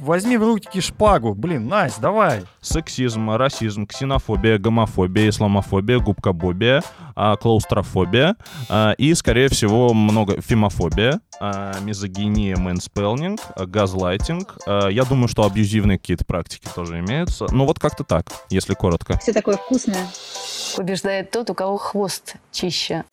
Возьми 0.00 0.36
в 0.36 0.42
руки 0.42 0.80
шпагу. 0.80 1.34
Блин, 1.34 1.68
Настя, 1.68 2.00
давай. 2.00 2.42
Сексизм, 2.60 3.30
расизм, 3.30 3.86
ксенофобия, 3.86 4.58
гомофобия, 4.58 5.28
исламофобия, 5.28 5.98
губкобобия, 5.98 6.82
а, 7.14 7.36
клаустрофобия 7.36 8.36
а, 8.68 8.92
и, 8.92 9.14
скорее 9.14 9.48
всего, 9.48 9.92
много 9.94 10.40
фемофобия, 10.40 11.20
а, 11.40 11.78
мизогиния, 11.80 12.56
мэнспелнинг, 12.56 13.40
а, 13.54 13.66
газлайтинг. 13.66 14.58
А, 14.66 14.88
я 14.88 15.04
думаю, 15.04 15.28
что 15.28 15.44
абьюзивные 15.44 15.98
какие-то 15.98 16.24
практики 16.24 16.68
тоже 16.74 17.00
имеются. 17.00 17.46
Ну 17.50 17.64
вот 17.64 17.78
как-то 17.78 18.04
так, 18.04 18.26
если 18.50 18.74
коротко. 18.74 19.18
Все 19.18 19.32
такое 19.32 19.56
вкусное. 19.56 20.06
Побеждает 20.76 21.30
тот, 21.30 21.50
у 21.50 21.54
кого 21.54 21.76
хвост 21.78 22.36
чище. 22.52 23.04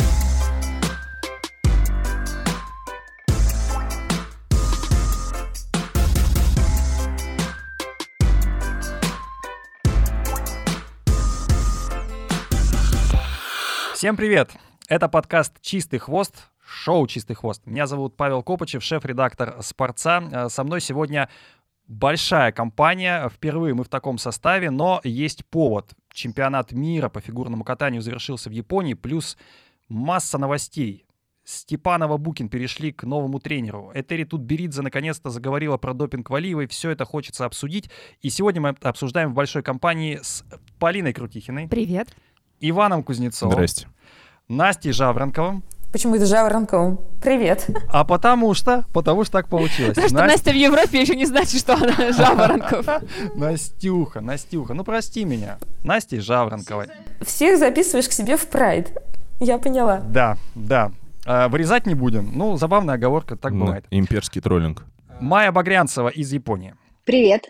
Всем 14.04 14.18
привет! 14.18 14.52
Это 14.90 15.08
подкаст 15.08 15.62
«Чистый 15.62 15.98
хвост», 15.98 16.50
шоу 16.62 17.08
«Чистый 17.08 17.36
хвост». 17.36 17.66
Меня 17.66 17.88
зовут 17.88 18.18
Павел 18.18 18.44
Копычев, 18.44 18.84
шеф-редактор 18.84 19.56
«Спорца». 19.62 20.22
Э, 20.30 20.50
Со 20.50 20.66
мной 20.66 20.82
сегодня 20.82 21.30
большая 21.88 22.52
компания. 22.52 23.30
Впервые 23.30 23.74
мы 23.74 23.86
в 23.86 23.88
таком 23.88 24.18
составе, 24.18 24.72
но 24.72 25.00
есть 25.06 25.46
повод. 25.46 25.94
Чемпионат 26.12 26.74
мира 26.74 27.08
по 27.08 27.22
фигурному 27.22 27.64
катанию 27.64 28.02
завершился 28.02 28.50
в 28.50 28.52
Японии, 28.52 28.94
плюс 28.94 29.38
масса 29.88 30.38
новостей. 30.38 31.06
Степанова 31.46 32.18
Букин 32.18 32.50
перешли 32.50 32.92
к 32.92 33.06
новому 33.06 33.40
тренеру. 33.40 33.90
Этери 33.96 34.26
Тутберидзе 34.26 34.82
наконец-то 34.82 35.30
заговорила 35.30 35.78
про 35.78 35.94
допинг 35.94 36.30
Валиевой. 36.30 36.68
Все 36.68 36.90
это 36.90 37.06
хочется 37.06 37.46
обсудить. 37.46 37.90
И 38.20 38.30
сегодня 38.30 38.60
мы 38.60 38.76
обсуждаем 38.82 39.32
в 39.32 39.34
большой 39.34 39.64
компании 39.64 40.20
с 40.22 40.44
Полиной 40.78 41.14
Крутихиной, 41.14 41.70
Привет. 41.70 42.14
Иваном 42.66 43.04
Кузнецовым, 43.04 43.54
Здрасте. 43.54 43.88
Настей 44.48 44.92
Жаворонковым. 44.92 45.64
Почему 45.92 46.16
это 46.16 46.26
Жаворонковым? 46.26 47.00
Привет. 47.22 47.68
А 47.92 48.04
потому 48.04 48.54
что, 48.56 48.84
потому 48.94 49.24
что 49.24 49.34
так 49.34 49.48
получилось. 49.48 49.90
Потому 49.96 50.08
что 50.10 50.18
Настя- 50.18 50.28
Настя 50.32 50.52
в 50.52 50.56
Европе 50.56 51.02
еще 51.02 51.16
не 51.16 51.26
значит, 51.26 51.60
что 51.60 51.76
она 51.76 51.94
Жаворонков. 52.12 52.88
Настюха, 53.36 54.22
Настюха, 54.22 54.74
ну 54.74 54.84
прости 54.84 55.24
меня. 55.24 55.60
Настей 55.84 56.20
Жаворонковой. 56.20 56.88
Всех 57.22 57.60
записываешь 57.60 58.08
к 58.10 58.12
себе 58.12 58.38
в 58.38 58.48
прайд. 58.48 58.92
Я 59.40 59.60
поняла. 59.60 60.00
Да, 60.00 60.38
да. 60.56 60.92
А, 61.26 61.48
вырезать 61.48 61.86
не 61.86 61.94
будем. 61.96 62.32
Ну, 62.36 62.58
забавная 62.58 62.96
оговорка, 62.96 63.36
так 63.36 63.54
Да, 63.54 63.60
бывает. 63.60 63.86
Имперский 63.92 64.42
троллинг. 64.42 64.84
Майя 65.20 65.52
Багрянцева 65.52 66.10
из 66.10 66.34
Японии. 66.34 66.76
Привет. 67.06 67.50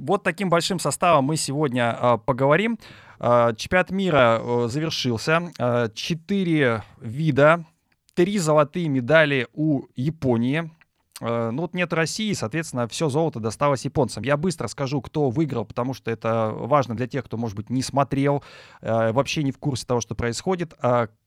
Вот 0.00 0.22
таким 0.24 0.50
большим 0.50 0.78
составом 0.78 1.24
мы 1.24 1.36
сегодня 1.36 1.96
а, 1.98 2.16
поговорим. 2.18 2.78
А, 3.20 3.52
чемпионат 3.54 3.90
мира 3.90 4.40
завершился. 4.66 5.50
А, 5.58 5.88
четыре 5.88 6.84
вида, 7.00 7.64
три 8.14 8.38
золотые 8.38 8.88
медали 8.88 9.48
у 9.52 9.82
Японии. 9.96 10.70
А, 11.20 11.50
ну 11.50 11.62
вот 11.62 11.74
нет 11.74 11.92
России, 11.92 12.32
соответственно, 12.32 12.86
все 12.86 13.08
золото 13.08 13.40
досталось 13.40 13.84
японцам. 13.84 14.22
Я 14.22 14.36
быстро 14.36 14.68
скажу, 14.68 15.00
кто 15.02 15.30
выиграл, 15.30 15.64
потому 15.64 15.94
что 15.94 16.10
это 16.10 16.52
важно 16.54 16.94
для 16.94 17.06
тех, 17.08 17.24
кто, 17.24 17.36
может 17.36 17.56
быть, 17.56 17.70
не 17.70 17.82
смотрел, 17.82 18.44
вообще 18.80 19.42
не 19.42 19.50
в 19.50 19.58
курсе 19.58 19.84
того, 19.86 20.00
что 20.00 20.14
происходит. 20.14 20.74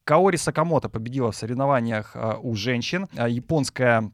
Каори 0.03 0.37
Сакамото 0.37 0.89
победила 0.89 1.31
в 1.31 1.35
соревнованиях 1.35 2.15
у 2.41 2.55
женщин. 2.55 3.07
Японская 3.13 4.11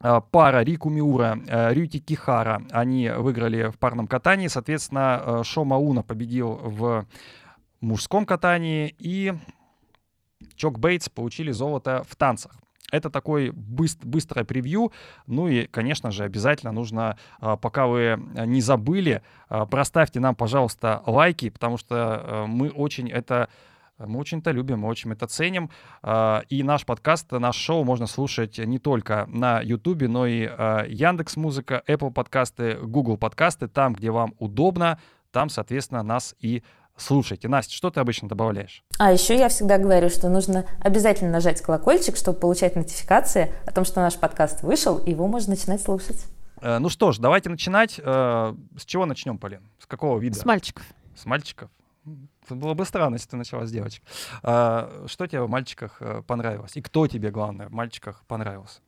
пара 0.00 0.62
Рику 0.62 0.90
Миура, 0.90 1.38
э, 1.46 1.74
Рюти 1.74 1.98
Кихара, 1.98 2.62
они 2.70 3.08
выиграли 3.10 3.70
в 3.70 3.78
парном 3.78 4.06
катании. 4.06 4.46
Соответственно, 4.48 5.22
э, 5.24 5.42
Шо 5.44 5.64
Мауна 5.64 6.02
победил 6.02 6.60
в 6.62 7.06
мужском 7.80 8.24
катании, 8.26 8.94
и 8.98 9.34
Чок 10.54 10.78
Бейтс 10.78 11.08
получили 11.08 11.50
золото 11.50 12.04
в 12.08 12.16
танцах. 12.16 12.52
Это 12.90 13.10
такой 13.10 13.50
быс- 13.50 13.98
быстрое 14.02 14.44
превью. 14.44 14.92
Ну 15.26 15.46
и, 15.48 15.66
конечно 15.66 16.10
же, 16.10 16.24
обязательно 16.24 16.72
нужно, 16.72 17.18
а, 17.38 17.56
пока 17.56 17.86
вы 17.86 18.18
не 18.46 18.62
забыли, 18.62 19.22
а, 19.48 19.66
проставьте 19.66 20.20
нам, 20.20 20.34
пожалуйста, 20.34 21.02
лайки, 21.06 21.50
потому 21.50 21.76
что 21.76 22.22
э, 22.24 22.46
мы 22.46 22.70
очень 22.70 23.10
это 23.10 23.48
мы 23.98 24.18
очень 24.18 24.38
это 24.38 24.50
любим, 24.50 24.80
мы 24.80 24.88
очень 24.88 25.12
это 25.12 25.26
ценим. 25.26 25.70
А, 26.02 26.42
И 26.48 26.62
наш 26.62 26.84
подкаст, 26.84 27.30
наш 27.32 27.56
шоу 27.56 27.84
можно 27.84 28.06
слушать 28.06 28.58
не 28.58 28.78
только 28.78 29.26
на 29.28 29.60
Ютубе, 29.60 30.08
но 30.08 30.26
и 30.26 30.42
Яндекс 30.42 31.36
Музыка, 31.36 31.82
Apple 31.86 32.12
подкасты, 32.12 32.74
Google 32.82 33.16
подкасты, 33.16 33.68
там, 33.68 33.94
где 33.94 34.10
вам 34.10 34.34
удобно, 34.38 34.98
там, 35.32 35.48
соответственно, 35.48 36.02
нас 36.02 36.34
и 36.40 36.62
слушайте. 36.96 37.48
Настя, 37.48 37.74
что 37.74 37.90
ты 37.90 38.00
обычно 38.00 38.28
добавляешь? 38.28 38.82
А 38.98 39.12
еще 39.12 39.36
я 39.38 39.48
всегда 39.48 39.78
говорю, 39.78 40.08
что 40.10 40.28
нужно 40.28 40.64
обязательно 40.80 41.30
нажать 41.30 41.60
колокольчик, 41.60 42.16
чтобы 42.16 42.38
получать 42.38 42.76
нотификации 42.76 43.52
о 43.66 43.72
том, 43.72 43.84
что 43.84 44.00
наш 44.00 44.16
подкаст 44.18 44.62
вышел, 44.62 44.98
и 44.98 45.10
его 45.10 45.26
можно 45.28 45.50
начинать 45.54 45.82
слушать. 45.82 46.24
Э, 46.60 46.78
Ну 46.78 46.88
что 46.88 47.12
ж, 47.12 47.18
давайте 47.18 47.50
начинать. 47.50 48.00
Э, 48.02 48.54
С 48.76 48.84
чего 48.84 49.06
начнем, 49.06 49.38
Полин? 49.38 49.68
С 49.78 49.86
какого 49.86 50.18
вида? 50.18 50.38
С 50.38 50.44
мальчиков. 50.44 50.84
С 51.14 51.24
мальчиков? 51.24 51.70
Это 52.44 52.54
было 52.54 52.74
бы 52.74 52.84
странно, 52.84 53.14
если 53.16 53.30
ты 53.30 53.36
начала 53.36 53.66
с 53.66 53.70
девочек. 53.70 54.02
А, 54.42 55.04
Что 55.06 55.26
тебе 55.26 55.42
в 55.42 55.48
мальчиках 55.50 55.96
э, 56.00 56.22
понравилось? 56.26 56.76
И 56.76 56.82
кто 56.82 57.06
тебе, 57.06 57.30
главное, 57.30 57.68
в 57.68 57.72
мальчиках 57.72 58.22
понравился? 58.26 58.80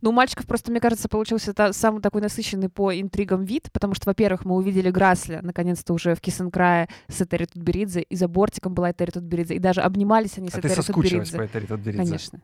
Ну, 0.00 0.10
у 0.10 0.12
мальчиков 0.12 0.46
просто, 0.46 0.70
мне 0.70 0.80
кажется, 0.80 1.08
получился 1.08 1.52
та- 1.54 1.72
самый 1.72 2.00
такой 2.02 2.20
насыщенный 2.22 2.68
по 2.68 2.92
интригам 2.98 3.44
вид, 3.44 3.70
потому 3.72 3.94
что, 3.94 4.06
во-первых, 4.06 4.44
мы 4.44 4.56
увидели 4.56 4.90
Грасля, 4.90 5.40
наконец-то 5.42 5.92
уже 5.92 6.14
в 6.14 6.20
Кисенкрае 6.20 6.88
с 7.08 7.20
Этери 7.20 7.46
Тутберидзе, 7.46 8.02
и 8.02 8.16
за 8.16 8.28
бортиком 8.28 8.74
была 8.74 8.90
Этери 8.90 9.10
Тутберидзе, 9.10 9.54
и 9.54 9.58
даже 9.58 9.80
обнимались 9.80 10.38
они 10.38 10.48
с 10.50 10.54
А 10.54 10.60
Этери 10.60 10.74
Тутберидзе. 10.74 11.36
по 11.36 11.42
Этери 11.42 11.66
Тутберидзе? 11.66 12.04
Конечно. 12.04 12.40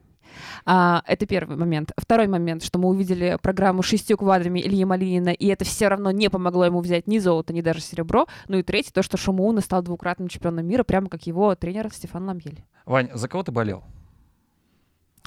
А, 0.64 1.02
это 1.06 1.26
первый 1.26 1.56
момент. 1.56 1.92
Второй 1.96 2.28
момент, 2.28 2.62
что 2.62 2.78
мы 2.78 2.88
увидели 2.88 3.36
программу 3.42 3.82
шестью 3.82 4.16
квадрами 4.16 4.60
Ильи 4.60 4.84
Малинина, 4.84 5.30
и 5.30 5.46
это 5.46 5.64
все 5.64 5.88
равно 5.88 6.10
не 6.10 6.30
помогло 6.30 6.64
ему 6.64 6.80
взять 6.80 7.06
ни 7.08 7.19
золото, 7.19 7.52
ни 7.52 7.62
даже 7.62 7.80
серебро. 7.80 8.26
Ну 8.48 8.58
и 8.58 8.62
третий, 8.62 8.92
то, 8.92 9.02
что 9.02 9.16
Шумуна 9.16 9.60
стал 9.60 9.82
двукратным 9.82 10.28
чемпионом 10.28 10.66
мира, 10.66 10.84
прямо 10.84 11.08
как 11.08 11.26
его 11.26 11.54
тренер 11.54 11.90
Стефан 11.92 12.26
Ламьели. 12.26 12.64
Вань, 12.86 13.08
за 13.12 13.28
кого 13.28 13.42
ты 13.42 13.52
болел? 13.52 13.82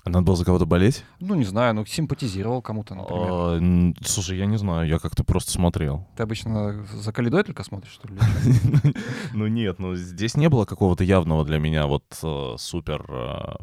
Надо 0.06 0.22
было 0.26 0.36
за 0.36 0.44
кого-то 0.44 0.66
болеть? 0.66 1.06
Ну, 1.22 1.34
не 1.36 1.46
знаю, 1.46 1.74
ну, 1.76 1.86
симпатизировал 1.86 2.62
кому-то, 2.62 2.94
например. 2.94 3.28
А, 3.30 4.04
Слушай, 4.06 4.38
я 4.38 4.46
не 4.46 4.58
знаю, 4.58 4.86
я 4.88 5.00
как-то 5.00 5.24
просто 5.24 5.52
смотрел. 5.52 6.06
Ты 6.18 6.24
обычно 6.24 6.86
за 6.94 7.14
Калидой 7.14 7.44
только 7.44 7.64
смотришь, 7.64 7.94
что 7.94 8.08
ли? 8.10 8.20
Ну 9.34 9.48
нет, 9.48 9.80
ну 9.80 9.96
здесь 9.96 10.36
не 10.36 10.50
было 10.50 10.66
какого-то 10.66 11.04
явного 11.06 11.46
для 11.46 11.58
меня 11.58 11.88
вот 11.88 12.04
э, 12.22 12.56
супер 12.58 13.06
э, 13.08 13.56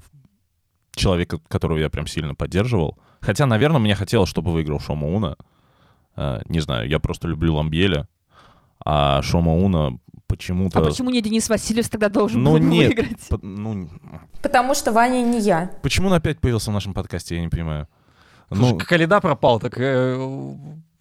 человека, 0.93 1.39
которого 1.49 1.77
я 1.79 1.91
прям 1.91 2.07
сильно 2.07 2.35
поддерживал. 2.35 2.99
Хотя, 3.21 3.45
наверное, 3.47 3.79
мне 3.81 3.95
хотелось, 3.95 4.31
чтобы 4.31 4.51
выиграл 4.53 4.81
Шома 4.81 5.09
Уна. 5.09 5.37
Э, 6.17 6.41
Не 6.49 6.61
знаю, 6.61 6.89
я 6.89 6.99
просто 7.01 7.29
люблю 7.29 7.55
Ламбеля. 7.55 8.09
А 8.83 9.21
Шома 9.21 9.53
Уна 9.55 9.99
почему-то... 10.31 10.79
А 10.79 10.83
почему 10.83 11.11
не 11.11 11.21
Денис 11.21 11.49
Васильев 11.49 11.89
тогда 11.89 12.09
должен 12.09 12.43
Ну 12.43 12.53
был 12.53 12.59
нет, 12.61 12.89
выиграть? 12.97 13.29
по- 13.29 13.39
ну, 13.43 13.89
Потому 14.43 14.75
что 14.75 14.93
Ваня 14.93 15.23
не 15.23 15.41
я. 15.41 15.71
почему 15.83 16.09
он 16.09 16.15
опять 16.15 16.39
появился 16.41 16.71
в 16.71 16.75
нашем 16.75 16.95
подкасте, 16.95 17.35
я 17.37 17.41
не 17.43 17.49
понимаю. 17.49 17.89
Слушай, 18.53 18.73
Ну, 18.73 18.79
Калида 18.79 19.21
пропал, 19.21 19.61
так 19.61 19.79
э, 19.79 20.17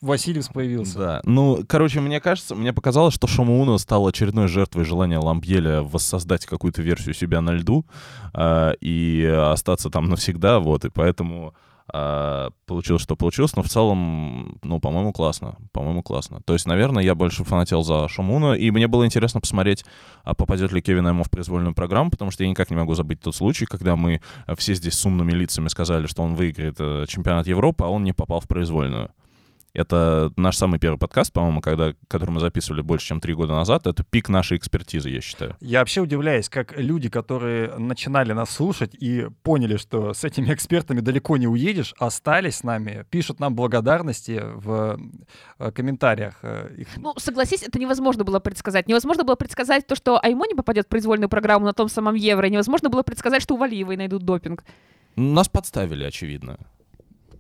Васильев 0.01 0.47
появился. 0.53 0.97
Да. 0.99 1.21
Ну, 1.23 1.63
короче, 1.67 1.99
мне 1.99 2.19
кажется, 2.19 2.55
мне 2.55 2.73
показалось, 2.73 3.13
что 3.13 3.27
Шамауна 3.27 3.77
стал 3.77 4.05
очередной 4.07 4.47
жертвой 4.47 4.85
желания 4.85 5.17
Ламбьеля 5.19 5.81
воссоздать 5.81 6.45
какую-то 6.45 6.81
версию 6.81 7.13
себя 7.15 7.41
на 7.41 7.51
льду 7.51 7.85
э, 8.33 8.73
и 8.81 9.25
остаться 9.25 9.89
там 9.89 10.09
навсегда, 10.09 10.59
вот, 10.59 10.85
и 10.85 10.89
поэтому 10.89 11.53
э, 11.93 12.49
получилось, 12.65 13.01
что 13.01 13.15
получилось, 13.15 13.55
но 13.55 13.63
в 13.63 13.69
целом, 13.69 14.59
ну, 14.63 14.79
по-моему, 14.79 15.13
классно, 15.13 15.57
по-моему, 15.71 16.03
классно. 16.03 16.41
То 16.45 16.53
есть, 16.53 16.65
наверное, 16.65 17.03
я 17.03 17.15
больше 17.15 17.43
фанател 17.43 17.83
за 17.83 18.07
Шамуна, 18.07 18.53
и 18.53 18.71
мне 18.71 18.87
было 18.87 19.05
интересно 19.05 19.41
посмотреть, 19.41 19.85
а 20.23 20.33
попадет 20.33 20.71
ли 20.71 20.81
Кевин 20.81 21.09
Эмо 21.09 21.23
в 21.23 21.29
произвольную 21.29 21.73
программу, 21.73 22.11
потому 22.11 22.31
что 22.31 22.43
я 22.43 22.49
никак 22.49 22.69
не 22.69 22.75
могу 22.75 22.93
забыть 22.93 23.21
тот 23.21 23.35
случай, 23.35 23.65
когда 23.65 23.95
мы 23.95 24.21
э, 24.47 24.55
все 24.55 24.73
здесь 24.73 24.95
с 24.95 25.05
умными 25.05 25.31
лицами 25.31 25.67
сказали, 25.67 26.07
что 26.07 26.23
он 26.23 26.35
выиграет 26.35 26.75
э, 26.79 27.05
чемпионат 27.07 27.47
Европы, 27.47 27.83
а 27.83 27.87
он 27.87 28.03
не 28.03 28.13
попал 28.13 28.39
в 28.39 28.47
произвольную. 28.47 29.11
Это 29.73 30.31
наш 30.35 30.57
самый 30.57 30.79
первый 30.79 30.97
подкаст, 30.97 31.31
по-моему, 31.31 31.61
когда, 31.61 31.93
который 32.07 32.31
мы 32.31 32.39
записывали 32.39 32.81
больше, 32.81 33.07
чем 33.07 33.21
три 33.21 33.33
года 33.33 33.53
назад. 33.53 33.85
Это 33.85 34.03
пик 34.03 34.29
нашей 34.29 34.57
экспертизы, 34.57 35.09
я 35.09 35.21
считаю. 35.21 35.55
Я 35.61 35.79
вообще 35.79 36.01
удивляюсь, 36.01 36.49
как 36.49 36.77
люди, 36.77 37.09
которые 37.09 37.77
начинали 37.77 38.33
нас 38.33 38.49
слушать 38.49 38.95
и 38.95 39.27
поняли, 39.43 39.77
что 39.77 40.13
с 40.13 40.23
этими 40.23 40.53
экспертами 40.53 41.01
далеко 41.01 41.37
не 41.37 41.47
уедешь, 41.47 41.93
остались 41.99 42.57
с 42.57 42.63
нами, 42.63 43.05
пишут 43.09 43.39
нам 43.39 43.55
благодарности 43.55 44.41
в 44.43 44.99
э, 45.59 45.71
комментариях. 45.71 46.39
э, 46.41 46.73
их. 46.77 46.87
Ну, 46.97 47.13
согласись, 47.17 47.63
это 47.63 47.79
невозможно 47.79 48.23
было 48.23 48.39
предсказать. 48.39 48.87
Невозможно 48.87 49.23
было 49.23 49.35
предсказать 49.35 49.85
то, 49.85 49.95
что 49.95 50.19
Аймо 50.23 50.45
не 50.47 50.55
попадет 50.55 50.85
в 50.85 50.89
произвольную 50.89 51.29
программу 51.29 51.65
на 51.65 51.73
том 51.73 51.89
самом 51.89 52.15
Евро. 52.15 52.47
Невозможно 52.47 52.89
было 52.89 53.03
предсказать, 53.03 53.41
что 53.41 53.53
у 53.53 53.57
Валиевой 53.57 53.97
найдут 53.97 54.23
допинг. 54.23 54.63
Нас 55.15 55.47
подставили, 55.47 56.03
очевидно. 56.03 56.57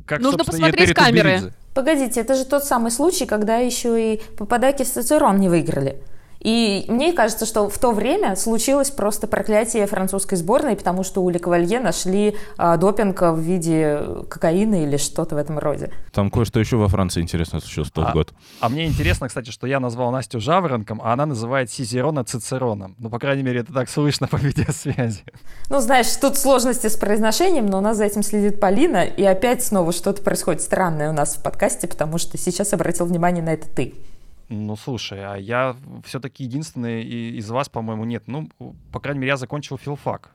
Как, 0.09 0.19
Нужно 0.21 0.43
посмотреть 0.43 0.93
камеры. 0.93 1.53
Погодите, 1.73 2.21
это 2.21 2.35
же 2.35 2.45
тот 2.45 2.65
самый 2.65 2.91
случай, 2.91 3.25
когда 3.25 3.57
еще 3.57 4.13
и 4.13 4.21
Пападаки 4.37 4.83
с 4.83 4.89
Цицерон 4.89 5.37
не 5.37 5.49
выиграли. 5.49 6.01
И 6.39 6.85
мне 6.87 7.13
кажется, 7.13 7.45
что 7.45 7.69
в 7.69 7.77
то 7.77 7.91
время 7.91 8.35
случилось 8.35 8.91
просто 8.91 9.27
проклятие 9.27 9.85
французской 9.87 10.35
сборной, 10.35 10.75
потому 10.75 11.03
что 11.03 11.21
у 11.21 11.29
Лекавалье 11.29 11.79
нашли 11.79 12.35
а, 12.57 12.77
допинг 12.77 13.21
в 13.21 13.39
виде 13.39 13.99
кокаина 14.29 14.83
или 14.83 14.97
что-то 14.97 15.35
в 15.35 15.37
этом 15.37 15.59
роде. 15.59 15.91
Там 16.13 16.29
кое-что 16.29 16.59
еще 16.59 16.77
во 16.77 16.87
Франции 16.87 17.21
интересно 17.21 17.59
случилось 17.59 17.89
в 17.89 17.93
тот 17.93 18.07
А. 18.09 18.13
год. 18.13 18.33
А 18.61 18.69
мне 18.69 18.85
интересно, 18.85 19.27
кстати, 19.27 19.49
что 19.49 19.67
я 19.67 19.79
назвал 19.79 20.11
Настю 20.11 20.39
Жаворонком, 20.39 21.01
а 21.03 21.13
она 21.13 21.25
называет 21.25 21.69
Сизерона 21.71 22.23
Цицероном. 22.23 22.95
Ну, 22.99 23.09
по 23.09 23.19
крайней 23.19 23.43
мере, 23.43 23.61
это 23.61 23.73
так 23.73 23.89
слышно 23.89 24.27
по 24.27 24.35
видеосвязи. 24.37 25.23
Ну, 25.69 25.79
знаешь, 25.79 26.07
тут 26.15 26.37
сложности 26.37 26.87
с 26.87 26.95
произношением, 26.95 27.65
но 27.65 27.79
у 27.79 27.81
нас 27.81 27.97
за 27.97 28.05
этим 28.05 28.23
следит 28.23 28.59
Полина, 28.59 29.03
и 29.03 29.23
опять 29.23 29.63
снова 29.63 29.91
что-то 29.91 30.21
происходит 30.21 30.61
странное 30.61 31.09
у 31.09 31.13
нас 31.13 31.35
в 31.35 31.43
подкасте, 31.43 31.87
потому 31.87 32.17
что 32.17 32.37
сейчас 32.37 32.73
обратил 32.73 33.05
внимание 33.05 33.43
на 33.43 33.53
это 33.53 33.67
ты. 33.67 33.93
Ну, 34.49 34.75
слушай, 34.75 35.23
а 35.23 35.35
я 35.35 35.75
все-таки 36.03 36.43
единственный 36.43 37.03
из 37.03 37.49
вас, 37.51 37.69
по-моему, 37.69 38.03
нет. 38.05 38.23
Ну, 38.27 38.49
по 38.91 38.99
крайней 38.99 39.19
мере, 39.19 39.29
я 39.29 39.37
закончил 39.37 39.77
филфак. 39.77 40.31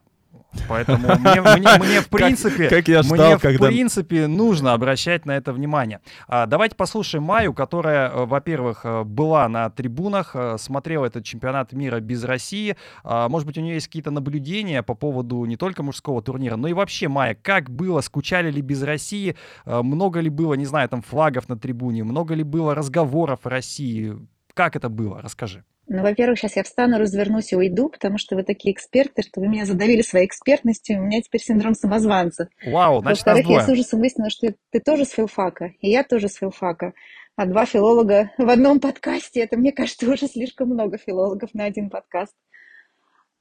Поэтому 0.69 1.09
мне, 1.19 1.41
мне- 1.41 1.79
мне, 1.79 2.01
в 2.01 2.09
принципе, 2.09 2.69
как 2.69 2.87
я 2.89 3.03
ждал, 3.03 3.17
мне 3.27 3.37
в 3.39 3.41
когда- 3.41 3.67
принципе 3.67 4.27
нужно 4.27 4.73
обращать 4.73 5.27
на 5.27 5.33
это 5.37 5.53
внимание. 5.53 6.01
А, 6.29 6.47
давайте 6.47 6.77
послушаем 6.77 7.25
Майю, 7.25 7.53
которая, 7.53 8.09
э, 8.11 8.25
во-первых, 8.25 8.81
э, 8.85 9.03
была 9.05 9.49
на 9.49 9.69
трибунах, 9.71 10.31
э, 10.35 10.57
смотрела 10.59 11.07
этот 11.07 11.25
чемпионат 11.25 11.73
мира 11.73 12.01
без 12.01 12.23
России. 12.25 12.77
А, 13.03 13.29
может 13.29 13.47
быть, 13.47 13.59
у 13.59 13.61
нее 13.61 13.75
есть 13.75 13.87
какие-то 13.89 14.11
наблюдения 14.11 14.83
по 14.83 14.95
поводу 14.95 15.45
не 15.45 15.57
только 15.57 15.83
мужского 15.83 16.23
турнира, 16.23 16.57
но 16.57 16.69
и 16.69 16.73
вообще, 16.73 17.09
Майя, 17.09 17.37
как 17.41 17.71
было, 17.71 18.01
скучали 18.01 18.51
ли 18.51 18.61
без 18.63 18.83
России, 18.83 19.37
Э, 19.67 19.83
много 19.83 20.21
ли 20.21 20.29
было, 20.31 20.55
не 20.55 20.67
знаю, 20.67 20.89
там 20.89 21.03
флагов 21.03 21.49
на 21.49 21.57
трибуне, 21.59 22.05
много 22.05 22.35
ли 22.35 22.43
было 22.43 22.75
разговоров 22.75 23.41
о 23.45 23.51
России, 23.51 24.15
как 24.55 24.77
это 24.77 24.89
было, 24.89 25.21
расскажи. 25.23 25.65
Ну, 25.87 26.03
во-первых, 26.03 26.39
сейчас 26.39 26.57
я 26.57 26.63
встану, 26.63 26.99
развернусь 26.99 27.53
и 27.53 27.57
уйду, 27.57 27.91
потому 27.91 28.17
что 28.17 28.37
вы 28.37 28.43
такие 28.43 28.75
эксперты, 28.75 29.23
что 29.23 29.41
вы 29.41 29.49
меня 29.49 29.67
задавили 29.67 30.01
своей 30.01 30.27
экспертностью, 30.27 30.99
у 30.99 31.03
меня 31.03 31.21
теперь 31.21 31.43
синдром 31.43 31.75
самозванца. 31.75 32.49
Вау, 32.65 33.03
значит, 33.03 33.27
Во-вторых, 33.27 33.51
я 33.51 33.61
с 33.61 33.69
ужасом 33.69 34.01
выяснила, 34.01 34.31
что 34.31 34.55
ты 34.71 34.81
тоже 34.81 35.05
с 35.05 35.11
филфака, 35.11 35.73
и 35.81 35.91
я 35.91 36.03
тоже 36.03 36.29
с 36.29 36.37
филфака. 36.37 36.95
А 37.37 37.47
два 37.47 37.67
филолога 37.67 38.31
в 38.39 38.49
одном 38.49 38.81
подкасте, 38.81 39.41
это, 39.41 39.57
мне 39.59 39.73
кажется, 39.73 40.11
уже 40.11 40.27
слишком 40.27 40.69
много 40.69 40.99
филологов 40.99 41.53
на 41.53 41.65
один 41.65 41.91
подкаст. 41.91 42.35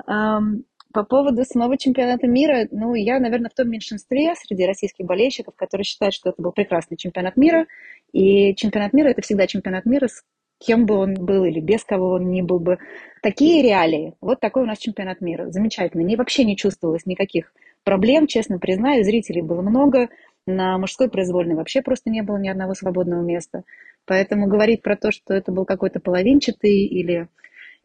По 0.05 1.03
поводу 1.03 1.43
самого 1.45 1.77
чемпионата 1.77 2.27
мира, 2.27 2.67
ну, 2.71 2.93
я, 2.93 3.19
наверное, 3.19 3.49
в 3.49 3.55
том 3.55 3.69
меньшинстве 3.69 4.35
среди 4.35 4.65
российских 4.65 5.05
болельщиков, 5.05 5.55
которые 5.55 5.85
считают, 5.85 6.13
что 6.13 6.29
это 6.29 6.41
был 6.41 6.51
прекрасный 6.51 6.97
чемпионат 6.97 7.37
мира. 7.37 7.67
И 8.11 8.53
чемпионат 8.55 8.93
мира– 8.93 9.07
это 9.09 9.21
всегда 9.21 9.47
чемпионат 9.47 9.85
мира, 9.85 10.07
с 10.07 10.23
кем 10.65 10.85
бы 10.85 10.95
он 10.95 11.13
был 11.13 11.43
или 11.45 11.59
без 11.59 11.83
кого 11.83 12.11
он 12.11 12.31
ни 12.31 12.41
был 12.41 12.59
бы. 12.59 12.77
Такие 13.21 13.61
реалии. 13.61 14.13
Вот 14.21 14.39
такой 14.39 14.63
у 14.63 14.65
нас 14.65 14.77
чемпионат 14.77 15.21
мира. 15.21 15.49
Замечательно. 15.49 16.01
Ни, 16.01 16.15
вообще 16.15 16.45
не 16.45 16.57
чувствовалось 16.57 17.05
никаких 17.05 17.53
проблем, 17.83 18.27
честно 18.27 18.59
признаю. 18.59 19.03
Зрителей 19.03 19.41
было 19.41 19.61
много. 19.61 20.09
На 20.45 20.77
мужской 20.77 21.09
произвольной 21.09 21.55
вообще 21.55 21.81
просто 21.81 22.09
не 22.09 22.21
было 22.21 22.37
ни 22.37 22.49
одного 22.49 22.73
свободного 22.73 23.21
места. 23.21 23.63
Поэтому 24.05 24.47
говорить 24.47 24.81
про 24.81 24.97
то, 24.97 25.11
что 25.11 25.33
это 25.33 25.51
был 25.51 25.65
какой-то 25.65 25.99
половинчатый 25.99 26.85
или 26.85 27.27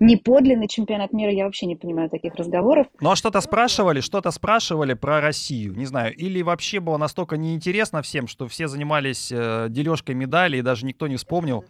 неподлинный 0.00 0.68
чемпионат 0.68 1.12
мира, 1.12 1.32
я 1.32 1.44
вообще 1.44 1.66
не 1.66 1.76
понимаю 1.76 2.08
таких 2.08 2.34
разговоров. 2.34 2.86
Ну 3.00 3.10
а 3.10 3.16
что-то 3.16 3.40
спрашивали, 3.40 4.00
что-то 4.00 4.30
спрашивали 4.30 4.94
про 4.94 5.20
Россию, 5.20 5.74
не 5.74 5.86
знаю, 5.86 6.14
или 6.14 6.40
вообще 6.42 6.80
было 6.80 6.96
настолько 6.98 7.36
неинтересно 7.36 8.02
всем, 8.02 8.28
что 8.28 8.46
все 8.46 8.68
занимались 8.68 9.32
э, 9.32 9.66
дележкой 9.68 10.14
медалей 10.14 10.60
и 10.60 10.62
даже 10.62 10.86
никто 10.86 11.08
не 11.08 11.16
вспомнил. 11.16 11.64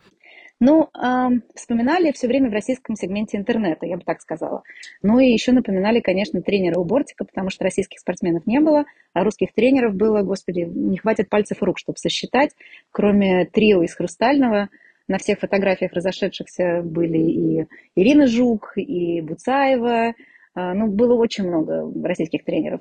Ну, 0.60 0.88
ам, 0.92 1.42
вспоминали 1.54 2.10
все 2.10 2.26
время 2.26 2.50
в 2.50 2.52
российском 2.52 2.96
сегменте 2.96 3.36
интернета, 3.36 3.86
я 3.86 3.96
бы 3.96 4.02
так 4.04 4.20
сказала. 4.20 4.62
Ну 5.02 5.20
и 5.20 5.30
еще 5.30 5.52
напоминали, 5.52 6.00
конечно, 6.00 6.42
тренера 6.42 6.80
у 6.80 6.84
бортика, 6.84 7.24
потому 7.24 7.48
что 7.50 7.64
российских 7.64 8.00
спортсменов 8.00 8.44
не 8.46 8.58
было, 8.60 8.84
а 9.12 9.22
русских 9.22 9.52
тренеров 9.54 9.94
было, 9.94 10.22
господи, 10.22 10.60
не 10.60 10.98
хватит 10.98 11.28
пальцев 11.28 11.62
рук, 11.62 11.78
чтобы 11.78 11.98
сосчитать. 11.98 12.50
Кроме 12.90 13.46
трио 13.46 13.82
из 13.82 13.94
«Хрустального», 13.94 14.68
на 15.08 15.16
всех 15.16 15.38
фотографиях 15.38 15.94
разошедшихся 15.94 16.82
были 16.84 17.18
и 17.18 17.66
Ирина 17.96 18.26
Жук, 18.26 18.74
и 18.76 19.22
Буцаева. 19.22 20.14
А, 20.54 20.74
Ну, 20.74 20.88
было 20.88 21.14
очень 21.14 21.48
много 21.48 21.90
российских 22.06 22.44
тренеров. 22.44 22.80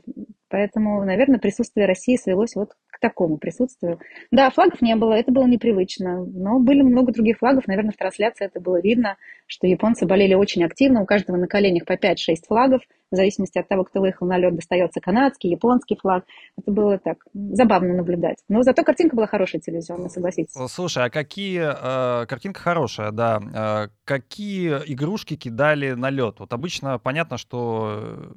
Поэтому, 0.50 1.06
наверное, 1.06 1.39
присутствие 1.39 1.85
России 1.85 2.18
свелось 2.18 2.56
вот 2.56 2.71
к 2.97 2.99
такому 2.99 3.38
присутствию. 3.38 3.99
Да, 4.31 4.49
флагов 4.49 4.81
не 4.81 4.95
было, 4.95 5.13
это 5.13 5.31
было 5.31 5.45
непривычно, 5.45 6.25
но 6.25 6.59
были 6.59 6.81
много 6.81 7.11
других 7.13 7.38
флагов. 7.38 7.67
Наверное, 7.67 7.91
в 7.91 7.97
трансляции 7.97 8.45
это 8.45 8.59
было 8.59 8.81
видно, 8.81 9.17
что 9.45 9.67
японцы 9.67 10.05
болели 10.07 10.33
очень 10.33 10.63
активно, 10.63 11.01
у 11.01 11.05
каждого 11.05 11.38
на 11.38 11.47
коленях 11.47 11.85
по 11.85 11.94
5-6 11.94 12.15
флагов, 12.47 12.81
в 13.11 13.15
зависимости 13.15 13.57
от 13.59 13.67
того, 13.67 13.83
кто 13.83 14.01
выехал 14.01 14.27
на 14.27 14.38
лед, 14.38 14.55
достается 14.55 14.99
канадский, 14.99 15.51
японский 15.51 15.95
флаг. 15.95 16.25
Это 16.57 16.71
было 16.71 16.97
так, 16.97 17.17
забавно 17.33 17.94
наблюдать. 17.94 18.38
Но 18.49 18.63
зато 18.63 18.83
картинка 18.83 19.15
была 19.15 19.27
хорошая 19.27 19.61
телевизионная, 19.61 20.09
согласитесь. 20.09 20.53
Слушай, 20.69 21.05
а 21.05 21.09
какие... 21.09 21.61
э, 21.61 22.25
картинка 22.25 22.59
хорошая, 22.59 23.11
да. 23.11 23.39
Э, 23.53 23.93
какие 24.03 24.71
игрушки 24.91 25.35
кидали 25.35 25.91
на 25.91 26.09
лед? 26.09 26.39
Вот 26.39 26.51
обычно 26.51 27.00
понятно, 27.00 27.38
что 27.38 28.33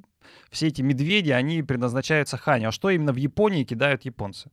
все 0.51 0.67
эти 0.67 0.83
медведи, 0.83 1.31
они 1.31 1.63
предназначаются 1.63 2.37
Хане. 2.37 2.69
А 2.69 2.73
что 2.73 2.91
именно 2.91 3.13
в 3.13 3.17
Японии 3.17 3.65
кидают 3.65 4.05
японцы? 4.05 4.51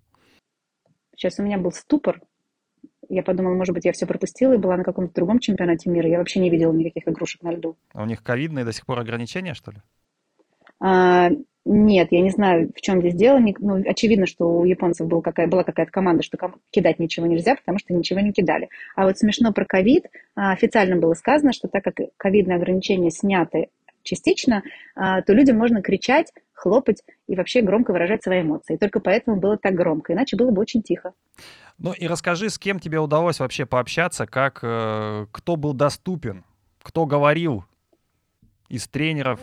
Сейчас 1.16 1.40
у 1.40 1.44
меня 1.44 1.58
был 1.58 1.72
ступор. 1.72 2.22
Я 3.10 3.24
подумала, 3.24 3.56
может 3.56 3.74
быть, 3.74 3.86
я 3.86 3.94
все 3.94 4.06
пропустила 4.06 4.54
и 4.54 4.58
была 4.58 4.78
на 4.78 4.84
каком-то 4.84 5.14
другом 5.16 5.40
чемпионате 5.40 5.90
мира. 5.90 6.08
Я 6.08 6.20
вообще 6.20 6.40
не 6.40 6.50
видела 6.50 6.72
никаких 6.72 7.08
игрушек 7.08 7.42
на 7.42 7.52
льду. 7.52 7.76
А 7.94 8.04
У 8.04 8.06
них 8.06 8.22
ковидные 8.22 8.66
до 8.66 8.74
сих 8.74 8.86
пор 8.86 9.00
ограничения, 9.00 9.54
что 9.54 9.72
ли? 9.72 9.78
А, 10.80 11.30
нет, 11.66 12.10
я 12.12 12.22
не 12.22 12.30
знаю, 12.30 12.72
в 12.76 12.82
чем 12.82 13.00
здесь 13.00 13.16
дело. 13.16 13.40
Ну, 13.40 13.84
очевидно, 13.88 14.28
что 14.28 14.60
у 14.60 14.66
японцев 14.66 15.08
был 15.08 15.22
какая, 15.22 15.48
была 15.48 15.64
какая-то 15.64 15.92
команда, 15.92 16.22
что 16.22 16.38
кидать 16.70 17.00
ничего 17.00 17.26
нельзя, 17.26 17.56
потому 17.56 17.80
что 17.80 17.94
ничего 17.94 18.20
не 18.20 18.32
кидали. 18.32 18.70
А 18.96 19.06
вот 19.06 19.18
смешно 19.18 19.54
про 19.54 19.66
ковид. 19.66 20.06
А, 20.36 20.52
Официально 20.52 20.98
было 20.98 21.14
сказано, 21.14 21.54
что 21.54 21.68
так 21.68 21.84
как 21.84 21.96
ковидные 22.18 22.58
ограничения 22.58 23.10
сняты 23.10 23.70
частично, 24.08 24.64
а, 24.96 25.22
то 25.22 25.34
людям 25.34 25.58
можно 25.58 25.82
кричать, 25.82 26.32
хлопать 26.54 27.04
и 27.28 27.36
вообще 27.36 27.62
громко 27.62 27.92
выражать 27.92 28.24
свои 28.24 28.42
эмоции. 28.42 28.78
Только 28.78 29.00
поэтому 29.00 29.40
было 29.40 29.58
так 29.58 29.76
громко, 29.76 30.14
иначе 30.14 30.36
было 30.38 30.50
бы 30.52 30.62
очень 30.62 30.82
тихо. 30.82 31.14
Ну 31.78 31.94
и 31.94 32.08
расскажи, 32.08 32.50
с 32.50 32.58
кем 32.58 32.80
тебе 32.80 33.00
удалось 33.00 33.40
вообще 33.40 33.66
пообщаться, 33.66 34.26
как, 34.26 34.60
э, 34.64 35.28
кто 35.32 35.56
был 35.56 35.74
доступен, 35.74 36.44
кто 36.82 37.06
говорил 37.06 37.66
из 38.70 38.88
тренеров, 38.88 39.40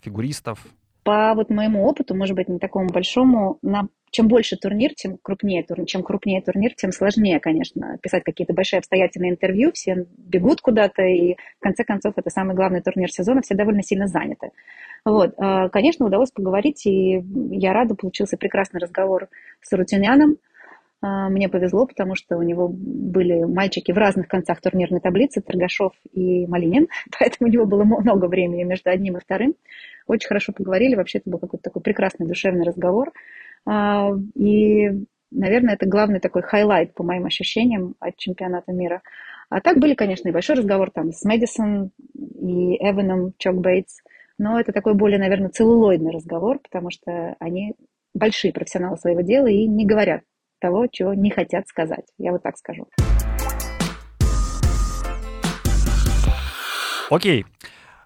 фигуристов. 0.00 0.64
По 1.10 1.34
вот 1.34 1.50
моему 1.50 1.88
опыту, 1.88 2.14
может 2.14 2.36
быть, 2.36 2.48
не 2.48 2.60
такому 2.60 2.88
большому, 2.88 3.58
на 3.62 3.88
чем 4.12 4.28
больше 4.28 4.56
турнир, 4.56 4.94
тем 4.94 5.18
крупнее 5.20 5.64
турнир, 5.64 5.84
чем 5.88 6.04
крупнее 6.04 6.40
турнир, 6.40 6.72
тем 6.76 6.92
сложнее, 6.92 7.40
конечно, 7.40 7.98
писать 8.00 8.22
какие-то 8.22 8.54
большие 8.54 8.78
обстоятельные 8.78 9.32
интервью, 9.32 9.72
все 9.74 10.06
бегут 10.16 10.60
куда-то, 10.60 11.02
и 11.02 11.34
в 11.34 11.62
конце 11.62 11.82
концов 11.82 12.14
это 12.14 12.30
самый 12.30 12.54
главный 12.54 12.80
турнир 12.80 13.10
сезона, 13.10 13.42
все 13.42 13.56
довольно 13.56 13.82
сильно 13.82 14.06
заняты. 14.06 14.52
Вот, 15.04 15.34
а, 15.36 15.68
конечно, 15.70 16.06
удалось 16.06 16.30
поговорить, 16.30 16.86
и 16.86 17.24
я 17.50 17.72
рада, 17.72 17.96
получился 17.96 18.36
прекрасный 18.36 18.78
разговор 18.78 19.30
с 19.62 19.72
Арутюняном. 19.72 20.36
А, 21.02 21.28
Мне 21.30 21.48
повезло, 21.48 21.86
потому 21.86 22.14
что 22.14 22.36
у 22.36 22.42
него 22.42 22.68
были 22.68 23.44
мальчики 23.44 23.92
в 23.92 23.96
разных 23.96 24.28
концах 24.28 24.60
турнирной 24.60 25.00
таблицы, 25.00 25.40
Торгашов 25.40 25.92
и 26.12 26.46
Малинин, 26.46 26.88
поэтому 27.18 27.48
у 27.48 27.52
него 27.52 27.66
было 27.66 27.84
много 27.84 28.26
времени 28.26 28.64
между 28.64 28.90
одним 28.90 29.16
и 29.16 29.20
вторым. 29.20 29.54
Очень 30.06 30.28
хорошо 30.28 30.52
поговорили, 30.52 30.94
вообще 30.94 31.18
это 31.18 31.30
был 31.30 31.38
какой-то 31.38 31.62
такой 31.62 31.82
прекрасный 31.82 32.26
душевный 32.26 32.64
разговор. 32.64 33.12
А, 33.66 34.10
И, 34.34 34.90
наверное, 35.30 35.74
это 35.74 35.86
главный 35.86 36.20
такой 36.20 36.42
highlight 36.42 36.94
по 36.94 37.02
моим 37.02 37.24
ощущениям 37.24 37.94
от 37.98 38.16
чемпионата 38.16 38.72
мира. 38.72 39.02
А 39.48 39.60
так 39.60 39.78
были, 39.78 39.94
конечно, 39.94 40.28
и 40.28 40.32
большой 40.32 40.56
разговор 40.56 40.90
там 40.90 41.12
с 41.12 41.24
Мэдисон 41.24 41.90
и 42.14 42.76
Эваном 42.78 43.32
Чок 43.38 43.56
Бейтс, 43.56 44.00
но 44.38 44.60
это 44.60 44.72
такой 44.72 44.94
более, 44.94 45.18
наверное, 45.18 45.48
целлулоидный 45.48 46.12
разговор, 46.12 46.60
потому 46.60 46.90
что 46.90 47.36
они 47.40 47.74
большие 48.14 48.52
профессионалы 48.52 48.96
своего 48.96 49.22
дела 49.22 49.46
и 49.46 49.66
не 49.66 49.86
говорят 49.86 50.22
того, 50.60 50.86
чего 50.86 51.14
не 51.14 51.30
хотят 51.30 51.66
сказать. 51.68 52.04
Я 52.18 52.32
вот 52.32 52.42
так 52.42 52.56
скажу. 52.56 52.86
Окей. 57.10 57.44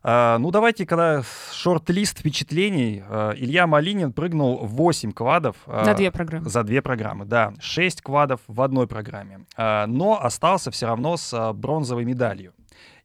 А, 0.06 0.37
ну, 0.38 0.50
давайте, 0.50 0.84
когда 0.84 1.23
шорт-лист 1.52 2.18
впечатлений. 2.18 3.02
А, 3.08 3.32
Илья 3.34 3.66
Малинин 3.66 4.12
прыгнул 4.12 4.58
8 4.62 5.12
квадов. 5.12 5.56
а, 5.66 5.84
На 5.84 5.94
две 5.94 6.11
программы. 6.11 6.49
За 6.49 6.62
две 6.62 6.82
программы, 6.82 7.25
да. 7.25 7.54
6 7.58 8.02
квадов 8.02 8.40
в 8.46 8.61
одной 8.61 8.87
программе. 8.87 9.46
А, 9.56 9.87
Но 9.87 10.23
остался 10.23 10.70
все 10.70 10.87
равно 10.87 11.16
с 11.16 11.52
бронзовой 11.54 12.04
медалью. 12.04 12.52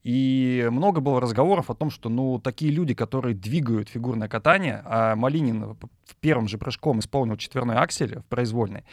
И 0.04 0.66
много 0.72 1.02
было 1.02 1.20
разговоров 1.20 1.70
о 1.70 1.76
том, 1.76 1.90
что, 1.90 2.08
ну, 2.10 2.40
такие 2.40 2.72
люди, 2.72 2.94
которые 2.94 3.36
двигают 3.36 3.90
фигурное 3.90 4.30
катание, 4.30 4.82
а 4.86 5.16
Малинин 5.16 5.76
в 6.06 6.16
первом 6.22 6.48
же 6.48 6.58
прыжком 6.58 7.00
исполнил 7.00 7.36
четверной 7.36 7.76
аксель 7.76 8.20
в 8.20 8.26
произвольной, 8.26 8.86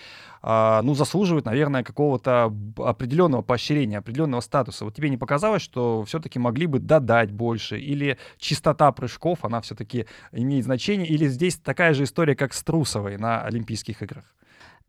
а, 0.42 0.82
ну, 0.82 0.94
заслуживают, 0.94 1.46
наверное, 1.46 1.84
какого-то 1.84 2.52
определенного 2.76 3.42
поощрения, 3.42 3.98
определенного 3.98 4.40
статуса. 4.40 4.84
Вот 4.84 4.94
тебе 4.94 5.08
не 5.08 5.16
показалось, 5.16 5.62
что 5.62 6.04
все-таки 6.04 6.40
могли 6.40 6.66
бы 6.66 6.80
додать 6.80 7.30
больше, 7.30 7.78
или 7.78 8.18
чистота 8.38 8.90
прыжков, 8.90 9.44
она 9.44 9.60
все-таки 9.60 10.06
имеет 10.32 10.64
значение, 10.64 11.06
или 11.06 11.28
здесь 11.28 11.56
такая 11.56 11.94
же 11.94 12.02
история, 12.02 12.34
как 12.34 12.52
с 12.52 12.62
Трусовой 12.64 13.16
на 13.16 13.42
Олимпийских 13.42 14.02
играх? 14.02 14.25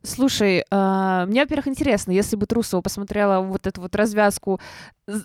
Слушай, 0.03 0.63
э, 0.69 1.25
мне, 1.27 1.41
во-первых, 1.41 1.67
интересно, 1.67 2.11
если 2.11 2.35
бы 2.35 2.45
Трусова 2.45 2.81
посмотрела 2.81 3.41
вот 3.41 3.65
эту 3.67 3.81
вот 3.81 3.95
развязку 3.95 4.59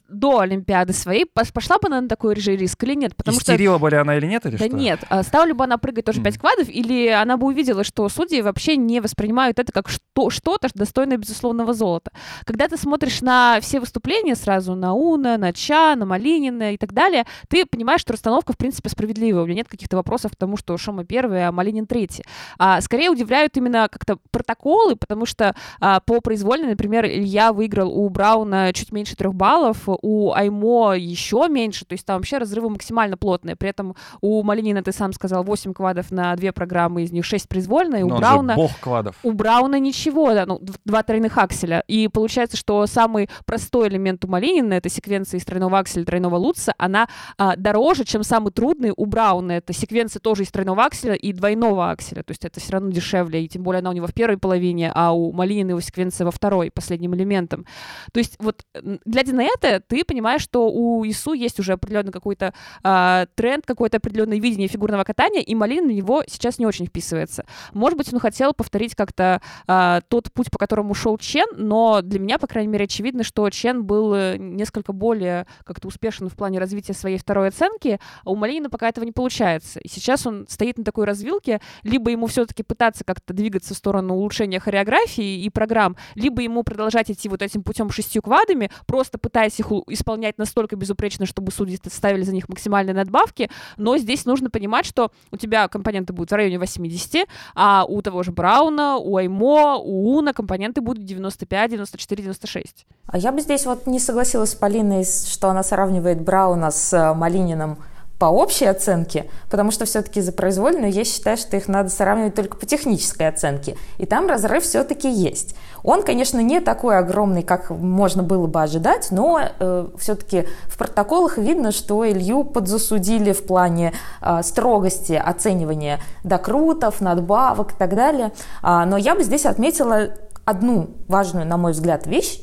до 0.08 0.40
Олимпиады 0.40 0.92
своей, 0.92 1.26
пошла 1.26 1.78
бы 1.78 1.88
она 1.88 2.00
на 2.00 2.08
такой 2.08 2.36
же 2.36 2.54
риск 2.54 2.82
или 2.84 2.94
нет? 2.94 3.16
Потому 3.16 3.38
Истерила 3.38 3.76
что... 3.76 3.82
бы 3.82 3.90
ли 3.90 3.96
она 3.96 4.16
или 4.16 4.26
нет, 4.26 4.46
или 4.46 4.56
да 4.56 4.66
что? 4.66 4.76
нет. 4.76 5.00
А 5.08 5.22
стала 5.22 5.46
ли 5.46 5.52
бы 5.52 5.64
она 5.64 5.76
прыгать 5.76 6.04
тоже 6.04 6.20
mm. 6.20 6.24
5 6.24 6.38
квадов, 6.38 6.68
или 6.68 7.08
она 7.08 7.36
бы 7.36 7.48
увидела, 7.48 7.82
что 7.82 8.08
судьи 8.08 8.42
вообще 8.42 8.76
не 8.76 9.00
воспринимают 9.00 9.58
это 9.58 9.72
как 9.72 9.88
что- 9.88 10.30
что-то 10.30 10.68
достойное 10.74 11.16
безусловного 11.16 11.74
золота. 11.74 12.12
Когда 12.44 12.68
ты 12.68 12.76
смотришь 12.76 13.20
на 13.22 13.58
все 13.60 13.80
выступления 13.80 14.36
сразу, 14.36 14.74
на 14.74 14.94
Уна, 14.94 15.36
на 15.36 15.52
Ча, 15.52 15.96
на 15.96 16.06
Малинина 16.06 16.74
и 16.74 16.76
так 16.76 16.92
далее, 16.92 17.24
ты 17.48 17.66
понимаешь, 17.66 18.00
что 18.00 18.12
расстановка, 18.12 18.52
в 18.52 18.56
принципе, 18.56 18.88
справедливая. 18.88 19.42
У 19.42 19.46
меня 19.46 19.56
нет 19.58 19.68
каких-то 19.68 19.96
вопросов 19.96 20.32
к 20.32 20.36
тому, 20.36 20.56
что 20.56 20.76
Шома 20.78 21.04
первый, 21.04 21.46
а 21.46 21.52
Малинин 21.52 21.86
третий. 21.86 22.24
А, 22.58 22.80
скорее 22.80 23.10
удивляют 23.10 23.56
именно 23.56 23.88
как-то 23.90 24.18
протоколы, 24.30 24.94
потому 24.96 25.26
что 25.26 25.56
а, 25.80 26.00
по 26.00 26.20
произвольной, 26.20 26.68
например, 26.68 27.04
Илья 27.06 27.52
выиграл 27.52 27.90
у 27.92 28.08
Брауна 28.08 28.72
чуть 28.72 28.92
меньше 28.92 29.16
трех 29.16 29.34
баллов, 29.34 29.71
у 29.86 30.32
Аймо 30.32 30.94
еще 30.94 31.48
меньше, 31.48 31.84
то 31.84 31.92
есть 31.94 32.06
там 32.06 32.16
вообще 32.16 32.38
разрывы 32.38 32.70
максимально 32.70 33.16
плотные. 33.16 33.56
При 33.56 33.70
этом 33.70 33.94
у 34.20 34.42
Малинина, 34.42 34.82
ты 34.82 34.92
сам 34.92 35.12
сказал, 35.12 35.44
8 35.44 35.72
квадов 35.74 36.10
на 36.10 36.34
две 36.36 36.52
программы, 36.52 37.02
из 37.02 37.12
них 37.12 37.24
6 37.24 37.48
произвольные. 37.48 38.04
Но 38.04 38.16
у 38.16 38.18
Брауна... 38.18 38.54
бог 38.54 38.72
квадов. 38.80 39.16
У 39.22 39.32
Брауна 39.32 39.78
ничего, 39.78 40.32
да, 40.34 40.46
ну, 40.46 40.60
два 40.84 41.02
тройных 41.02 41.38
акселя. 41.38 41.82
И 41.86 42.08
получается, 42.08 42.56
что 42.56 42.86
самый 42.86 43.28
простой 43.46 43.88
элемент 43.88 44.24
у 44.24 44.28
Малинина, 44.28 44.74
это 44.74 44.88
секвенция 44.88 45.38
из 45.38 45.44
тройного 45.44 45.78
акселя, 45.78 46.04
тройного 46.04 46.36
лутса, 46.36 46.74
она 46.78 47.08
а, 47.38 47.56
дороже, 47.56 48.04
чем 48.04 48.22
самый 48.22 48.52
трудный 48.52 48.92
у 48.96 49.06
Брауна. 49.06 49.52
Это 49.52 49.72
секвенция 49.72 50.20
тоже 50.20 50.44
из 50.44 50.50
тройного 50.50 50.84
акселя 50.84 51.14
и 51.14 51.32
двойного 51.32 51.90
акселя. 51.90 52.22
То 52.22 52.30
есть 52.30 52.44
это 52.44 52.60
все 52.60 52.72
равно 52.72 52.90
дешевле, 52.90 53.44
и 53.44 53.48
тем 53.48 53.62
более 53.62 53.80
она 53.80 53.90
у 53.90 53.92
него 53.92 54.06
в 54.06 54.14
первой 54.14 54.38
половине, 54.38 54.92
а 54.94 55.12
у 55.12 55.32
Малинина 55.32 55.70
его 55.70 55.80
секвенция 55.80 56.24
во 56.24 56.30
второй, 56.30 56.70
последним 56.70 57.14
элементом. 57.14 57.66
То 58.12 58.18
есть 58.18 58.36
вот 58.38 58.64
глядя 59.04 59.34
на 59.34 59.44
это, 59.44 59.61
ты 59.62 60.04
понимаешь, 60.04 60.42
что 60.42 60.70
у 60.70 61.04
ИСУ 61.04 61.32
есть 61.32 61.58
уже 61.60 61.72
определенный 61.72 62.12
какой-то 62.12 62.54
э, 62.82 63.26
тренд, 63.34 63.64
какое-то 63.66 63.98
определенное 63.98 64.38
видение 64.38 64.68
фигурного 64.68 65.04
катания, 65.04 65.40
и 65.40 65.54
Малин 65.54 65.86
на 65.86 65.90
него 65.92 66.22
сейчас 66.26 66.58
не 66.58 66.66
очень 66.66 66.86
вписывается. 66.86 67.44
Может 67.72 67.96
быть, 67.96 68.12
он 68.12 68.20
хотел 68.20 68.54
повторить 68.54 68.94
как-то 68.94 69.40
э, 69.66 70.00
тот 70.08 70.32
путь, 70.32 70.50
по 70.50 70.58
которому 70.58 70.94
шел 70.94 71.16
Чен, 71.18 71.46
но 71.56 72.00
для 72.02 72.18
меня, 72.18 72.38
по 72.38 72.46
крайней 72.46 72.68
мере, 72.68 72.84
очевидно, 72.84 73.22
что 73.24 73.48
Чен 73.50 73.84
был 73.84 74.14
э, 74.14 74.36
несколько 74.38 74.92
более 74.92 75.46
как-то 75.64 75.88
успешен 75.88 76.28
в 76.28 76.36
плане 76.36 76.58
развития 76.58 76.94
своей 76.94 77.18
второй 77.18 77.48
оценки, 77.48 77.98
а 78.24 78.30
у 78.30 78.36
Малина 78.36 78.70
пока 78.70 78.88
этого 78.88 79.04
не 79.04 79.12
получается. 79.12 79.80
И 79.80 79.88
сейчас 79.88 80.26
он 80.26 80.46
стоит 80.48 80.78
на 80.78 80.84
такой 80.84 81.04
развилке, 81.04 81.60
либо 81.82 82.10
ему 82.10 82.26
все-таки 82.26 82.62
пытаться 82.62 83.04
как-то 83.04 83.32
двигаться 83.32 83.74
в 83.74 83.76
сторону 83.76 84.14
улучшения 84.14 84.60
хореографии 84.60 85.42
и 85.42 85.50
программ, 85.50 85.96
либо 86.14 86.42
ему 86.42 86.62
продолжать 86.62 87.10
идти 87.10 87.28
вот 87.28 87.42
этим 87.42 87.62
путем 87.62 87.90
шестью 87.90 88.22
квадами, 88.22 88.70
просто 88.86 89.18
пытаясь 89.18 89.51
их 89.60 89.70
исполнять 89.88 90.38
настолько 90.38 90.76
безупречно, 90.76 91.26
чтобы 91.26 91.52
судьи 91.52 91.78
ставили 91.90 92.22
за 92.22 92.32
них 92.32 92.48
максимальные 92.48 92.94
надбавки, 92.94 93.50
но 93.76 93.96
здесь 93.98 94.24
нужно 94.26 94.50
понимать, 94.50 94.86
что 94.86 95.10
у 95.30 95.36
тебя 95.36 95.68
компоненты 95.68 96.12
будут 96.12 96.30
в 96.30 96.34
районе 96.34 96.58
80, 96.58 97.26
а 97.54 97.84
у 97.86 98.02
того 98.02 98.22
же 98.22 98.32
Брауна, 98.32 98.96
у 98.96 99.16
Аймо, 99.16 99.78
у 99.82 100.16
Уна 100.16 100.32
компоненты 100.32 100.80
будут 100.80 101.04
95, 101.04 101.70
94, 101.70 102.22
96. 102.22 102.86
А 103.06 103.18
я 103.18 103.32
бы 103.32 103.40
здесь 103.40 103.66
вот 103.66 103.86
не 103.86 103.98
согласилась 103.98 104.50
с 104.50 104.54
Полиной, 104.54 105.04
что 105.04 105.48
она 105.48 105.62
сравнивает 105.62 106.20
Брауна 106.20 106.70
с 106.70 106.92
э, 106.92 107.14
Малининым 107.14 107.78
по 108.22 108.26
общей 108.26 108.66
оценке, 108.66 109.28
потому 109.50 109.72
что 109.72 109.84
все-таки 109.84 110.20
за 110.20 110.30
произвольную 110.30 110.92
я 110.92 111.02
считаю, 111.02 111.36
что 111.36 111.56
их 111.56 111.66
надо 111.66 111.88
сравнивать 111.88 112.36
только 112.36 112.56
по 112.56 112.64
технической 112.64 113.26
оценке. 113.26 113.76
И 113.98 114.06
там 114.06 114.28
разрыв 114.28 114.62
все-таки 114.62 115.10
есть. 115.10 115.56
Он, 115.82 116.04
конечно, 116.04 116.38
не 116.38 116.60
такой 116.60 116.98
огромный, 116.98 117.42
как 117.42 117.70
можно 117.70 118.22
было 118.22 118.46
бы 118.46 118.62
ожидать, 118.62 119.08
но 119.10 119.40
э, 119.42 119.88
все-таки 119.98 120.44
в 120.68 120.78
протоколах 120.78 121.36
видно, 121.36 121.72
что 121.72 122.08
Илью 122.08 122.44
подзасудили 122.44 123.32
в 123.32 123.42
плане 123.42 123.92
э, 124.20 124.44
строгости 124.44 125.14
оценивания 125.14 125.98
докрутов, 126.22 127.00
надбавок 127.00 127.72
и 127.72 127.76
так 127.76 127.96
далее. 127.96 128.30
А, 128.62 128.86
но 128.86 128.98
я 128.98 129.16
бы 129.16 129.24
здесь 129.24 129.46
отметила 129.46 130.10
одну 130.44 130.90
важную, 131.08 131.44
на 131.44 131.56
мой 131.56 131.72
взгляд, 131.72 132.06
вещь. 132.06 132.40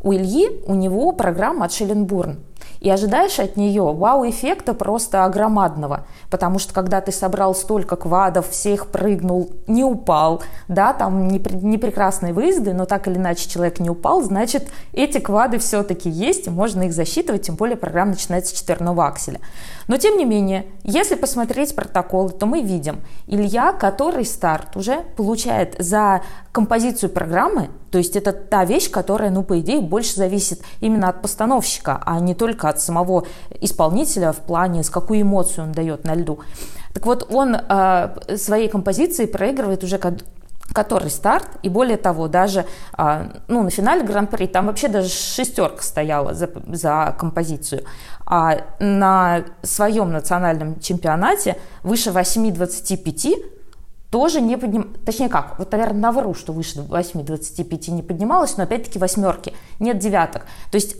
У 0.00 0.14
Ильи, 0.14 0.62
у 0.66 0.74
него 0.74 1.12
программа 1.12 1.66
от 1.66 1.72
Шелленбурн 1.74 2.38
и 2.86 2.88
ожидаешь 2.88 3.40
от 3.40 3.56
нее 3.56 3.82
вау-эффекта 3.82 4.72
просто 4.72 5.28
громадного, 5.28 6.06
потому 6.30 6.60
что 6.60 6.72
когда 6.72 7.00
ты 7.00 7.10
собрал 7.10 7.52
столько 7.52 7.96
квадов, 7.96 8.48
всех 8.48 8.92
прыгнул, 8.92 9.50
не 9.66 9.82
упал, 9.82 10.40
да, 10.68 10.92
там 10.92 11.26
не, 11.26 11.42
не 11.62 11.78
прекрасные 11.78 12.32
выезды, 12.32 12.74
но 12.74 12.84
так 12.84 13.08
или 13.08 13.16
иначе 13.16 13.48
человек 13.48 13.80
не 13.80 13.90
упал, 13.90 14.22
значит, 14.22 14.68
эти 14.92 15.18
квады 15.18 15.58
все-таки 15.58 16.08
есть, 16.08 16.46
и 16.46 16.50
можно 16.50 16.82
их 16.82 16.92
засчитывать, 16.92 17.42
тем 17.42 17.56
более 17.56 17.76
программа 17.76 18.12
начинается 18.12 18.54
с 18.54 18.58
четверного 18.60 19.04
акселя. 19.04 19.40
Но 19.88 19.96
тем 19.96 20.16
не 20.16 20.24
менее, 20.24 20.66
если 20.84 21.16
посмотреть 21.16 21.74
протоколы, 21.74 22.30
то 22.30 22.46
мы 22.46 22.62
видим 22.62 23.00
Илья, 23.26 23.72
который 23.72 24.24
старт 24.24 24.76
уже 24.76 25.02
получает 25.16 25.74
за 25.80 26.22
композицию 26.52 27.10
программы, 27.10 27.68
то 27.90 27.98
есть 27.98 28.16
это 28.16 28.32
та 28.32 28.64
вещь, 28.64 28.90
которая, 28.90 29.30
ну, 29.30 29.42
по 29.42 29.58
идее, 29.60 29.80
больше 29.80 30.16
зависит 30.16 30.60
именно 30.80 31.08
от 31.08 31.22
постановщика, 31.22 32.02
а 32.04 32.20
не 32.20 32.34
только 32.34 32.68
от 32.68 32.80
самого 32.80 33.26
исполнителя 33.60 34.32
в 34.32 34.38
плане, 34.38 34.82
с 34.82 34.90
какую 34.90 35.22
эмоцию 35.22 35.64
он 35.64 35.72
дает 35.72 36.04
на 36.04 36.14
льду. 36.14 36.40
Так 36.92 37.06
вот, 37.06 37.26
он 37.30 37.54
э, 37.54 38.36
своей 38.36 38.68
композиции 38.68 39.26
проигрывает 39.26 39.84
уже 39.84 39.98
который 40.72 41.10
старт, 41.10 41.48
и 41.62 41.68
более 41.68 41.96
того, 41.96 42.28
даже 42.28 42.66
а, 42.92 43.30
ну, 43.48 43.62
на 43.62 43.70
финале 43.70 44.02
Гран-при 44.02 44.46
там 44.46 44.66
вообще 44.66 44.88
даже 44.88 45.08
шестерка 45.08 45.82
стояла 45.82 46.34
за, 46.34 46.50
за 46.66 47.14
композицию, 47.18 47.84
а 48.26 48.58
на 48.80 49.44
своем 49.62 50.12
национальном 50.12 50.80
чемпионате 50.80 51.56
выше 51.82 52.10
8-25 52.10 53.55
тоже 54.16 54.40
не 54.40 54.56
подним... 54.56 54.94
Точнее 55.04 55.28
как, 55.28 55.58
вот, 55.58 55.70
наверное, 55.72 56.00
навру, 56.00 56.32
что 56.32 56.54
выше 56.54 56.78
8-25 56.78 57.90
не 57.90 58.02
поднималась, 58.02 58.56
но 58.56 58.62
опять-таки 58.62 58.98
восьмерки, 58.98 59.52
нет 59.78 59.98
девяток. 59.98 60.46
То 60.70 60.76
есть 60.76 60.96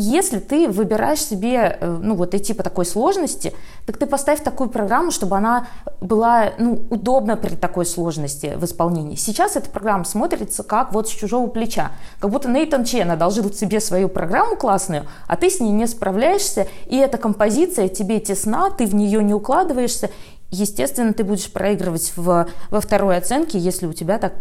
если 0.00 0.38
ты 0.38 0.68
выбираешь 0.68 1.20
себе, 1.20 1.78
э, 1.80 1.98
ну, 2.00 2.14
вот 2.14 2.32
идти 2.32 2.52
по 2.52 2.62
такой 2.62 2.84
сложности, 2.84 3.52
так 3.84 3.96
ты 3.96 4.06
поставь 4.06 4.44
такую 4.44 4.70
программу, 4.70 5.10
чтобы 5.10 5.36
она 5.36 5.66
была, 6.00 6.52
ну, 6.58 6.78
удобна 6.90 7.36
при 7.36 7.56
такой 7.56 7.84
сложности 7.84 8.52
в 8.56 8.64
исполнении. 8.64 9.16
Сейчас 9.16 9.56
эта 9.56 9.68
программа 9.70 10.04
смотрится 10.04 10.62
как 10.62 10.92
вот 10.92 11.08
с 11.08 11.10
чужого 11.10 11.48
плеча. 11.48 11.90
Как 12.20 12.30
будто 12.30 12.48
Нейтан 12.48 12.84
Чен 12.84 13.10
одолжил 13.10 13.50
себе 13.52 13.80
свою 13.80 14.08
программу 14.08 14.56
классную, 14.56 15.06
а 15.26 15.36
ты 15.36 15.50
с 15.50 15.58
ней 15.58 15.72
не 15.72 15.86
справляешься, 15.88 16.68
и 16.86 16.96
эта 16.96 17.18
композиция 17.18 17.88
тебе 17.88 18.20
тесна, 18.20 18.70
ты 18.70 18.86
в 18.86 18.94
нее 18.94 19.24
не 19.24 19.34
укладываешься, 19.34 20.10
естественно, 20.50 21.12
ты 21.12 21.24
будешь 21.24 21.50
проигрывать 21.52 22.12
в, 22.16 22.48
во 22.70 22.80
второй 22.80 23.16
оценке, 23.16 23.58
если 23.58 23.86
у 23.86 23.92
тебя 23.92 24.18
так 24.18 24.34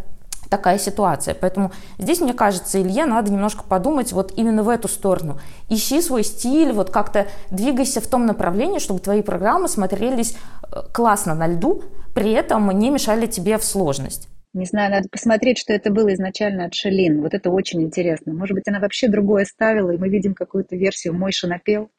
такая 0.50 0.78
ситуация. 0.80 1.36
Поэтому 1.36 1.72
здесь, 1.98 2.22
мне 2.22 2.34
кажется, 2.34 2.82
Илье 2.82 3.06
надо 3.06 3.32
немножко 3.32 3.64
подумать 3.64 4.12
вот 4.14 4.34
именно 4.38 4.64
в 4.64 4.70
эту 4.70 4.88
сторону. 4.88 5.40
Ищи 5.70 6.02
свой 6.02 6.24
стиль, 6.24 6.72
вот 6.72 6.90
как-то 6.90 7.28
двигайся 7.52 8.02
в 8.02 8.08
том 8.08 8.26
направлении, 8.26 8.80
чтобы 8.80 9.00
твои 9.00 9.22
программы 9.22 9.68
смотрелись 9.68 10.36
э, 10.72 10.84
классно 10.94 11.36
на 11.36 11.48
льду, 11.48 11.84
при 12.16 12.32
этом 12.32 12.70
не 12.80 12.90
мешали 12.90 13.28
тебе 13.28 13.58
в 13.58 13.64
сложность. 13.64 14.30
Не 14.54 14.66
знаю, 14.66 14.92
надо 14.92 15.10
посмотреть, 15.10 15.60
что 15.60 15.74
это 15.74 15.92
было 15.92 16.14
изначально 16.14 16.66
от 16.66 16.74
Шелин. 16.74 17.22
Вот 17.22 17.34
это 17.34 17.52
очень 17.52 17.84
интересно. 17.84 18.34
Может 18.34 18.56
быть, 18.56 18.68
она 18.68 18.80
вообще 18.80 19.08
другое 19.08 19.46
ставила, 19.46 19.92
и 19.92 19.98
мы 19.98 20.10
видим 20.10 20.34
какую-то 20.34 20.76
версию 20.76 21.14
«Мойша 21.14 21.48
напел». 21.48 21.90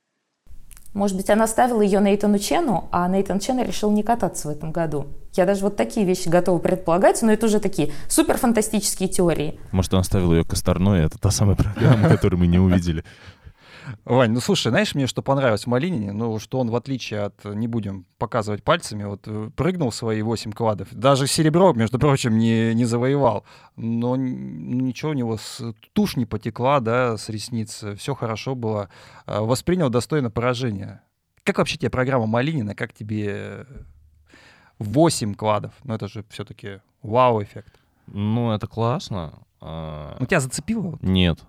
Может 0.94 1.16
быть, 1.16 1.30
она 1.30 1.46
ставила 1.46 1.82
ее 1.82 2.00
Нейтану 2.00 2.38
Чену, 2.38 2.88
а 2.90 3.06
Нейтан 3.08 3.40
Чен 3.40 3.62
решил 3.62 3.90
не 3.90 4.02
кататься 4.02 4.48
в 4.48 4.50
этом 4.50 4.72
году. 4.72 5.06
Я 5.34 5.46
даже 5.46 5.62
вот 5.62 5.76
такие 5.76 6.04
вещи 6.06 6.28
готова 6.28 6.58
предполагать, 6.58 7.22
но 7.22 7.30
это 7.30 7.46
уже 7.46 7.60
такие 7.60 7.92
супер 8.08 8.38
фантастические 8.38 9.08
теории. 9.08 9.60
Может, 9.70 9.94
она 9.94 10.02
ставила 10.02 10.34
ее 10.34 10.44
Косторной, 10.44 11.04
это 11.04 11.18
та 11.18 11.30
самая 11.30 11.54
программа, 11.54 12.08
которую 12.10 12.40
мы 12.40 12.46
не 12.46 12.58
увидели. 12.58 13.04
Вань, 14.04 14.32
ну 14.32 14.40
слушай, 14.40 14.68
знаешь, 14.68 14.94
мне 14.94 15.06
что 15.06 15.22
понравилось 15.22 15.64
в 15.64 15.66
Малинине? 15.66 16.12
Ну, 16.12 16.38
что 16.38 16.58
он, 16.60 16.70
в 16.70 16.76
отличие 16.76 17.20
от, 17.20 17.44
не 17.44 17.68
будем 17.68 18.06
показывать 18.18 18.62
пальцами, 18.62 19.04
вот 19.04 19.22
э, 19.26 19.50
прыгнул 19.54 19.92
свои 19.92 20.22
8 20.22 20.52
квадов. 20.52 20.88
Даже 20.92 21.26
серебро, 21.26 21.72
между 21.72 21.98
прочим, 21.98 22.38
не, 22.38 22.74
не 22.74 22.84
завоевал. 22.84 23.44
Но 23.76 24.16
ничего 24.16 25.12
у 25.12 25.14
него, 25.14 25.36
с, 25.36 25.74
тушь 25.92 26.16
не 26.16 26.26
потекла, 26.26 26.80
да, 26.80 27.16
с 27.16 27.28
ресниц. 27.28 27.84
Все 27.96 28.14
хорошо 28.14 28.54
было. 28.54 28.88
А, 29.26 29.42
воспринял 29.42 29.90
достойно 29.90 30.30
поражение. 30.30 31.02
Как 31.44 31.58
вообще 31.58 31.78
тебе 31.78 31.90
программа 31.90 32.26
Малинина? 32.26 32.74
Как 32.74 32.92
тебе 32.92 33.66
8 34.78 35.34
квадов? 35.34 35.72
Ну, 35.84 35.94
это 35.94 36.08
же 36.08 36.24
все-таки 36.30 36.80
вау-эффект. 37.02 37.74
Ну, 38.06 38.52
это 38.52 38.66
классно. 38.66 39.38
А... 39.60 40.16
Ну, 40.20 40.26
тебя 40.26 40.40
зацепило? 40.40 40.98
Нет. 41.02 41.40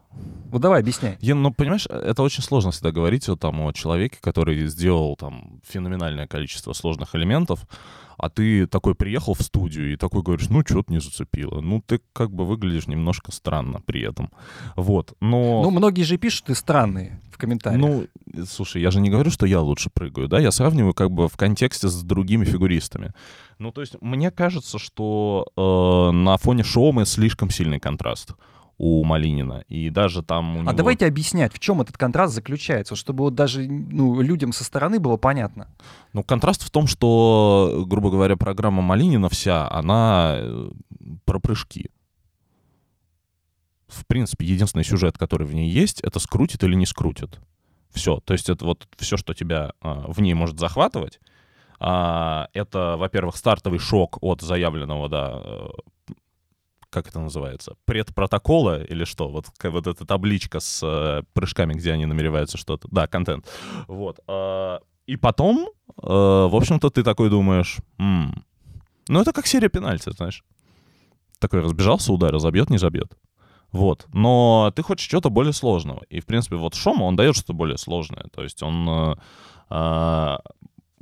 Вот 0.51 0.61
давай, 0.61 0.81
объясняй. 0.81 1.17
Я, 1.21 1.35
ну, 1.35 1.53
понимаешь, 1.53 1.85
это 1.85 2.23
очень 2.23 2.43
сложно 2.43 2.71
всегда 2.71 2.91
говорить 2.91 3.27
вот, 3.27 3.39
там, 3.39 3.61
о 3.61 3.71
человеке, 3.71 4.17
который 4.21 4.65
сделал 4.67 5.15
там 5.15 5.61
феноменальное 5.67 6.27
количество 6.27 6.73
сложных 6.73 7.15
элементов, 7.15 7.67
а 8.17 8.29
ты 8.29 8.67
такой 8.67 8.95
приехал 8.95 9.33
в 9.33 9.41
студию 9.41 9.93
и 9.93 9.95
такой 9.95 10.23
говоришь, 10.23 10.49
ну, 10.49 10.61
что-то 10.65 10.91
не 10.91 10.99
зацепило. 10.99 11.61
Ну, 11.61 11.81
ты 11.85 12.01
как 12.11 12.31
бы 12.31 12.45
выглядишь 12.45 12.87
немножко 12.87 13.31
странно 13.31 13.79
при 13.85 14.01
этом. 14.01 14.31
Вот, 14.75 15.13
но... 15.21 15.63
Ну, 15.63 15.69
многие 15.69 16.03
же 16.03 16.17
пишут, 16.17 16.45
ты 16.45 16.55
странный 16.55 17.13
в 17.31 17.37
комментариях. 17.37 17.79
Ну, 17.79 18.07
слушай, 18.45 18.81
я 18.81 18.91
же 18.91 18.99
не 18.99 19.09
говорю, 19.09 19.31
что 19.31 19.45
я 19.45 19.61
лучше 19.61 19.89
прыгаю, 19.89 20.27
да, 20.27 20.39
я 20.39 20.51
сравниваю 20.51 20.93
как 20.93 21.11
бы 21.11 21.29
в 21.29 21.37
контексте 21.37 21.87
с 21.87 22.03
другими 22.03 22.43
фигуристами. 22.43 23.13
Ну, 23.59 23.73
то 23.73 23.81
есть, 23.81 23.95
мне 24.01 24.31
кажется, 24.31 24.79
что 24.79 25.45
э, 25.55 26.15
на 26.15 26.37
фоне 26.37 26.63
Шоумы 26.63 27.05
слишком 27.05 27.49
сильный 27.49 27.79
контраст 27.79 28.33
у 28.77 29.03
Малинина. 29.03 29.65
И 29.67 29.89
даже 29.89 30.23
там 30.23 30.55
у 30.55 30.59
а 30.59 30.63
него... 30.63 30.73
давайте 30.73 31.05
объяснять, 31.05 31.53
в 31.53 31.59
чем 31.59 31.81
этот 31.81 31.97
контраст 31.97 32.33
заключается, 32.33 32.95
чтобы 32.95 33.25
вот 33.25 33.35
даже 33.35 33.67
ну, 33.67 34.21
людям 34.21 34.53
со 34.53 34.63
стороны 34.63 34.99
было 34.99 35.17
понятно. 35.17 35.67
Ну, 36.13 36.23
контраст 36.23 36.63
в 36.63 36.71
том, 36.71 36.87
что, 36.87 37.83
грубо 37.85 38.09
говоря, 38.09 38.37
программа 38.37 38.81
Малинина 38.81 39.27
вся, 39.27 39.69
она 39.69 40.37
э, 40.39 40.71
про 41.25 41.39
прыжки. 41.39 41.91
В 43.89 44.05
принципе, 44.05 44.45
единственный 44.45 44.85
сюжет, 44.85 45.17
который 45.17 45.45
в 45.45 45.53
ней 45.53 45.69
есть, 45.69 45.99
это 45.99 46.19
скрутит 46.19 46.63
или 46.63 46.75
не 46.75 46.85
скрутит. 46.85 47.41
Все. 47.91 48.21
То 48.21 48.33
есть 48.33 48.49
это 48.49 48.63
вот 48.63 48.87
все, 48.97 49.17
что 49.17 49.33
тебя 49.33 49.73
а, 49.81 50.05
в 50.09 50.21
ней 50.21 50.35
может 50.35 50.59
захватывать, 50.59 51.19
а, 51.79 52.49
это, 52.53 52.95
во-первых, 52.97 53.35
стартовый 53.35 53.79
шок 53.79 54.17
от 54.21 54.41
заявленного, 54.41 55.09
да, 55.09 55.41
э, 55.43 55.69
как 56.89 57.07
это 57.07 57.19
называется, 57.19 57.75
предпротокола 57.85 58.83
или 58.83 59.03
что, 59.05 59.29
вот, 59.29 59.45
вот 59.63 59.87
эта 59.87 60.05
табличка 60.05 60.59
с 60.59 60.81
э, 60.83 61.23
прыжками, 61.33 61.73
где 61.73 61.93
они 61.93 62.05
намереваются 62.05 62.57
что-то, 62.57 62.87
да, 62.91 63.07
контент, 63.07 63.47
вот. 63.87 64.19
Э, 64.27 64.79
и 65.05 65.15
потом, 65.15 65.69
э, 65.97 66.07
в 66.07 66.55
общем-то, 66.55 66.89
ты 66.89 67.03
такой 67.03 67.29
думаешь, 67.29 67.77
м-м, 67.97 68.43
ну 69.07 69.21
это 69.21 69.33
как 69.33 69.47
серия 69.47 69.69
пенальти, 69.69 70.11
знаешь. 70.11 70.43
Такой 71.39 71.61
разбежался, 71.61 72.13
ударил, 72.13 72.39
забьет, 72.39 72.69
не 72.69 72.77
забьет. 72.77 73.17
Вот. 73.71 74.07
Но 74.13 74.71
ты 74.75 74.83
хочешь 74.83 75.07
чего-то 75.07 75.29
более 75.29 75.53
сложного. 75.53 76.03
И, 76.09 76.19
в 76.19 76.25
принципе, 76.25 76.57
вот 76.57 76.75
Шома, 76.75 77.03
он 77.03 77.15
дает 77.15 77.35
что-то 77.35 77.53
более 77.53 77.77
сложное. 77.77 78.25
То 78.35 78.43
есть 78.43 78.61
он, 78.61 79.17
э, 79.69 80.37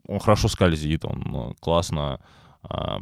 он 0.07 0.19
хорошо 0.19 0.47
скользит, 0.47 1.05
он 1.05 1.35
э, 1.35 1.53
классно 1.59 2.19
э, 2.69 2.97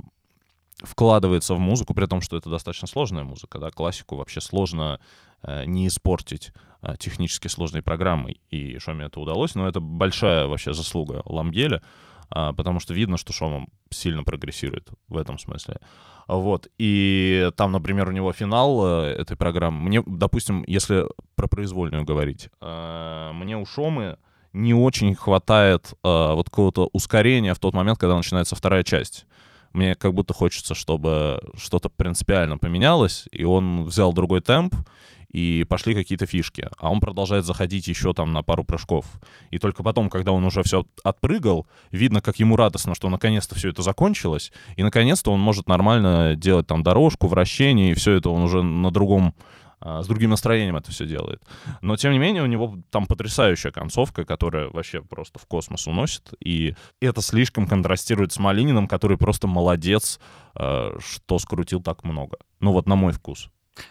вкладывается 0.84 1.54
в 1.54 1.60
музыку, 1.60 1.94
при 1.94 2.06
том, 2.06 2.22
что 2.22 2.38
это 2.38 2.50
достаточно 2.50 2.88
сложная 2.88 3.24
музыка, 3.24 3.60
да, 3.60 3.72
классику 3.72 4.16
вообще 4.18 4.42
сложно 4.42 5.00
э, 5.44 5.66
не 5.66 5.88
испортить 5.88 6.52
э, 6.82 6.96
технически 6.98 7.48
сложной 7.48 7.82
программой, 7.82 8.42
и 8.50 8.78
Шоме 8.80 9.06
это 9.06 9.20
удалось, 9.20 9.56
но 9.56 9.68
это 9.68 9.80
большая 9.80 10.48
вообще 10.48 10.74
заслуга 10.74 11.22
Ламгеля, 11.26 11.82
э, 12.36 12.54
потому 12.56 12.80
что 12.80 12.94
видно, 12.94 13.18
что 13.18 13.34
Шома 13.34 13.68
сильно 13.90 14.24
прогрессирует 14.24 14.90
в 15.08 15.18
этом 15.18 15.38
смысле. 15.40 15.80
Вот, 16.28 16.68
и 16.80 17.52
там, 17.56 17.72
например, 17.72 18.10
у 18.10 18.12
него 18.12 18.34
финал 18.34 18.86
э, 18.86 19.12
этой 19.12 19.38
программы, 19.38 19.80
мне, 19.82 20.04
допустим, 20.06 20.64
если 20.68 21.06
про 21.36 21.48
произвольную 21.48 22.04
говорить, 22.04 22.50
э, 22.62 23.32
мне 23.34 23.58
у 23.58 23.66
Шомы 23.66 24.18
не 24.56 24.74
очень 24.74 25.14
хватает 25.16 25.94
э, 26.04 26.34
вот 26.34 26.50
какого-то 26.50 26.90
ускорения 26.94 27.54
в 27.54 27.60
тот 27.60 27.74
момент, 27.74 28.00
когда 28.00 28.16
начинается 28.16 28.56
вторая 28.56 28.84
часть 28.84 29.26
мне 29.76 29.94
как 29.94 30.14
будто 30.14 30.34
хочется, 30.34 30.74
чтобы 30.74 31.42
что-то 31.58 31.90
принципиально 31.90 32.58
поменялось, 32.58 33.28
и 33.32 33.44
он 33.44 33.84
взял 33.84 34.14
другой 34.14 34.40
темп, 34.40 34.74
и 35.36 35.66
пошли 35.68 35.94
какие-то 35.94 36.26
фишки. 36.26 36.70
А 36.78 36.90
он 36.90 37.02
продолжает 37.02 37.44
заходить 37.44 37.90
еще 37.90 38.14
там 38.14 38.32
на 38.32 38.42
пару 38.42 38.64
прыжков. 38.64 39.06
И 39.52 39.58
только 39.58 39.84
потом, 39.84 40.10
когда 40.10 40.32
он 40.32 40.46
уже 40.46 40.64
все 40.64 40.86
отпрыгал, 41.04 41.68
видно, 41.92 42.22
как 42.22 42.40
ему 42.40 42.56
радостно, 42.56 42.96
что 42.96 43.10
наконец-то 43.10 43.54
все 43.54 43.70
это 43.70 43.82
закончилось, 43.82 44.54
и 44.78 44.84
наконец-то 44.84 45.32
он 45.34 45.42
может 45.42 45.68
нормально 45.68 46.36
делать 46.38 46.68
там 46.68 46.84
дорожку, 46.84 47.28
вращение, 47.28 47.92
и 47.92 47.96
все 47.96 48.14
это 48.14 48.30
он 48.30 48.44
уже 48.44 48.64
на 48.64 48.92
другом 48.92 49.36
с 49.82 50.08
другим 50.08 50.30
настроением 50.30 50.78
это 50.78 50.92
все 50.92 51.06
делает. 51.06 51.42
Но, 51.82 51.96
тем 51.96 52.12
не 52.12 52.20
менее, 52.20 52.44
у 52.44 52.48
него 52.48 52.78
там 52.90 53.06
потрясающая 53.06 53.72
концовка, 53.72 54.26
которая 54.26 54.70
вообще 54.70 55.02
просто 55.02 55.40
в 55.40 55.46
космос 55.46 55.88
уносит. 55.88 56.34
И 56.44 56.76
это 57.02 57.22
слишком 57.22 57.68
контрастирует 57.68 58.32
с 58.32 58.40
Малининым, 58.40 58.88
который 58.88 59.18
просто 59.18 59.48
молодец, 59.48 60.20
а, 60.56 60.98
что 61.00 61.40
скрутил 61.40 61.82
так 61.82 62.04
много. 62.04 62.38
Ну 62.60 62.72
вот 62.72 62.88
на 62.88 62.96
мой 62.96 63.14
вкус. 63.14 63.50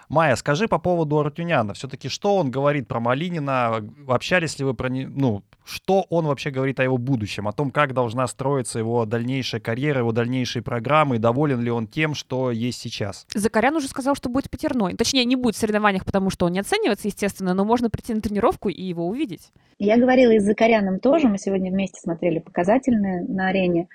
Майя, 0.08 0.36
скажи 0.36 0.68
по 0.68 0.78
поводу 0.78 1.18
Артюняна. 1.18 1.74
Все-таки 1.74 2.08
что 2.08 2.36
он 2.36 2.50
говорит 2.50 2.88
про 2.88 3.00
Малинина? 3.00 3.84
Общались 4.08 4.58
ли 4.58 4.64
вы 4.64 4.74
про... 4.74 4.88
Не... 4.88 5.06
Ну, 5.06 5.42
что 5.64 6.06
он 6.10 6.26
вообще 6.26 6.50
говорит 6.50 6.78
о 6.80 6.84
его 6.84 6.98
будущем, 6.98 7.48
о 7.48 7.52
том, 7.52 7.70
как 7.70 7.94
должна 7.94 8.26
строиться 8.26 8.78
его 8.78 9.06
дальнейшая 9.06 9.60
карьера, 9.60 10.00
его 10.00 10.12
дальнейшие 10.12 10.62
программы, 10.62 11.16
и 11.16 11.18
доволен 11.18 11.60
ли 11.60 11.70
он 11.70 11.86
тем, 11.86 12.14
что 12.14 12.50
есть 12.50 12.80
сейчас. 12.80 13.26
Закарян 13.34 13.74
уже 13.74 13.88
сказал, 13.88 14.14
что 14.14 14.28
будет 14.28 14.50
пятерной. 14.50 14.94
Точнее, 14.94 15.24
не 15.24 15.36
будет 15.36 15.56
в 15.56 15.58
соревнованиях, 15.58 16.04
потому 16.04 16.30
что 16.30 16.46
он 16.46 16.52
не 16.52 16.60
оценивается, 16.60 17.08
естественно, 17.08 17.54
но 17.54 17.64
можно 17.64 17.90
прийти 17.90 18.14
на 18.14 18.20
тренировку 18.20 18.68
и 18.68 18.82
его 18.82 19.06
увидеть. 19.08 19.52
Я 19.78 19.98
говорила 19.98 20.30
и 20.30 20.38
с 20.38 20.44
Закаряном 20.44 21.00
тоже, 21.00 21.28
мы 21.28 21.38
сегодня 21.38 21.70
вместе 21.70 22.00
смотрели 22.00 22.38
показательные 22.38 23.24
на 23.24 23.48
арене. 23.48 23.88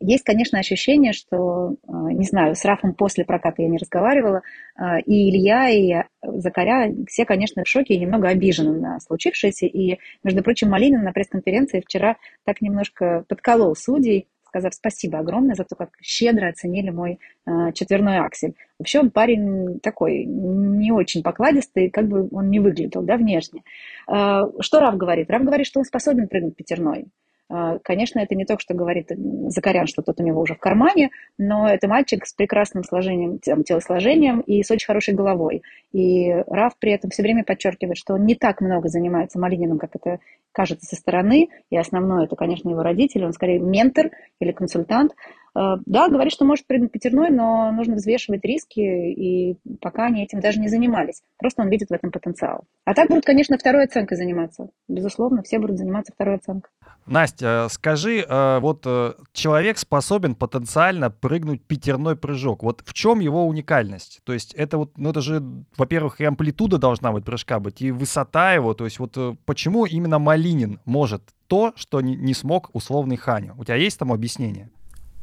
Есть, 0.00 0.24
конечно, 0.24 0.58
ощущение, 0.58 1.12
что, 1.12 1.76
а, 1.88 2.12
не 2.12 2.24
знаю, 2.24 2.54
с 2.54 2.64
Рафом 2.64 2.92
после 2.92 3.24
проката 3.24 3.62
я 3.62 3.68
не 3.68 3.78
разговаривала, 3.78 4.42
а, 4.74 4.98
и 4.98 5.30
Илья, 5.30 5.70
и 5.70 6.04
Закаря, 6.22 6.92
все, 7.08 7.24
конечно, 7.24 7.64
в 7.64 7.68
шоке 7.68 7.94
и 7.94 7.98
немного 7.98 8.28
обижены 8.28 8.78
на 8.78 9.00
случившееся. 9.00 9.66
И, 9.66 9.98
между 10.22 10.42
прочим, 10.42 10.68
Малинин 10.68 11.02
на 11.02 11.12
пресс-конференции 11.12 11.80
вчера 11.80 12.16
так 12.44 12.60
немножко 12.60 13.24
подколол 13.28 13.74
судей, 13.74 14.28
сказав 14.56 14.74
спасибо 14.74 15.18
огромное 15.18 15.54
за 15.54 15.64
то, 15.64 15.74
как 15.74 15.90
щедро 16.02 16.48
оценили 16.48 16.90
мой 16.90 17.18
э, 17.46 17.72
четверной 17.72 18.18
аксель. 18.18 18.54
Вообще 18.78 19.00
он 19.00 19.10
парень 19.10 19.80
такой, 19.80 20.24
не 20.24 20.92
очень 20.92 21.22
покладистый, 21.22 21.90
как 21.90 22.08
бы 22.08 22.28
он 22.30 22.50
не 22.50 22.60
выглядел, 22.60 23.02
да, 23.02 23.16
внешне. 23.16 23.62
Э, 24.08 24.44
что 24.60 24.80
Раф 24.80 24.96
говорит? 24.96 25.30
Раф 25.30 25.42
говорит, 25.42 25.66
что 25.66 25.80
он 25.80 25.84
способен 25.84 26.28
прыгнуть 26.28 26.56
пятерной. 26.56 27.06
А, 27.48 27.78
конечно, 27.78 28.18
это 28.18 28.34
не 28.34 28.44
только 28.44 28.60
что 28.60 28.74
говорит 28.74 29.10
Закарян, 29.48 29.86
что 29.86 30.02
тот 30.02 30.20
у 30.20 30.24
него 30.24 30.40
уже 30.40 30.54
в 30.54 30.58
кармане, 30.58 31.10
но 31.38 31.68
это 31.68 31.86
мальчик 31.86 32.26
с 32.26 32.32
прекрасным 32.32 32.82
сложением, 32.82 33.38
телосложением 33.38 34.40
и 34.40 34.62
с 34.62 34.70
очень 34.70 34.86
хорошей 34.86 35.14
головой. 35.14 35.62
И 35.92 36.32
Раф 36.48 36.76
при 36.78 36.92
этом 36.92 37.10
все 37.10 37.22
время 37.22 37.44
подчеркивает, 37.44 37.96
что 37.96 38.14
он 38.14 38.24
не 38.26 38.34
так 38.34 38.60
много 38.60 38.88
занимается 38.88 39.38
Малининым, 39.38 39.78
как 39.78 39.94
это 39.94 40.18
кажется 40.52 40.86
со 40.86 40.96
стороны, 40.96 41.48
и 41.70 41.76
основное 41.76 42.24
это, 42.24 42.34
конечно, 42.34 42.68
его 42.68 42.82
родители, 42.82 43.24
он 43.24 43.32
скорее 43.32 43.60
ментор 43.60 44.10
или 44.40 44.52
консультант. 44.52 45.12
А, 45.56 45.78
да, 45.86 46.10
говорит, 46.10 46.34
что 46.34 46.44
может 46.44 46.66
прыгнуть 46.66 46.92
пятерной, 46.92 47.30
но 47.30 47.72
нужно 47.72 47.94
взвешивать 47.94 48.44
риски, 48.44 48.80
и 48.80 49.56
пока 49.80 50.04
они 50.04 50.22
этим 50.22 50.40
даже 50.40 50.60
не 50.60 50.68
занимались. 50.68 51.22
Просто 51.38 51.62
он 51.62 51.70
видит 51.70 51.88
в 51.88 51.92
этом 51.92 52.10
потенциал. 52.10 52.64
А 52.84 52.92
так 52.92 53.08
будут, 53.08 53.24
конечно, 53.24 53.56
второй 53.56 53.84
оценкой 53.84 54.18
заниматься. 54.18 54.68
Безусловно, 54.86 55.42
все 55.42 55.58
будут 55.58 55.78
заниматься 55.78 56.12
второй 56.12 56.34
оценкой. 56.36 56.70
Настя, 57.06 57.68
скажи, 57.70 58.18
э, 58.18 58.58
вот 58.58 58.82
э, 58.84 59.14
человек 59.32 59.78
способен 59.78 60.34
потенциально 60.34 61.08
прыгнуть 61.08 61.62
пятерной 61.62 62.16
прыжок. 62.16 62.62
Вот 62.62 62.82
в 62.84 62.92
чем 62.92 63.20
его 63.20 63.46
уникальность? 63.46 64.20
То 64.24 64.34
есть 64.34 64.52
это 64.52 64.76
вот, 64.76 64.98
ну 64.98 65.08
это 65.08 65.22
же, 65.22 65.42
во-первых, 65.78 66.20
и 66.20 66.24
амплитуда 66.24 66.76
должна 66.76 67.12
быть 67.12 67.24
прыжка 67.24 67.60
быть, 67.60 67.80
и 67.80 67.92
высота 67.92 68.52
его. 68.52 68.74
То 68.74 68.84
есть 68.84 68.98
вот 68.98 69.16
э, 69.16 69.34
почему 69.46 69.86
именно 69.86 70.18
Малинин 70.18 70.80
может 70.84 71.22
то, 71.46 71.72
что 71.76 72.02
не 72.02 72.34
смог 72.34 72.68
условный 72.74 73.16
Ханя? 73.16 73.54
У 73.56 73.64
тебя 73.64 73.76
есть 73.76 73.98
там 73.98 74.12
объяснение? 74.12 74.68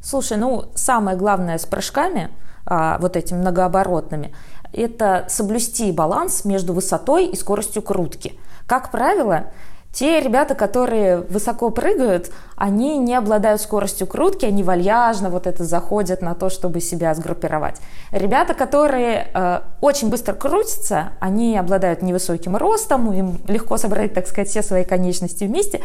Слушай, 0.04 0.38
ну 0.38 0.66
самое 0.76 1.16
главное 1.16 1.58
с 1.58 1.66
прыжками, 1.66 2.30
а, 2.66 2.98
вот 3.00 3.16
этими 3.16 3.38
многооборотными, 3.38 4.36
это 4.74 5.26
соблюсти 5.30 5.94
баланс 5.94 6.44
между 6.44 6.74
высотой 6.74 7.28
и 7.28 7.38
скоростью 7.38 7.82
крутки. 7.82 8.38
Как 8.68 8.92
правило, 8.92 9.46
Те 9.94 10.20
ребята, 10.22 10.56
которые 10.56 11.18
высоко 11.18 11.70
прыгают, 11.70 12.32
они 12.56 12.98
не 12.98 13.14
обладают 13.14 13.62
скоростью 13.62 14.08
крутки, 14.08 14.44
они 14.44 14.64
вальяжно 14.64 15.30
вот 15.30 15.46
это 15.46 15.64
заходят 15.66 16.24
на 16.24 16.34
то, 16.34 16.50
чтобы 16.50 16.82
себя 16.82 17.14
сгруппировать. 17.14 17.76
Ребята, 18.12 18.56
которые 18.56 19.28
э, 19.32 19.62
очень 19.82 20.10
быстро 20.10 20.34
крутятся, 20.34 21.10
они 21.20 21.56
обладают 21.56 22.02
невысоким 22.02 22.58
ростом, 22.58 23.14
им 23.14 23.40
легко 23.48 23.78
собрать, 23.78 24.16
так 24.16 24.28
сказать, 24.28 24.50
все 24.50 24.64
свои 24.64 24.84
конечности 24.84 25.44
вместе, 25.44 25.82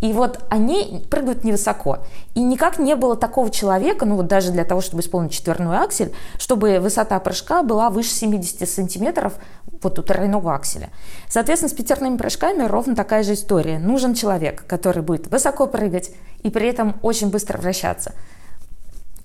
и 0.00 0.12
вот 0.12 0.40
они 0.48 1.06
прыгают 1.08 1.44
невысоко. 1.44 2.00
И 2.34 2.42
никак 2.42 2.80
не 2.80 2.96
было 2.96 3.14
такого 3.14 3.48
человека, 3.50 4.04
ну 4.06 4.16
вот 4.16 4.26
даже 4.26 4.50
для 4.50 4.64
того, 4.64 4.80
чтобы 4.80 5.02
исполнить 5.02 5.30
четверной 5.30 5.78
аксель, 5.78 6.12
чтобы 6.36 6.80
высота 6.80 7.20
прыжка 7.20 7.62
была 7.62 7.90
выше 7.90 8.10
70 8.10 8.68
сантиметров 8.68 9.34
вот 9.82 9.98
у 9.98 10.02
тройного 10.02 10.54
акселя. 10.54 10.90
Соответственно, 11.32 11.70
с 11.70 11.72
пятерными 11.72 12.18
прыжками 12.18 12.64
ровно 12.64 12.94
такая 12.94 13.22
же 13.22 13.32
история. 13.32 13.78
Нужен 13.78 14.12
человек, 14.12 14.66
который 14.66 15.02
будет 15.02 15.28
высоко 15.28 15.66
прыгать 15.66 16.10
и 16.42 16.50
при 16.50 16.68
этом 16.68 16.96
очень 17.00 17.30
быстро 17.30 17.56
вращаться. 17.56 18.12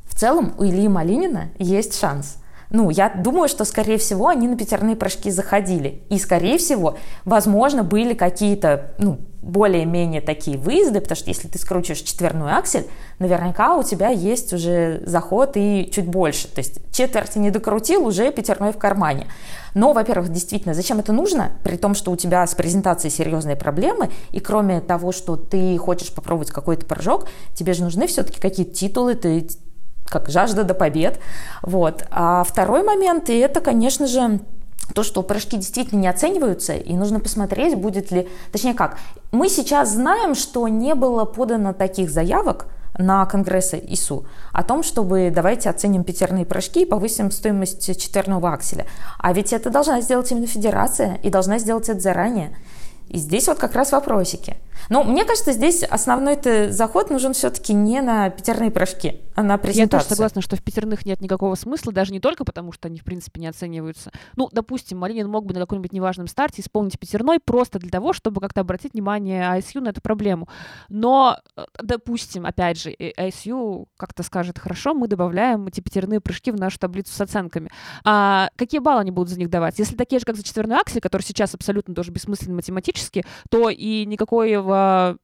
В 0.06 0.18
целом 0.18 0.56
у 0.58 0.64
Ильи 0.64 0.88
Малинина 0.88 1.50
есть 1.60 2.00
шанс– 2.00 2.38
ну, 2.70 2.90
я 2.90 3.10
думаю, 3.10 3.48
что, 3.48 3.66
скорее 3.66 3.98
всего, 3.98 4.28
они 4.28 4.48
на 4.48 4.58
пятерные 4.58 4.96
прыжки 4.96 5.32
заходили. 5.32 6.02
И, 6.10 6.20
скорее 6.20 6.58
всего, 6.58 6.98
возможно, 7.24 7.84
были 7.84 8.14
какие-то, 8.14 8.92
ну, 8.98 9.20
более-менее 9.42 10.20
такие 10.20 10.58
выезды, 10.58 11.00
потому 11.00 11.16
что 11.16 11.30
если 11.30 11.48
ты 11.48 11.58
скручиваешь 11.58 12.02
четверной 12.02 12.52
аксель, 12.52 12.86
наверняка 13.20 13.78
у 13.78 13.84
тебя 13.84 14.10
есть 14.10 14.52
уже 14.52 15.02
заход 15.06 15.52
и 15.56 15.90
чуть 15.94 16.06
больше. 16.06 16.50
То 16.50 16.60
есть 16.60 16.80
четверти 16.92 17.38
не 17.38 17.50
докрутил, 17.50 18.06
уже 18.06 18.30
пятерной 18.32 18.74
в 18.74 18.78
кармане. 18.78 19.28
Но, 19.74 19.94
во-первых, 19.94 20.30
действительно, 20.30 20.74
зачем 20.74 21.00
это 21.00 21.14
нужно, 21.14 21.52
при 21.64 21.78
том, 21.78 21.96
что 21.96 22.12
у 22.12 22.18
тебя 22.18 22.46
с 22.46 22.56
презентацией 22.56 23.12
серьезные 23.12 23.56
проблемы, 23.56 24.10
и 24.32 24.40
кроме 24.40 24.82
того, 24.82 25.14
что 25.14 25.38
ты 25.38 25.78
хочешь 25.78 26.12
попробовать 26.12 26.52
какой-то 26.52 26.86
прыжок, 26.86 27.28
тебе 27.54 27.74
же 27.74 27.84
нужны 27.84 28.08
все-таки 28.08 28.42
какие-то 28.42 28.74
титулы, 28.74 29.16
ты 29.16 29.48
как 30.10 30.30
жажда 30.30 30.64
до 30.64 30.74
побед. 30.74 31.20
Вот. 31.62 32.06
А 32.12 32.44
второй 32.44 32.84
момент, 32.84 33.30
и 33.30 33.38
это, 33.38 33.62
конечно 33.62 34.08
же, 34.08 34.40
то, 34.94 35.04
что 35.04 35.22
прыжки 35.22 35.58
действительно 35.58 36.00
не 36.00 36.08
оцениваются, 36.08 36.74
и 36.74 36.94
нужно 36.94 37.20
посмотреть, 37.20 37.78
будет 37.78 38.12
ли... 38.12 38.28
Точнее 38.52 38.74
как, 38.74 38.98
мы 39.32 39.50
сейчас 39.50 39.92
знаем, 39.92 40.34
что 40.34 40.68
не 40.68 40.96
было 40.96 41.26
подано 41.26 41.74
таких 41.74 42.10
заявок 42.10 42.68
на 42.98 43.26
Конгрессе 43.26 43.84
ИСУ 43.90 44.26
о 44.54 44.64
том, 44.64 44.84
чтобы 44.84 45.32
давайте 45.34 45.70
оценим 45.70 46.04
пятерные 46.04 46.46
прыжки 46.46 46.82
и 46.82 46.86
повысим 46.86 47.32
стоимость 47.32 47.86
четверного 48.02 48.52
акселя. 48.54 48.86
А 49.20 49.34
ведь 49.34 49.54
это 49.54 49.70
должна 49.70 50.02
сделать 50.02 50.32
именно 50.32 50.48
Федерация, 50.48 51.16
и 51.22 51.30
должна 51.30 51.60
сделать 51.60 51.90
это 51.90 52.00
заранее. 52.00 52.58
И 53.10 53.18
здесь 53.18 53.48
вот 53.48 53.58
как 53.58 53.74
раз 53.74 53.92
вопросики. 53.92 54.58
Но 54.90 55.04
мне 55.04 55.26
кажется, 55.26 55.52
здесь 55.52 55.84
основной 55.84 56.38
заход 56.72 57.10
нужен 57.10 57.34
все-таки 57.34 57.74
не 57.74 58.02
на 58.02 58.30
пятерные 58.30 58.72
прыжки, 58.72 59.22
а 59.36 59.44
на 59.44 59.58
презентацию. 59.58 59.98
Я 59.98 60.04
тоже 60.04 60.16
согласна, 60.16 60.42
что 60.42 60.56
в 60.56 60.64
пятерных 60.64 61.06
нет 61.06 61.22
никакого 61.22 61.56
смысла, 61.56 61.92
даже 61.92 62.12
не 62.12 62.20
только 62.20 62.44
потому, 62.44 62.72
что 62.72 62.88
они, 62.88 63.00
в 63.00 63.04
принципе, 63.04 63.42
не 63.42 63.48
оцениваются. 63.48 64.12
Ну, 64.36 64.50
допустим, 64.52 64.98
Малинин 64.98 65.30
мог 65.30 65.46
бы 65.46 65.54
на 65.54 65.60
каком-нибудь 65.60 65.94
неважном 65.94 66.28
старте 66.28 66.62
исполнить 66.62 67.00
пятерной 67.00 67.40
просто 67.40 67.80
для 67.80 67.90
того, 67.90 68.14
чтобы 68.14 68.42
как-то 68.42 68.62
обратить 68.62 68.94
внимание 68.94 69.44
ISU 69.58 69.82
на 69.82 69.90
эту 69.90 70.02
проблему. 70.02 70.48
Но, 70.90 71.38
э, 71.56 71.66
допустим, 71.82 72.46
опять 72.46 72.80
же, 72.80 72.92
ISU 72.92 73.88
как-то 73.98 74.24
скажет, 74.24 74.60
хорошо, 74.60 74.94
мы 74.94 75.08
добавляем 75.08 75.68
эти 75.68 75.82
пятерные 75.82 76.20
прыжки 76.20 76.52
в 76.52 76.60
нашу 76.60 76.80
таблицу 76.80 77.14
с 77.14 77.22
оценками. 77.22 77.70
А 78.04 78.50
какие 78.56 78.80
баллы 78.80 79.02
они 79.02 79.12
будут 79.12 79.30
за 79.30 79.40
них 79.40 79.50
давать? 79.50 79.80
Если 79.80 79.96
такие 79.96 80.20
же, 80.20 80.26
как 80.26 80.36
за 80.36 80.44
четверной 80.44 80.78
аксель, 80.78 81.02
который 81.02 81.22
сейчас 81.22 81.54
абсолютно 81.54 81.94
тоже 81.94 82.12
бессмыслен 82.12 82.56
математически, 82.56 83.26
то 83.50 83.70
и 83.70 84.06
никакого 84.68 85.18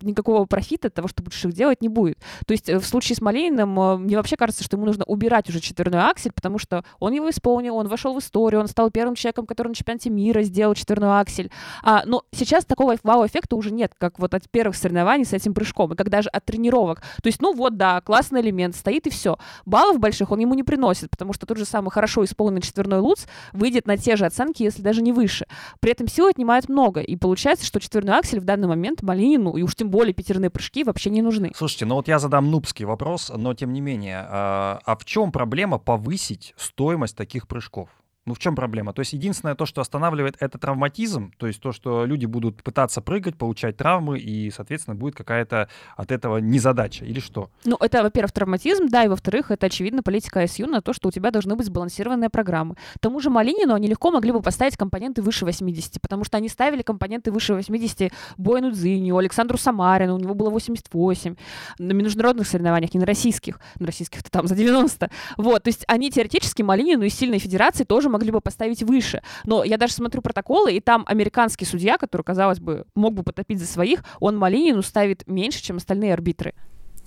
никакого 0.00 0.44
профита 0.46 0.88
от 0.88 0.94
того, 0.94 1.08
что 1.08 1.22
будешь 1.22 1.44
их 1.44 1.52
делать, 1.52 1.80
не 1.80 1.88
будет. 1.88 2.18
То 2.46 2.52
есть 2.52 2.68
э, 2.68 2.78
в 2.78 2.84
случае 2.84 3.16
с 3.16 3.20
Малейным 3.20 3.78
э, 3.78 3.96
мне 3.98 4.16
вообще 4.16 4.36
кажется, 4.36 4.64
что 4.64 4.76
ему 4.76 4.86
нужно 4.86 5.04
убирать 5.04 5.48
уже 5.48 5.60
четверной 5.60 6.00
аксель, 6.00 6.32
потому 6.32 6.58
что 6.58 6.84
он 6.98 7.12
его 7.12 7.30
исполнил, 7.30 7.76
он 7.76 7.88
вошел 7.88 8.14
в 8.14 8.18
историю, 8.18 8.60
он 8.60 8.68
стал 8.68 8.90
первым 8.90 9.14
человеком, 9.14 9.46
который 9.46 9.68
на 9.68 9.74
чемпионате 9.74 10.10
мира 10.10 10.42
сделал 10.42 10.74
четверной 10.74 11.20
аксель. 11.20 11.50
А, 11.82 12.02
но 12.04 12.24
сейчас 12.32 12.64
такого 12.64 12.96
вау-эффекта 13.02 13.56
уже 13.56 13.70
нет, 13.70 13.92
как 13.96 14.18
вот 14.18 14.34
от 14.34 14.48
первых 14.50 14.76
соревнований 14.76 15.24
с 15.24 15.32
этим 15.32 15.54
прыжком, 15.54 15.92
и 15.92 15.96
как 15.96 16.10
даже 16.10 16.28
от 16.30 16.44
тренировок. 16.44 17.00
То 17.22 17.26
есть, 17.26 17.40
ну 17.40 17.54
вот, 17.54 17.76
да, 17.76 18.00
классный 18.00 18.40
элемент, 18.40 18.74
стоит 18.74 19.06
и 19.06 19.10
все. 19.10 19.38
Баллов 19.64 19.98
больших 20.00 20.30
он 20.32 20.40
ему 20.40 20.54
не 20.54 20.62
приносит, 20.62 21.10
потому 21.10 21.32
что 21.32 21.46
тот 21.46 21.58
же 21.58 21.64
самый 21.64 21.90
хорошо 21.90 22.24
исполненный 22.24 22.62
четверной 22.62 22.98
луц 22.98 23.26
выйдет 23.52 23.86
на 23.86 23.96
те 23.96 24.16
же 24.16 24.26
оценки, 24.26 24.62
если 24.62 24.82
даже 24.82 25.02
не 25.02 25.12
выше. 25.12 25.46
При 25.80 25.92
этом 25.92 26.08
силы 26.08 26.30
отнимает 26.30 26.68
много, 26.68 27.00
и 27.00 27.16
получается, 27.16 27.64
что 27.64 27.80
четверной 27.80 28.18
аксель 28.18 28.40
в 28.40 28.44
данный 28.44 28.68
момент 28.68 29.02
Малинину, 29.02 29.56
и 29.56 29.62
уж 29.62 29.75
тем 29.76 29.90
более 29.90 30.14
пятерные 30.14 30.50
прыжки 30.50 30.82
вообще 30.84 31.10
не 31.10 31.22
нужны. 31.22 31.52
Слушайте, 31.54 31.84
ну 31.84 31.94
вот 31.94 32.08
я 32.08 32.18
задам 32.18 32.50
нубский 32.50 32.84
вопрос, 32.84 33.30
но 33.34 33.54
тем 33.54 33.72
не 33.72 33.80
менее, 33.80 34.26
а, 34.28 34.80
а 34.84 34.96
в 34.96 35.04
чем 35.04 35.30
проблема 35.30 35.78
повысить 35.78 36.54
стоимость 36.56 37.16
таких 37.16 37.46
прыжков? 37.46 37.90
Ну 38.26 38.34
в 38.34 38.40
чем 38.40 38.56
проблема? 38.56 38.92
То 38.92 39.00
есть 39.00 39.12
единственное 39.12 39.54
то, 39.54 39.66
что 39.66 39.80
останавливает, 39.80 40.36
это 40.40 40.58
травматизм, 40.58 41.32
то 41.38 41.46
есть 41.46 41.60
то, 41.60 41.70
что 41.70 42.04
люди 42.04 42.26
будут 42.26 42.60
пытаться 42.64 43.00
прыгать, 43.00 43.36
получать 43.36 43.76
травмы, 43.76 44.18
и, 44.18 44.50
соответственно, 44.50 44.96
будет 44.96 45.14
какая-то 45.14 45.68
от 45.96 46.10
этого 46.10 46.38
незадача, 46.38 47.04
или 47.04 47.20
что? 47.20 47.50
Ну, 47.64 47.76
это, 47.78 48.02
во-первых, 48.02 48.32
травматизм, 48.32 48.88
да, 48.88 49.04
и, 49.04 49.08
во-вторых, 49.08 49.52
это, 49.52 49.66
очевидно, 49.66 50.02
политика 50.02 50.42
ISU 50.42 50.66
на 50.66 50.82
то, 50.82 50.92
что 50.92 51.08
у 51.08 51.12
тебя 51.12 51.30
должны 51.30 51.54
быть 51.54 51.66
сбалансированные 51.66 52.28
программы. 52.28 52.74
К 52.96 52.98
тому 52.98 53.20
же 53.20 53.30
Малинину 53.30 53.74
они 53.74 53.86
легко 53.86 54.10
могли 54.10 54.32
бы 54.32 54.42
поставить 54.42 54.76
компоненты 54.76 55.22
выше 55.22 55.44
80, 55.44 56.00
потому 56.00 56.24
что 56.24 56.36
они 56.36 56.48
ставили 56.48 56.82
компоненты 56.82 57.30
выше 57.30 57.54
80 57.54 58.12
Бойну 58.38 58.72
Дзиню, 58.72 59.16
Александру 59.18 59.56
Самарину, 59.56 60.16
у 60.16 60.18
него 60.18 60.34
было 60.34 60.50
88 60.50 61.36
на 61.78 61.92
международных 61.92 62.48
соревнованиях, 62.48 62.92
не 62.92 62.98
на 62.98 63.06
российских, 63.06 63.60
на 63.78 63.86
российских-то 63.86 64.32
там 64.32 64.48
за 64.48 64.56
90. 64.56 65.10
Вот, 65.36 65.62
то 65.62 65.68
есть 65.68 65.84
они 65.86 66.10
теоретически 66.10 66.62
Малинину 66.62 67.04
и 67.04 67.08
сильной 67.08 67.38
федерации 67.38 67.84
тоже 67.84 68.15
могли 68.16 68.30
бы 68.30 68.40
поставить 68.40 68.82
выше. 68.82 69.22
Но 69.44 69.62
я 69.62 69.76
даже 69.76 69.92
смотрю 69.92 70.22
протоколы, 70.22 70.72
и 70.72 70.80
там 70.80 71.04
американский 71.06 71.66
судья, 71.66 71.98
который, 71.98 72.22
казалось 72.22 72.60
бы, 72.60 72.86
мог 72.94 73.12
бы 73.12 73.22
потопить 73.22 73.60
за 73.60 73.66
своих, 73.66 74.02
он 74.20 74.38
Малинину 74.38 74.82
ставит 74.82 75.26
меньше, 75.26 75.62
чем 75.62 75.76
остальные 75.76 76.14
арбитры. 76.14 76.54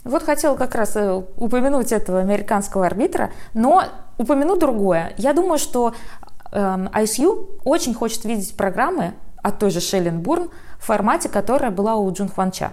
Вот 0.04 0.24
хотела 0.24 0.56
как 0.56 0.76
раз 0.76 0.96
э, 0.96 1.24
упомянуть 1.36 1.92
этого 1.92 2.20
американского 2.20 2.86
арбитра, 2.86 3.32
но 3.54 3.84
упомяну 4.18 4.56
другое. 4.56 5.14
Я 5.18 5.34
думаю, 5.34 5.58
что 5.58 5.94
э, 6.52 6.58
ISU 6.58 7.60
очень 7.66 7.94
хочет 7.94 8.24
видеть 8.24 8.56
программы 8.56 9.14
от 9.42 9.60
той 9.60 9.72
же 9.72 9.82
Шеллен 9.82 10.22
Бурн 10.22 10.50
в 10.80 10.86
формате, 10.86 11.28
которая 11.28 11.72
была 11.72 11.96
у 11.96 12.12
Джун 12.14 12.30
Хванча. 12.30 12.72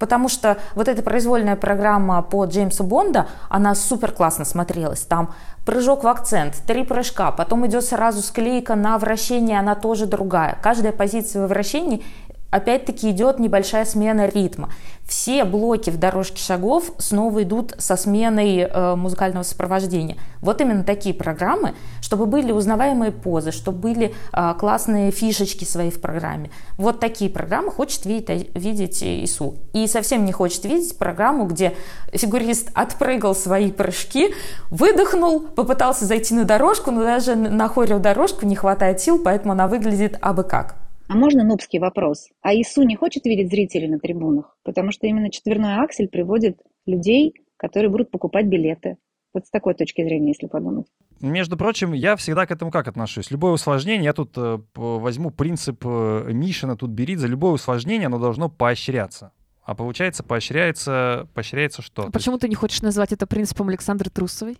Потому 0.00 0.30
что 0.30 0.56
вот 0.74 0.88
эта 0.88 1.02
произвольная 1.02 1.56
программа 1.56 2.22
по 2.22 2.46
Джеймсу 2.46 2.82
Бонда, 2.84 3.28
она 3.50 3.74
супер 3.74 4.12
классно 4.12 4.46
смотрелась. 4.46 5.02
Там 5.02 5.34
прыжок 5.66 6.04
в 6.04 6.08
акцент, 6.08 6.54
три 6.66 6.84
прыжка, 6.84 7.30
потом 7.30 7.66
идет 7.66 7.84
сразу 7.84 8.22
склейка 8.22 8.74
на 8.74 8.96
вращение, 8.96 9.58
она 9.58 9.74
тоже 9.74 10.06
другая. 10.06 10.58
Каждая 10.62 10.92
позиция 10.92 11.42
во 11.42 11.48
вращении 11.48 12.02
опять-таки 12.50 13.10
идет 13.10 13.38
небольшая 13.38 13.84
смена 13.84 14.26
ритма. 14.26 14.70
Все 15.06 15.44
блоки 15.44 15.90
в 15.90 15.98
дорожке 15.98 16.40
шагов 16.40 16.92
снова 16.98 17.42
идут 17.42 17.74
со 17.78 17.96
сменой 17.96 18.58
э, 18.58 18.94
музыкального 18.94 19.42
сопровождения. 19.42 20.16
Вот 20.40 20.60
именно 20.60 20.84
такие 20.84 21.14
программы, 21.14 21.74
чтобы 22.00 22.26
были 22.26 22.52
узнаваемые 22.52 23.10
позы, 23.10 23.50
чтобы 23.50 23.78
были 23.78 24.14
э, 24.32 24.54
классные 24.58 25.10
фишечки 25.10 25.64
свои 25.64 25.90
в 25.90 26.00
программе. 26.00 26.50
Вот 26.76 27.00
такие 27.00 27.30
программы 27.30 27.70
хочет 27.72 28.04
видеть, 28.06 28.50
видеть 28.54 29.02
ИСУ. 29.02 29.56
И 29.72 29.86
совсем 29.86 30.24
не 30.24 30.32
хочет 30.32 30.64
видеть 30.64 30.96
программу, 30.96 31.46
где 31.46 31.74
фигурист 32.12 32.70
отпрыгал 32.74 33.34
свои 33.34 33.72
прыжки, 33.72 34.32
выдохнул, 34.70 35.40
попытался 35.40 36.04
зайти 36.04 36.34
на 36.34 36.44
дорожку, 36.44 36.90
но 36.90 37.02
даже 37.02 37.34
на 37.34 37.68
хореодорожку 37.68 38.46
не 38.46 38.54
хватает 38.54 39.00
сил, 39.00 39.20
поэтому 39.22 39.52
она 39.52 39.66
выглядит 39.66 40.18
абы 40.20 40.44
как. 40.44 40.76
А 41.10 41.16
можно 41.16 41.42
нубский 41.42 41.80
вопрос? 41.80 42.28
А 42.40 42.54
ИСУ 42.54 42.84
не 42.84 42.94
хочет 42.94 43.24
видеть 43.24 43.50
зрителей 43.50 43.88
на 43.88 43.98
трибунах? 43.98 44.56
Потому 44.62 44.92
что 44.92 45.08
именно 45.08 45.28
четверной 45.28 45.82
аксель 45.82 46.06
приводит 46.06 46.60
людей, 46.86 47.34
которые 47.56 47.90
будут 47.90 48.12
покупать 48.12 48.46
билеты. 48.46 48.96
Вот 49.34 49.44
с 49.44 49.50
такой 49.50 49.74
точки 49.74 50.04
зрения, 50.04 50.28
если 50.28 50.46
подумать. 50.46 50.86
Между 51.20 51.56
прочим, 51.56 51.94
я 51.94 52.14
всегда 52.14 52.46
к 52.46 52.52
этому 52.52 52.70
как 52.70 52.86
отношусь? 52.86 53.32
Любое 53.32 53.50
усложнение, 53.50 54.04
я 54.04 54.12
тут 54.12 54.38
э, 54.38 54.60
возьму 54.76 55.32
принцип 55.32 55.84
э, 55.84 56.30
Мишина, 56.32 56.76
тут 56.76 56.90
Беридзе, 56.90 57.26
любое 57.26 57.54
усложнение, 57.54 58.06
оно 58.06 58.20
должно 58.20 58.48
поощряться. 58.48 59.32
А 59.64 59.74
получается, 59.74 60.22
поощряется, 60.22 61.28
поощряется 61.34 61.82
что? 61.82 62.08
Почему 62.12 62.38
ты 62.38 62.48
не 62.48 62.54
хочешь 62.54 62.82
назвать 62.82 63.10
это 63.10 63.26
принципом 63.26 63.68
Александры 63.68 64.10
Трусовой? 64.10 64.58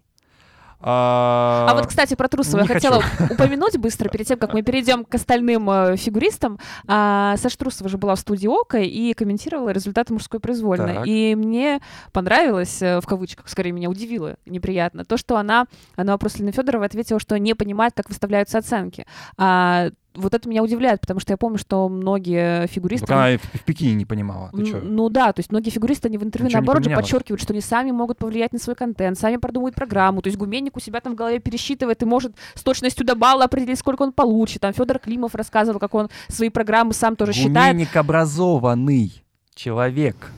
А, 0.82 1.66
а 1.68 1.74
вот, 1.74 1.86
кстати, 1.86 2.14
про 2.14 2.28
Трусова 2.28 2.62
я 2.62 2.66
хотела 2.66 3.02
упомянуть 3.30 3.76
быстро, 3.78 4.08
перед 4.08 4.26
тем, 4.26 4.38
как 4.38 4.54
мы 4.54 4.62
перейдем 4.62 5.04
к 5.04 5.14
остальным 5.14 5.68
э, 5.70 5.96
фигуристам. 5.96 6.58
А, 6.86 7.36
Саша 7.36 7.58
Трусова 7.58 7.90
же 7.90 7.98
была 7.98 8.14
в 8.14 8.20
студии 8.20 8.48
ОКО 8.48 8.78
и 8.78 9.12
комментировала 9.12 9.70
результаты 9.70 10.12
мужской 10.12 10.40
произвольной. 10.40 10.94
Так. 10.94 11.06
И 11.06 11.34
мне 11.34 11.80
понравилось, 12.12 12.80
э, 12.80 13.00
в 13.00 13.06
кавычках, 13.06 13.48
скорее 13.48 13.72
меня 13.72 13.90
удивило, 13.90 14.36
неприятно, 14.46 15.04
то, 15.04 15.16
что 15.16 15.36
она 15.36 15.66
на 15.96 16.12
вопрос 16.12 16.38
Лены 16.38 16.52
Федоровой 16.52 16.86
ответила, 16.86 17.20
что 17.20 17.38
не 17.38 17.54
понимает, 17.54 17.92
как 17.94 18.08
выставляются 18.08 18.58
оценки. 18.58 19.06
А 19.36 19.90
вот 20.14 20.34
это 20.34 20.48
меня 20.48 20.62
удивляет, 20.62 21.00
потому 21.00 21.20
что 21.20 21.32
я 21.32 21.36
помню, 21.36 21.58
что 21.58 21.88
многие 21.88 22.66
фигуристы... 22.66 23.06
Только 23.06 23.24
она 23.24 23.38
в, 23.38 23.42
в 23.42 23.64
Пекине 23.64 23.94
не 23.94 24.04
понимала. 24.04 24.50
Ты 24.52 24.64
чё? 24.64 24.80
Ну 24.82 25.08
да, 25.08 25.32
то 25.32 25.40
есть 25.40 25.50
многие 25.50 25.70
фигуристы, 25.70 26.08
они 26.08 26.18
в 26.18 26.24
интервью 26.24 26.48
Ничего 26.48 26.60
наоборот 26.60 26.84
же 26.84 26.90
подчеркивают, 26.90 27.40
что 27.40 27.52
они 27.52 27.60
сами 27.60 27.90
могут 27.92 28.18
повлиять 28.18 28.52
на 28.52 28.58
свой 28.58 28.74
контент, 28.74 29.18
сами 29.18 29.36
продумывают 29.36 29.76
программу. 29.76 30.22
То 30.22 30.28
есть 30.28 30.38
Гуменник 30.38 30.76
у 30.76 30.80
себя 30.80 31.00
там 31.00 31.12
в 31.12 31.16
голове 31.16 31.38
пересчитывает 31.38 32.02
и 32.02 32.06
может 32.06 32.34
с 32.54 32.62
точностью 32.62 33.06
до 33.06 33.14
балла 33.14 33.44
определить, 33.44 33.78
сколько 33.78 34.02
он 34.02 34.12
получит. 34.12 34.62
Там 34.62 34.72
Федор 34.72 34.98
Климов 34.98 35.34
рассказывал, 35.34 35.78
как 35.78 35.94
он 35.94 36.08
свои 36.28 36.48
программы 36.48 36.92
сам 36.92 37.16
тоже 37.16 37.32
считает. 37.32 37.74
Гуменник 37.74 37.96
образованный 37.96 39.22
человек. 39.54 40.32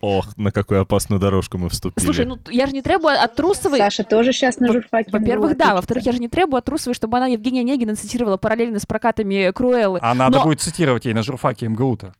Ох, 0.00 0.34
на 0.38 0.50
какую 0.50 0.80
опасную 0.80 1.20
дорожку 1.20 1.58
мы 1.58 1.68
вступили. 1.68 2.02
Слушай, 2.02 2.24
ну 2.24 2.38
я 2.50 2.66
же 2.66 2.72
не 2.72 2.80
требую 2.80 3.22
от 3.22 3.34
Трусовой... 3.34 3.78
Саша 3.78 4.02
тоже 4.02 4.32
сейчас 4.32 4.58
на 4.58 4.72
журфаке. 4.72 5.10
Во-первых, 5.10 5.58
да. 5.58 5.74
Во-вторых, 5.74 6.06
я 6.06 6.12
же 6.12 6.18
не 6.18 6.28
требую 6.28 6.58
от 6.58 6.64
Трусовой, 6.64 6.94
чтобы 6.94 7.18
она 7.18 7.26
Евгения 7.26 7.60
Онегина 7.60 7.94
цитировала 7.94 8.38
параллельно 8.38 8.78
с 8.78 8.86
прокатами 8.86 9.50
Круэллы. 9.52 9.98
А 10.00 10.14
надо 10.14 10.38
Но- 10.38 10.44
будет 10.44 10.60
цитировать 10.60 11.04
ей 11.04 11.12
на 11.12 11.22
журфаке 11.22 11.68
МГУ-то. 11.68 12.14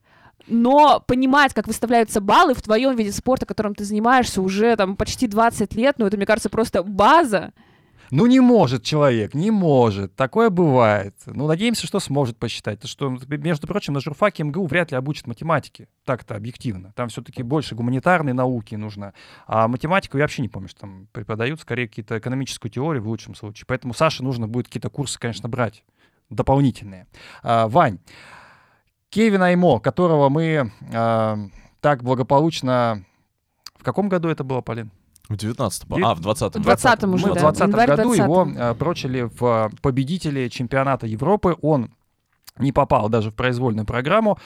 Но 0.47 1.03
понимать, 1.07 1.55
как 1.55 1.67
выставляются 1.69 2.21
баллы 2.21 2.55
в 2.55 2.63
твоем 2.63 2.97
виде 2.97 3.13
спорта, 3.13 3.47
которым 3.47 3.75
ты 3.75 3.85
занимаешься 3.85 4.43
уже 4.43 4.77
там 4.77 4.97
почти 4.97 5.27
20 5.27 5.75
лет, 5.75 5.97
ну 5.99 6.07
это, 6.07 6.17
мне 6.17 6.27
кажется, 6.27 6.51
просто 6.51 6.83
база. 6.83 7.53
Ну 8.11 8.27
не 8.27 8.41
может 8.41 8.83
человек, 8.83 9.35
не 9.35 9.51
может. 9.51 10.17
Такое 10.17 10.51
бывает. 10.51 11.15
Ну, 11.27 11.47
надеемся, 11.47 11.87
что 11.87 12.01
сможет 12.01 12.37
посчитать. 12.39 12.81
То, 12.81 12.89
что, 12.89 13.09
между 13.29 13.67
прочим, 13.69 13.93
на 13.93 14.01
журфаке 14.01 14.43
МГУ 14.43 14.67
вряд 14.67 14.91
ли 14.91 14.97
обучат 14.97 15.29
математике. 15.29 15.87
Так-то 16.05 16.35
объективно. 16.35 16.93
Там 16.97 17.09
все-таки 17.09 17.43
больше 17.45 17.77
гуманитарной 17.77 18.33
науки 18.33 18.75
нужно. 18.75 19.15
А 19.47 19.69
математику 19.69 20.19
я 20.19 20.25
вообще 20.25 20.43
не 20.43 20.49
помню, 20.49 20.69
что 20.69 20.81
там 20.81 21.09
преподают. 21.13 21.61
Скорее, 21.61 21.87
какие-то 21.87 22.19
экономическую 22.19 22.71
теорию 22.71 23.03
в 23.03 23.09
лучшем 23.09 23.37
случае. 23.37 23.67
Поэтому 23.69 23.95
Саше 23.95 24.25
нужно 24.25 24.49
будет 24.49 24.67
какие-то 24.67 24.91
курсы, 24.91 25.19
конечно, 25.19 25.49
брать. 25.49 25.85
Дополнительные. 26.31 27.07
А, 27.43 27.69
Вань, 27.69 28.01
Кевин 29.09 29.43
Аймо, 29.43 29.79
которого 29.79 30.29
мы 30.29 30.73
а, 30.93 31.39
так 31.81 32.03
благополучно... 32.03 33.05
В 33.77 33.83
каком 33.83 34.11
году 34.11 34.29
это 34.29 34.45
было, 34.45 34.61
Полин? 34.61 34.91
В 35.31 35.37
19-м. 35.37 35.97
Девят- 35.97 36.11
А, 36.11 36.15
в 36.15 36.21
20-м. 36.21 36.63
В 36.63 36.67
20-м 36.67 37.15
уже, 37.15 37.27
Мы 37.27 37.33
в 37.33 37.35
да. 37.35 37.41
20 37.41 37.61
Январь 37.63 37.87
году 37.87 38.03
20-м. 38.15 38.25
его 38.25 38.49
э, 38.59 38.75
прочили 38.75 39.23
в 39.23 39.45
э, 39.45 39.71
победители 39.81 40.49
чемпионата 40.49 41.07
Европы. 41.07 41.57
Он 41.63 41.91
не 42.59 42.73
попал 42.73 43.09
даже 43.09 43.31
в 43.31 43.35
произвольную 43.35 43.87
программу, 43.87 44.39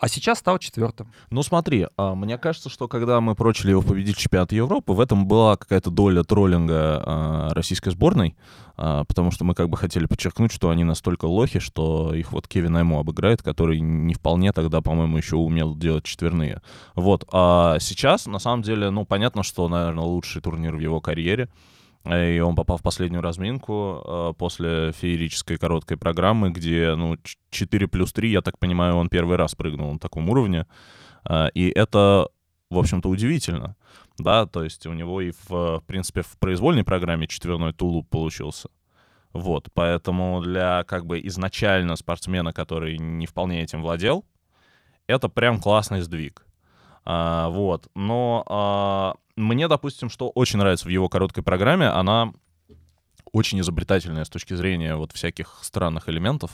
а 0.00 0.08
сейчас 0.08 0.38
стал 0.38 0.58
четвертым. 0.58 1.12
Ну 1.30 1.42
смотри, 1.42 1.86
а, 1.96 2.14
мне 2.14 2.38
кажется, 2.38 2.70
что 2.70 2.88
когда 2.88 3.20
мы 3.20 3.34
прочили 3.34 3.70
его 3.70 3.82
победить 3.82 4.16
чемпионат 4.16 4.50
Европы, 4.50 4.92
в 4.92 5.00
этом 5.00 5.26
была 5.26 5.56
какая-то 5.56 5.90
доля 5.90 6.24
троллинга 6.24 7.02
а, 7.04 7.48
российской 7.52 7.90
сборной, 7.90 8.34
а, 8.78 9.04
потому 9.04 9.30
что 9.30 9.44
мы 9.44 9.54
как 9.54 9.68
бы 9.68 9.76
хотели 9.76 10.06
подчеркнуть, 10.06 10.52
что 10.52 10.70
они 10.70 10.84
настолько 10.84 11.26
лохи, 11.26 11.58
что 11.58 12.14
их 12.14 12.32
вот 12.32 12.48
Кевин 12.48 12.76
Айму 12.76 12.98
обыграет, 12.98 13.42
который 13.42 13.78
не 13.80 14.14
вполне 14.14 14.52
тогда, 14.52 14.80
по-моему, 14.80 15.18
еще 15.18 15.36
умел 15.36 15.76
делать 15.76 16.04
четверные. 16.04 16.62
Вот, 16.94 17.28
а 17.30 17.78
сейчас, 17.78 18.24
на 18.24 18.38
самом 18.38 18.62
деле, 18.62 18.88
ну 18.88 19.04
понятно, 19.04 19.42
что, 19.42 19.68
наверное, 19.68 20.04
лучший 20.04 20.40
турнир 20.40 20.76
в 20.76 20.80
его 20.80 21.02
карьере, 21.02 21.50
и 22.06 22.38
он 22.40 22.54
попал 22.54 22.78
в 22.78 22.82
последнюю 22.82 23.22
разминку 23.22 24.02
э, 24.04 24.32
после 24.38 24.92
феерической 24.92 25.58
короткой 25.58 25.96
программы, 25.98 26.50
где, 26.50 26.94
ну, 26.94 27.16
ч- 27.22 27.36
4 27.50 27.88
плюс 27.88 28.12
3, 28.12 28.30
я 28.30 28.40
так 28.40 28.58
понимаю, 28.58 28.96
он 28.96 29.08
первый 29.08 29.36
раз 29.36 29.54
прыгнул 29.54 29.92
на 29.92 29.98
таком 29.98 30.28
уровне. 30.30 30.66
А, 31.24 31.48
И 31.48 31.68
это, 31.68 32.28
в 32.70 32.78
общем-то, 32.78 33.08
удивительно. 33.08 33.76
Да, 34.18 34.46
то 34.46 34.64
есть 34.64 34.86
у 34.86 34.92
него 34.94 35.20
и, 35.20 35.30
в, 35.30 35.50
в 35.50 35.82
принципе, 35.86 36.22
в 36.22 36.38
произвольной 36.38 36.84
программе 36.84 37.26
четверной 37.26 37.72
тулуп 37.72 38.08
получился. 38.08 38.68
Вот, 39.32 39.68
поэтому 39.74 40.40
для 40.42 40.84
как 40.84 41.06
бы 41.06 41.20
изначально 41.26 41.96
спортсмена, 41.96 42.52
который 42.52 42.98
не 42.98 43.26
вполне 43.26 43.62
этим 43.62 43.82
владел, 43.82 44.24
это 45.06 45.28
прям 45.28 45.60
классный 45.60 46.00
сдвиг. 46.00 46.46
А, 47.04 47.48
вот, 47.48 47.88
но 47.94 48.44
а, 48.46 49.14
мне, 49.36 49.68
допустим, 49.68 50.10
что 50.10 50.28
очень 50.30 50.58
нравится 50.58 50.86
в 50.86 50.90
его 50.90 51.08
короткой 51.08 51.42
программе, 51.42 51.86
она 51.88 52.32
очень 53.32 53.60
изобретательная 53.60 54.24
с 54.24 54.28
точки 54.28 54.54
зрения 54.54 54.96
вот 54.96 55.12
всяких 55.12 55.60
странных 55.62 56.08
элементов. 56.08 56.50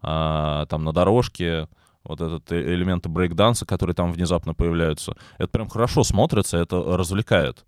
А, 0.00 0.66
там 0.66 0.84
на 0.84 0.92
дорожке, 0.92 1.68
вот 2.04 2.20
этот 2.20 2.52
э- 2.52 2.74
элементы 2.74 3.08
брейкданса, 3.08 3.66
которые 3.66 3.94
там 3.94 4.12
внезапно 4.12 4.54
появляются, 4.54 5.16
это 5.38 5.48
прям 5.48 5.68
хорошо 5.68 6.04
смотрится, 6.04 6.58
это 6.58 6.96
развлекает. 6.96 7.64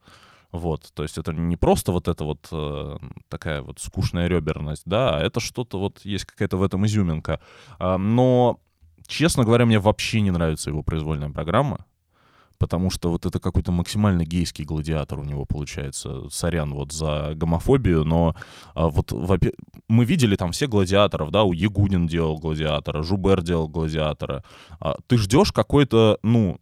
Вот, 0.52 0.90
то 0.94 1.02
есть 1.02 1.18
это 1.18 1.33
не 1.33 1.57
просто 1.57 1.92
вот 1.92 2.09
эта 2.09 2.24
вот 2.24 2.48
э, 2.52 2.96
такая 3.29 3.62
вот 3.62 3.81
скучная 3.81 4.29
реберность, 4.29 4.83
да, 4.87 5.16
а 5.16 5.20
это 5.20 5.40
что-то 5.40 5.79
вот 5.79 6.00
есть 6.05 6.24
какая-то 6.24 6.57
в 6.57 6.62
этом 6.62 6.87
изюминка. 6.87 7.40
А, 7.79 7.98
но, 7.98 8.61
честно 9.07 9.44
говоря, 9.44 9.66
мне 9.66 9.79
вообще 9.79 10.20
не 10.20 10.31
нравится 10.31 10.70
его 10.70 10.83
произвольная 10.83 11.31
программа, 11.31 11.85
потому 12.59 12.90
что 12.90 13.11
вот 13.11 13.27
это 13.27 13.38
какой-то 13.40 13.73
максимально 13.73 14.25
гейский 14.25 14.64
гладиатор 14.64 15.19
у 15.19 15.25
него 15.25 15.45
получается. 15.45 16.29
Сорян 16.31 16.73
вот 16.75 16.92
за 16.92 17.33
гомофобию, 17.35 18.05
но 18.05 18.35
а, 18.75 18.88
вот 18.88 19.12
мы 19.88 20.05
видели 20.05 20.37
там 20.37 20.53
все 20.53 20.66
гладиаторов, 20.66 21.31
да, 21.31 21.42
у 21.45 21.53
Ягудин 21.53 22.07
делал 22.07 22.38
гладиатора, 22.38 23.03
Жубер 23.03 23.42
делал 23.42 23.69
гладиатора. 23.69 24.45
А, 24.81 24.97
ты 25.07 25.19
ждешь 25.19 25.53
какой-то, 25.53 26.19
ну, 26.23 26.59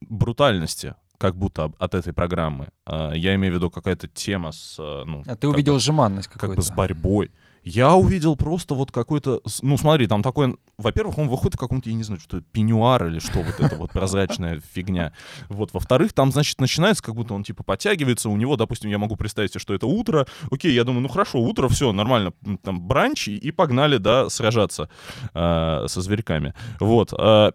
брутальности, 0.00 0.94
как 1.18 1.36
будто 1.36 1.72
от 1.78 1.94
этой 1.94 2.12
программы. 2.12 2.68
А, 2.86 3.12
я 3.12 3.34
имею 3.34 3.54
в 3.54 3.56
виду 3.56 3.70
какая-то 3.70 4.08
тема 4.08 4.52
с, 4.52 4.76
а, 4.78 5.04
ну, 5.04 5.20
А 5.26 5.36
ты 5.36 5.46
как 5.46 5.54
увидел 5.54 5.74
бы- 5.74 5.80
жеманность 5.80 6.28
как 6.28 6.40
какую-то. 6.40 6.60
бы 6.60 6.66
с 6.66 6.70
борьбой. 6.70 7.30
Я 7.64 7.94
увидел 7.94 8.36
просто 8.36 8.74
вот 8.74 8.92
какой-то... 8.92 9.40
Ну, 9.62 9.78
смотри, 9.78 10.06
там 10.06 10.22
такой... 10.22 10.56
Во-первых, 10.76 11.16
он 11.16 11.28
выходит 11.28 11.54
в 11.54 11.58
каком-то, 11.58 11.88
я 11.88 11.94
не 11.94 12.02
знаю, 12.02 12.20
что 12.20 12.42
пеньюар 12.42 13.06
или 13.06 13.20
что, 13.20 13.40
вот 13.40 13.58
это 13.58 13.76
вот 13.76 13.90
прозрачная 13.92 14.60
фигня. 14.74 15.12
Вот. 15.48 15.72
Во-вторых, 15.72 16.12
там, 16.12 16.30
значит, 16.30 16.60
начинается, 16.60 17.02
как 17.02 17.14
будто 17.14 17.32
он, 17.32 17.42
типа, 17.42 17.62
подтягивается. 17.62 18.28
У 18.28 18.36
него, 18.36 18.56
допустим, 18.56 18.90
я 18.90 18.98
могу 18.98 19.16
представить 19.16 19.52
себе, 19.52 19.60
что 19.60 19.74
это 19.74 19.86
утро. 19.86 20.26
Окей, 20.50 20.72
я 20.74 20.84
думаю, 20.84 21.02
ну, 21.02 21.08
хорошо, 21.08 21.40
утро, 21.40 21.68
все, 21.68 21.92
нормально. 21.92 22.34
Там 22.62 22.82
бранч, 22.82 23.28
и, 23.28 23.50
погнали, 23.50 23.96
да, 23.96 24.28
сражаться 24.28 24.90
э, 25.32 25.86
со 25.88 26.00
зверьками. 26.02 26.54
Вот. 26.80 27.14
э, 27.18 27.52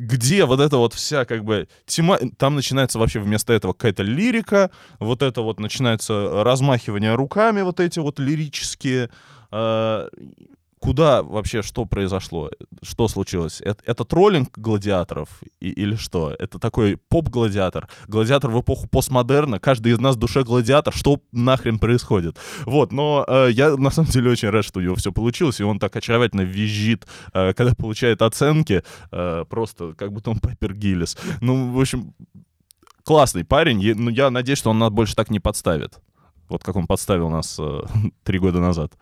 где 0.00 0.44
вот 0.46 0.60
эта 0.60 0.78
вот 0.78 0.94
вся 0.94 1.24
как 1.24 1.44
бы 1.44 1.68
тема, 1.86 2.18
там 2.38 2.54
начинается 2.54 2.98
вообще 2.98 3.20
вместо 3.20 3.52
этого 3.52 3.72
какая-то 3.72 4.02
лирика, 4.02 4.70
вот 4.98 5.22
это 5.22 5.42
вот 5.42 5.60
начинается 5.60 6.42
размахивание 6.42 7.14
руками 7.14 7.62
вот 7.62 7.80
эти 7.80 7.98
вот 7.98 8.18
лирические. 8.18 9.10
Э, 9.52 10.08
Куда 10.82 11.22
вообще 11.22 11.60
что 11.60 11.84
произошло? 11.84 12.50
Что 12.80 13.06
случилось? 13.06 13.60
Это, 13.60 13.82
это 13.84 14.02
троллинг 14.06 14.56
гладиаторов 14.56 15.28
и- 15.60 15.68
или 15.68 15.94
что? 15.94 16.34
Это 16.38 16.58
такой 16.58 16.96
поп-гладиатор? 16.96 17.86
Гладиатор 18.08 18.50
в 18.50 18.58
эпоху 18.62 18.88
постмодерна? 18.88 19.60
Каждый 19.60 19.92
из 19.92 19.98
нас 19.98 20.16
в 20.16 20.18
душе 20.18 20.42
гладиатор? 20.42 20.94
Что 20.94 21.20
нахрен 21.32 21.78
происходит? 21.78 22.38
Вот, 22.64 22.92
но 22.92 23.26
э, 23.28 23.48
я 23.52 23.76
на 23.76 23.90
самом 23.90 24.08
деле 24.10 24.30
очень 24.30 24.48
рад, 24.48 24.64
что 24.64 24.78
у 24.80 24.82
него 24.82 24.94
все 24.94 25.12
получилось, 25.12 25.60
и 25.60 25.64
он 25.64 25.78
так 25.78 25.94
очаровательно 25.96 26.40
визжит, 26.46 27.06
э, 27.34 27.52
когда 27.52 27.74
получает 27.74 28.22
оценки, 28.22 28.82
э, 29.12 29.44
просто 29.50 29.92
как 29.98 30.12
будто 30.14 30.30
он 30.30 30.38
Пайпер 30.38 30.72
Гиллис. 30.72 31.18
Ну, 31.42 31.72
в 31.72 31.78
общем, 31.78 32.14
классный 33.04 33.44
парень, 33.44 33.80
е- 33.82 33.94
ну, 33.94 34.08
я 34.10 34.30
надеюсь, 34.30 34.58
что 34.58 34.70
он 34.70 34.78
нас 34.78 34.88
больше 34.90 35.14
так 35.14 35.28
не 35.30 35.40
подставит. 35.40 35.98
Вот 36.48 36.64
как 36.64 36.76
он 36.76 36.86
подставил 36.86 37.28
нас 37.28 37.56
э, 37.60 37.80
три 38.24 38.38
года 38.38 38.60
назад. 38.60 38.94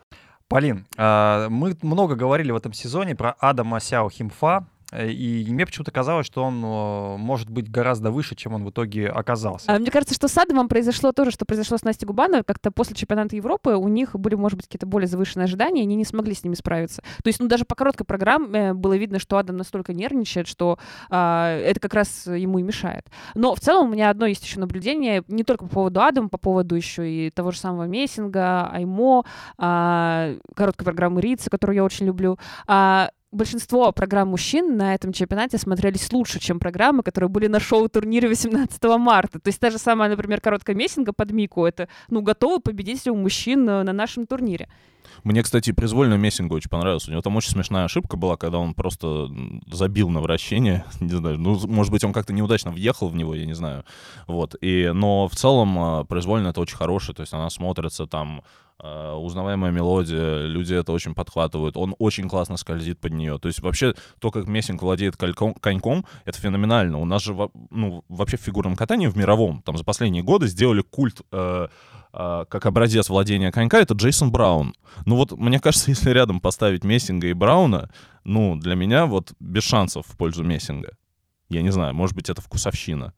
Полин, 0.49 0.87
а, 0.97 1.51
мы 1.51 1.77
много 1.83 2.15
говорили 2.15 2.53
в 2.53 2.57
этом 2.57 2.73
сезоне 2.73 3.15
про 3.15 3.33
Адама 3.33 3.81
Сяо 3.81 4.09
Химфа, 4.09 4.67
и 4.97 5.47
мне 5.49 5.67
почему-то 5.67 5.91
казалось, 5.91 6.27
что 6.27 6.43
он 6.43 6.65
э, 6.65 7.17
может 7.19 7.51
быть 7.51 7.71
гораздо 7.71 8.11
выше, 8.11 8.35
чем 8.35 8.55
он 8.55 8.65
в 8.65 8.71
итоге 8.71 9.09
оказался. 9.09 9.71
А 9.71 9.79
Мне 9.79 9.91
кажется, 9.91 10.15
что 10.15 10.29
с 10.29 10.39
Адамом 10.39 10.69
произошло 10.69 11.13
то 11.13 11.27
же, 11.27 11.31
что 11.31 11.45
произошло 11.45 11.77
с 11.77 11.83
Настей 11.83 12.07
Губановой. 12.07 12.43
Как-то 12.43 12.71
после 12.71 12.97
чемпионата 12.97 13.37
Европы 13.37 13.75
у 13.75 13.89
них 13.89 14.17
были, 14.17 14.35
может 14.35 14.57
быть, 14.57 14.67
какие-то 14.67 14.87
более 14.87 15.07
завышенные 15.07 15.45
ожидания, 15.45 15.83
и 15.83 15.85
они 15.85 15.95
не 15.95 16.07
смогли 16.07 16.35
с 16.35 16.43
ними 16.43 16.55
справиться. 16.55 17.03
То 17.23 17.29
есть, 17.29 17.39
ну, 17.39 17.49
даже 17.49 17.67
по 17.67 17.75
короткой 17.75 18.07
программе 18.07 18.73
было 18.73 18.97
видно, 18.97 19.19
что 19.19 19.37
Адам 19.37 19.59
настолько 19.59 19.93
нервничает, 19.93 20.49
что 20.49 20.79
а, 21.11 21.55
это 21.59 21.81
как 21.81 21.93
раз 21.93 22.27
ему 22.27 22.59
и 22.59 22.63
мешает. 22.63 23.07
Но 23.35 23.55
в 23.55 23.61
целом 23.61 23.89
у 23.89 23.93
меня 23.93 24.09
одно 24.09 24.25
есть 24.25 24.45
еще 24.45 24.59
наблюдение, 24.59 25.23
не 25.29 25.45
только 25.45 25.67
по 25.67 25.71
поводу 25.71 26.01
Адама, 26.01 26.31
по 26.31 26.39
поводу 26.39 26.75
еще 26.75 27.11
и 27.11 27.31
того 27.31 27.51
же 27.51 27.59
самого 27.59 27.85
Мессинга, 27.85 28.71
Аймо, 28.73 29.27
а, 29.59 30.35
короткой 30.55 30.85
программы 30.85 31.21
Рица, 31.21 31.51
которую 31.51 31.77
я 31.77 31.85
очень 31.85 32.07
люблю. 32.07 32.39
А, 32.67 33.11
большинство 33.31 33.93
программ 33.93 34.29
мужчин 34.29 34.77
на 34.77 34.95
этом 34.95 35.13
чемпионате 35.13 35.59
смотрелись 35.59 36.13
лучше, 36.13 36.39
чем 36.41 36.59
программы, 36.59 37.03
которые 37.03 37.29
были 37.29 37.47
на 37.47 37.61
шоу-турнире 37.61 38.29
18 38.29 38.83
марта. 38.99 39.39
То 39.39 39.49
есть 39.49 39.61
та 39.61 39.71
же 39.71 39.79
самая, 39.79 40.09
например, 40.09 40.41
короткая 40.41 40.77
мессинга 40.77 41.13
под 41.13 41.31
Мику, 41.33 41.65
это, 41.67 41.89
ну, 42.09 42.23
готовый 42.23 42.61
победитель 42.61 43.11
у 43.11 43.17
мужчин 43.17 43.69
э, 43.69 43.83
на 43.83 43.93
нашем 43.93 44.27
турнире. 44.27 44.69
Мне, 45.25 45.43
кстати, 45.43 45.73
произвольно 45.73 46.15
Мессинга 46.15 46.55
очень 46.55 46.71
понравился. 46.71 47.09
У 47.09 47.13
него 47.13 47.23
там 47.23 47.37
очень 47.37 47.51
смешная 47.51 47.85
ошибка 47.85 48.17
была, 48.17 48.37
когда 48.37 48.59
он 48.59 48.75
просто 48.75 49.29
забил 49.67 50.09
на 50.11 50.21
вращение. 50.21 50.85
Не 51.01 51.17
знаю, 51.17 51.39
ну, 51.39 51.59
может 51.67 51.93
быть, 51.93 52.05
он 52.05 52.13
как-то 52.13 52.33
неудачно 52.33 52.71
въехал 52.71 53.09
в 53.09 53.17
него, 53.17 53.35
я 53.35 53.47
не 53.47 53.55
знаю. 53.55 53.85
Вот. 54.27 54.55
И, 54.61 54.91
но 54.95 55.29
в 55.29 55.35
целом 55.35 55.79
а, 55.79 56.05
произвольно 56.05 56.49
это 56.49 56.61
очень 56.61 56.77
хорошее. 56.77 57.15
То 57.15 57.23
есть 57.23 57.33
она 57.33 57.49
смотрится 57.51 58.07
там 58.07 58.39
э, 58.41 58.43
узнаваемая 58.81 59.73
мелодия, 59.73 60.47
люди 60.47 60.73
это 60.73 60.93
очень 60.93 61.15
подхватывают, 61.15 61.77
он 61.77 61.97
очень 61.99 62.29
классно 62.29 62.57
скользит 62.57 63.01
под 63.01 63.13
нее. 63.13 63.39
То 63.39 63.49
есть 63.49 63.61
вообще 63.61 63.95
то, 64.21 64.31
как 64.31 64.47
Мессинг 64.47 64.83
владеет 64.83 65.17
кольком, 65.17 65.55
коньком, 65.55 66.07
это 66.25 66.39
феноменально. 66.39 66.99
У 66.99 67.05
нас 67.05 67.23
же 67.23 67.37
ну, 67.71 68.05
вообще 68.09 68.37
в 68.37 68.41
фигурном 68.41 68.77
катании 68.77 69.09
в 69.09 69.17
мировом 69.17 69.63
там 69.63 69.77
за 69.77 69.85
последние 69.85 70.23
годы 70.23 70.47
сделали 70.47 70.83
культ 70.83 71.23
э, 71.33 71.69
э, 72.13 72.45
как 72.49 72.67
образец 72.67 73.09
владения 73.09 73.51
конька, 73.51 73.81
это 73.81 73.95
Джейсон 73.95 74.31
Браун. 74.31 74.75
Ну 75.07 75.17
вот 75.17 75.33
мне 75.33 75.59
кажется, 75.59 75.91
если 75.91 76.11
рядом 76.11 76.41
поставить 76.41 76.85
Мессинга 76.85 77.27
и 77.27 77.33
Брауна, 77.33 77.91
ну 78.23 78.55
для 78.55 78.77
меня 78.77 79.07
вот 79.07 79.33
без 79.41 79.65
шансов 79.65 80.07
в 80.07 80.17
пользу 80.17 80.45
Мессинга. 80.45 80.97
Я 81.49 81.63
не 81.63 81.71
знаю, 81.71 81.95
может 81.95 82.15
быть 82.15 82.29
это 82.31 82.43
вкусовщина 82.43 83.13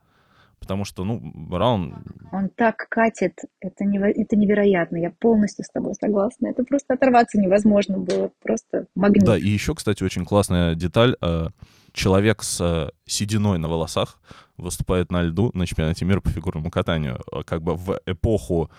потому 0.60 0.84
что, 0.84 1.04
ну, 1.04 1.20
Браун... 1.22 2.04
Он 2.30 2.48
так 2.50 2.86
катит, 2.88 3.40
это, 3.60 3.84
нево... 3.84 4.04
это 4.04 4.36
невероятно, 4.36 4.98
я 4.98 5.10
полностью 5.10 5.64
с 5.64 5.70
тобой 5.70 5.94
согласна. 5.94 6.48
Это 6.48 6.62
просто 6.62 6.94
оторваться 6.94 7.40
невозможно 7.40 7.98
было, 7.98 8.30
просто 8.42 8.86
магнит. 8.94 9.24
Да, 9.24 9.36
и 9.36 9.48
еще, 9.48 9.74
кстати, 9.74 10.04
очень 10.04 10.24
классная 10.24 10.74
деталь. 10.74 11.16
Э, 11.20 11.48
человек 11.92 12.42
с 12.42 12.60
э, 12.60 12.90
сединой 13.06 13.58
на 13.58 13.68
волосах 13.68 14.20
выступает 14.56 15.10
на 15.10 15.22
льду 15.22 15.50
на 15.54 15.66
чемпионате 15.66 16.04
мира 16.04 16.20
по 16.20 16.28
фигурному 16.28 16.70
катанию. 16.70 17.20
Э, 17.32 17.42
как 17.42 17.62
бы 17.62 17.74
в 17.74 17.98
эпоху 18.06 18.70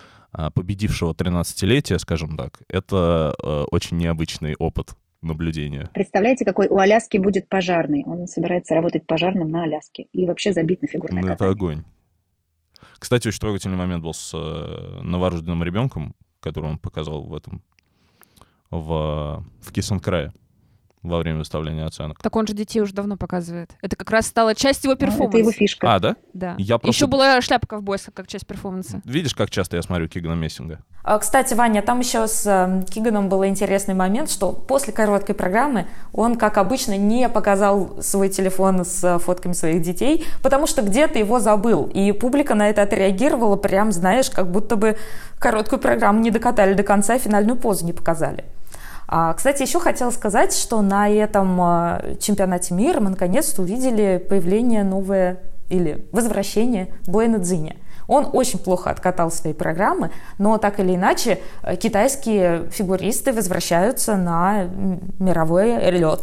победившего 0.54 1.12
13-летия, 1.12 1.98
скажем 1.98 2.38
так, 2.38 2.62
это 2.70 3.36
очень 3.70 3.98
необычный 3.98 4.56
опыт 4.58 4.96
наблюдения. 5.22 5.90
Представляете, 5.94 6.46
какой 6.46 6.68
у 6.68 6.78
Аляски 6.78 7.18
будет 7.18 7.48
пожарный? 7.48 8.04
Он 8.06 8.28
собирается 8.28 8.76
работать 8.76 9.06
пожарным 9.06 9.50
на 9.50 9.64
Аляске 9.64 10.08
и 10.14 10.26
вообще 10.26 10.54
забит 10.54 10.82
на 10.82 10.88
фигурное 10.88 11.22
ну, 11.22 11.30
катание. 11.30 11.52
это 11.52 11.58
огонь. 11.58 11.84
Кстати, 12.98 13.28
очень 13.28 13.40
трогательный 13.40 13.78
момент 13.78 14.04
был 14.04 14.14
с 14.14 14.32
э, 14.34 15.02
новорожденным 15.02 15.64
ребенком, 15.64 16.16
который 16.40 16.70
он 16.70 16.80
показал 16.80 17.24
в 17.24 17.36
этом, 17.36 17.62
в, 18.70 19.44
в 19.62 19.72
Кисанкрае 19.72 20.34
во 21.04 21.18
время 21.20 21.40
выставления 21.40 21.86
оценок. 21.86 22.20
Так 22.22 22.36
он 22.36 22.48
же 22.48 22.54
детей 22.54 22.80
уже 22.82 22.94
давно 22.94 23.18
показывает. 23.18 23.72
Это 23.82 23.96
как 23.96 24.12
раз 24.12 24.28
стало 24.28 24.54
часть 24.56 24.84
его 24.84 24.96
перформанса. 24.96 25.30
Это 25.30 25.38
его 25.38 25.52
фишка. 25.52 25.96
А, 25.96 26.00
да? 26.00 26.16
Да. 26.34 26.56
Я 26.58 26.78
просто... 26.78 26.96
Еще 26.96 27.08
была 27.08 27.42
шляпа 27.42 27.68
ковбойска 27.68 28.12
как 28.12 28.28
часть 28.28 28.46
перформанса. 28.46 29.02
Видишь, 29.04 29.34
как 29.34 29.50
часто 29.50 29.78
я 29.78 29.82
смотрю 29.82 30.08
Кигана 30.08 30.36
Мессинга? 30.36 30.80
А, 31.04 31.18
кстати, 31.18 31.56
Ваня, 31.56 31.82
там 31.82 32.00
еще 32.00 32.28
с 32.28 32.46
э, 32.46 32.86
Киганом 32.92 33.28
был 33.28 33.44
интересный 33.46 33.96
момент, 33.96 34.30
что 34.30 34.52
после 34.52 34.94
короткой 34.94 35.34
программы 35.34 35.88
он, 36.14 36.36
как 36.36 36.60
обычно, 36.60 36.96
не 36.96 37.28
показал 37.28 38.02
свой 38.04 38.30
телефон 38.30 38.86
с 38.86 39.04
э, 39.04 39.18
фотками 39.18 39.54
своих 39.54 39.82
детей, 39.82 40.26
потому 40.44 40.68
что 40.68 40.84
где-то 40.84 41.18
его 41.18 41.40
забыл. 41.40 41.90
И 41.92 42.12
публика 42.12 42.54
на 42.54 42.70
это 42.70 42.84
отреагировала 42.84 43.56
прям, 43.56 43.92
знаешь, 43.92 44.30
как 44.30 44.52
будто 44.52 44.76
бы 44.76 44.96
короткую 45.40 45.80
программу 45.80 46.20
не 46.20 46.30
докатали 46.30 46.76
до 46.76 46.84
конца, 46.84 47.18
финальную 47.18 47.58
позу 47.58 47.84
не 47.86 47.94
показали. 47.94 48.46
А, 49.14 49.34
кстати, 49.34 49.62
еще 49.62 49.82
хотела 49.82 50.10
сказать, 50.10 50.56
что 50.56 50.82
на 50.82 51.10
этом 51.10 51.60
а, 51.60 52.02
чемпионате 52.22 52.74
мира 52.74 53.02
мы 53.02 53.10
наконец-то 53.10 53.62
увидели 53.62 54.26
появление 54.30 54.86
новое 54.86 55.40
или 55.68 56.08
возвращение 56.14 56.88
Буэна 57.08 57.40
Дзиня. 57.40 57.76
Он 58.08 58.30
очень 58.32 58.58
плохо 58.58 58.90
откатал 58.90 59.30
свои 59.30 59.52
программы, 59.52 60.12
но 60.38 60.58
так 60.58 60.80
или 60.80 60.96
иначе 60.96 61.40
э, 61.62 61.76
китайские 61.76 62.70
фигуристы 62.72 63.34
возвращаются 63.34 64.16
на 64.16 64.70
мировой 65.20 65.92
лед. 65.92 66.22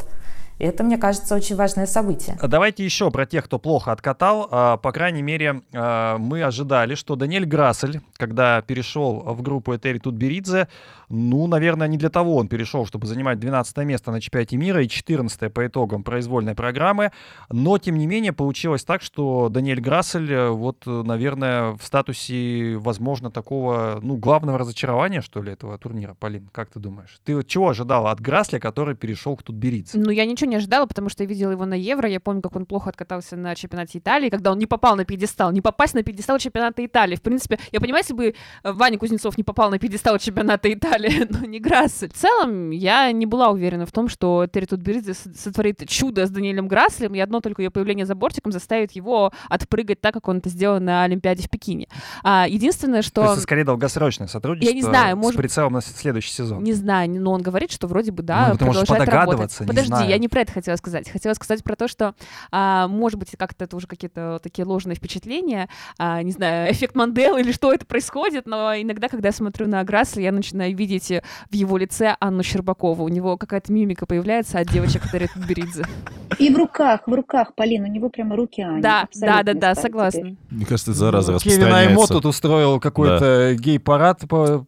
Это, 0.59 0.83
мне 0.83 0.99
кажется, 0.99 1.35
очень 1.35 1.57
важное 1.57 1.87
событие. 1.87 2.37
Давайте 2.43 2.85
еще 2.85 3.11
про 3.11 3.27
тех, 3.27 3.45
кто 3.45 3.59
плохо 3.59 3.93
откатал. 3.93 4.49
А, 4.51 4.77
по 4.77 4.93
крайней 4.93 5.23
мере, 5.23 5.63
а, 5.73 6.19
мы 6.19 6.43
ожидали, 6.43 6.95
что 6.95 7.15
Даниэль 7.15 7.47
Грассель, 7.47 8.01
когда 8.17 8.61
перешел 8.63 9.21
в 9.21 9.43
группу 9.43 9.75
Этери 9.75 9.99
Тутберидзе, 9.99 10.69
ну, 11.09 11.47
наверное, 11.47 11.89
не 11.89 11.97
для 11.97 12.11
того 12.11 12.37
он 12.37 12.49
перешел, 12.49 12.87
чтобы 12.87 13.07
занимать 13.07 13.39
12 13.39 13.77
место 13.79 14.11
на 14.11 14.21
чемпионате 14.21 14.57
мира 14.57 14.83
и 14.83 14.89
14 14.89 15.53
по 15.53 15.67
итогам 15.67 16.03
произвольной 16.03 16.55
программы. 16.55 17.13
Но, 17.51 17.79
тем 17.79 17.97
не 17.97 18.07
менее, 18.07 18.33
получилось 18.33 18.85
так, 18.85 19.01
что 19.01 19.49
Даниэль 19.49 19.81
Грассель, 19.81 20.31
э, 20.31 20.51
вот, 20.51 20.85
наверное, 20.87 21.73
в 21.73 21.83
статусе, 21.83 22.77
возможно, 22.77 23.31
такого, 23.31 24.01
ну, 24.03 24.17
главного 24.17 24.59
разочарования, 24.59 25.23
что 25.23 25.43
ли, 25.43 25.53
этого 25.53 25.79
турнира. 25.79 26.15
Полин, 26.15 26.49
как 26.53 26.69
ты 26.71 26.79
думаешь? 26.79 27.21
Ты 27.25 27.43
чего 27.45 27.71
ожидала 27.71 28.11
от 28.11 28.21
Грасля, 28.21 28.59
который 28.59 28.95
перешел 28.95 29.37
к 29.37 29.43
Тутберидзе? 29.43 29.99
Ну, 29.99 30.11
я 30.11 30.27
ничего 30.27 30.48
не 30.49 30.57
ожидала, 30.57 30.87
потому 30.87 31.09
что 31.09 31.23
я 31.23 31.29
видела 31.29 31.53
его 31.53 31.65
на 31.65 31.75
Евро. 31.75 32.09
Я 32.09 32.21
помню, 32.21 32.43
как 32.43 32.57
он 32.57 32.67
плохо 32.67 32.91
откатался 32.91 33.37
на 33.37 33.55
чемпионате 33.55 33.99
Италии, 33.99 34.31
когда 34.31 34.53
он 34.53 34.59
не 34.59 34.67
попал 34.67 34.97
на 34.97 35.05
пьедестал. 35.05 35.53
Не 35.53 35.61
попасть 35.61 35.95
на 35.95 36.03
пьедестал 36.03 36.39
чемпионата 36.39 36.85
Италии. 36.85 37.17
В 37.17 37.23
принципе, 37.23 37.59
я 37.73 37.81
понимаю, 37.81 38.03
если 38.03 38.15
бы 38.15 38.35
э, 38.63 38.73
Ваня 38.73 38.99
Кузнецов 38.99 39.37
не 39.37 39.45
попал 39.45 39.71
на 39.71 39.79
пьедестал 39.79 40.19
чемпионата 40.19 40.73
Италии, 40.73 41.27
но 41.31 41.47
не 41.47 41.61
Грассель. 41.61 42.11
В 42.11 42.15
целом, 42.15 42.71
я 42.71 43.11
не 43.13 43.27
была 43.27 43.51
уверена 43.51 43.87
в 43.87 43.93
том, 43.93 44.09
что 44.09 44.47
Терри 44.47 44.67
Тутберидзе 44.67 45.15
сотворит 45.15 45.87
чудо 45.89 46.27
с 46.27 46.31
Даниэлем 46.31 46.69
Грасселем, 46.69 47.15
и 47.15 47.21
одно 47.21 47.41
только 47.41 47.63
ее 47.63 47.71
появление 47.71 48.07
за 48.07 48.15
бортиком 48.15 48.53
заставит 48.53 48.93
его 48.93 49.33
отпрыгать 49.49 50.01
так, 50.01 50.15
как 50.15 50.29
он 50.29 50.39
это 50.39 50.49
сделал 50.49 50.81
на 50.81 51.05
Олимпиаде 51.05 51.43
в 51.43 51.51
Пекине. 51.51 51.89
А, 52.23 52.47
единственное, 52.49 53.03
что... 53.03 53.25
То 53.25 53.31
есть, 53.33 53.43
скорее, 53.43 53.65
долгосрочное 53.65 54.27
сотрудничество 54.27 54.75
я 54.75 54.75
не 54.75 54.83
знаю, 54.83 55.17
с 55.17 55.19
может... 55.19 55.37
прицелом 55.37 55.75
на 55.75 55.81
следующий 55.81 56.33
сезон. 56.33 56.63
Не 56.63 56.73
знаю, 56.73 57.11
но 57.11 57.33
он 57.33 57.43
говорит, 57.43 57.71
что 57.73 57.87
вроде 57.87 58.13
бы, 58.13 58.23
да, 58.23 58.51
ну, 58.53 58.59
продолжает 58.59 59.09
работать. 59.09 59.57
Подожди, 59.59 59.89
знаю. 59.89 60.09
я 60.09 60.19
не 60.19 60.29
про 60.39 60.43
это 60.43 60.53
хотела 60.53 60.77
сказать 60.77 61.09
хотела 61.11 61.35
сказать 61.35 61.65
про 61.65 61.77
то, 61.77 61.89
что, 61.89 62.15
а, 62.51 62.89
может 62.89 63.19
быть, 63.19 63.31
как-то 63.37 63.65
это 63.65 63.77
уже 63.77 63.87
какие-то 63.87 64.39
такие 64.43 64.65
ложные 64.65 64.95
впечатления, 64.95 65.69
а, 65.99 66.23
не 66.23 66.33
знаю, 66.33 66.73
эффект 66.73 66.95
Манделы 66.95 67.41
или 67.41 67.53
что 67.53 67.73
это 67.73 67.87
происходит, 67.87 68.47
но 68.47 68.75
иногда, 68.75 69.09
когда 69.09 69.29
я 69.29 69.33
смотрю 69.33 69.67
на 69.67 69.83
Грасса, 69.85 70.21
я 70.21 70.33
начинаю 70.33 70.77
видеть 70.77 71.13
в 71.51 71.55
его 71.55 71.77
лице 71.77 72.17
Анну 72.21 72.43
Щербакову. 72.43 73.05
У 73.05 73.09
него 73.09 73.37
какая-то 73.37 73.73
мимика 73.73 74.07
появляется 74.07 74.59
от 74.59 74.69
девочек, 74.69 75.03
которые 75.03 75.29
тут 75.29 75.45
Беридзе. 75.45 75.85
И 76.39 76.53
в 76.53 76.57
руках, 76.57 77.03
в 77.07 77.13
руках, 77.13 77.55
Полин, 77.55 77.85
у 77.85 77.87
него 77.87 78.11
прямо 78.11 78.37
руки 78.37 78.63
Ани. 78.63 78.81
Да, 78.81 79.09
да, 79.15 79.43
да, 79.43 79.55
да, 79.55 79.75
согласна. 79.75 80.37
Мне 80.51 80.67
кажется, 80.67 80.93
зараза 80.93 81.33
ну, 81.33 81.39
Кевин 81.39 81.73
Аймо 81.73 82.07
тут 82.07 82.27
устроил 82.27 82.81
какой-то 82.81 83.51
да. 83.51 83.55
гей-парад 83.55 84.25
по 84.29 84.67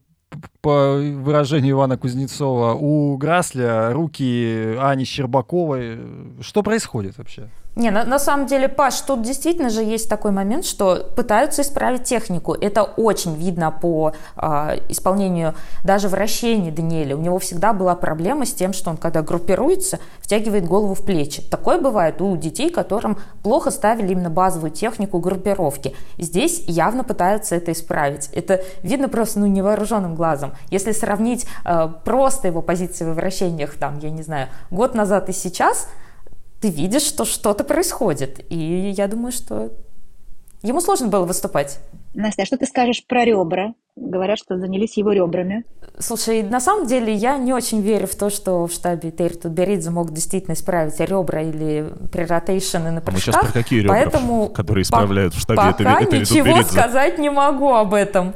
по 0.61 0.97
выражению 0.97 1.73
Ивана 1.73 1.97
Кузнецова, 1.97 2.75
у 2.75 3.17
Грасля 3.17 3.93
руки 3.93 4.77
Ани 4.79 5.05
Щербаковой. 5.05 5.99
Что 6.41 6.63
происходит 6.63 7.19
вообще? 7.19 7.49
Не, 7.77 7.91
на, 7.91 8.05
на 8.05 8.19
самом 8.19 8.47
деле, 8.47 8.69
Паш, 8.69 9.01
тут 9.01 9.23
действительно 9.23 9.71
же 9.71 9.83
есть 9.83 10.09
такой 10.09 10.33
момент, 10.33 10.65
что 10.65 11.09
пытаются 11.15 11.63
исправить 11.63 12.03
технику. 12.03 12.53
Это 12.53 12.83
очень 12.83 13.37
видно 13.37 13.71
по 13.71 14.13
э, 14.37 14.79
исполнению 14.89 15.55
даже 15.85 16.09
вращений 16.09 16.73
Даниэля. 16.73 17.17
У 17.17 17.21
него 17.21 17.39
всегда 17.39 17.73
была 17.73 17.95
проблема 17.95 18.45
с 18.45 18.53
тем, 18.53 18.73
что 18.73 18.91
он, 18.91 18.97
когда 18.97 19.23
группируется, 19.23 20.01
втягивает 20.21 20.67
голову 20.67 20.95
в 20.95 21.05
плечи. 21.05 21.43
Такое 21.49 21.81
бывает 21.81 22.21
у 22.21 22.37
детей, 22.37 22.71
которым 22.71 23.17
плохо 23.45 23.71
ставили 23.71 24.13
именно 24.13 24.31
базовую 24.31 24.73
технику 24.73 25.21
группировки. 25.21 25.95
Здесь 26.19 26.65
явно 26.67 27.05
пытаются 27.05 27.55
это 27.55 27.71
исправить. 27.71 28.31
Это 28.33 28.63
видно 28.83 29.09
просто 29.09 29.39
ну, 29.39 29.47
невооруженным 29.47 30.17
глазом. 30.17 30.50
Если 30.71 30.93
сравнить 30.93 31.47
э, 31.65 31.89
просто 32.05 32.49
его 32.49 32.63
позиции 32.63 33.05
в 33.05 33.15
вращениях, 33.15 33.75
там, 33.75 33.99
я 33.99 34.11
не 34.11 34.23
знаю, 34.23 34.49
год 34.71 34.95
назад 34.95 35.29
и 35.29 35.33
сейчас– 35.33 35.89
ты 36.61 36.69
видишь, 36.69 37.03
что 37.03 37.25
что-то 37.25 37.65
происходит. 37.65 38.41
И 38.51 38.91
я 38.91 39.09
думаю, 39.09 39.33
что 39.33 39.71
ему 40.63 40.81
сложно 40.81 41.09
было 41.09 41.25
выступать. 41.25 41.81
Настя, 42.15 42.43
а 42.43 42.47
что 42.47 42.59
ты 42.59 42.67
скажешь 42.67 43.05
про 43.07 43.25
ребра? 43.25 43.73
Говорят, 43.97 44.39
что 44.39 44.59
занялись 44.59 44.97
его 44.97 45.13
ребрами. 45.13 45.65
Слушай, 45.99 46.43
на 46.43 46.61
самом 46.61 46.87
деле 46.87 47.13
я 47.13 47.39
не 47.39 47.53
очень 47.53 47.81
верю 47.81 48.07
в 48.07 48.15
то, 48.15 48.31
что 48.31 48.67
в 48.67 48.73
штабе 48.73 49.11
Тейр 49.11 49.37
Тутберидзе 49.37 49.91
мог 49.91 50.13
действительно 50.13 50.55
исправить 50.55 50.99
ребра 51.01 51.43
или 51.43 51.93
преротейшены 52.13 52.93
на 52.93 53.01
прыжках. 53.01 53.35
А 53.35 53.39
мы 53.39 53.43
сейчас 53.43 53.53
про 53.53 53.63
какие 53.63 53.81
ребра, 53.81 53.95
поэтому 53.95 54.49
которые 54.49 54.83
исправляют 54.83 55.35
в 55.35 55.41
штабе 55.41 55.57
Пока 55.57 56.01
ничего 56.03 56.63
сказать 56.63 57.19
не 57.19 57.31
могу 57.31 57.73
об 57.73 57.95
этом. 57.95 58.35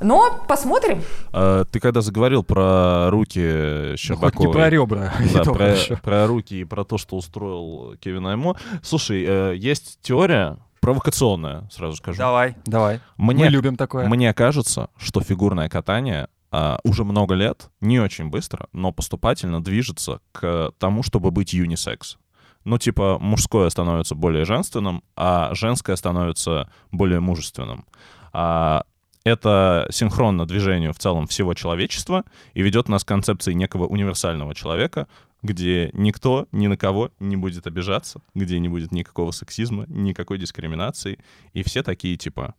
Но 0.00 0.44
посмотрим. 0.46 1.02
А, 1.32 1.64
ты 1.64 1.80
когда 1.80 2.00
заговорил 2.00 2.42
про 2.42 3.10
руки 3.10 3.96
Щербаковой... 3.96 4.30
Ну, 4.32 4.38
хоть 4.38 4.46
не 4.46 4.52
про 4.52 4.70
ребра. 4.70 5.12
Да, 5.34 5.44
про, 5.52 5.76
про 6.02 6.26
руки 6.26 6.60
и 6.60 6.64
про 6.64 6.84
то, 6.84 6.98
что 6.98 7.16
устроил 7.16 7.96
Кевин 8.00 8.26
Аймо. 8.26 8.56
Слушай, 8.82 9.24
э, 9.26 9.56
есть 9.56 9.98
теория, 10.02 10.58
провокационная, 10.80 11.68
сразу 11.70 11.96
скажу. 11.96 12.18
Давай, 12.18 12.56
давай. 12.64 13.00
Мне, 13.16 13.44
Мы 13.44 13.50
любим 13.50 13.76
такое. 13.76 14.06
Мне 14.08 14.32
кажется, 14.34 14.88
что 14.96 15.20
фигурное 15.20 15.68
катание 15.68 16.28
а, 16.50 16.78
уже 16.82 17.04
много 17.04 17.34
лет, 17.34 17.70
не 17.80 18.00
очень 18.00 18.30
быстро, 18.30 18.68
но 18.72 18.92
поступательно 18.92 19.62
движется 19.62 20.20
к 20.32 20.72
тому, 20.78 21.02
чтобы 21.02 21.30
быть 21.30 21.52
юнисекс. 21.52 22.16
Ну, 22.64 22.78
типа, 22.78 23.18
мужское 23.20 23.68
становится 23.70 24.14
более 24.14 24.44
женственным, 24.44 25.02
а 25.16 25.54
женское 25.54 25.96
становится 25.96 26.70
более 26.90 27.20
мужественным. 27.20 27.86
А 28.32 28.84
это 29.24 29.86
синхронно 29.90 30.46
движению 30.46 30.92
в 30.92 30.98
целом 30.98 31.26
всего 31.26 31.54
человечества 31.54 32.24
и 32.54 32.62
ведет 32.62 32.88
нас 32.88 33.04
к 33.04 33.08
концепции 33.08 33.52
некого 33.52 33.86
универсального 33.86 34.54
человека, 34.54 35.06
где 35.42 35.90
никто 35.92 36.46
ни 36.52 36.66
на 36.66 36.76
кого 36.76 37.10
не 37.20 37.36
будет 37.36 37.66
обижаться, 37.66 38.20
где 38.34 38.58
не 38.58 38.68
будет 38.68 38.92
никакого 38.92 39.30
сексизма, 39.30 39.84
никакой 39.88 40.38
дискриминации, 40.38 41.18
и 41.52 41.62
все 41.62 41.82
такие 41.82 42.16
типа 42.16 42.54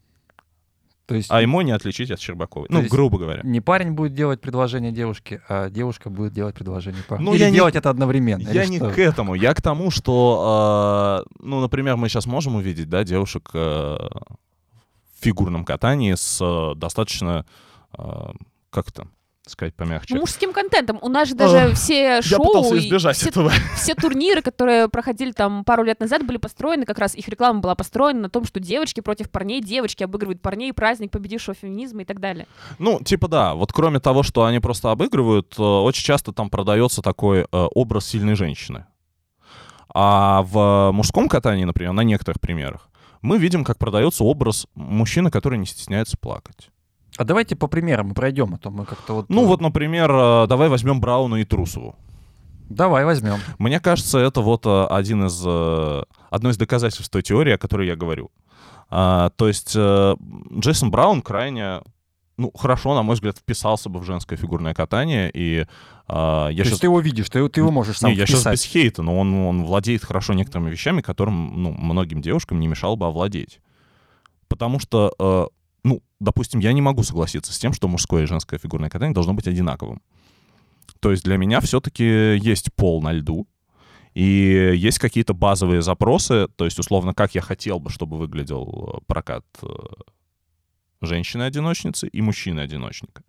То 1.08 1.16
есть 1.16 1.30
А 1.32 1.42
ему 1.42 1.62
не 1.62 1.72
отличить 1.72 2.12
от 2.12 2.20
Щербаковой. 2.22 2.68
Ну, 2.70 2.84
грубо 2.88 3.18
говоря. 3.18 3.42
не 3.44 3.60
парень 3.62 3.92
будет 3.92 4.14
делать 4.14 4.40
предложение 4.40 4.92
девушке, 4.92 5.42
а 5.50 5.70
девушка 5.70 6.10
будет 6.10 6.34
делать 6.34 6.56
предложение 6.56 7.04
парню. 7.04 7.26
Ну, 7.26 7.34
Или 7.34 7.42
я 7.42 7.50
не- 7.50 7.56
делать 7.56 7.76
это 7.76 7.90
одновременно. 7.90 8.48
Я 8.48 8.66
не 8.68 8.78
что? 8.78 8.92
к 8.92 8.98
этому. 9.00 9.34
Я 9.36 9.54
к 9.54 9.62
тому, 9.62 9.92
что, 9.92 11.26
э, 11.28 11.34
ну, 11.40 11.60
например, 11.60 11.98
мы 11.98 12.08
сейчас 12.10 12.28
можем 12.28 12.56
увидеть, 12.56 12.90
да, 12.90 13.04
девушек 13.04 13.50
э, 13.54 13.98
фигурном 15.20 15.66
катании 15.66 16.14
с 16.16 16.40
э, 16.42 16.76
достаточно, 16.76 17.46
э, 17.98 18.04
как 18.70 18.90
это 18.90 19.08
сказать 19.50 19.76
помягче. 19.76 20.14
Ну, 20.14 20.22
мужским 20.22 20.54
контентом. 20.54 21.00
У 21.02 21.10
нас 21.10 21.28
же 21.28 21.36
даже 21.36 21.74
все 21.74 22.22
шоу, 22.22 22.74
и 22.74 22.80
избежать 22.80 23.18
все, 23.18 23.30
этого. 23.30 23.52
все 23.76 23.96
турниры, 23.96 24.42
которые 24.42 24.88
проходили 24.88 25.32
там 25.32 25.64
пару 25.64 25.84
лет 25.84 26.00
назад, 26.00 26.26
были 26.26 26.38
построены, 26.38 26.86
как 26.86 27.00
раз 27.00 27.16
их 27.16 27.28
реклама 27.28 27.60
была 27.60 27.76
построена 27.76 28.22
на 28.22 28.30
том, 28.30 28.46
что 28.46 28.60
девочки 28.60 29.02
против 29.02 29.30
парней, 29.30 29.62
девочки 29.62 30.04
обыгрывают 30.04 30.42
парней, 30.42 30.72
праздник 30.74 31.12
победившего 31.12 31.56
феминизма 31.56 32.04
и 32.04 32.06
так 32.06 32.20
далее. 32.20 32.48
Ну, 32.78 33.00
типа 33.04 33.28
да, 33.28 33.56
вот 33.56 33.74
кроме 33.74 34.00
того, 34.00 34.24
что 34.24 34.46
они 34.46 34.60
просто 34.60 34.92
обыгрывают, 34.92 35.56
э, 35.58 35.62
очень 35.62 36.04
часто 36.04 36.32
там 36.32 36.50
продается 36.50 37.02
такой 37.02 37.42
э, 37.42 37.46
образ 37.52 38.08
сильной 38.08 38.36
женщины. 38.36 38.86
А 39.92 40.44
в 40.44 40.92
мужском 40.92 41.28
катании, 41.28 41.64
например, 41.64 41.94
на 41.94 42.02
некоторых 42.02 42.40
примерах, 42.40 42.89
мы 43.22 43.38
видим, 43.38 43.64
как 43.64 43.78
продается 43.78 44.24
образ 44.24 44.68
мужчины, 44.76 45.32
который 45.32 45.58
не 45.58 45.66
стесняется 45.66 46.18
плакать. 46.18 46.70
А 47.18 47.26
давайте 47.26 47.56
по 47.56 47.68
примерам 47.68 48.14
пройдем, 48.14 48.54
а 48.54 48.58
то 48.58 48.72
мы 48.72 48.86
как-то 48.86 49.14
вот... 49.14 49.30
Ну 49.30 49.44
э, 49.44 49.46
вот, 49.46 49.60
например, 49.60 50.10
э, 50.10 50.48
давай 50.48 50.70
возьмем 50.70 51.02
Брауна 51.02 51.36
и 51.36 51.44
Трусову. 51.44 51.96
Давай 52.70 53.04
возьмем. 53.04 53.40
Мне 53.58 53.80
кажется, 53.80 54.20
это 54.20 54.42
вот 54.42 54.66
э, 54.66 54.86
один 54.86 55.26
из, 55.26 55.42
одно 56.30 56.50
из 56.50 56.58
доказательств 56.58 57.12
той 57.12 57.22
теории, 57.22 57.54
о 57.54 57.58
которой 57.58 57.88
я 57.88 57.98
говорю. 57.98 58.32
А, 58.90 59.32
то 59.36 59.48
есть 59.48 59.76
Джейсон 59.76 60.92
Браун 60.92 61.22
крайне, 61.22 61.82
ну, 62.40 62.52
хорошо, 62.56 62.96
на 62.96 63.04
мой 63.04 63.16
взгляд, 63.16 63.38
вписался 63.38 63.90
бы 63.90 64.00
в 64.00 64.06
женское 64.06 64.38
фигурное 64.38 64.74
катание, 64.74 65.30
и 65.34 65.66
а, 66.08 66.48
я 66.48 66.56
То 66.56 66.60
есть 66.60 66.70
сейчас... 66.70 66.80
ты 66.80 66.88
его 66.88 67.02
видишь, 67.02 67.30
ты, 67.30 67.48
ты 67.50 67.60
его 67.60 67.70
можешь 67.70 67.98
сам 67.98 68.12
Не, 68.12 68.16
я 68.16 68.26
сейчас 68.26 68.40
вписать. 68.40 68.54
без 68.54 68.64
хейта, 68.64 69.04
но 69.04 69.20
он, 69.20 69.34
он 69.34 69.66
владеет 69.66 70.06
хорошо 70.06 70.34
некоторыми 70.34 70.72
вещами, 70.72 71.02
которым, 71.02 71.62
ну, 71.62 71.72
многим 71.72 72.22
девушкам 72.22 72.62
не 72.62 72.68
мешало 72.68 72.96
бы 72.96 73.08
овладеть. 73.08 73.60
Потому 74.48 74.80
что, 74.80 75.14
э, 75.20 75.48
ну, 75.84 76.02
допустим, 76.22 76.62
я 76.62 76.72
не 76.72 76.82
могу 76.82 77.04
согласиться 77.04 77.52
с 77.52 77.60
тем, 77.60 77.74
что 77.74 77.90
мужское 77.90 78.24
и 78.24 78.28
женское 78.28 78.58
фигурное 78.58 78.90
катание 78.90 79.14
должно 79.14 79.34
быть 79.34 79.48
одинаковым. 79.48 80.02
То 81.02 81.12
есть 81.12 81.26
для 81.26 81.36
меня 81.36 81.60
все-таки 81.60 82.38
есть 82.38 82.74
пол 82.74 83.02
на 83.02 83.12
льду, 83.12 83.48
и 84.14 84.74
есть 84.76 84.98
какие-то 84.98 85.34
базовые 85.34 85.82
запросы, 85.82 86.48
то 86.56 86.66
есть, 86.66 86.80
условно, 86.80 87.14
как 87.14 87.36
я 87.36 87.42
хотел 87.42 87.80
бы, 87.80 87.90
чтобы 87.90 88.18
выглядел 88.18 88.96
э, 88.96 89.00
прокат 89.08 89.46
э, 89.62 89.68
женщины-одиночницы 91.02 92.08
и 92.08 92.22
мужчины-одиночника. 92.22 93.24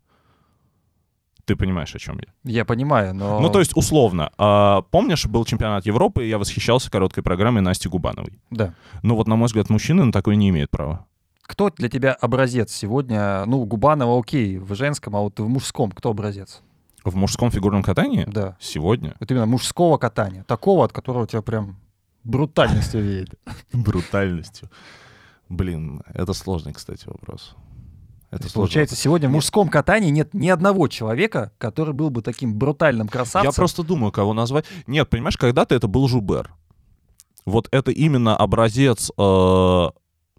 Ты 1.44 1.56
понимаешь, 1.56 1.94
о 1.94 1.98
чем 1.98 2.18
я? 2.18 2.32
Я 2.44 2.64
понимаю, 2.64 3.14
но... 3.14 3.40
Ну, 3.40 3.50
то 3.50 3.58
есть, 3.58 3.76
условно, 3.76 4.30
а, 4.38 4.82
помнишь, 4.82 5.26
был 5.26 5.44
чемпионат 5.44 5.84
Европы, 5.86 6.24
и 6.24 6.28
я 6.28 6.38
восхищался 6.38 6.90
короткой 6.90 7.22
программой 7.22 7.60
Насти 7.60 7.88
Губановой. 7.88 8.38
Да. 8.50 8.74
Ну, 9.02 9.16
вот, 9.16 9.26
на 9.26 9.36
мой 9.36 9.46
взгляд, 9.46 9.68
мужчины 9.68 10.04
на 10.04 10.12
такое 10.12 10.36
не 10.36 10.50
имеют 10.50 10.70
права. 10.70 11.06
Кто 11.42 11.70
для 11.70 11.88
тебя 11.88 12.12
образец 12.12 12.72
сегодня? 12.72 13.44
Ну, 13.46 13.64
Губанова 13.64 14.20
окей, 14.20 14.58
в 14.58 14.72
женском, 14.76 15.16
а 15.16 15.20
вот 15.20 15.40
в 15.40 15.48
мужском 15.48 15.90
кто 15.90 16.10
образец? 16.10 16.62
В 17.02 17.16
мужском 17.16 17.50
фигурном 17.50 17.82
катании 17.82 18.24
Да. 18.28 18.56
сегодня 18.60 19.16
Вот 19.18 19.30
именно 19.30 19.46
мужского 19.46 19.96
катания. 19.96 20.44
Такого, 20.44 20.84
от 20.84 20.92
которого 20.92 21.24
у 21.24 21.26
тебя 21.26 21.42
прям 21.42 21.76
брутальностью 22.22 23.02
веет. 23.02 23.30
брутальностью. 23.72 24.70
Блин, 25.50 26.02
это 26.14 26.32
сложный, 26.32 26.72
кстати, 26.72 27.06
вопрос. 27.06 27.56
Это 28.30 28.44
сложный 28.44 28.54
Получается, 28.54 28.94
сегодня 28.94 29.28
в 29.28 29.32
мужском 29.32 29.68
катании 29.68 30.10
нет 30.10 30.32
ни 30.32 30.48
одного 30.48 30.86
человека, 30.86 31.52
который 31.58 31.92
был 31.92 32.08
бы 32.10 32.22
таким 32.22 32.54
брутальным 32.54 33.08
красавцем. 33.08 33.50
Я 33.50 33.52
просто 33.52 33.82
думаю, 33.82 34.12
кого 34.12 34.32
назвать. 34.32 34.64
Нет, 34.86 35.10
понимаешь, 35.10 35.36
когда-то 35.36 35.74
это 35.74 35.88
был 35.88 36.06
Жубер. 36.06 36.54
Вот 37.44 37.66
это 37.72 37.90
именно 37.90 38.36
образец 38.36 39.10
э, 39.18 39.88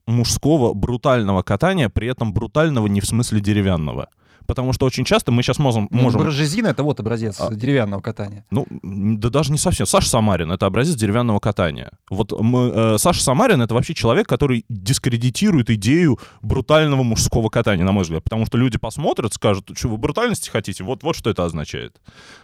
мужского 0.07 0.73
брутального 0.73 1.41
катания, 1.41 1.89
при 1.89 2.07
этом 2.07 2.31
брутального 2.31 2.87
не 2.87 3.01
в 3.01 3.05
смысле 3.05 3.41
деревянного. 3.41 4.07
Потому 4.51 4.73
что 4.73 4.85
очень 4.85 5.05
часто 5.05 5.31
мы 5.31 5.43
сейчас 5.43 5.59
можем... 5.59 5.87
Ну, 5.91 6.01
можем 6.01 6.19
Брожезина— 6.19 6.67
это 6.71 6.83
вот 6.83 6.99
образец 6.99 7.37
А. 7.39 7.53
деревянного 7.53 8.01
катания. 8.01 8.43
Ну, 8.51 8.67
да 8.81 9.29
даже 9.29 9.53
не 9.53 9.57
совсем. 9.57 9.85
Саша 9.85 10.09
Самарин— 10.09 10.51
это 10.51 10.65
образец 10.65 10.95
деревянного 10.95 11.39
катания. 11.39 11.91
Вот 12.09 12.37
мы, 12.37 12.69
э, 12.75 12.97
Саша 12.97 13.23
Самарин— 13.23 13.61
это 13.63 13.73
вообще 13.73 13.93
человек, 13.93 14.27
который 14.27 14.65
дискредитирует 14.67 15.69
идею 15.69 16.19
брутального 16.41 17.01
мужского 17.01 17.47
катания, 17.47 17.85
на 17.85 17.93
мой 17.93 18.03
взгляд. 18.03 18.25
Потому 18.25 18.45
что 18.45 18.57
люди 18.57 18.77
посмотрят, 18.77 19.33
скажут, 19.33 19.71
что 19.73 19.87
вы 19.87 19.95
брутальности 19.95 20.49
хотите, 20.49 20.83
вот, 20.83 21.01
вот 21.01 21.15
что 21.15 21.29
это 21.29 21.45
означает. 21.45 22.01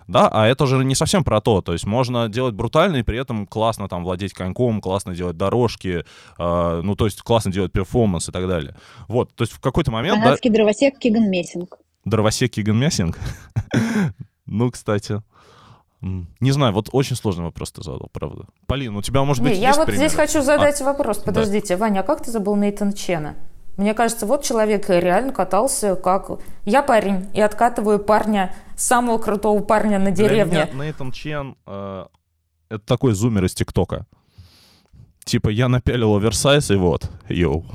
Да, 0.08 0.30
а 0.32 0.48
это 0.48 0.66
же 0.66 0.86
не 0.86 0.96
совсем 0.96 1.26
про 1.26 1.42
то. 1.42 1.62
То 1.62 1.74
есть 1.74 1.86
можно 1.86 2.30
делать 2.30 2.56
брутально 2.56 2.96
и 2.98 3.04
при 3.04 3.20
этом 3.20 3.46
классно 3.46 3.90
там 3.90 4.06
владеть 4.06 4.32
коньком, 4.32 4.80
классно 4.80 5.14
делать 5.14 5.36
дорожки, 5.36 6.06
э, 6.40 6.82
ну, 6.84 6.96
то 6.96 7.04
есть 7.04 7.22
классно 7.22 7.52
делать 7.52 7.74
перформанс 7.74 8.30
и 8.30 8.32
так 8.32 8.48
далее. 8.48 8.78
Вот, 9.10 9.36
то 9.36 9.44
есть 9.44 9.52
в 9.52 9.60
какой-то 9.60 9.92
момент... 9.92 10.20
да, 10.20 10.38
Канадский 10.38 10.52
дровосек 10.52 10.98
Киган 11.00 11.30
Мессинг. 11.30 11.78
Дровосек 12.10 12.52
Киган 12.52 12.78
Мессинг? 12.78 13.18
Ну, 14.50 14.72
кстати. 14.72 15.22
Не 16.02 16.52
знаю, 16.52 16.72
вот 16.72 16.88
очень 16.94 17.18
сложный 17.18 17.44
вопрос 17.44 17.72
ты 17.74 17.84
задал, 17.84 18.10
правда. 18.14 18.46
Полин, 18.66 18.96
у 18.96 19.02
тебя, 19.02 19.24
может 19.26 19.44
Не, 19.44 19.50
быть, 19.50 19.60
я 19.60 19.68
есть 19.70 19.78
вот 19.78 19.88
примеры? 19.88 20.08
здесь 20.08 20.18
хочу 20.18 20.42
задать 20.42 20.80
вопрос. 20.80 21.18
Подождите, 21.18 21.76
Ваня, 21.76 22.00
а 22.00 22.04
как 22.04 22.24
ты 22.24 22.32
забыл 22.32 22.56
Нейтан 22.56 22.94
Чена? 22.94 23.36
Мне 23.76 23.94
кажется, 23.94 24.26
вот 24.26 24.44
человек 24.44 24.88
реально 24.90 25.34
катался 25.34 25.96
как... 25.98 26.32
Я 26.64 26.82
парень, 26.82 27.28
и 27.34 27.42
откатываю 27.42 28.00
парня, 28.00 28.56
самого 28.78 29.18
крутого 29.18 29.62
парня 29.62 30.00
на 30.00 30.12
Для 30.12 30.30
деревне. 30.30 30.70
меня 30.72 30.86
Нейтан 30.86 31.12
Чен 31.12 31.58
э, 31.66 32.06
это 32.70 32.86
такой 32.86 33.14
зумер 33.14 33.44
из 33.44 33.54
ТикТока. 33.54 34.06
Типа, 35.26 35.50
я 35.50 35.68
напялил 35.68 36.16
оверсайз, 36.16 36.72
и 36.72 36.76
вот, 36.76 37.10
йоу. 37.28 37.66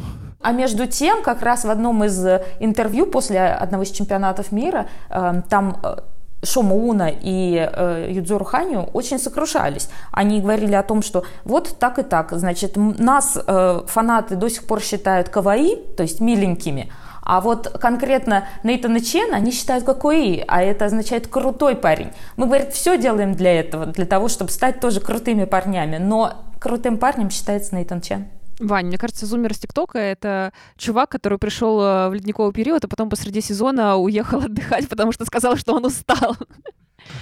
А 0.43 0.53
между 0.53 0.87
тем, 0.87 1.23
как 1.23 1.43
раз 1.43 1.65
в 1.65 1.71
одном 1.71 2.05
из 2.05 2.25
э, 2.25 2.45
интервью 2.59 3.07
после 3.07 3.41
одного 3.41 3.85
из 3.85 3.91
чемпионатов 3.91 4.51
мира, 4.53 4.89
э, 5.09 5.43
там 5.49 5.79
э, 5.83 5.97
Шома 6.45 6.75
Уна 6.75 7.09
и 7.09 7.57
э, 7.73 8.45
Ханю 8.45 8.89
очень 8.93 9.21
сокрушались. 9.21 9.89
Они 10.11 10.41
говорили 10.41 10.75
о 10.75 10.83
том, 10.83 11.03
что 11.03 11.25
вот 11.45 11.79
так 11.79 12.01
и 12.01 12.03
так, 12.03 12.33
значит, 12.33 12.73
нас 12.77 13.39
фанаты 13.87 14.35
до 14.35 14.49
сих 14.49 14.67
пор 14.67 14.81
считают 14.81 15.29
каваи, 15.29 15.77
то 15.97 16.03
есть 16.03 16.21
миленькими, 16.21 16.91
а 17.23 17.41
вот 17.41 17.69
конкретно 17.81 18.49
Нейтана 18.65 19.01
Чена 19.01 19.37
они 19.37 19.53
считают 19.53 19.85
какой, 19.85 20.45
а 20.49 20.63
это 20.63 20.87
означает 20.87 21.29
крутой 21.29 21.77
парень. 21.77 22.11
Мы, 22.37 22.47
говорит, 22.47 22.73
все 22.73 22.99
делаем 22.99 23.35
для 23.35 23.61
этого, 23.61 23.87
для 23.87 24.07
того, 24.07 24.27
чтобы 24.27 24.51
стать 24.51 24.81
тоже 24.81 25.01
крутыми 25.01 25.45
парнями, 25.45 25.99
но 25.99 26.33
крутым 26.59 26.99
парнем 26.99 27.31
считается 27.31 27.77
Нейтан 27.77 28.01
Чен. 28.01 28.27
Вань, 28.59 28.87
мне 28.87 28.99
кажется, 28.99 29.27
зумер 29.27 29.55
с 29.55 29.59
ТикТока— 29.59 29.99
это 30.01 30.53
чувак, 30.77 31.11
который 31.11 31.39
пришел 31.39 31.81
э, 31.81 32.09
в 32.09 32.15
ледниковый 32.15 32.53
период, 32.53 32.85
а 32.85 32.89
потом 32.89 33.09
посреди 33.11 33.41
сезона 33.41 33.97
уехал 33.97 34.41
отдыхать, 34.41 34.89
потому 34.91 35.13
что 35.13 35.25
сказал, 35.25 35.57
что 35.57 35.75
он 35.75 35.85
устал. 35.87 36.37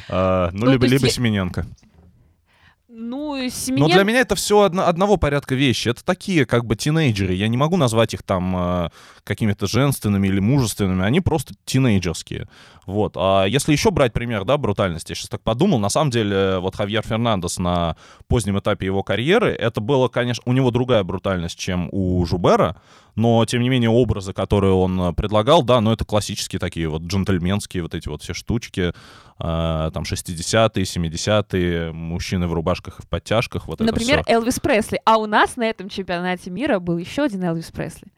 А, 0.09 0.51
ну, 0.53 0.67
Ну, 0.67 0.73
либо, 0.73 0.87
либо 0.87 1.07
я- 1.07 1.13
Семененко. 1.13 1.67
Ну, 3.03 3.35
Но 3.35 3.49
Семененко... 3.49 3.95
для 3.95 4.05
меня 4.05 4.21
это 4.21 4.35
все 4.35 4.61
одного 4.61 5.17
порядка 5.17 5.55
вещи. 5.55 5.89
Это 5.89 6.05
такие, 6.05 6.45
как 6.45 6.67
бы, 6.67 6.77
тинейджеры. 6.77 7.33
Я 7.33 7.49
не 7.49 7.57
могу 7.57 7.79
назвать 7.79 8.13
их 8.13 8.23
там 8.23 8.55
э, 8.55 8.91
какими-то 9.25 9.67
женственными 9.67 10.29
или 10.29 10.39
мужественными. 10.39 11.03
Они 11.03 11.23
просто 11.23 11.55
тинейджерские. 11.65 12.47
Вот. 12.85 13.15
А 13.17 13.47
если 13.47 13.73
еще 13.73 13.91
брать 13.91 14.13
пример, 14.13 14.45
да, 14.45 14.59
брутальности, 14.59 15.13
я 15.13 15.15
сейчас 15.15 15.31
так 15.31 15.41
подумал, 15.41 15.79
на 15.79 15.89
самом 15.89 16.11
деле, 16.11 16.59
вот 16.59 16.77
Хавьер 16.77 17.03
Фернандес 17.03 17.59
на 17.59 17.97
позднем 18.29 18.59
этапе 18.59 18.87
его 18.87 19.03
карьеры, 19.03 19.51
это 19.53 19.81
было, 19.81 20.09
конечно, 20.09 20.43
у 20.45 20.53
него 20.53 20.71
другая 20.71 21.03
брутальность, 21.03 21.59
чем 21.59 21.89
у 21.93 22.25
Жубера, 22.27 22.77
но, 23.21 23.45
тем 23.45 23.61
не 23.63 23.69
менее, 23.69 23.91
образы, 23.91 24.33
которые 24.33 24.73
он 24.73 25.01
э, 25.01 25.13
предлагал, 25.13 25.63
да, 25.63 25.81
но 25.81 25.93
это 25.93 26.05
классические 26.05 26.59
такие 26.59 26.89
вот 26.89 27.03
джентльменские 27.03 27.83
вот 27.83 27.95
эти 27.95 28.09
вот 28.09 28.23
все 28.23 28.33
штучки, 28.33 28.93
э, 28.93 28.93
там 29.39 30.03
60-е, 30.03 30.85
70-е, 30.85 31.93
мужчины 31.93 32.47
в 32.49 32.55
рубашках 32.55 33.01
и 33.01 33.03
в 33.03 33.09
подтяжках, 33.09 33.67
вот 33.67 33.81
Например, 33.81 34.21
это 34.21 34.25
все. 34.25 34.33
Элвис 34.33 34.59
Пресли. 34.59 35.01
А 35.05 35.19
у 35.19 35.27
нас 35.27 35.57
на 35.57 35.65
этом 35.65 35.89
чемпионате 35.89 36.51
мира 36.51 36.79
был 36.79 36.97
еще 36.97 37.25
один 37.25 37.45
Элвис 37.45 37.71
Пресли. 37.71 38.09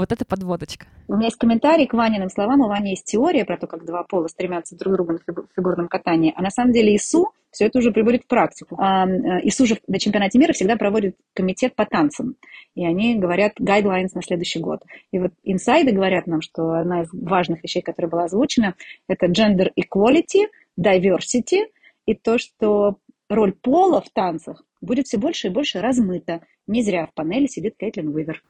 Вот 0.00 0.12
это 0.12 0.24
подводочка. 0.24 0.86
У 1.08 1.14
меня 1.14 1.26
есть 1.26 1.36
комментарий 1.36 1.86
к 1.86 1.92
Ваниным 1.92 2.30
словам. 2.30 2.62
У 2.62 2.68
Вани 2.68 2.92
есть 2.92 3.04
теория 3.04 3.44
про 3.44 3.58
то, 3.58 3.66
как 3.66 3.84
два 3.84 4.02
пола 4.02 4.28
стремятся 4.28 4.74
друг 4.74 4.94
к 4.94 4.96
другу 4.96 5.12
на 5.12 5.18
фигу- 5.18 5.46
фигурном 5.54 5.88
катании. 5.88 6.32
А 6.34 6.40
на 6.40 6.48
самом 6.48 6.72
деле 6.72 6.96
ИСУ 6.96 7.32
все 7.50 7.66
это 7.66 7.80
уже 7.80 7.92
приводит 7.92 8.22
в 8.22 8.26
практику. 8.26 8.76
А, 8.78 9.06
э, 9.06 9.40
ИСУ 9.42 9.66
же 9.66 9.78
на 9.88 9.98
чемпионате 9.98 10.38
мира 10.38 10.54
всегда 10.54 10.76
проводит 10.76 11.16
комитет 11.34 11.74
по 11.74 11.84
танцам. 11.84 12.36
И 12.74 12.86
они 12.86 13.16
говорят 13.16 13.60
guidelines 13.60 14.12
на 14.14 14.22
следующий 14.22 14.60
год. 14.60 14.80
И 15.12 15.18
вот 15.18 15.32
инсайды 15.42 15.92
говорят 15.92 16.26
нам, 16.26 16.40
что 16.40 16.70
одна 16.70 17.02
из 17.02 17.10
важных 17.12 17.62
вещей, 17.62 17.82
которая 17.82 18.10
была 18.10 18.24
озвучена, 18.24 18.76
это 19.06 19.26
gender 19.26 19.68
equality, 19.78 20.46
diversity 20.80 21.66
и 22.06 22.14
то, 22.14 22.38
что 22.38 22.96
роль 23.28 23.52
пола 23.52 24.00
в 24.00 24.08
танцах 24.08 24.64
будет 24.80 25.08
все 25.08 25.18
больше 25.18 25.48
и 25.48 25.50
больше 25.50 25.82
размыта. 25.82 26.40
Не 26.66 26.82
зря 26.82 27.04
в 27.04 27.12
панели 27.12 27.48
сидит 27.48 27.74
Кэтлин 27.78 28.08
Уивер. 28.08 28.42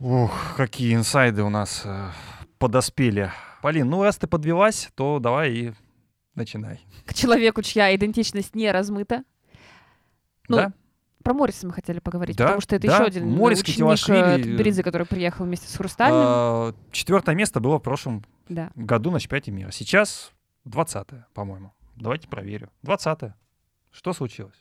Ух, 0.00 0.54
какие 0.56 0.94
инсайды 0.94 1.42
у 1.42 1.48
нас 1.48 1.82
э, 1.84 2.10
подоспели. 2.58 3.32
Полин, 3.62 3.88
ну 3.90 4.02
раз 4.02 4.16
ты 4.16 4.26
подвелась, 4.28 4.90
то 4.94 5.18
давай 5.18 5.50
и 5.52 5.72
начинай. 6.34 6.80
К 7.04 7.14
человеку, 7.14 7.62
чья 7.62 7.94
идентичность 7.94 8.54
не 8.54 8.70
размыта. 8.70 9.24
Ну, 10.48 10.56
да? 10.56 10.72
Про 11.24 11.34
Морриса 11.34 11.66
мы 11.66 11.72
хотели 11.72 11.98
поговорить, 11.98 12.36
Да, 12.36 12.44
потому 12.44 12.60
что 12.60 12.76
это 12.76 12.86
да. 12.86 12.94
еще 12.94 13.04
один 13.04 13.28
Моррис 13.28 13.60
ученик 13.60 13.74
Китилашвили, 13.76 14.20
э, 14.20 14.38
Тбилиси, 14.38 14.82
который 14.82 15.06
приехал 15.06 15.44
вместе 15.44 15.68
с 15.68 15.76
Хрустальным. 15.76 16.22
А, 16.24 16.74
Четвертое 16.92 17.34
место 17.34 17.58
было 17.60 17.78
в 17.78 17.82
прошлом 17.82 18.24
Да. 18.48 18.70
году 18.76 19.10
на 19.10 19.18
чемпионате 19.18 19.50
мира. 19.50 19.70
Сейчас 19.72 20.30
20 20.64 21.08
по-моему. 21.34 21.72
Давайте 21.96 22.28
проверю. 22.28 22.70
20 22.82 23.34
Что 23.90 24.12
случилось? 24.12 24.56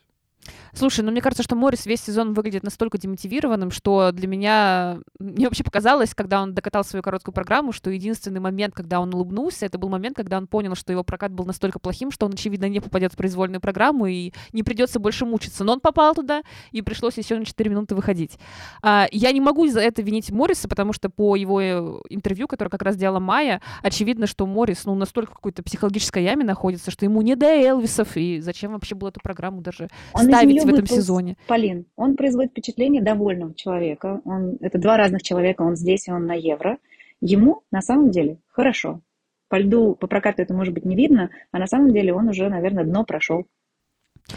Слушай, 0.74 1.02
ну 1.02 1.12
мне 1.12 1.22
кажется, 1.22 1.44
что 1.44 1.56
Моррис 1.56 1.86
весь 1.86 2.02
сезон 2.02 2.34
выглядит 2.34 2.64
настолько 2.64 2.98
демотивированным, 2.98 3.72
что 3.72 4.12
для 4.12 4.28
меня... 4.28 5.00
Мне 5.20 5.46
вообще 5.46 5.64
показалось, 5.64 6.14
когда 6.14 6.42
он 6.42 6.54
докатал 6.54 6.84
свою 6.84 7.04
короткую 7.04 7.34
программу, 7.34 7.72
что 7.72 7.90
единственный 7.90 8.40
момент, 8.40 8.74
когда 8.74 9.00
он 9.00 9.14
улыбнулся, 9.14 9.66
это 9.66 9.78
был 9.78 9.90
момент, 9.90 10.16
когда 10.16 10.38
он 10.38 10.48
понял, 10.48 10.76
что 10.76 10.92
его 10.92 11.04
прокат 11.04 11.32
был 11.32 11.46
настолько 11.46 11.80
плохим, 11.80 12.12
что 12.12 12.26
он, 12.26 12.34
очевидно, 12.34 12.70
не 12.70 12.80
попадет 12.80 13.14
в 13.14 13.18
произвольную 13.18 13.62
программу 13.62 14.06
и 14.06 14.32
не 14.54 14.64
придется 14.64 15.00
больше 15.00 15.26
мучиться. 15.26 15.64
Но 15.64 15.74
он 15.74 15.80
попал 15.80 16.14
туда, 16.14 16.42
и 16.72 16.82
пришлось 16.82 17.18
еще 17.18 17.38
на 17.38 17.46
4 17.46 17.70
минуты 17.70 17.96
выходить. 17.96 18.38
А, 18.82 19.08
я 19.12 19.32
не 19.32 19.42
могу 19.42 19.68
за 19.68 19.82
это 19.82 20.02
винить 20.02 20.32
Морриса, 20.32 20.68
потому 20.68 20.94
что 20.94 21.10
по 21.10 21.36
его 21.36 21.62
э, 21.62 22.00
интервью, 22.10 22.48
которое 22.48 22.70
как 22.70 22.82
раз 22.82 22.96
делала 22.96 23.20
Майя, 23.20 23.62
очевидно, 23.82 24.28
что 24.28 24.46
Моррис 24.46 24.86
ну, 24.86 24.96
настолько 24.96 25.32
в 25.32 25.36
какой-то 25.36 25.64
психологической 25.64 26.24
яме 26.24 26.44
находится, 26.44 26.92
что 26.92 27.06
ему 27.06 27.22
не 27.22 27.36
до 27.36 27.48
Элвисов, 27.48 28.16
и 28.16 28.40
зачем 28.40 28.74
вообще 28.74 28.96
было 28.96 29.10
эту 29.10 29.20
программу 29.22 29.62
даже 29.62 29.90
Он 30.14 30.28
ставить 30.38 30.64
в 30.64 30.68
этом 30.68 30.82
выполз. 30.82 31.00
сезоне. 31.00 31.38
Полин, 31.48 31.86
он 31.96 32.16
производит 32.16 32.52
впечатление 32.52 33.02
довольного 33.02 33.54
человека. 33.54 34.22
Он, 34.26 34.58
это 34.62 34.78
два 34.78 34.98
разных 34.98 35.24
человека, 35.24 35.62
он 35.62 35.76
здесь 35.76 36.08
и 36.08 36.12
он 36.12 36.26
на 36.26 36.34
евро. 36.34 36.78
Ему 37.22 37.64
на 37.72 37.82
самом 37.82 38.12
деле 38.12 38.38
хорошо. 38.48 39.02
По 39.50 39.58
льду, 39.60 39.96
по 39.96 40.08
прокату 40.08 40.42
это 40.42 40.54
может 40.54 40.74
быть 40.74 40.86
не 40.86 40.96
видно, 40.96 41.30
а 41.52 41.60
на 41.60 41.68
самом 41.68 41.94
деле 41.94 42.14
он 42.14 42.28
уже, 42.28 42.50
наверное, 42.50 42.84
дно 42.84 43.06
прошел. 43.06 43.46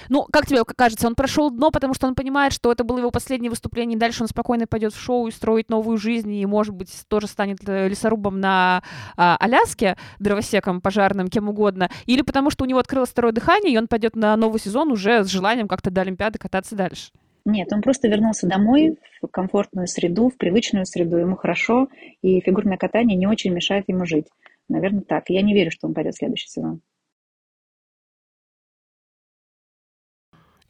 Ну, 0.09 0.27
как 0.31 0.47
тебе 0.47 0.65
кажется, 0.65 1.07
он 1.07 1.15
прошел 1.15 1.51
дно, 1.51 1.71
потому 1.71 1.95
что 1.95 2.07
он 2.07 2.15
понимает, 2.15 2.53
что 2.53 2.73
это 2.73 2.85
было 2.85 2.99
его 2.99 3.11
последнее 3.11 3.51
выступление, 3.51 3.97
и 3.97 4.01
дальше 4.01 4.23
он 4.23 4.29
спокойно 4.29 4.67
пойдет 4.67 4.93
в 4.93 5.01
шоу 5.01 5.29
и 5.29 5.31
строить 5.31 5.69
новую 5.71 5.99
жизнь, 5.99 6.33
и, 6.33 6.47
может 6.47 6.75
быть, 6.75 6.91
тоже 7.09 7.27
станет 7.27 7.59
э, 7.67 7.89
лесорубом 7.89 8.41
на 8.41 8.83
а, 9.17 9.37
Аляске, 9.39 9.97
дровосеком, 10.19 10.81
пожарным, 10.81 11.29
кем 11.29 11.49
угодно, 11.49 11.91
или 12.07 12.23
потому 12.23 12.51
что 12.51 12.65
у 12.65 12.67
него 12.67 12.79
открылось 12.79 13.11
второе 13.11 13.33
дыхание, 13.33 13.75
и 13.75 13.79
он 13.79 13.89
пойдет 13.89 14.17
на 14.17 14.37
новый 14.37 14.61
сезон 14.61 14.93
уже 14.93 15.25
с 15.25 15.29
желанием 15.29 15.69
как-то 15.69 15.91
до 15.91 16.03
Олимпиады 16.03 16.39
кататься 16.39 16.77
дальше. 16.77 17.11
Нет, 17.45 17.73
он 17.73 17.83
просто 17.83 18.09
вернулся 18.09 18.47
домой 18.47 18.99
в 19.23 19.29
комфортную 19.29 19.87
среду, 19.87 20.29
в 20.29 20.37
привычную 20.37 20.85
среду, 20.85 21.17
ему 21.17 21.37
хорошо, 21.37 21.89
и 22.23 22.41
фигурное 22.41 22.77
катание 22.77 23.17
не 23.17 23.27
очень 23.27 23.53
мешает 23.53 23.85
ему 23.89 24.05
жить. 24.05 24.27
Наверное, 24.69 25.03
так. 25.03 25.25
Я 25.29 25.43
не 25.43 25.55
верю, 25.55 25.71
что 25.71 25.89
он 25.89 25.95
пойдет 25.95 26.15
в 26.15 26.19
следующий 26.19 26.49
сезон. 26.49 26.81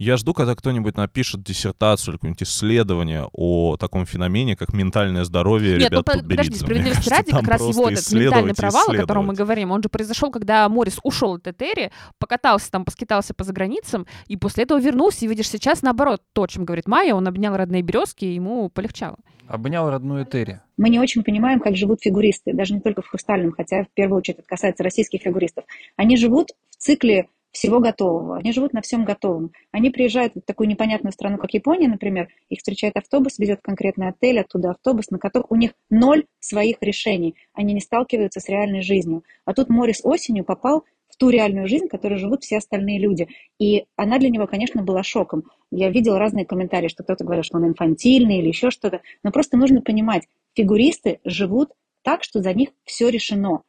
Я 0.01 0.16
жду, 0.16 0.32
когда 0.32 0.55
кто-нибудь 0.55 0.96
напишет 0.96 1.42
диссертацию 1.42 2.12
или 2.12 2.16
какое-нибудь 2.16 2.42
исследование 2.44 3.28
о 3.34 3.76
таком 3.76 4.07
феномене, 4.07 4.57
как 4.57 4.72
ментальное 4.72 5.24
здоровье 5.24 5.76
Нет, 5.76 5.90
ну 5.90 5.98
ребят 5.98 6.05
тутберидзе. 6.07 6.28
подожди, 6.30 6.55
справедливости 6.55 7.09
ради, 7.11 7.30
как 7.32 7.46
раз 7.46 7.61
его 7.61 7.90
этот 7.90 8.12
ментальный 8.12 8.55
провал, 8.55 8.90
о 8.90 8.96
котором 8.96 9.26
мы 9.26 9.34
говорим, 9.34 9.72
он 9.72 9.82
же 9.82 9.90
произошел, 9.90 10.30
когда 10.30 10.66
Морис 10.70 11.01
ушел 11.05 11.34
от 11.34 11.46
Этери, 11.46 11.92
покатался 12.18 12.70
там, 12.70 12.86
поскитался 12.86 13.34
по 13.34 13.44
заграницам, 13.44 14.07
и 14.26 14.38
после 14.38 14.64
этого 14.64 14.80
вернулся, 14.80 15.26
и 15.26 15.28
видишь, 15.28 15.51
сейчас 15.51 15.82
наоборот, 15.82 16.22
то, 16.32 16.44
о 16.44 16.48
чем 16.48 16.64
говорит 16.64 16.88
Майя, 16.88 17.14
он 17.14 17.28
обнял 17.28 17.55
родные 17.55 17.82
березки, 17.82 18.24
и 18.24 18.32
ему 18.36 18.70
полегчало. 18.70 19.18
Обнял 19.48 19.90
родную 19.90 20.24
Терри. 20.24 20.62
Мы 20.78 20.88
не 20.88 20.98
очень 20.98 21.22
понимаем, 21.22 21.61
как 21.61 21.76
живут 21.76 22.01
фигуристы, 22.01 22.55
даже 22.55 22.72
не 22.72 22.80
только 22.80 23.03
в 23.03 23.07
хрустальном, 23.09 23.53
хотя 23.53 23.84
в 23.84 23.90
первую 23.92 24.20
очередь 24.20 24.38
это 24.38 24.48
касается 24.48 24.82
российских 24.82 25.20
фигуристов. 25.20 25.64
Они 25.96 26.16
живут 26.16 26.53
в 26.70 26.76
цикле 26.76 27.28
всего 27.53 27.80
готового, 27.80 28.36
они 28.36 28.53
живут 28.53 28.72
на 28.72 28.80
всем 28.80 29.05
готовом. 29.05 29.53
Они 29.72 29.90
приезжают 29.90 30.34
в 30.34 30.40
такую 30.42 30.68
непонятную 30.68 31.12
страну, 31.12 31.38
как 31.38 31.53
Япония, 31.53 31.88
например, 31.88 32.28
их 32.48 32.59
встречает 32.59 32.96
автобус, 32.96 33.38
везет 33.38 33.61
конкретный 33.62 34.09
отель, 34.09 34.40
оттуда 34.40 34.70
автобус, 34.70 35.11
на 35.11 35.18
которых 35.18 35.51
у 35.51 35.57
них 35.57 35.72
ноль 35.88 36.24
своих 36.38 36.76
решений. 36.80 37.34
Они 37.53 37.74
не 37.74 37.80
сталкиваются 37.80 38.40
с 38.40 38.48
реальной 38.48 38.82
жизнью. 38.82 39.24
А 39.44 39.55
тут 39.55 39.68
Морис 39.68 40.01
осенью 40.05 40.44
попал 40.44 40.84
в 41.09 41.16
ту 41.16 41.28
реальную 41.30 41.66
жизнь, 41.66 41.86
в 41.86 41.90
которой 41.90 42.18
живут 42.18 42.44
все 42.44 42.59
остальные 42.59 43.01
люди. 43.01 43.28
И 43.59 43.86
она 43.96 44.18
для 44.18 44.30
него, 44.30 44.46
конечно, 44.46 44.82
была 44.82 45.03
шоком. 45.03 45.44
Я 45.72 45.90
видела 45.90 46.18
разные 46.18 46.46
комментарии, 46.46 46.88
что 46.88 47.03
кто-то 47.03 47.24
говорил, 47.24 47.42
что 47.42 47.59
он 47.59 47.66
инфантильный 47.66 48.38
или 48.38 48.48
еще 48.48 48.70
что-то. 48.70 49.03
Но 49.24 49.32
просто 49.32 49.57
нужно 49.57 49.82
понимать, 49.82 50.22
фигуристы 50.55 51.18
живут 51.24 51.70
так, 52.03 52.22
что 52.22 52.40
за 52.40 52.55
них 52.55 52.70
все 52.84 53.09
решено. 53.09 53.62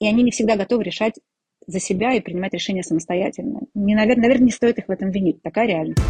И 0.00 0.06
они 0.06 0.22
не 0.22 0.30
всегда 0.30 0.56
готовы 0.56 0.84
решать 0.84 1.14
за 1.72 1.80
себя 1.80 2.12
и 2.12 2.20
принимать 2.20 2.54
решения 2.54 2.82
самостоятельно. 2.82 3.60
Не, 3.74 3.94
наверное, 3.94 4.22
наверное, 4.22 4.46
не 4.46 4.52
стоит 4.52 4.78
их 4.78 4.88
в 4.88 4.90
этом 4.90 5.10
винить. 5.10 5.42
Такая 5.42 5.66
реальность. 5.66 6.00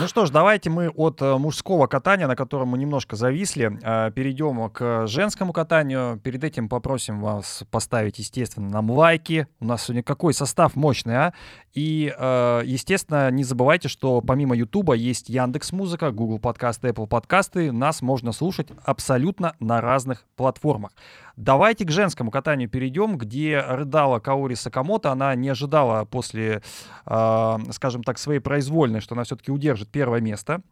Ну 0.00 0.08
что 0.08 0.24
ж, 0.24 0.30
давайте 0.30 0.70
мы 0.70 0.88
от 0.88 1.20
э, 1.20 1.36
мужского 1.36 1.86
катания, 1.86 2.26
на 2.26 2.34
котором 2.34 2.68
мы 2.68 2.78
немножко 2.78 3.16
зависли, 3.16 3.78
э, 3.82 4.10
перейдем 4.12 4.70
к 4.70 5.06
женскому 5.06 5.52
катанию. 5.52 6.18
Перед 6.24 6.42
этим 6.42 6.70
попросим 6.70 7.20
вас 7.20 7.64
поставить, 7.70 8.18
естественно, 8.18 8.70
нам 8.70 8.90
лайки. 8.90 9.46
У 9.60 9.66
нас 9.66 9.84
сегодня 9.84 10.02
какой 10.02 10.32
состав 10.32 10.74
мощный, 10.74 11.16
а? 11.18 11.34
И, 11.74 12.14
э, 12.18 12.62
естественно, 12.64 13.30
не 13.30 13.44
забывайте, 13.44 13.88
что 13.88 14.22
помимо 14.22 14.56
Ютуба 14.56 14.94
есть 14.94 15.28
Яндекс 15.28 15.70
Музыка, 15.70 16.12
Google 16.12 16.38
подкасты, 16.38 16.88
Apple 16.88 17.06
подкасты. 17.06 17.70
Нас 17.70 18.00
можно 18.00 18.32
слушать 18.32 18.68
абсолютно 18.82 19.54
на 19.60 19.82
разных 19.82 20.24
платформах. 20.34 20.92
Давайте 21.36 21.84
к 21.84 21.90
женскому 21.90 22.30
катанию 22.30 22.68
перейдем, 22.68 23.16
где 23.16 23.60
рыдала 23.60 24.18
Каори 24.18 24.54
Сакамото. 24.54 25.12
Она 25.12 25.34
не 25.34 25.48
ожидала 25.48 26.04
после, 26.04 26.60
скажем 27.04 28.02
так, 28.02 28.18
своей 28.18 28.40
произвольной, 28.40 29.00
что 29.00 29.14
она 29.14 29.24
все-таки 29.24 29.50
удержит 29.50 29.89
первое 29.90 30.20
место. 30.20 30.62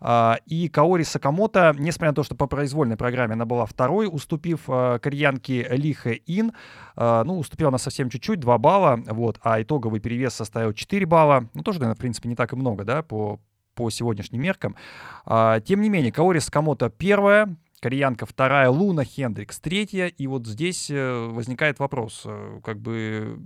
А, 0.00 0.38
И 0.46 0.68
Каори 0.68 1.04
Сакамото, 1.04 1.74
несмотря 1.78 2.10
на 2.10 2.14
то, 2.14 2.22
что 2.22 2.34
по 2.34 2.46
произвольной 2.46 2.96
программе 2.96 3.34
она 3.34 3.44
была 3.44 3.66
второй, 3.66 4.08
уступив 4.10 4.62
а, 4.68 4.98
кореянке 4.98 5.68
Лихе 5.70 6.20
Ин, 6.26 6.52
а, 6.96 7.22
ну, 7.24 7.38
уступила 7.38 7.68
она 7.68 7.78
совсем 7.78 8.10
чуть-чуть, 8.10 8.40
2 8.40 8.58
балла, 8.58 9.00
вот, 9.06 9.38
а 9.42 9.62
итоговый 9.62 10.00
перевес 10.00 10.34
составил 10.34 10.72
4 10.72 11.06
балла. 11.06 11.48
Ну, 11.54 11.62
тоже, 11.62 11.78
наверное, 11.78 11.96
в 11.96 12.00
принципе, 12.00 12.28
не 12.28 12.34
так 12.34 12.52
и 12.52 12.56
много, 12.56 12.84
да, 12.84 13.02
по, 13.02 13.40
по 13.74 13.90
сегодняшним 13.90 14.42
меркам. 14.42 14.76
Тем 15.24 15.80
не 15.80 15.88
менее, 15.88 16.12
Каори 16.12 16.40
Сакамото 16.40 16.90
первая, 16.90 17.56
кореянка 17.82 18.26
вторая, 18.26 18.70
Луна 18.70 19.04
Хендрикс 19.04 19.58
третья, 19.58 20.06
и 20.06 20.26
вот 20.28 20.46
здесь 20.46 20.88
э, 20.88 21.28
возникает 21.30 21.80
вопрос, 21.80 22.22
э, 22.24 22.60
как 22.62 22.78
бы 22.80 23.38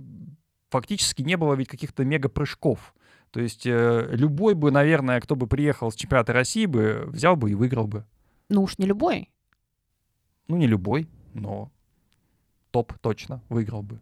фактически 0.69 1.23
не 1.23 1.35
было 1.37 1.55
ведь 1.55 1.67
каких-то 1.67 2.05
мега-прыжков. 2.05 2.93
То 3.37 3.43
есть 3.43 3.67
э, 3.67 4.07
любой 4.13 4.55
бы, 4.55 4.71
наверное, 4.71 5.21
кто 5.21 5.35
бы 5.35 5.45
приехал 5.45 5.91
с 5.91 5.95
чемпионата 5.95 6.33
России 6.33 6.65
бы, 6.65 7.03
взял 7.05 7.35
бы 7.35 7.51
и 7.51 7.53
выиграл 7.53 7.85
бы. 7.85 8.03
Ну 8.49 8.63
уж 8.63 8.79
не 8.79 8.87
любой. 8.87 9.29
Ну, 10.47 10.57
не 10.57 10.65
любой, 10.65 11.07
но 11.35 11.69
топ 12.71 12.93
точно 12.99 13.43
выиграл 13.49 13.83
бы. 13.83 13.99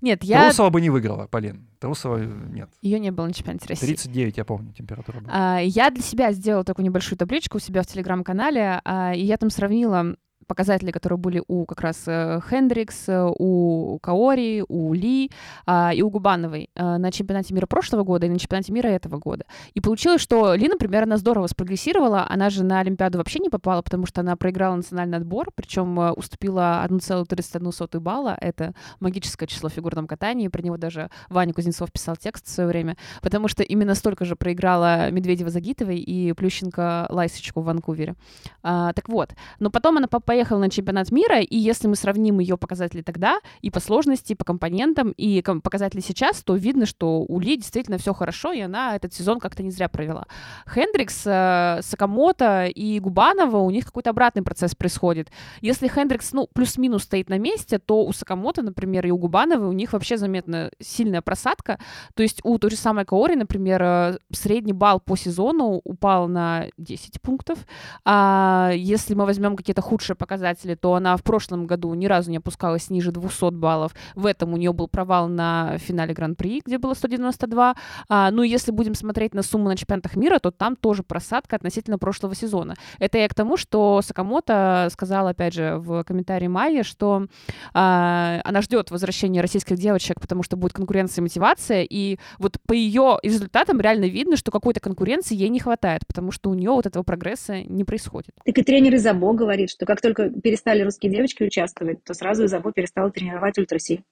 Нет, 0.00 0.24
я... 0.24 0.44
Трусова 0.46 0.70
бы 0.70 0.80
не 0.80 0.88
выиграла, 0.88 1.26
Полин. 1.26 1.66
Трусова 1.80 2.16
э, 2.18 2.26
нет. 2.50 2.70
Ее 2.80 2.98
не 2.98 3.10
было 3.10 3.26
на 3.26 3.34
чемпионате 3.34 3.68
России. 3.68 3.88
39, 3.88 4.38
я 4.38 4.44
помню, 4.46 4.72
температура 4.72 5.20
была. 5.20 5.30
А, 5.30 5.58
Я 5.58 5.90
для 5.90 6.02
себя 6.02 6.32
сделала 6.32 6.64
такую 6.64 6.86
небольшую 6.86 7.18
табличку 7.18 7.58
у 7.58 7.60
себя 7.60 7.82
в 7.82 7.86
телеграм-канале, 7.86 8.80
а, 8.86 9.12
и 9.14 9.22
я 9.22 9.36
там 9.36 9.50
сравнила 9.50 10.16
показатели, 10.46 10.90
которые 10.90 11.18
были 11.18 11.42
у 11.48 11.66
как 11.66 11.80
раз 11.80 12.04
э, 12.06 12.40
Хендрикс, 12.48 13.08
э, 13.08 13.30
у 13.38 13.98
Каори, 14.00 14.64
у 14.68 14.92
Ли 14.94 15.30
а, 15.66 15.92
и 15.94 16.02
у 16.02 16.10
Губановой 16.10 16.70
э, 16.74 16.96
на 16.96 17.10
чемпионате 17.10 17.54
мира 17.54 17.66
прошлого 17.66 18.04
года 18.04 18.26
и 18.26 18.28
на 18.28 18.38
чемпионате 18.38 18.72
мира 18.72 18.88
этого 18.88 19.18
года. 19.18 19.44
И 19.74 19.80
получилось, 19.80 20.20
что 20.20 20.54
Ли, 20.54 20.68
например, 20.68 21.04
она 21.04 21.16
здорово 21.16 21.46
спрогрессировала, 21.46 22.26
она 22.28 22.50
же 22.50 22.64
на 22.64 22.80
Олимпиаду 22.80 23.18
вообще 23.18 23.38
не 23.38 23.48
попала, 23.48 23.82
потому 23.82 24.06
что 24.06 24.20
она 24.20 24.36
проиграла 24.36 24.76
национальный 24.76 25.18
отбор, 25.18 25.50
причем 25.54 25.98
уступила 26.16 26.86
1,31 26.88 28.00
балла, 28.00 28.36
это 28.40 28.74
магическое 29.00 29.46
число 29.46 29.68
в 29.68 29.72
фигурном 29.72 30.06
катании, 30.06 30.48
про 30.48 30.62
него 30.62 30.76
даже 30.76 31.10
Ваня 31.28 31.52
Кузнецов 31.52 31.92
писал 31.92 32.16
текст 32.16 32.46
в 32.46 32.50
свое 32.50 32.68
время, 32.68 32.96
потому 33.22 33.48
что 33.48 33.62
именно 33.62 33.94
столько 33.94 34.24
же 34.24 34.36
проиграла 34.36 35.10
Медведева 35.10 35.50
Загитовой 35.50 35.98
и 35.98 36.32
Плющенко 36.32 37.06
Лайсочку 37.10 37.60
в 37.60 37.64
Ванкувере. 37.64 38.14
А, 38.62 38.92
так 38.92 39.08
вот, 39.08 39.34
но 39.58 39.70
потом 39.70 39.98
она 39.98 40.06
по- 40.06 40.20
поехала 40.36 40.58
на 40.58 40.68
чемпионат 40.68 41.10
мира, 41.12 41.40
и 41.40 41.56
если 41.56 41.88
мы 41.88 41.96
сравним 41.96 42.40
ее 42.40 42.58
показатели 42.58 43.00
тогда, 43.00 43.40
и 43.62 43.70
по 43.70 43.80
сложности, 43.80 44.32
и 44.32 44.34
по 44.34 44.44
компонентам, 44.44 45.12
и 45.12 45.42
показатели 45.62 46.02
сейчас, 46.02 46.42
то 46.42 46.56
видно, 46.56 46.84
что 46.84 47.24
у 47.26 47.40
Ли 47.40 47.56
действительно 47.56 47.96
все 47.96 48.12
хорошо, 48.12 48.52
и 48.52 48.60
она 48.60 48.96
этот 48.96 49.14
сезон 49.14 49.40
как-то 49.40 49.62
не 49.62 49.70
зря 49.70 49.88
провела. 49.88 50.26
Хендрикс, 50.66 51.22
э, 51.24 51.78
Сакамото 51.80 52.66
и 52.66 53.00
Губанова, 53.00 53.56
у 53.56 53.70
них 53.70 53.86
какой-то 53.86 54.10
обратный 54.10 54.42
процесс 54.42 54.74
происходит. 54.74 55.30
Если 55.62 55.88
Хендрикс, 55.88 56.34
ну, 56.34 56.48
плюс-минус 56.52 57.04
стоит 57.04 57.30
на 57.30 57.38
месте, 57.38 57.78
то 57.78 58.04
у 58.04 58.12
Сакамото, 58.12 58.60
например, 58.60 59.06
и 59.06 59.10
у 59.10 59.16
Губановой 59.16 59.68
у 59.68 59.72
них 59.72 59.94
вообще 59.94 60.18
заметна 60.18 60.70
сильная 60.82 61.22
просадка. 61.22 61.78
То 62.14 62.22
есть 62.22 62.40
у 62.44 62.58
той 62.58 62.70
же 62.70 62.76
самой 62.76 63.06
Каори, 63.06 63.36
например, 63.36 63.82
э, 63.82 64.18
средний 64.32 64.74
балл 64.74 65.00
по 65.00 65.16
сезону 65.16 65.80
упал 65.82 66.28
на 66.28 66.66
10 66.76 67.22
пунктов. 67.22 67.58
А 68.04 68.72
если 68.74 69.14
мы 69.14 69.24
возьмем 69.24 69.56
какие-то 69.56 69.80
худшие 69.80 70.14
показатели, 70.26 70.74
то 70.74 70.94
она 70.94 71.16
в 71.16 71.22
прошлом 71.22 71.66
году 71.66 71.94
ни 71.94 72.06
разу 72.06 72.30
не 72.30 72.38
опускалась 72.38 72.90
ниже 72.90 73.12
200 73.12 73.52
баллов. 73.52 73.92
В 74.16 74.26
этом 74.26 74.52
у 74.54 74.56
нее 74.56 74.72
был 74.72 74.88
провал 74.88 75.28
на 75.28 75.78
финале 75.78 76.14
Гран-при, 76.14 76.60
где 76.64 76.78
было 76.78 76.94
192. 76.94 77.76
А, 78.08 78.30
ну 78.32 78.42
если 78.42 78.72
будем 78.72 78.94
смотреть 78.94 79.34
на 79.34 79.42
сумму 79.42 79.68
на 79.68 79.76
чемпионатах 79.76 80.16
мира, 80.16 80.40
то 80.40 80.50
там 80.50 80.74
тоже 80.74 81.04
просадка 81.04 81.54
относительно 81.54 81.98
прошлого 81.98 82.34
сезона. 82.34 82.74
Это 82.98 83.18
я 83.18 83.28
к 83.28 83.34
тому, 83.34 83.56
что 83.56 84.02
Сакамото 84.02 84.88
сказала, 84.90 85.30
опять 85.30 85.54
же, 85.54 85.76
в 85.76 86.02
комментарии 86.02 86.48
Майи, 86.48 86.82
что 86.82 87.26
а, 87.72 88.40
она 88.44 88.62
ждет 88.62 88.90
возвращения 88.90 89.40
российских 89.40 89.76
девочек, 89.76 90.20
потому 90.20 90.42
что 90.42 90.56
будет 90.56 90.72
конкуренция 90.72 91.22
и 91.22 91.24
мотивация, 91.24 91.82
и 91.82 92.18
вот 92.38 92.56
по 92.66 92.72
ее 92.72 93.18
результатам 93.22 93.80
реально 93.80 94.06
видно, 94.06 94.36
что 94.36 94.50
какой-то 94.50 94.80
конкуренции 94.80 95.36
ей 95.36 95.48
не 95.48 95.60
хватает, 95.60 96.06
потому 96.06 96.32
что 96.32 96.50
у 96.50 96.54
нее 96.54 96.70
вот 96.70 96.86
этого 96.86 97.02
прогресса 97.02 97.62
не 97.62 97.84
происходит. 97.84 98.30
Так 98.44 98.58
и 98.58 98.62
тренер 98.62 98.96
Изабо 98.96 99.32
говорит, 99.32 99.70
что 99.70 99.86
как 99.86 100.00
только 100.00 100.15
перестали 100.16 100.82
русские 100.82 101.12
девочки 101.12 101.42
участвовать, 101.42 102.02
то 102.04 102.14
сразу 102.14 102.44
Изабо 102.46 102.72
перестала 102.72 103.10
тренировать 103.10 103.58
ультраси. 103.58 104.04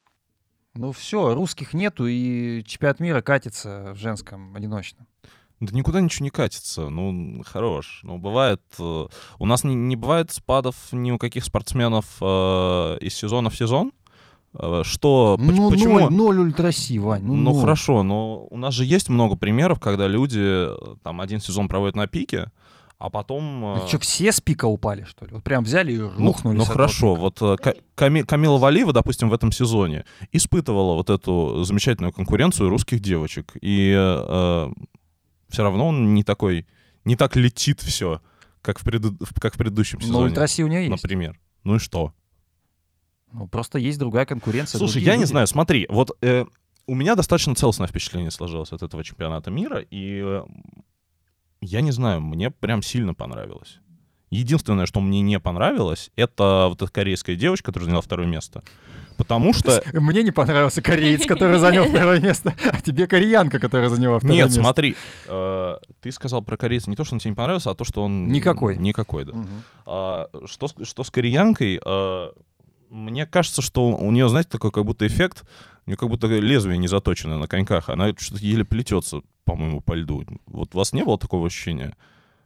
Ну 0.75 0.93
все, 0.93 1.35
русских 1.35 1.73
нету, 1.73 2.07
и 2.07 2.63
чемпионат 2.65 3.01
мира 3.01 3.23
катится 3.23 3.93
в 3.95 3.99
женском 3.99 4.55
одиночном. 4.57 5.07
Да 5.61 5.77
никуда 5.77 6.01
ничего 6.01 6.25
не 6.25 6.31
катится. 6.31 6.89
Ну, 6.89 7.43
хорош. 7.45 8.01
Ну, 8.03 8.19
бывает... 8.19 8.61
Э, 8.79 9.07
у 9.39 9.47
нас 9.47 9.65
не, 9.65 9.75
не 9.75 9.97
бывает 9.97 10.31
спадов 10.33 10.77
ни 10.93 11.11
у 11.11 11.19
каких 11.19 11.45
спортсменов 11.45 12.17
э, 12.21 12.99
из 13.01 13.15
сезона 13.15 13.51
в 13.51 13.57
сезон. 13.57 13.93
Э, 14.59 14.83
что... 14.85 15.37
Ну, 15.39 15.71
почему? 15.71 16.01
Ноль, 16.01 16.13
ноль 16.13 16.39
ультраси, 16.39 16.99
Вань. 16.99 17.23
Ну, 17.23 17.35
ну 17.35 17.53
ноль. 17.53 17.61
хорошо, 17.61 18.03
но 18.03 18.47
у 18.51 18.57
нас 18.57 18.75
же 18.75 18.85
есть 18.85 19.09
много 19.09 19.37
примеров, 19.37 19.81
когда 19.81 20.07
люди 20.07 20.41
э, 20.41 20.97
там 21.03 21.21
один 21.21 21.41
сезон 21.41 21.69
проводят 21.69 21.97
на 21.97 22.07
пике, 22.07 22.51
а 22.99 23.11
потом... 23.11 23.65
А 23.65 23.87
что, 23.87 23.99
все 23.99 24.33
с 24.33 24.41
пика 24.41 24.67
упали, 24.67 25.05
что 25.05 25.27
ли? 25.27 25.33
Вот 25.33 25.45
прям 25.45 25.65
взяли 25.65 25.93
и 25.93 25.99
рухнули. 25.99 26.57
Ну, 26.57 26.61
ну 26.61 26.65
хорошо, 26.65 27.15
вот 27.15 27.41
э, 27.43 27.57
Ками, 27.95 28.23
Камила 28.23 28.59
Валиева, 28.59 28.93
допустим, 28.93 29.29
в 29.29 29.35
этом 29.35 29.53
сезоне 29.53 30.05
испытывала 30.33 30.95
вот 30.95 31.11
эту 31.11 31.65
замечательную 31.65 32.13
конкуренцию 32.13 32.71
русских 32.71 33.01
девочек. 33.01 33.53
И 33.61 33.95
э, 33.97 34.73
все 35.49 35.63
равно 35.63 35.89
он 35.89 36.15
не 36.15 36.25
такой, 36.25 36.67
не 37.05 37.17
так 37.17 37.37
летит 37.37 37.81
все, 37.81 38.21
как 38.63 38.79
в, 38.79 38.85
преду, 38.85 39.17
как 39.41 39.55
в 39.55 39.59
предыдущем 39.59 40.01
сезоне. 40.01 40.19
Но 40.19 40.25
ультраси 40.25 40.63
у 40.63 40.69
нее 40.69 40.87
есть. 40.87 41.03
Например. 41.03 41.39
Ну 41.65 41.77
и 41.77 41.79
что? 41.79 42.13
Ну, 43.33 43.49
просто 43.49 43.79
есть 43.79 43.99
другая 43.99 44.27
конкуренция. 44.27 44.79
Слушай, 44.79 45.03
я 45.03 45.13
люди. 45.13 45.21
не 45.21 45.27
знаю, 45.27 45.47
смотри, 45.47 45.87
вот 45.91 46.17
э, 46.23 46.45
у 46.87 46.95
меня 46.95 47.17
достаточно 47.17 47.55
целостное 47.55 47.89
впечатление 47.89 48.31
сложилось 48.31 48.73
от 48.73 48.83
этого 48.83 49.03
чемпионата 49.03 49.51
мира, 49.51 49.81
и 49.81 50.21
э, 50.23 50.43
я 51.65 51.81
не 51.81 51.91
знаю, 51.91 52.21
мне 52.21 52.51
прям 52.51 52.83
сильно 52.83 53.15
понравилось. 53.15 53.79
Единственное, 54.31 54.87
что 54.87 55.01
мне 55.01 55.21
не 55.21 55.39
понравилось, 55.39 56.11
это 56.17 56.67
вот 56.69 56.83
эта 56.83 56.91
корейская 56.91 57.37
девочка, 57.37 57.67
которая 57.67 57.87
заняла 57.87 58.03
второе 58.03 58.27
место. 58.27 58.63
Потому 59.17 59.53
что... 59.53 59.83
Мне 59.93 60.23
не 60.25 60.33
понравился 60.33 60.83
кореец, 60.83 61.25
который 61.25 61.59
занял 61.59 61.85
второе 61.89 62.21
место, 62.21 62.55
а 62.73 62.81
тебе 62.81 63.07
кореянка, 63.07 63.61
которая 63.61 63.89
заняла 63.89 64.19
второе 64.19 64.37
Нет, 64.37 64.47
место. 64.47 64.59
Нет, 64.59 64.65
смотри, 64.65 64.97
э, 65.29 65.77
ты 66.01 66.11
сказал 66.11 66.43
про 66.43 66.57
корейца 66.57 66.91
не 66.91 66.97
то, 66.97 67.05
что 67.05 67.15
он 67.15 67.21
тебе 67.21 67.31
не 67.31 67.37
понравился, 67.37 67.71
а 67.71 67.75
то, 67.75 67.85
что 67.85 68.03
он... 68.03 68.29
Никакой. 68.29 68.77
Никакой, 68.77 69.25
да. 69.25 69.33
А, 69.87 70.29
что, 70.47 70.69
что 70.83 71.05
с 71.05 71.11
кореянкой, 71.11 71.81
э, 71.85 72.29
мне 72.91 73.27
кажется, 73.27 73.63
что 73.63 73.89
у 73.89 74.11
нее, 74.11 74.29
знаете, 74.29 74.51
такой 74.51 74.73
как 74.73 74.85
будто 74.85 75.07
эффект, 75.07 75.45
у 75.87 75.91
нее 75.91 75.97
как 75.97 76.09
будто 76.09 76.27
лезвие 76.27 76.79
не 76.79 76.89
заточено 76.89 77.39
на 77.39 77.47
коньках, 77.47 77.89
она 77.89 78.13
что-то 78.17 78.45
еле 78.45 78.65
плетется, 78.65 79.21
по-моему, 79.45 79.81
по 79.81 79.95
льду. 79.95 80.25
Вот 80.47 80.75
у 80.75 80.79
вас 80.79 80.93
не 80.93 81.05
было 81.05 81.19
такого 81.19 81.47
ощущения? 81.47 81.97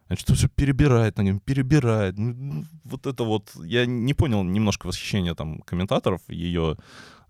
Значит, 0.09 0.31
все 0.31 0.49
перебирает 0.49 1.19
на 1.19 1.23
нем, 1.23 1.39
перебирает. 1.39 2.17
Ну, 2.17 2.35
ну, 2.35 2.65
вот 2.85 3.07
это 3.07 3.25
вот, 3.25 3.51
я 3.57 3.85
не 3.85 4.15
понял 4.15 4.43
немножко 4.43 4.87
восхищения 4.87 5.35
там 5.35 5.61
комментаторов 5.61 6.23
ее 6.29 6.77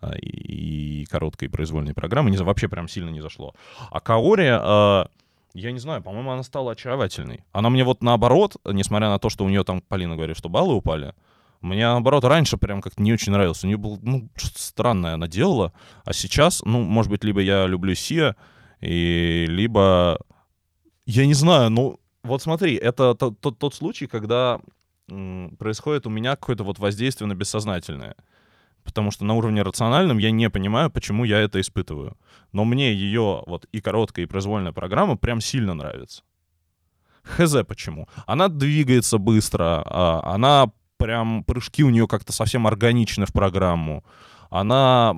а, 0.01 0.17
и, 0.17 1.03
и 1.03 1.05
короткой 1.07 1.49
произвольной 1.49 1.93
программы, 1.93 2.31
не, 2.31 2.37
вообще 2.37 2.69
прям 2.69 2.89
сильно 2.89 3.11
не 3.11 3.21
зашло. 3.21 3.55
А 3.91 4.01
Каори, 4.01 4.49
а, 4.49 5.09
я 5.55 5.73
не 5.73 5.81
знаю, 5.81 6.03
по-моему, 6.03 6.31
она 6.31 6.45
стала 6.45 6.73
очаровательной. 6.73 7.45
Она 7.53 7.69
мне 7.69 7.83
вот 7.83 8.03
наоборот, 8.03 8.57
несмотря 8.65 9.09
на 9.09 9.19
то, 9.19 9.29
что 9.29 9.45
у 9.45 9.49
нее 9.49 9.65
там, 9.65 9.81
Полина 9.81 10.15
говорит, 10.15 10.37
что 10.37 10.49
баллы 10.49 10.75
упали, 10.75 11.15
мне, 11.61 11.87
наоборот, 11.87 12.25
раньше 12.25 12.57
прям 12.57 12.81
как-то 12.81 13.03
не 13.03 13.13
очень 13.13 13.33
нравился. 13.33 13.67
У 13.67 13.69
нее 13.69 13.77
было, 13.77 13.99
ну, 14.03 14.29
что-то 14.37 14.61
странное 14.61 15.15
она 15.15 15.27
делала. 15.27 15.73
А 16.05 16.13
сейчас, 16.13 16.63
ну, 16.65 16.83
может 16.83 17.11
быть, 17.11 17.25
либо 17.25 17.41
я 17.41 17.67
люблю 17.67 17.95
Сия, 17.95 18.37
и 18.81 19.47
либо... 19.49 20.19
Я 21.05 21.27
не 21.27 21.35
знаю, 21.35 21.71
ну, 21.71 21.99
вот 22.23 22.43
смотри, 22.43 22.75
это 22.75 23.15
тот, 23.15 23.41
тот, 23.41 23.59
тот 23.59 23.75
случай, 23.75 24.07
когда 24.07 24.61
происходит 25.59 26.07
у 26.07 26.11
меня 26.11 26.37
какое-то 26.37 26.65
вот 26.65 26.79
воздействие 26.79 27.29
на 27.29 27.35
бессознательное. 27.35 28.15
Потому 28.85 29.11
что 29.11 29.25
на 29.25 29.35
уровне 29.35 29.63
рациональном 29.63 30.19
я 30.19 30.31
не 30.31 30.49
понимаю, 30.51 30.91
почему 30.91 31.25
я 31.25 31.41
это 31.41 31.61
испытываю. 31.61 32.17
Но 32.53 32.65
мне 32.65 32.93
ее 32.93 33.43
вот 33.47 33.67
и 33.73 33.81
короткая, 33.81 34.25
и 34.25 34.29
произвольная 34.29 34.73
программа 34.73 35.17
прям 35.17 35.41
сильно 35.41 35.75
нравится. 35.75 36.23
Хз 37.23 37.57
почему. 37.67 38.09
Она 38.27 38.49
двигается 38.49 39.19
быстро, 39.19 39.83
а, 39.85 40.35
она 40.35 40.71
прям 40.99 41.45
прыжки 41.45 41.83
у 41.85 41.91
нее 41.91 42.07
как-то 42.07 42.33
совсем 42.33 42.67
органичны 42.67 43.25
в 43.25 43.33
программу. 43.33 44.05
Она, 44.51 45.15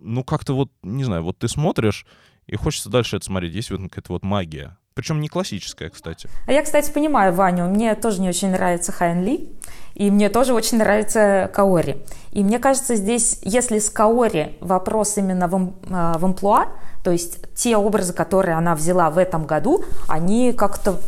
ну 0.00 0.24
как-то 0.24 0.54
вот, 0.54 0.70
не 0.82 1.04
знаю, 1.04 1.22
вот 1.22 1.38
ты 1.38 1.48
смотришь, 1.48 2.06
и 2.46 2.56
хочется 2.56 2.88
дальше 2.88 3.16
это 3.16 3.26
смотреть. 3.26 3.54
Есть 3.54 3.70
вот 3.70 3.82
какая-то 3.82 4.12
вот 4.12 4.24
магия. 4.24 4.76
Причем 4.94 5.20
не 5.20 5.28
классическая, 5.28 5.90
кстати. 5.90 6.30
А 6.46 6.52
я, 6.52 6.62
кстати, 6.62 6.90
понимаю 6.90 7.34
Ваню. 7.34 7.66
Мне 7.66 7.94
тоже 7.96 8.20
не 8.22 8.30
очень 8.30 8.50
нравится 8.50 8.92
Хайн 8.92 9.22
Ли. 9.22 9.50
И 9.94 10.10
мне 10.10 10.30
тоже 10.30 10.54
очень 10.54 10.78
нравится 10.78 11.50
Каори. 11.52 11.98
И 12.30 12.42
мне 12.42 12.58
кажется, 12.58 12.96
здесь, 12.96 13.40
если 13.42 13.78
с 13.78 13.90
Каори 13.90 14.56
вопрос 14.60 15.18
именно 15.18 15.48
в, 15.48 15.72
а, 15.90 16.16
в 16.18 16.24
амплуа, 16.24 16.68
то 17.02 17.10
есть 17.10 17.38
те 17.54 17.76
образы, 17.76 18.12
которые 18.12 18.56
она 18.56 18.74
взяла 18.74 19.10
в 19.10 19.18
этом 19.18 19.46
году, 19.46 19.84
они 20.08 20.52
как-то, 20.52 20.98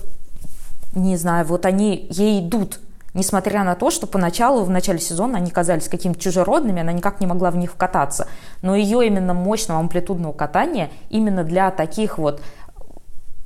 не 0.94 1.16
знаю, 1.16 1.46
вот 1.46 1.64
они 1.64 2.08
ей 2.10 2.40
идут 2.40 2.80
Несмотря 3.18 3.64
на 3.64 3.74
то, 3.74 3.90
что 3.90 4.06
поначалу, 4.06 4.62
в 4.62 4.70
начале 4.70 5.00
сезона 5.00 5.38
они 5.38 5.50
казались 5.50 5.88
какими-то 5.88 6.20
чужеродными, 6.20 6.82
она 6.82 6.92
никак 6.92 7.18
не 7.18 7.26
могла 7.26 7.50
в 7.50 7.56
них 7.56 7.72
вкататься. 7.72 8.28
Но 8.62 8.76
ее 8.76 9.04
именно 9.04 9.34
мощного 9.34 9.80
амплитудного 9.80 10.32
катания 10.32 10.88
именно 11.10 11.42
для 11.42 11.72
таких 11.72 12.16
вот, 12.16 12.40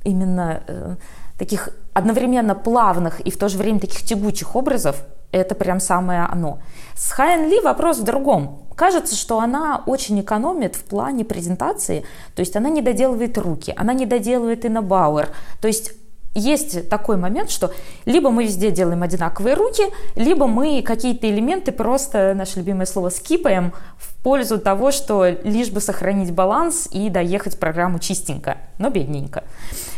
именно 0.03 0.61
э, 0.67 0.95
таких 1.39 1.69
одновременно 1.91 2.53
плавных 2.53 3.19
и 3.21 3.31
в 3.31 3.37
то 3.39 3.49
же 3.49 3.57
время 3.57 3.79
таких 3.79 4.01
тягучих 4.03 4.55
образов, 4.55 5.03
это 5.31 5.55
прям 5.55 5.79
самое 5.79 6.27
оно. 6.31 6.59
С 6.93 7.09
Хайен 7.09 7.49
Ли 7.49 7.59
вопрос 7.59 7.97
в 7.97 8.03
другом. 8.03 8.67
Кажется, 8.75 9.15
что 9.15 9.39
она 9.39 9.81
очень 9.87 10.21
экономит 10.21 10.75
в 10.75 10.83
плане 10.83 11.25
презентации, 11.25 12.05
то 12.35 12.41
есть 12.41 12.55
она 12.55 12.69
не 12.69 12.83
доделывает 12.83 13.39
руки, 13.39 13.73
она 13.75 13.93
не 13.93 14.05
доделывает 14.05 14.65
и 14.65 14.69
на 14.69 14.83
Бауэр. 14.83 15.29
То 15.61 15.67
есть 15.67 15.93
есть 16.35 16.89
такой 16.89 17.17
момент, 17.17 17.49
что 17.49 17.71
либо 18.05 18.29
мы 18.31 18.45
везде 18.45 18.71
делаем 18.71 19.03
одинаковые 19.03 19.55
руки, 19.55 19.83
либо 20.15 20.47
мы 20.47 20.81
какие-то 20.81 21.29
элементы 21.29 21.71
просто, 21.71 22.33
наше 22.35 22.59
любимое 22.59 22.85
слово, 22.85 23.09
скипаем 23.09 23.73
в 23.97 24.15
пользу 24.23 24.59
того, 24.59 24.91
что 24.91 25.27
лишь 25.27 25.69
бы 25.69 25.79
сохранить 25.79 26.31
баланс 26.31 26.87
и 26.91 27.09
доехать 27.09 27.59
программу 27.59 27.99
чистенько, 27.99 28.57
но 28.79 28.89
бедненько. 28.89 29.43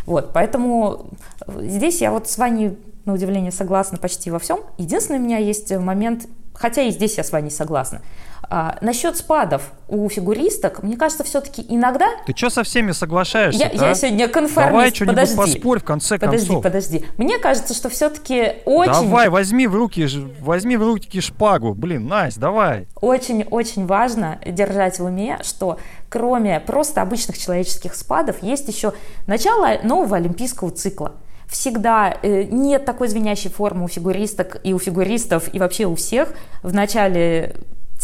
Вот, 0.05 0.33
поэтому 0.33 1.07
здесь 1.47 2.01
я 2.01 2.11
вот 2.11 2.27
с 2.27 2.37
вами 2.37 2.77
на 3.05 3.13
удивление 3.13 3.51
согласна 3.51 3.97
почти 3.97 4.31
во 4.31 4.39
всем. 4.39 4.59
Единственный 4.77 5.19
у 5.19 5.23
меня 5.23 5.37
есть 5.37 5.71
момент, 5.71 6.27
хотя 6.53 6.81
и 6.81 6.91
здесь 6.91 7.17
я 7.17 7.23
с 7.23 7.31
вами 7.31 7.49
согласна. 7.49 8.01
А, 8.49 8.77
насчет 8.81 9.17
спадов 9.17 9.71
у 9.87 10.07
фигуристок, 10.09 10.83
мне 10.83 10.97
кажется, 10.97 11.23
все-таки 11.23 11.65
иногда... 11.67 12.07
Ты 12.25 12.35
что 12.35 12.49
со 12.49 12.63
всеми 12.63 12.91
соглашаешься? 12.91 13.69
Я, 13.73 13.87
я 13.87 13.95
сегодня 13.95 14.27
конформист. 14.27 14.71
Давай 14.71 14.93
что-нибудь 14.93 15.15
подожди. 15.15 15.35
поспорь 15.35 15.79
в 15.79 15.83
конце 15.83 16.17
подожди, 16.17 16.47
концов. 16.47 16.63
Подожди, 16.63 16.99
подожди. 16.99 17.13
Мне 17.17 17.39
кажется, 17.39 17.73
что 17.73 17.89
все-таки 17.89 18.53
очень... 18.65 18.91
Давай, 18.93 19.29
возьми 19.29 19.67
в 19.67 19.75
руки, 19.75 20.07
возьми 20.41 20.77
в 20.77 20.83
руки 20.83 21.21
шпагу. 21.21 21.73
Блин, 21.73 22.07
Настя, 22.07 22.39
давай. 22.39 22.87
Очень-очень 23.01 23.85
важно 23.85 24.39
держать 24.45 24.99
в 24.99 25.03
уме, 25.03 25.39
что 25.43 25.79
кроме 26.09 26.59
просто 26.59 27.01
обычных 27.01 27.37
человеческих 27.37 27.95
спадов, 27.95 28.41
есть 28.41 28.67
еще 28.67 28.93
начало 29.27 29.79
нового 29.83 30.17
олимпийского 30.17 30.71
цикла. 30.71 31.13
всегда 31.47 32.15
э, 32.21 32.43
нет 32.43 32.85
такой 32.85 33.07
звенящей 33.07 33.49
формы 33.49 33.85
у 33.85 33.87
фигуристок 33.87 34.59
и 34.63 34.73
у 34.73 34.79
фигуристов, 34.79 35.53
и 35.53 35.59
вообще 35.59 35.85
у 35.85 35.95
всех 35.95 36.29
в 36.63 36.73
начале 36.73 37.55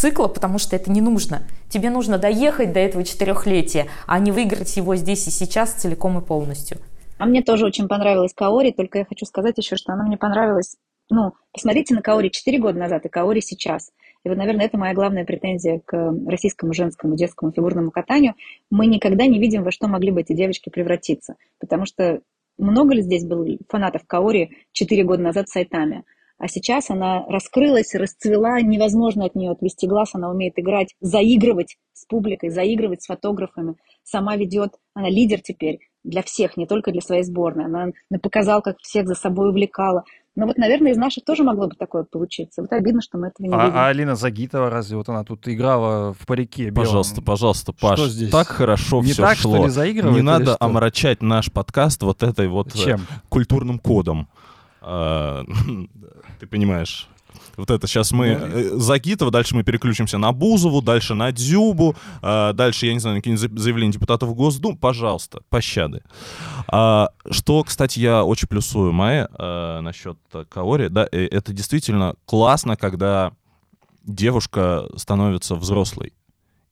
цикла, 0.02 0.28
потому 0.28 0.58
что 0.58 0.76
это 0.76 0.91
не 0.91 1.02
нужно. 1.02 1.43
Тебе 1.70 1.89
нужно 1.89 2.18
доехать 2.18 2.74
до 2.74 2.80
этого 2.80 3.04
четырехлетия, 3.04 3.88
а 4.08 4.20
не 4.20 4.32
выиграть 4.32 4.76
его 4.76 4.95
здесь 4.95 5.28
и 5.28 5.32
сейчас 5.32 5.74
целиком 5.74 6.18
и 6.18 6.26
полностью. 6.26 6.78
А 7.18 7.26
мне 7.26 7.43
тоже 7.43 7.66
очень 7.66 7.88
понравилась 7.88 8.34
Каори, 8.34 8.72
только 8.72 8.97
я 8.97 9.06
хочу 9.06 9.26
сказать 9.26 9.58
еще, 9.58 9.76
что 9.76 9.93
она 9.93 10.04
мне 10.04 10.18
понравилась 10.18 10.76
ну, 11.12 11.34
посмотрите 11.52 11.93
на 11.93 12.02
Каори 12.02 12.30
4 12.30 12.58
года 12.58 12.80
назад 12.80 13.06
и 13.06 13.10
Каори 13.10 13.41
сейчас. 13.41 13.91
И 14.24 14.30
вот, 14.30 14.38
наверное, 14.38 14.66
это 14.66 14.78
моя 14.78 14.93
главная 14.93 15.26
претензия 15.26 15.82
к 15.86 16.14
российскому 16.26 16.74
женскому 16.74 17.16
детскому 17.18 17.52
фигурному 17.52 17.91
катанию. 17.91 18.36
Мы 18.70 18.88
никогда 18.88 19.26
не 19.26 19.38
видим, 19.38 19.64
во 19.64 19.72
что 19.72 19.88
могли 19.88 20.12
бы 20.12 20.22
эти 20.22 20.32
девочки 20.34 20.70
превратиться. 20.70 21.36
Потому 21.60 21.86
что 21.86 22.22
много 22.58 22.93
ли 22.93 23.02
здесь 23.02 23.26
было 23.26 23.45
фанатов 23.68 24.04
Каори 24.08 24.52
4 24.72 25.04
года 25.04 25.22
назад 25.22 25.49
в 25.49 25.52
Сайтаме? 25.52 26.06
А 26.41 26.47
сейчас 26.47 26.89
она 26.89 27.23
раскрылась, 27.27 27.93
расцвела, 27.93 28.59
невозможно 28.61 29.25
от 29.25 29.35
нее 29.35 29.51
отвести 29.51 29.85
глаз, 29.85 30.15
она 30.15 30.31
умеет 30.31 30.57
играть, 30.57 30.95
заигрывать 30.99 31.77
с 31.93 32.05
публикой, 32.07 32.49
заигрывать 32.49 33.03
с 33.03 33.05
фотографами, 33.05 33.75
сама 34.01 34.35
ведет, 34.37 34.73
она 34.95 35.07
лидер 35.07 35.39
теперь 35.41 35.77
для 36.03 36.23
всех, 36.23 36.57
не 36.57 36.65
только 36.65 36.91
для 36.91 37.01
своей 37.01 37.21
сборной. 37.21 37.65
Она 37.65 37.91
показала, 38.23 38.61
как 38.61 38.77
всех 38.79 39.07
за 39.07 39.13
собой 39.13 39.49
увлекала. 39.49 40.03
Но 40.35 40.47
вот, 40.47 40.57
наверное, 40.57 40.93
из 40.93 40.97
наших 40.97 41.25
тоже 41.25 41.43
могло 41.43 41.67
бы 41.67 41.75
такое 41.75 42.05
получиться. 42.05 42.63
Вот 42.63 42.73
обидно, 42.73 43.01
что 43.03 43.19
мы 43.19 43.27
этого 43.27 43.45
не 43.45 43.53
а, 43.53 43.65
видим. 43.65 43.77
А 43.77 43.87
Алина 43.89 44.15
Загитова, 44.15 44.71
разве 44.71 44.97
вот 44.97 45.09
она 45.09 45.23
тут 45.23 45.47
играла 45.47 46.15
в 46.15 46.25
парике 46.25 46.71
белом? 46.71 46.87
Пожалуйста, 46.87 47.21
пожалуйста, 47.21 47.71
Паш, 47.71 47.99
что 47.99 48.09
здесь? 48.09 48.31
так 48.31 48.47
хорошо 48.47 49.03
не 49.03 49.11
все 49.11 49.21
так, 49.21 49.37
шло. 49.37 49.57
Что 49.57 49.65
ли, 49.65 49.69
заигрывает, 49.69 50.15
не 50.15 50.23
надо 50.23 50.55
что? 50.55 50.57
омрачать 50.59 51.21
наш 51.21 51.51
подкаст 51.51 52.01
вот 52.01 52.23
этой 52.23 52.47
вот 52.47 52.73
э, 52.73 52.77
Чем? 52.79 53.01
культурным 53.29 53.77
кодом. 53.77 54.27
А, 54.82 55.43
ты 56.39 56.47
понимаешь, 56.47 57.07
вот 57.57 57.69
это 57.69 57.88
сейчас 57.88 58.11
мы 58.11 58.36
ну, 58.36 58.45
э, 58.45 58.63
Загитова, 58.77 59.32
дальше 59.32 59.55
мы 59.55 59.63
переключимся 59.63 60.17
на 60.17 60.32
Бузову, 60.32 60.82
дальше 60.82 61.13
на 61.13 61.32
Дзюбу, 61.32 61.95
э, 62.21 62.53
дальше, 62.53 62.88
я 62.88 62.93
не 62.93 62.99
знаю, 62.99 63.17
какие-нибудь 63.17 63.59
заявления 63.59 63.93
депутатов 63.93 64.29
в 64.29 64.34
Госдуму. 64.34 64.77
Пожалуйста, 64.77 65.41
пощады. 65.49 66.01
А, 66.67 67.09
что, 67.29 67.63
кстати, 67.63 67.99
я 67.99 68.23
очень 68.23 68.47
плюсую 68.47 68.93
Майя 68.93 69.29
э, 69.38 69.79
насчет 69.82 70.17
Каори. 70.49 70.88
Да, 70.88 71.07
э, 71.11 71.27
это 71.27 71.53
действительно 71.53 72.15
классно, 72.25 72.75
когда 72.75 73.34
девушка 74.03 74.88
становится 74.95 75.55
взрослой 75.55 76.13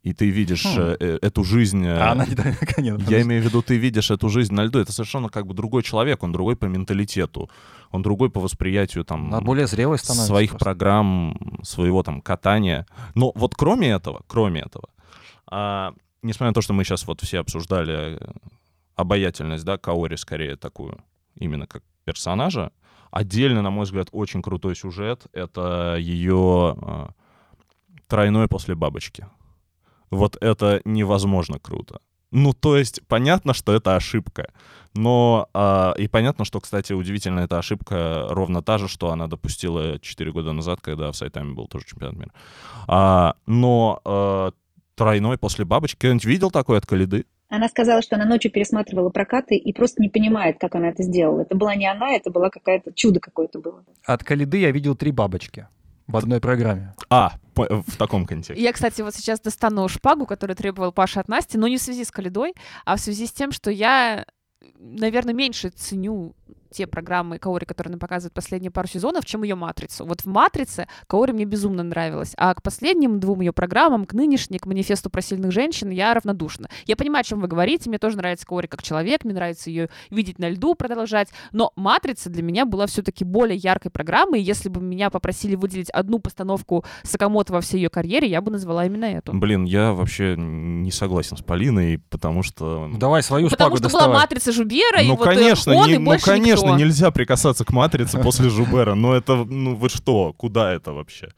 и 0.02 0.14
ты 0.14 0.30
видишь 0.30 0.66
хм. 0.66 0.80
э, 1.00 1.20
эту 1.22 1.44
жизнь... 1.44 1.86
Э, 1.86 2.00
а 2.00 2.12
она 2.12 2.26
не 2.26 2.36
конечно. 2.76 3.10
Я 3.10 3.22
имею 3.22 3.42
в 3.44 3.46
виду, 3.46 3.62
ты 3.62 3.78
видишь 3.78 4.12
эту 4.12 4.30
жизнь 4.30 4.54
на 4.54 4.64
льду. 4.64 4.80
Это 4.80 4.94
совершенно 4.94 5.30
как 5.30 5.46
бы 5.46 5.54
другой 5.54 5.84
человек, 5.84 6.24
он 6.24 6.32
другой 6.32 6.56
по 6.56 6.66
менталитету, 6.66 7.50
он 7.92 8.02
другой 8.02 8.30
по 8.30 8.40
восприятию 8.40 9.04
там... 9.04 9.28
Она 9.28 9.42
более 9.42 9.68
зрелой 9.68 9.98
становится. 9.98 10.28
Своих 10.28 10.52
просто. 10.52 10.66
программ, 10.66 11.60
своего 11.64 12.02
там 12.04 12.22
катания. 12.22 12.88
Но 13.14 13.34
вот 13.36 13.56
кроме 13.56 13.90
этого, 13.90 14.22
кроме 14.28 14.62
этого, 14.62 14.90
а, 15.48 15.94
несмотря 16.22 16.52
на 16.52 16.54
то, 16.54 16.62
что 16.62 16.74
мы 16.74 16.86
сейчас 16.86 17.06
вот 17.06 17.22
все 17.22 17.40
обсуждали 17.40 18.18
э, 18.20 18.32
обаятельность, 18.96 19.66
да, 19.66 19.78
Каори 19.78 20.16
скорее 20.16 20.56
такую, 20.56 21.04
именно 21.36 21.68
как 21.68 21.84
персонажа, 22.06 22.72
отдельно, 23.12 23.62
на 23.62 23.70
мой 23.70 23.84
взгляд, 23.84 24.08
очень 24.14 24.42
крутой 24.42 24.78
сюжет— 24.78 25.28
это 25.34 25.98
ее 26.00 27.10
тройной 28.08 28.48
после 28.48 28.76
бабочки 28.76 29.28
вот 30.12 30.38
это 30.42 30.82
невозможно 30.86 31.60
круто. 31.60 32.00
Ну, 32.32 32.54
то 32.54 32.78
есть, 32.78 33.02
понятно, 33.08 33.54
что 33.54 33.74
это 33.74 33.96
ошибка. 33.96 34.52
Но 34.94 35.50
а, 35.54 35.94
и 35.98 36.08
понятно, 36.08 36.46
что, 36.46 36.60
кстати, 36.60 36.94
удивительно, 36.94 37.42
эта 37.42 37.58
ошибка 37.58 38.28
ровно 38.30 38.62
та 38.62 38.78
же, 38.78 38.88
что 38.88 39.12
она 39.12 39.28
допустила 39.28 40.00
4 40.00 40.32
года 40.32 40.52
назад, 40.52 40.80
когда 40.82 41.12
в 41.12 41.16
Сайтаме 41.16 41.54
был 41.54 41.68
тоже 41.68 41.86
чемпионат 41.86 42.18
мира. 42.18 42.32
А, 42.88 43.36
но 43.46 44.02
а, 44.06 44.52
тройной 44.96 45.38
после 45.38 45.66
бабочки. 45.66 45.98
Кто-нибудь 45.98 46.26
видел 46.26 46.52
такой 46.52 46.78
от 46.78 46.86
Калиды? 46.86 47.26
Она 47.50 47.68
сказала, 47.68 48.04
что 48.04 48.16
она 48.16 48.26
ночью 48.26 48.52
пересматривала 48.52 49.10
прокаты 49.10 49.56
и 49.56 49.74
просто 49.74 50.04
не 50.04 50.10
понимает, 50.10 50.60
как 50.60 50.76
она 50.76 50.90
это 50.90 51.02
сделала. 51.02 51.42
Это 51.42 51.56
была 51.56 51.74
не 51.76 51.88
она, 51.88 52.12
это 52.12 52.30
была 52.30 52.52
какая-то 52.52 52.94
чудо 52.94 53.20
какое-то 53.20 53.60
было. 53.60 53.84
От 54.06 54.24
Калиды 54.24 54.60
я 54.60 54.70
видел 54.70 54.96
три 54.96 55.12
бабочки 55.12 55.68
в 56.10 56.18
одной 56.18 56.40
программе. 56.42 56.94
А, 57.10 57.34
в 57.56 57.98
таком 57.98 58.26
контексте. 58.26 58.62
Я, 58.62 58.74
кстати, 58.74 59.02
вот 59.02 59.14
сейчас 59.16 59.40
достану 59.40 59.88
шпагу, 59.88 60.26
которую 60.26 60.56
требовал 60.56 60.92
Паша 60.92 61.20
от 61.20 61.28
Насти, 61.28 61.58
но 61.58 61.68
не 61.68 61.78
в 61.78 61.82
связи 61.82 62.04
с 62.04 62.12
Калидой, 62.12 62.54
а 62.84 62.96
в 62.96 63.00
связи 63.00 63.28
с 63.28 63.32
тем, 63.32 63.52
что 63.52 63.70
я, 63.70 64.26
наверное, 64.80 65.34
меньше 65.34 65.70
ценю 65.70 66.36
те 66.72 66.88
программы 66.88 67.40
Каори, 67.40 67.66
которые 67.66 67.92
нам 67.92 68.00
показывают 68.00 68.34
последние 68.34 68.72
пару 68.72 68.88
сезонов, 68.88 69.26
чем 69.26 69.44
ее 69.44 69.56
«Матрицу». 69.56 70.06
Вот 70.06 70.22
в 70.22 70.26
«Матрице» 70.26 70.88
Каори 71.08 71.32
мне 71.32 71.46
безумно 71.46 71.84
нравилась, 71.84 72.34
а 72.38 72.54
к 72.54 72.62
последним 72.62 73.20
двум 73.20 73.42
ее 73.42 73.52
программам, 73.52 74.06
к 74.06 74.14
нынешней, 74.14 74.60
к 74.60 74.66
«Манифесту 74.66 75.10
про 75.10 75.22
сильных 75.22 75.52
женщин» 75.52 75.90
я 75.90 76.14
равнодушна. 76.14 76.70
Я 76.86 76.96
понимаю, 76.96 77.22
о 77.22 77.24
чем 77.24 77.40
вы 77.40 77.48
говорите, 77.48 77.90
мне 77.90 78.00
тоже 78.00 78.18
нравится 78.18 78.46
Каори 78.46 78.68
как 78.68 78.84
человек, 78.84 79.24
мне 79.24 79.34
нравится 79.34 79.70
ее 79.70 79.90
видеть 80.10 80.40
на 80.40 80.50
льду, 80.50 80.76
продолжать, 80.76 81.30
но 81.52 81.72
«Матрица» 81.76 82.30
для 82.30 82.44
меня 82.44 82.66
была 82.66 82.86
все-таки 82.88 83.24
более 83.24 83.58
яркой 83.58 83.92
программой, 83.92 84.42
и 84.42 84.44
если 84.44 84.70
бы 84.70 84.82
меня 84.82 85.10
попросили 85.10 85.56
выделить 85.56 85.90
одну 85.90 86.20
постановку 86.20 86.86
Сакамото 87.04 87.54
во 87.54 87.62
всей 87.62 87.78
ее 87.78 87.90
карьере, 87.90 88.28
я 88.28 88.42
бы 88.42 88.52
назвала 88.52 88.86
именно 88.86 89.06
эту. 89.06 89.34
Блин, 89.34 89.66
я 89.66 89.94
вообще 89.94 90.36
не 90.38 90.92
согласен 90.92 91.38
с 91.38 91.42
Полиной, 91.42 92.00
потому 92.10 92.44
что... 92.44 92.88
Ну, 92.88 92.98
давай 92.98 93.24
свою 93.24 93.50
Потому 93.50 93.76
что 93.76 93.84
доставай. 93.84 94.08
была 94.08 94.20
«Матрица» 94.20 94.52
Жубера, 94.52 95.02
ну, 95.04 95.16
и 95.16 95.18
конечно, 95.18 95.74
вот 95.74 95.82
он, 95.82 95.88
не, 95.88 95.96
и 95.96 95.98
ну, 95.98 96.06
больше 96.06 96.26
конечно, 96.62 96.86
нельзя 96.86 97.12
прикасаться 97.12 97.66
к 97.66 97.72
матрице 97.72 98.20
после 98.20 98.50
Жубера. 98.50 98.96
Но 98.96 99.16
это, 99.16 99.36
ну 99.36 99.76
вы 99.76 99.90
что, 99.90 100.34
куда 100.38 100.74
это 100.74 100.94
вообще? 100.94 101.30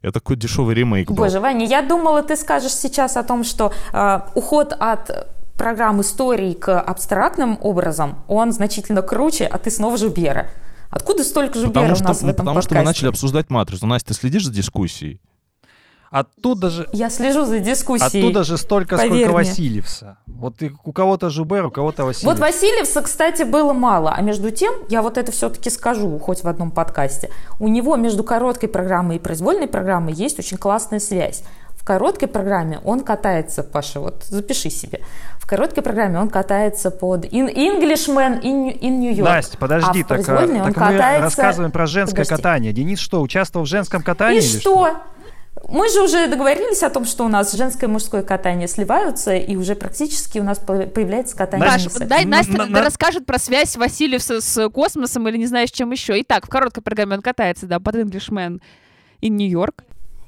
Это 0.00 0.20
какой 0.20 0.36
дешевый 0.36 0.74
ремейк 0.74 1.08
был. 1.08 1.16
Боже, 1.16 1.38
Ваня, 1.40 1.64
я 1.66 1.82
думала, 1.82 2.22
ты 2.22 2.36
скажешь 2.36 2.74
сейчас 2.74 3.16
о 3.16 3.22
том, 3.22 3.44
что 3.44 3.72
э, 3.92 4.20
уход 4.34 4.74
от 4.78 5.28
программ 5.56 6.00
истории 6.00 6.54
к 6.54 6.80
абстрактным 6.80 7.56
образом, 7.60 8.16
он 8.26 8.52
значительно 8.52 9.02
круче, 9.02 9.46
а 9.46 9.58
ты 9.58 9.70
снова 9.70 9.96
Жубера. 9.96 10.48
Откуда 10.90 11.24
столько 11.24 11.58
Жубера 11.58 11.72
потому 11.72 11.92
у 11.92 11.96
что, 11.96 12.04
нас 12.08 12.18
в 12.18 12.24
этом 12.24 12.32
Потому 12.32 12.54
подкасте? 12.56 12.68
что 12.68 12.74
мы 12.80 12.84
начали 12.84 13.08
обсуждать 13.08 13.50
матрицу. 13.50 13.86
Настя, 13.86 14.08
ты 14.08 14.14
следишь 14.14 14.44
за 14.44 14.52
дискуссией? 14.52 15.20
Оттуда 16.12 16.68
же... 16.68 16.86
Я 16.92 17.08
слежу 17.08 17.46
за 17.46 17.58
дискуссией. 17.58 18.22
Оттуда 18.22 18.44
же 18.44 18.58
столько, 18.58 18.98
Поверь 18.98 19.24
сколько 19.24 19.38
мне. 19.38 19.48
Васильевса. 19.48 20.18
Вот 20.26 20.56
у 20.84 20.92
кого-то 20.92 21.30
Жубер, 21.30 21.64
у 21.64 21.70
кого-то 21.70 22.04
Васильевс. 22.04 22.34
Вот 22.34 22.38
Васильевса, 22.38 23.00
кстати, 23.00 23.44
было 23.44 23.72
мало. 23.72 24.12
А 24.12 24.20
между 24.20 24.50
тем, 24.50 24.74
я 24.90 25.00
вот 25.00 25.16
это 25.16 25.32
все-таки 25.32 25.70
скажу, 25.70 26.18
хоть 26.18 26.44
в 26.44 26.48
одном 26.48 26.70
подкасте, 26.70 27.30
у 27.58 27.66
него 27.66 27.96
между 27.96 28.24
короткой 28.24 28.68
программой 28.68 29.16
и 29.16 29.18
произвольной 29.18 29.68
программой 29.68 30.12
есть 30.12 30.38
очень 30.38 30.58
классная 30.58 31.00
связь. 31.00 31.44
В 31.70 31.84
короткой 31.86 32.28
программе 32.28 32.78
он 32.84 33.00
катается, 33.00 33.62
Паша, 33.62 33.98
вот 33.98 34.22
запиши 34.24 34.68
себе. 34.68 35.00
В 35.38 35.46
короткой 35.46 35.82
программе 35.82 36.20
он 36.20 36.28
катается 36.28 36.90
под 36.90 37.24
in 37.24 37.48
Englishman 37.52 38.42
in, 38.42 38.78
in 38.78 38.98
New 38.98 39.14
York. 39.14 39.30
Настя, 39.30 39.56
подожди, 39.56 40.02
а 40.02 40.04
так, 40.04 40.20
а, 40.20 40.22
произвольной 40.22 40.60
он 40.60 40.66
так 40.74 40.76
мы 40.76 40.92
катается... 40.92 41.22
рассказываем 41.22 41.72
про 41.72 41.86
женское 41.86 42.24
Подожди. 42.24 42.36
катание. 42.36 42.72
Денис 42.74 42.98
что, 42.98 43.22
участвовал 43.22 43.64
в 43.64 43.68
женском 43.70 44.02
катании? 44.02 44.40
И 44.40 44.44
или 44.44 44.60
что? 44.60 44.98
Мы 45.68 45.88
же 45.90 46.02
уже 46.02 46.26
договорились 46.28 46.82
о 46.82 46.90
том, 46.90 47.04
что 47.04 47.24
у 47.24 47.28
нас 47.28 47.52
женское 47.52 47.86
и 47.86 47.90
мужское 47.90 48.22
катание 48.22 48.66
сливаются, 48.66 49.34
и 49.34 49.54
уже 49.56 49.74
практически 49.74 50.38
у 50.38 50.44
нас 50.44 50.58
по- 50.58 50.86
появляется 50.86 51.36
катание 51.36 51.68
унисекс. 51.70 51.96
дай 52.08 52.24
Настя 52.24 52.52
на- 52.58 52.66
на- 52.66 52.80
расскажет 52.82 53.26
про 53.26 53.38
связь 53.38 53.76
Васильевса 53.76 54.40
с 54.40 54.68
космосом 54.70 55.28
или 55.28 55.36
не 55.36 55.46
знаю, 55.46 55.68
с 55.68 55.70
чем 55.70 55.90
еще. 55.92 56.20
Итак, 56.22 56.46
в 56.46 56.48
короткой 56.48 56.82
программе 56.82 57.16
он 57.16 57.22
катается, 57.22 57.66
да, 57.66 57.80
под 57.80 57.96
Englishman 57.96 58.60
и 59.20 59.28
Нью-Йорк. 59.28 59.84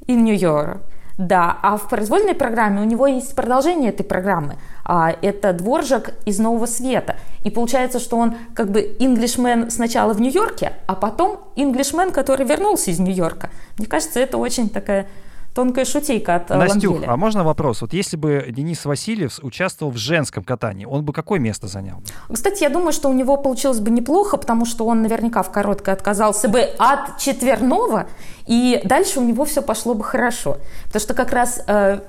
И 0.06 0.12
Нью-Йорк. 0.12 0.82
Да, 1.16 1.58
а 1.62 1.76
в 1.76 1.88
произвольной 1.88 2.34
программе 2.34 2.80
у 2.80 2.84
него 2.84 3.06
есть 3.06 3.36
продолжение 3.36 3.90
этой 3.90 4.02
программы. 4.02 4.56
А, 4.84 5.14
это 5.22 5.52
дворжик 5.52 6.10
из 6.26 6.40
Нового 6.40 6.66
Света. 6.66 7.16
И 7.44 7.50
получается, 7.50 8.00
что 8.00 8.16
он 8.16 8.34
как 8.54 8.70
бы 8.70 8.96
инглишмен 8.98 9.70
сначала 9.70 10.12
в 10.12 10.20
Нью-Йорке, 10.20 10.72
а 10.86 10.94
потом 10.96 11.38
инглишмен, 11.54 12.10
который 12.10 12.44
вернулся 12.44 12.90
из 12.90 12.98
Нью-Йорка. 12.98 13.50
Мне 13.78 13.86
кажется, 13.86 14.18
это 14.18 14.38
очень 14.38 14.68
такая 14.68 15.06
тонкая 15.54 15.84
шутейка 15.84 16.34
от 16.36 16.50
э, 16.50 16.56
Настюх, 16.56 16.94
Лангеля. 16.94 17.12
а 17.12 17.16
можно 17.16 17.44
вопрос? 17.44 17.80
Вот 17.80 17.92
если 17.92 18.16
бы 18.16 18.46
Денис 18.50 18.84
Васильевс 18.84 19.38
участвовал 19.38 19.92
в 19.92 19.96
женском 19.96 20.42
катании, 20.42 20.84
он 20.84 21.04
бы 21.04 21.12
какое 21.12 21.38
место 21.38 21.68
занял? 21.68 22.02
Кстати, 22.30 22.64
я 22.64 22.68
думаю, 22.68 22.92
что 22.92 23.08
у 23.08 23.12
него 23.12 23.36
получилось 23.36 23.80
бы 23.80 23.90
неплохо, 23.90 24.36
потому 24.36 24.66
что 24.66 24.86
он 24.86 25.02
наверняка 25.02 25.42
в 25.42 25.52
короткой 25.52 25.94
отказался 25.94 26.48
бы 26.48 26.60
от 26.78 27.18
четверного, 27.18 28.08
и 28.46 28.80
дальше 28.84 29.20
у 29.20 29.24
него 29.24 29.44
все 29.44 29.62
пошло 29.62 29.94
бы 29.94 30.02
хорошо. 30.02 30.58
Потому 30.86 31.00
что 31.00 31.14
как 31.14 31.32
раз, 31.32 31.62
э, 31.66 32.00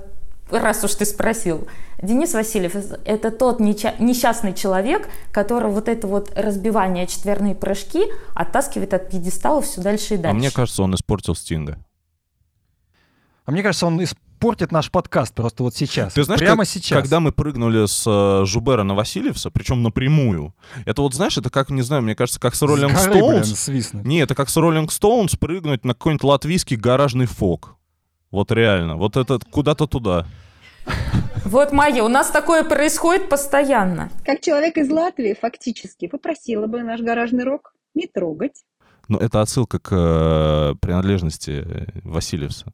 раз 0.49 0.83
уж 0.83 0.95
ты 0.95 1.05
спросил, 1.05 1.67
Денис 2.01 2.33
Васильев– 2.33 2.75
это 3.05 3.31
тот 3.31 3.59
несчастный 3.59 4.53
человек, 4.53 5.07
которого 5.31 5.71
вот 5.71 5.87
это 5.87 6.07
вот 6.07 6.31
разбивание 6.35 7.07
четверные 7.07 7.55
прыжки 7.55 8.05
оттаскивает 8.33 8.93
от 8.93 9.09
пьедестала 9.09 9.61
все 9.61 9.81
дальше 9.81 10.15
и 10.15 10.17
дальше. 10.17 10.35
А 10.35 10.37
мне 10.37 10.51
кажется, 10.51 10.83
он 10.83 10.95
испортил 10.95 11.35
Стинга. 11.35 11.77
А 13.45 13.51
мне 13.51 13.61
кажется, 13.61 13.85
он 13.85 14.03
испортит 14.03 14.71
наш 14.71 14.89
подкаст 14.89 15.33
просто 15.35 15.63
вот 15.63 15.75
сейчас. 15.75 16.13
Ты 16.13 16.23
знаешь, 16.23 16.39
Прямо 16.39 16.63
как- 16.63 16.67
сейчас. 16.67 16.99
когда 16.99 17.19
мы 17.19 17.31
прыгнули 17.31 17.85
с 17.85 18.03
э, 18.07 18.45
Жубера 18.45 18.83
на 18.83 18.95
Васильевса, 18.95 19.51
причем 19.51 19.83
напрямую, 19.83 20.55
это 20.85 21.01
вот, 21.03 21.13
знаешь, 21.13 21.37
это 21.37 21.49
как, 21.49 21.69
не 21.69 21.83
знаю, 21.83 22.01
мне 22.01 22.15
кажется, 22.15 22.39
как 22.39 22.55
с 22.55 22.61
Rolling 22.63 22.95
С 22.95 23.05
горы, 23.07 23.19
блин, 23.19 23.41
Stones. 23.41 23.55
свистнуть. 23.55 24.05
Не, 24.05 24.19
это 24.19 24.33
как 24.35 24.49
с 24.49 24.57
Rolling 24.57 24.87
Stones 24.87 25.37
прыгнуть 25.37 25.85
на 25.85 25.93
какой-нибудь 25.93 26.23
латвийский 26.23 26.75
гаражный 26.75 27.27
фок. 27.27 27.75
Вот 28.31 28.51
реально. 28.51 28.95
Вот 28.97 29.15
это 29.15 29.39
куда-то 29.51 29.85
туда. 29.87 30.25
Вот, 31.45 31.71
Майя, 31.71 32.03
у 32.03 32.07
нас 32.07 32.29
такое 32.31 32.63
происходит 32.63 33.29
постоянно. 33.29 34.09
Как 34.25 34.41
человек 34.41 34.77
из 34.77 34.89
Латвии, 34.89 35.37
фактически, 35.39 36.07
попросила 36.07 36.65
бы 36.67 36.81
наш 36.81 37.01
гаражный 37.01 37.43
рок 37.43 37.73
не 37.93 38.07
трогать. 38.07 38.63
Но 39.07 39.19
это 39.19 39.41
отсылка 39.41 39.77
к 39.79 39.89
э, 39.91 40.75
принадлежности 40.81 41.63
э, 41.63 41.85
Васильевса. 42.03 42.73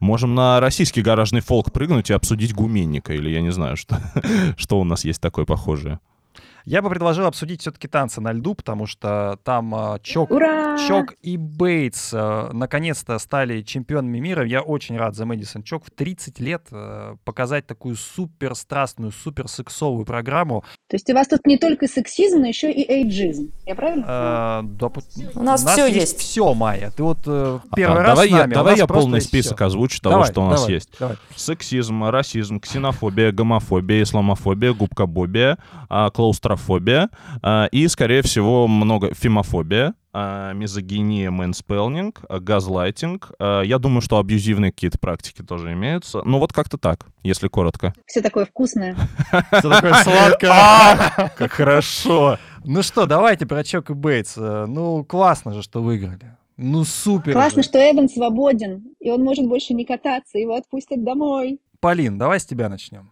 Можем 0.00 0.34
на 0.34 0.60
российский 0.60 1.02
гаражный 1.02 1.40
фолк 1.40 1.72
прыгнуть 1.72 2.10
и 2.10 2.14
обсудить 2.14 2.54
гуменника, 2.54 3.14
или 3.14 3.30
я 3.30 3.40
не 3.40 3.50
знаю, 3.50 3.76
что, 3.76 3.98
что 4.56 4.80
у 4.80 4.84
нас 4.84 5.04
есть 5.04 5.20
такое 5.20 5.44
похожее. 5.44 6.00
Я 6.66 6.82
бы 6.82 6.90
предложил 6.90 7.26
обсудить 7.26 7.60
все-таки 7.60 7.86
танцы 7.86 8.20
на 8.20 8.32
льду, 8.32 8.56
потому 8.56 8.86
что 8.86 9.38
там 9.44 9.72
а, 9.72 10.00
Чок, 10.02 10.32
Ура! 10.32 10.76
Чок 10.88 11.14
и 11.22 11.36
Бейтс 11.36 12.10
а, 12.12 12.50
наконец-то 12.52 13.16
стали 13.20 13.62
чемпионами 13.62 14.18
мира. 14.18 14.44
Я 14.44 14.62
очень 14.62 14.96
рад 14.98 15.14
за 15.14 15.26
Мэдисон 15.26 15.62
Чок. 15.62 15.84
В 15.84 15.92
30 15.92 16.40
лет 16.40 16.62
а, 16.72 17.14
показать 17.24 17.68
такую 17.68 17.94
супер 17.94 18.56
страстную, 18.56 19.12
супер 19.12 19.46
сексовую 19.46 20.04
программу. 20.04 20.64
То 20.90 20.96
есть 20.96 21.08
у 21.08 21.14
вас 21.14 21.28
тут 21.28 21.46
не 21.46 21.56
только 21.56 21.86
сексизм, 21.86 22.40
но 22.40 22.48
еще 22.48 22.72
и 22.72 22.82
эйджизм. 22.90 23.52
Я 23.64 23.76
правильно? 23.76 24.04
а, 24.08 24.62
да, 24.64 24.90
У 25.36 25.42
нас 25.44 25.64
всё 25.64 25.86
есть. 25.86 26.18
Все, 26.18 26.52
Майя. 26.52 26.90
Ты 26.90 27.04
вот 27.04 27.18
э, 27.26 27.60
первый 27.76 28.00
А, 28.00 28.02
раз 28.02 28.08
давай 28.08 28.26
с 28.26 28.30
я, 28.32 28.38
нами, 28.38 28.50
у 28.50 28.54
давай 28.54 28.76
я 28.76 28.86
полный 28.88 29.20
список 29.20 29.62
озвучу 29.62 30.00
того, 30.00 30.14
Давай, 30.14 30.32
что 30.32 30.42
у 30.42 30.46
нас 30.48 30.62
давай, 30.62 30.74
есть. 30.74 30.90
давай. 30.98 31.16
Сексизм, 31.36 32.02
расизм, 32.06 32.58
ксенофобия, 32.58 33.30
гомофобия, 33.30 34.02
исламофобия, 34.02 34.72
губкобобия, 34.72 35.58
а, 35.88 36.10
клаустрофобия 36.10 36.55
а, 37.42 37.66
и, 37.70 37.86
скорее 37.88 38.22
всего, 38.22 38.66
много 38.66 39.14
фемофобия, 39.14 39.94
а, 40.12 40.52
мизогиния, 40.52 41.30
мэнспелнинг, 41.30 42.20
а, 42.28 42.40
газлайтинг. 42.40 43.32
Я 43.38 43.78
думаю, 43.78 44.00
что 44.00 44.18
абьюзивные 44.18 44.72
какие-то 44.72 44.98
практики 44.98 45.42
тоже 45.42 45.72
имеются. 45.72 46.22
Ну 46.24 46.38
вот 46.38 46.52
как-то 46.52 46.78
так, 46.78 47.06
если 47.22 47.48
коротко. 47.48 47.94
Все 48.06 48.22
такое 48.22 48.46
вкусное. 48.46 48.96
Всё 49.52 49.70
такое 49.70 49.94
сладкое. 50.02 51.32
Как 51.36 51.52
хорошо! 51.52 52.38
Ну 52.64 52.82
что, 52.82 53.06
давайте 53.06 53.46
про 53.46 53.62
Чок 53.62 53.90
и 53.90 53.94
Бейтс. 53.94 54.36
Ну, 54.36 55.04
классно 55.04 55.52
же, 55.52 55.62
что 55.62 55.82
выиграли. 55.82 56.36
Ну, 56.56 56.84
супер 56.84 57.34
Классно, 57.34 57.62
что 57.62 57.78
Эван 57.78 58.08
свободен, 58.08 58.94
и 58.98 59.10
он 59.10 59.22
может 59.22 59.46
больше 59.46 59.74
не 59.74 59.84
кататься, 59.84 60.38
его 60.38 60.54
отпустят 60.54 61.04
домой. 61.04 61.60
Полин, 61.80 62.16
давай 62.16 62.40
с 62.40 62.46
тебя 62.46 62.68
начнем. 62.70 63.10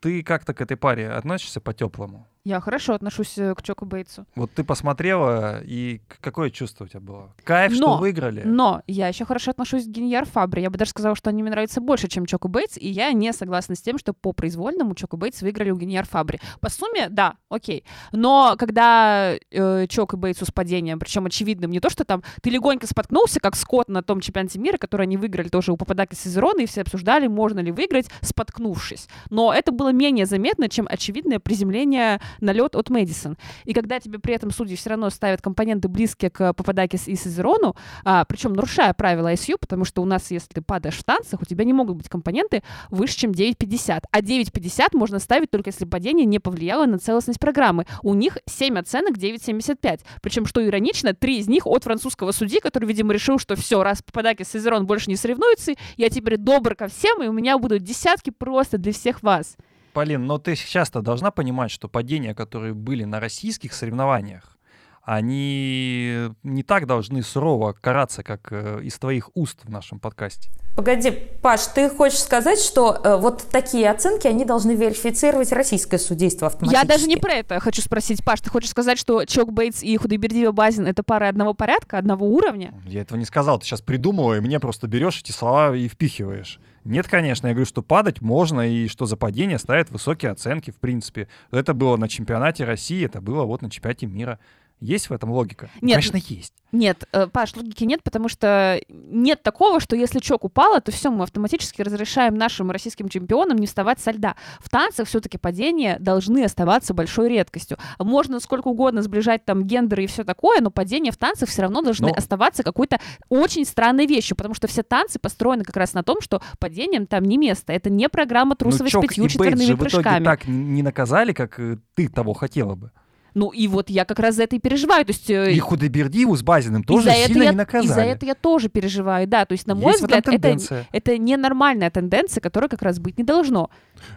Ты 0.00 0.22
как-то 0.22 0.52
к 0.52 0.60
этой 0.60 0.76
паре 0.76 1.10
относишься 1.10 1.60
по-теплому? 1.60 2.26
Я 2.42 2.58
хорошо 2.60 2.94
отношусь 2.94 3.36
э, 3.36 3.54
к 3.54 3.62
Чоку 3.62 3.84
Бейтсу. 3.84 4.24
Вот 4.34 4.50
ты 4.52 4.64
посмотрела, 4.64 5.60
и 5.62 6.00
какое 6.22 6.48
чувство 6.48 6.84
у 6.84 6.88
тебя 6.88 7.00
было? 7.00 7.34
Кайф, 7.44 7.74
что 7.74 7.82
Но- 7.82 7.98
выиграли? 7.98 8.42
Но 8.46 8.82
я 8.86 9.08
еще 9.08 9.26
хорошо 9.26 9.50
отношусь 9.50 9.84
к 9.84 9.88
Гиньяр 9.88 10.24
Фабри. 10.24 10.62
Я 10.62 10.70
бы 10.70 10.78
даже 10.78 10.92
сказала, 10.92 11.14
что 11.14 11.28
они 11.28 11.42
мне 11.42 11.50
нравятся 11.50 11.82
больше, 11.82 12.08
чем 12.08 12.24
Чоку 12.24 12.48
Бейтс, 12.48 12.78
и 12.78 12.88
я 12.88 13.12
не 13.12 13.34
согласна 13.34 13.74
с 13.74 13.82
тем, 13.82 13.98
что 13.98 14.14
по 14.14 14.32
произвольному 14.32 14.94
Чоку 14.94 15.18
Бейтс 15.18 15.42
выиграли 15.42 15.70
у 15.70 15.76
Гиньяр 15.76 16.06
Фабри. 16.06 16.40
По 16.60 16.70
сумме, 16.70 17.10
да, 17.10 17.34
окей. 17.50 17.84
Но 18.10 18.54
когда 18.58 19.34
э, 19.50 19.86
Чок 19.88 20.14
и 20.14 20.16
Бейтс 20.16 20.46
с 20.46 20.50
падением, 20.50 20.98
причем 20.98 21.26
очевидным, 21.26 21.70
не 21.70 21.80
то, 21.80 21.90
что 21.90 22.04
там 22.04 22.22
ты 22.40 22.48
легонько 22.48 22.86
споткнулся, 22.86 23.38
как 23.40 23.54
Скотт 23.54 23.90
на 23.90 24.02
том 24.02 24.20
чемпионате 24.20 24.58
мира, 24.58 24.78
который 24.78 25.02
они 25.02 25.18
выиграли 25.18 25.48
тоже 25.48 25.72
у 25.72 25.76
Пападакис 25.76 26.10
и 26.10 26.14
Сезерона, 26.14 26.62
и 26.62 26.66
все 26.66 26.80
обсуждали, 26.80 27.26
можно 27.26 27.60
ли 27.60 27.70
выиграть, 27.70 28.08
споткнувшись. 28.22 29.08
Но 29.28 29.52
это 29.52 29.72
было 29.72 29.92
менее 29.92 30.24
заметно, 30.24 30.70
чем 30.70 30.86
очевидное 30.88 31.38
приземление 31.38 32.18
на 32.42 32.52
лед 32.52 32.76
от 32.76 32.90
Мэдисон. 32.90 33.36
И 33.64 33.72
когда 33.72 34.00
тебе 34.00 34.18
при 34.18 34.34
этом 34.34 34.50
судьи 34.50 34.76
все 34.76 34.90
равно 34.90 35.10
ставят 35.10 35.42
компоненты 35.42 35.88
близкие 35.88 36.30
к 36.30 36.52
Пападакис 36.52 37.08
и 37.08 37.14
Сезерону, 37.14 37.76
а, 38.04 38.24
причем 38.24 38.52
нарушая 38.52 38.94
правила 38.94 39.32
ISU, 39.32 39.56
потому 39.58 39.84
что 39.84 40.02
у 40.02 40.04
нас, 40.04 40.30
если 40.30 40.48
ты 40.48 40.62
падаешь 40.62 40.96
в 40.96 41.04
танцах, 41.04 41.42
у 41.42 41.44
тебя 41.44 41.64
не 41.64 41.72
могут 41.72 41.96
быть 41.96 42.08
компоненты 42.08 42.62
выше, 42.90 43.16
чем 43.16 43.32
9,50. 43.32 44.04
А 44.10 44.20
9,50 44.20 44.88
можно 44.96 45.18
ставить 45.18 45.50
только 45.50 45.70
если 45.70 45.84
падение 45.84 46.26
не 46.26 46.38
повлияло 46.38 46.86
на 46.86 46.98
целостность 46.98 47.40
программы. 47.40 47.86
У 48.02 48.14
них 48.14 48.38
7 48.46 48.78
оценок 48.78 49.16
9,75. 49.16 50.00
Причем, 50.22 50.46
что 50.46 50.64
иронично, 50.64 51.14
3 51.14 51.38
из 51.38 51.48
них 51.48 51.66
от 51.66 51.84
французского 51.84 52.32
судьи, 52.32 52.60
который, 52.60 52.86
видимо, 52.86 53.12
решил, 53.12 53.38
что 53.38 53.56
все, 53.56 53.82
раз 53.82 54.02
Пападакис 54.02 54.54
и 54.54 54.58
Сезерон 54.58 54.86
больше 54.86 55.10
не 55.10 55.16
соревнуются, 55.16 55.72
я 55.96 56.08
теперь 56.08 56.36
добр 56.36 56.74
ко 56.74 56.88
всем, 56.88 57.22
и 57.22 57.28
у 57.28 57.32
меня 57.32 57.58
будут 57.58 57.82
десятки 57.82 58.30
просто 58.30 58.78
для 58.78 58.92
всех 58.92 59.22
вас. 59.22 59.56
Полин, 59.92 60.26
но 60.26 60.38
ты 60.38 60.56
сейчас-то 60.56 61.02
должна 61.02 61.30
понимать, 61.30 61.70
что 61.70 61.88
падения, 61.88 62.34
которые 62.34 62.74
были 62.74 63.04
на 63.04 63.20
российских 63.20 63.72
соревнованиях, 63.72 64.56
они 65.02 66.28
не 66.42 66.62
так 66.62 66.86
должны 66.86 67.22
сурово 67.22 67.72
караться, 67.72 68.22
как 68.22 68.52
э, 68.52 68.80
из 68.82 68.98
твоих 68.98 69.30
уст 69.34 69.58
в 69.64 69.70
нашем 69.70 69.98
подкасте. 69.98 70.50
Погоди, 70.76 71.10
Паш, 71.10 71.66
ты 71.74 71.88
хочешь 71.88 72.20
сказать, 72.20 72.60
что 72.60 73.00
э, 73.02 73.16
вот 73.16 73.44
такие 73.50 73.90
оценки, 73.90 74.26
они 74.26 74.44
должны 74.44 74.72
верифицировать 74.72 75.52
российское 75.52 75.98
судейство 75.98 76.46
автоматически? 76.46 76.84
Я 76.84 76.88
даже 76.88 77.06
не 77.08 77.16
про 77.16 77.32
это 77.32 77.58
хочу 77.60 77.82
спросить. 77.82 78.22
Паш, 78.24 78.40
ты 78.40 78.50
хочешь 78.50 78.70
сказать, 78.70 78.98
что 78.98 79.24
Чок 79.24 79.52
Бейтс 79.52 79.82
и 79.82 79.96
Худайбердиева 79.96 80.52
Базин— 80.52 80.86
это 80.86 81.02
пары 81.02 81.26
одного 81.26 81.54
порядка, 81.54 81.98
одного 81.98 82.26
уровня? 82.26 82.74
Я 82.86 83.00
этого 83.00 83.18
не 83.18 83.24
сказал, 83.24 83.58
ты 83.58 83.66
сейчас 83.66 83.80
придумала, 83.80 84.36
и 84.36 84.40
мне 84.40 84.60
просто 84.60 84.86
берешь 84.86 85.20
эти 85.20 85.32
слова 85.32 85.74
и 85.74 85.88
впихиваешь. 85.88 86.60
Нет, 86.84 87.08
конечно, 87.08 87.46
я 87.46 87.52
говорю, 87.52 87.66
что 87.66 87.82
падать 87.82 88.22
можно, 88.22 88.66
и 88.66 88.88
что 88.88 89.04
за 89.04 89.16
падение 89.16 89.58
ставят 89.58 89.90
высокие 89.90 90.30
оценки, 90.30 90.70
в 90.70 90.76
принципе. 90.76 91.28
Это 91.50 91.74
было 91.74 91.96
на 91.96 92.08
чемпионате 92.08 92.64
России, 92.64 93.04
это 93.04 93.20
было 93.20 93.44
вот 93.44 93.60
на 93.60 93.70
чемпионате 93.70 94.06
мира. 94.06 94.38
Есть 94.80 95.10
в 95.10 95.12
этом 95.12 95.30
логика? 95.30 95.70
Нет. 95.82 95.96
Конечно, 95.96 96.16
есть. 96.32 96.54
Нет, 96.72 97.04
э, 97.12 97.26
Паш, 97.26 97.54
логики 97.56 97.84
нет, 97.84 98.02
потому 98.02 98.28
что 98.28 98.80
нет 98.88 99.42
такого, 99.42 99.80
что 99.80 99.96
если 99.96 100.20
Чок 100.20 100.44
упала, 100.44 100.80
то 100.80 100.92
все, 100.92 101.10
мы 101.10 101.24
автоматически 101.24 101.82
разрешаем 101.82 102.36
нашим 102.36 102.70
российским 102.70 103.08
чемпионам 103.08 103.58
не 103.58 103.66
вставать 103.66 104.00
со 104.00 104.12
льда. 104.12 104.36
В 104.60 104.70
танцах 104.70 105.08
все-таки 105.08 105.36
падения 105.36 105.98
должны 105.98 106.44
оставаться 106.44 106.94
большой 106.94 107.28
редкостью. 107.28 107.76
Можно 107.98 108.40
сколько 108.40 108.68
угодно 108.68 109.02
сближать 109.02 109.44
там 109.44 109.64
гендеры 109.64 110.04
и 110.04 110.06
все 110.06 110.24
такое, 110.24 110.60
но 110.60 110.70
падения 110.70 111.10
в 111.10 111.16
танцах 111.16 111.48
все 111.48 111.62
равно 111.62 111.82
должны 111.82 112.08
Но- 112.08 112.14
оставаться 112.14 112.62
какой-то 112.62 113.00
очень 113.28 113.64
странной 113.66 114.06
вещью, 114.06 114.36
потому 114.36 114.54
что 114.54 114.66
все 114.66 114.82
танцы 114.82 115.18
построены 115.18 115.64
как 115.64 115.76
раз 115.76 115.92
на 115.92 116.02
том, 116.02 116.20
что 116.20 116.40
падениям 116.58 117.06
там 117.06 117.24
не 117.24 117.36
место. 117.36 117.72
Это 117.72 117.90
не 117.90 118.08
программа 118.08 118.54
трусовой 118.56 118.88
с 118.88 118.92
Чок 118.92 119.02
пятью 119.02 119.24
и 119.24 119.28
четверными 119.28 119.72
в 119.72 119.76
итоге 119.76 119.90
прыжками. 119.90 120.24
так 120.24 120.46
не 120.46 120.82
наказали, 120.82 121.32
как 121.32 121.58
э, 121.58 121.76
ты 121.94 122.08
того 122.08 122.32
хотела 122.32 122.76
бы. 122.76 122.92
Ну 123.34 123.50
и 123.50 123.68
вот 123.68 123.90
я 123.90 124.04
как 124.04 124.18
раз 124.18 124.36
за 124.36 124.44
это 124.44 124.56
и 124.56 124.58
переживаю. 124.58 125.04
То 125.04 125.12
есть 125.12 125.30
э, 125.30 125.52
И 125.52 125.58
Худайбердиеву 125.58 126.36
с 126.36 126.42
Базиным 126.42 126.82
тоже 126.82 127.10
сильно 127.12 127.42
я, 127.44 127.50
не 127.50 127.56
наказали. 127.56 127.86
И 127.86 127.94
за 127.94 128.00
это 128.02 128.26
я 128.26 128.34
тоже 128.34 128.68
переживаю, 128.68 129.26
да. 129.26 129.44
То 129.44 129.52
есть, 129.52 129.66
на 129.66 129.74
мой 129.74 129.92
Есть 129.92 130.00
взгляд, 130.00 130.26
это, 130.28 130.86
это 130.92 131.18
ненормальная 131.18 131.90
тенденция, 131.90 132.40
которая 132.40 132.68
как 132.68 132.82
раз 132.82 132.98
быть 132.98 133.18
не 133.18 133.24
должно. 133.24 133.70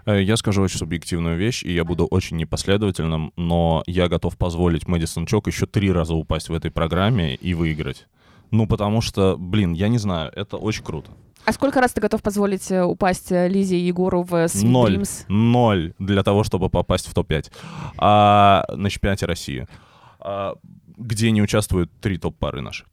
Э, 0.06 0.22
Я 0.22 0.38
скажу 0.38 0.62
очень 0.62 0.78
субъективную 0.78 1.38
вещь, 1.38 1.64
и 1.64 1.74
я 1.74 1.84
буду 1.84 2.06
очень 2.06 2.38
непоследовательным, 2.38 3.34
но 3.36 3.84
я 3.88 4.08
готов 4.08 4.38
позволить 4.38 4.88
Мэдисон 4.88 5.26
Чок 5.26 5.48
еще 5.48 5.66
три 5.66 5.92
раза 5.92 6.14
упасть 6.14 6.50
в 6.50 6.54
этой 6.54 6.72
программе 6.72 7.36
и 7.36 7.54
выиграть. 7.54 8.08
Ну, 8.54 8.68
потому 8.68 9.02
что, 9.02 9.36
блин, 9.36 9.74
я 9.74 9.88
не 9.88 9.98
знаю, 9.98 10.32
это 10.36 10.58
очень 10.58 10.84
круто. 10.84 11.10
А 11.44 11.52
сколько 11.54 11.82
раз 11.82 11.92
ты 11.92 12.02
готов 12.02 12.22
позволить 12.22 12.70
э, 12.70 12.84
упасть 12.84 13.32
э, 13.32 13.48
Лизе 13.48 13.78
и 13.78 13.88
Егору 13.88 14.22
в 14.22 14.36
э, 14.36 14.46
Sweet 14.46 14.68
Ноль. 14.68 14.96
Dreams? 14.96 15.26
Ноль 15.28 15.94
для 15.98 16.22
того, 16.22 16.44
чтобы 16.44 16.70
попасть 16.70 17.08
в 17.08 17.16
топ-5 17.16 17.52
а, 17.98 18.64
на 18.76 18.92
чемпионате 18.92 19.26
России, 19.26 19.68
а, 20.20 20.54
где 20.96 21.32
не 21.32 21.42
участвуют 21.42 21.92
три 22.00 22.20
топ-пары 22.20 22.62
наши. 22.62 22.86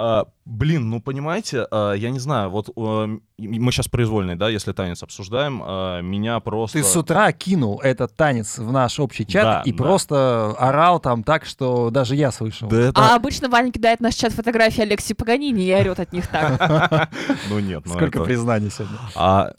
А, 0.00 0.26
блин, 0.44 0.90
ну 0.90 1.00
понимаете, 1.00 1.66
а, 1.72 1.92
я 1.92 2.10
не 2.10 2.20
знаю, 2.20 2.50
вот 2.50 2.68
э, 2.68 3.18
мы 3.36 3.72
сейчас 3.72 3.88
произвольный, 3.88 4.36
да, 4.36 4.48
если 4.48 4.70
танец 4.70 5.02
обсуждаем, 5.02 5.60
а, 5.64 6.00
меня 6.02 6.38
просто... 6.38 6.78
Ты 6.78 6.84
с 6.84 6.96
утра 6.96 7.32
кинул 7.32 7.80
этот 7.80 8.14
танец 8.14 8.58
в 8.58 8.70
наш 8.70 9.00
общий 9.00 9.26
чат 9.26 9.42
Да, 9.42 9.62
и 9.64 9.72
да. 9.72 9.76
просто 9.76 10.54
орал 10.56 11.00
там 11.00 11.24
так, 11.24 11.44
что 11.44 11.90
даже 11.90 12.14
я 12.14 12.30
слышал. 12.30 12.68
Да 12.68 12.78
это... 12.78 13.00
А 13.00 13.16
обычно 13.16 13.48
Ваня 13.48 13.72
кидает 13.72 13.98
в 13.98 14.02
наш 14.02 14.14
чат 14.14 14.32
фотографии 14.32 14.82
Алексея 14.82 15.16
Паганини 15.16 15.64
и 15.64 15.74
орет 15.74 15.98
от 15.98 16.12
них 16.12 16.28
так. 16.28 17.10
Ну 17.48 17.58
нет, 17.58 17.82
ну 17.84 17.94
Сколько 17.94 18.22
признаний 18.22 18.70
сегодня. 18.70 18.98
А, 19.16 19.52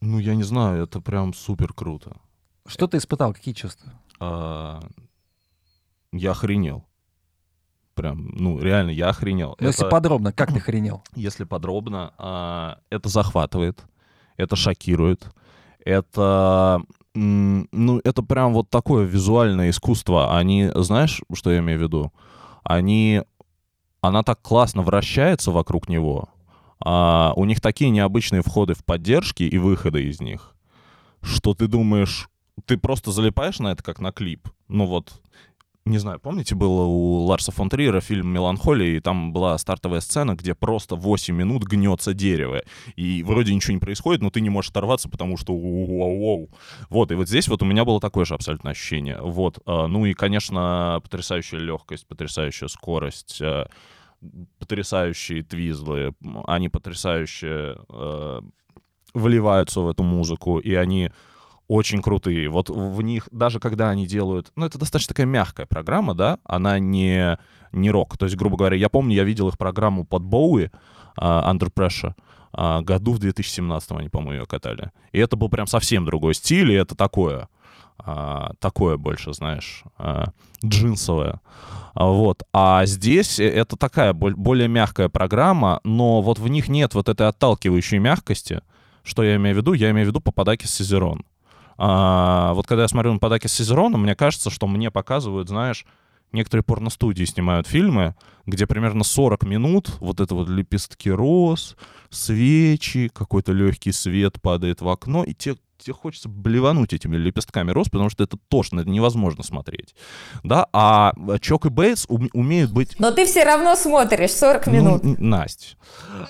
ну 0.00 0.18
я 0.18 0.34
не 0.34 0.42
знаю, 0.42 0.82
это 0.82 1.00
прям 1.00 1.32
супер 1.32 1.72
круто. 1.72 2.16
Что 2.66 2.88
ты 2.88 2.96
испытал, 2.96 3.32
какие 3.32 3.54
чувства? 3.54 3.92
Я 4.20 4.80
охренел. 6.32 6.84
Прям, 7.94 8.28
ну 8.34 8.58
реально, 8.60 8.90
я 8.90 9.08
охренел. 9.10 9.56
Ну, 9.60 9.66
если 9.68 9.82
Это- 9.84 9.90
подробно, 9.90 10.32
как 10.32 10.52
ты 10.52 10.60
хренел? 10.60 11.02
если 11.14 11.44
подробно, 11.44 12.12
а, 12.18 12.78
это 12.90 13.08
захватывает, 13.08 13.84
это 14.36 14.56
шокирует, 14.56 15.26
это, 15.84 16.82
ну, 17.14 18.00
это 18.02 18.22
прям 18.22 18.52
вот 18.54 18.68
такое 18.70 19.04
визуальное 19.04 19.70
искусство. 19.70 20.36
Они, 20.36 20.70
знаешь, 20.74 21.22
что 21.32 21.52
я 21.52 21.58
имею 21.60 21.78
в 21.78 21.82
виду? 21.82 22.12
Они, 22.64 23.22
она 24.00 24.22
так 24.22 24.40
классно 24.42 24.82
вращается 24.82 25.50
вокруг 25.52 25.88
него, 25.88 26.28
а, 26.80 27.32
у 27.36 27.44
них 27.44 27.60
такие 27.60 27.90
необычные 27.90 28.42
входы 28.42 28.74
в 28.74 28.84
поддержки 28.84 29.44
и 29.44 29.58
выходы 29.58 30.02
из 30.04 30.20
них, 30.20 30.54
что 31.22 31.54
ты 31.54 31.68
думаешь, 31.68 32.28
ты 32.66 32.76
просто 32.76 33.12
залипаешь 33.12 33.58
на 33.60 33.68
это 33.72 33.82
как 33.82 34.00
на 34.00 34.10
клип. 34.12 34.48
Ну 34.68 34.86
вот, 34.86 35.20
не 35.86 35.98
знаю, 35.98 36.18
помните, 36.18 36.54
было 36.54 36.84
у 36.84 37.24
Ларса 37.26 37.52
фон 37.52 37.68
Триера 37.68 38.00
фильм 38.00 38.28
«Меланхолия», 38.28 38.96
и 38.96 39.00
там 39.00 39.34
была 39.34 39.58
стартовая 39.58 40.00
сцена, 40.00 40.34
где 40.34 40.54
просто 40.54 40.96
8 40.96 41.34
минут 41.34 41.64
гнется 41.64 42.14
дерево, 42.14 42.62
и 42.96 43.22
вроде 43.22 43.54
ничего 43.54 43.74
не 43.74 43.80
происходит, 43.80 44.22
но 44.22 44.30
ты 44.30 44.40
не 44.40 44.48
можешь 44.48 44.70
оторваться, 44.70 45.10
потому 45.10 45.36
что 45.36 45.54
вау 45.54 46.48
Вот, 46.88 47.12
и 47.12 47.14
вот 47.14 47.28
здесь 47.28 47.48
вот 47.48 47.62
у 47.62 47.66
меня 47.66 47.84
было 47.84 48.00
такое 48.00 48.24
же 48.24 48.32
абсолютно 48.32 48.70
ощущение. 48.70 49.18
Вот, 49.20 49.58
а, 49.66 49.86
ну 49.86 50.06
и, 50.06 50.14
конечно, 50.14 51.00
потрясающая 51.02 51.58
легкость, 51.58 52.06
потрясающая 52.06 52.68
скорость, 52.68 53.42
а, 53.42 53.68
потрясающие 54.58 55.42
твизлы, 55.42 56.14
они 56.46 56.70
потрясающе 56.70 57.76
э, 57.90 58.40
вливаются 59.12 59.80
в 59.80 59.88
эту 59.90 60.02
музыку, 60.02 60.58
и 60.58 60.72
они 60.72 61.10
очень 61.68 62.02
крутые. 62.02 62.48
Вот 62.48 62.68
в 62.68 63.00
них, 63.02 63.28
даже 63.30 63.60
когда 63.60 63.90
они 63.90 64.06
делают... 64.06 64.52
Ну, 64.56 64.66
это 64.66 64.78
достаточно 64.78 65.14
такая 65.14 65.26
мягкая 65.26 65.66
программа, 65.66 66.14
да? 66.14 66.38
Она 66.44 66.78
не, 66.78 67.38
не 67.72 67.90
рок. 67.90 68.18
То 68.18 68.26
есть, 68.26 68.36
грубо 68.36 68.56
говоря, 68.56 68.76
я 68.76 68.88
помню, 68.88 69.14
я 69.14 69.24
видел 69.24 69.48
их 69.48 69.58
программу 69.58 70.04
под 70.04 70.22
Боуи, 70.22 70.70
uh, 71.16 71.52
Under 71.52 71.72
Pressure, 71.72 72.14
uh, 72.52 72.82
году 72.82 73.12
в 73.12 73.18
2017 73.18 73.92
они, 73.92 74.08
по-моему, 74.08 74.42
ее 74.42 74.46
катали. 74.46 74.90
И 75.12 75.18
это 75.18 75.36
был 75.36 75.48
прям 75.48 75.66
совсем 75.66 76.04
другой 76.04 76.34
стиль, 76.34 76.72
и 76.72 76.74
это 76.74 76.94
такое... 76.94 77.48
Uh, 78.04 78.52
такое 78.58 78.96
больше, 78.96 79.32
знаешь, 79.32 79.84
uh, 79.98 80.28
джинсовое. 80.64 81.40
Uh, 81.94 82.12
вот. 82.12 82.42
А 82.52 82.84
здесь 82.86 83.38
это 83.38 83.76
такая 83.76 84.12
более 84.12 84.66
мягкая 84.66 85.08
программа, 85.08 85.80
но 85.84 86.20
вот 86.20 86.40
в 86.40 86.48
них 86.48 86.68
нет 86.68 86.94
вот 86.94 87.08
этой 87.08 87.28
отталкивающей 87.28 87.98
мягкости. 87.98 88.62
Что 89.04 89.22
я 89.22 89.36
имею 89.36 89.54
в 89.54 89.58
виду? 89.58 89.74
Я 89.74 89.92
имею 89.92 90.06
в 90.06 90.08
виду 90.08 90.20
Пападаки 90.20 90.66
Сизерон. 90.66 91.24
А, 91.76 92.52
вот 92.54 92.66
когда 92.66 92.82
я 92.82 92.88
смотрю 92.88 93.12
на 93.12 93.18
подаки 93.18 93.48
с 93.48 93.52
Сезероном, 93.52 94.02
мне 94.02 94.14
кажется, 94.14 94.50
что 94.50 94.66
мне 94.66 94.90
показывают, 94.90 95.48
знаешь, 95.48 95.84
некоторые 96.32 96.64
порностудии 96.64 97.24
снимают 97.24 97.66
фильмы, 97.66 98.14
где 98.46 98.66
примерно 98.66 99.04
40 99.04 99.44
минут 99.44 99.96
вот 100.00 100.20
это 100.20 100.34
вот 100.34 100.48
лепестки 100.48 101.10
роз, 101.10 101.76
свечи, 102.10 103.08
какой-то 103.08 103.52
легкий 103.52 103.92
свет 103.92 104.40
падает 104.42 104.80
в 104.82 104.88
окно, 104.88 105.24
и 105.24 105.32
те 105.32 105.56
тебе 105.78 105.94
хочется 105.94 106.28
блевануть 106.28 106.92
этими 106.92 107.16
лепестками 107.16 107.70
роз, 107.70 107.88
потому 107.88 108.10
что 108.10 108.24
это 108.24 108.38
тошно, 108.48 108.80
это 108.80 108.90
невозможно 108.90 109.42
смотреть. 109.42 109.94
Да, 110.42 110.66
а 110.72 111.12
Чок 111.40 111.66
и 111.66 111.68
Бейтс 111.68 112.06
умеют 112.08 112.72
быть... 112.72 112.98
Но 112.98 113.10
ты 113.10 113.24
все 113.26 113.44
равно 113.44 113.74
смотришь 113.76 114.32
40 114.32 114.66
ну, 114.66 114.72
минут. 114.72 115.04
Ну, 115.04 115.16
Настя. 115.18 115.76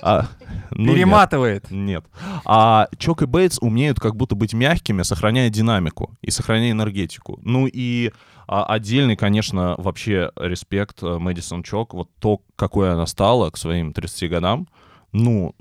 А, 0.03 0.27
ну, 0.71 0.93
Перематывает. 0.93 1.71
Нет. 1.71 2.05
нет. 2.05 2.05
А 2.45 2.89
Чок 2.99 3.23
и 3.23 3.27
Бейтс 3.27 3.59
умеют 3.61 4.01
как 4.01 4.17
будто 4.17 4.35
быть 4.35 4.55
мягкими, 4.55 5.03
сохраняя 5.03 5.51
динамику 5.51 6.17
и 6.23 6.31
сохраняя 6.31 6.73
энергетику. 6.73 7.39
Ну 7.43 7.67
и 7.67 8.13
а, 8.47 8.65
отдельный, 8.65 9.17
конечно, 9.17 9.75
вообще 9.79 10.31
респект 10.37 11.03
э, 11.03 11.19
Мэдисон 11.19 11.63
Чок. 11.63 11.95
Вот 11.95 12.11
то, 12.19 12.41
какой 12.57 12.93
она 12.93 13.07
стала 13.07 13.51
к 13.51 13.57
своим 13.57 13.93
30 13.93 14.31
годам, 14.31 14.69
ну, 15.13 15.55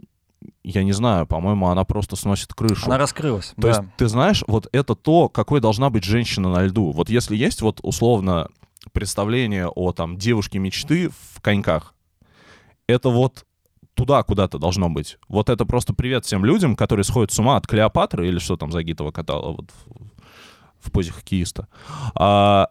я 0.63 0.83
не 0.83 0.91
знаю, 0.91 1.25
по-моему, 1.25 1.67
она 1.67 1.83
просто 1.83 2.15
сносит 2.15 2.53
крышу. 2.53 2.85
Она 2.85 2.97
раскрылась. 2.97 3.53
То 3.55 3.61
да. 3.61 3.67
есть, 3.69 3.81
ты 3.97 4.07
знаешь, 4.07 4.43
вот 4.47 4.67
это 4.71 4.95
то, 4.95 5.29
какой 5.29 5.61
должна 5.61 5.89
быть 5.89 6.03
женщина 6.03 6.51
на 6.51 6.63
льду. 6.63 6.91
Вот 6.91 7.09
если 7.09 7.35
есть 7.35 7.61
вот 7.61 7.79
условно 7.83 8.49
представление 8.91 9.67
о 9.67 9.91
там 9.91 10.17
девушке 10.17 10.59
мечты 10.59 11.09
в 11.09 11.41
коньках, 11.41 11.93
это 12.87 13.09
вот 13.09 13.45
туда 13.93 14.23
куда-то 14.23 14.59
должно 14.59 14.89
быть. 14.89 15.17
Вот 15.27 15.49
это 15.49 15.65
просто 15.65 15.93
привет 15.93 16.25
всем 16.25 16.45
людям, 16.45 16.75
которые 16.75 17.03
сходят 17.03 17.31
с 17.31 17.39
ума 17.39 17.57
от 17.57 17.67
Клеопатры 17.67 18.27
или 18.27 18.39
что 18.39 18.57
там 18.57 18.71
Загитова 18.71 19.11
катала 19.11 19.51
вот 19.51 19.69
в, 19.85 20.87
в 20.87 20.91
позе 20.91 21.11
хоккеиста. 21.11 21.67
А, 22.15 22.69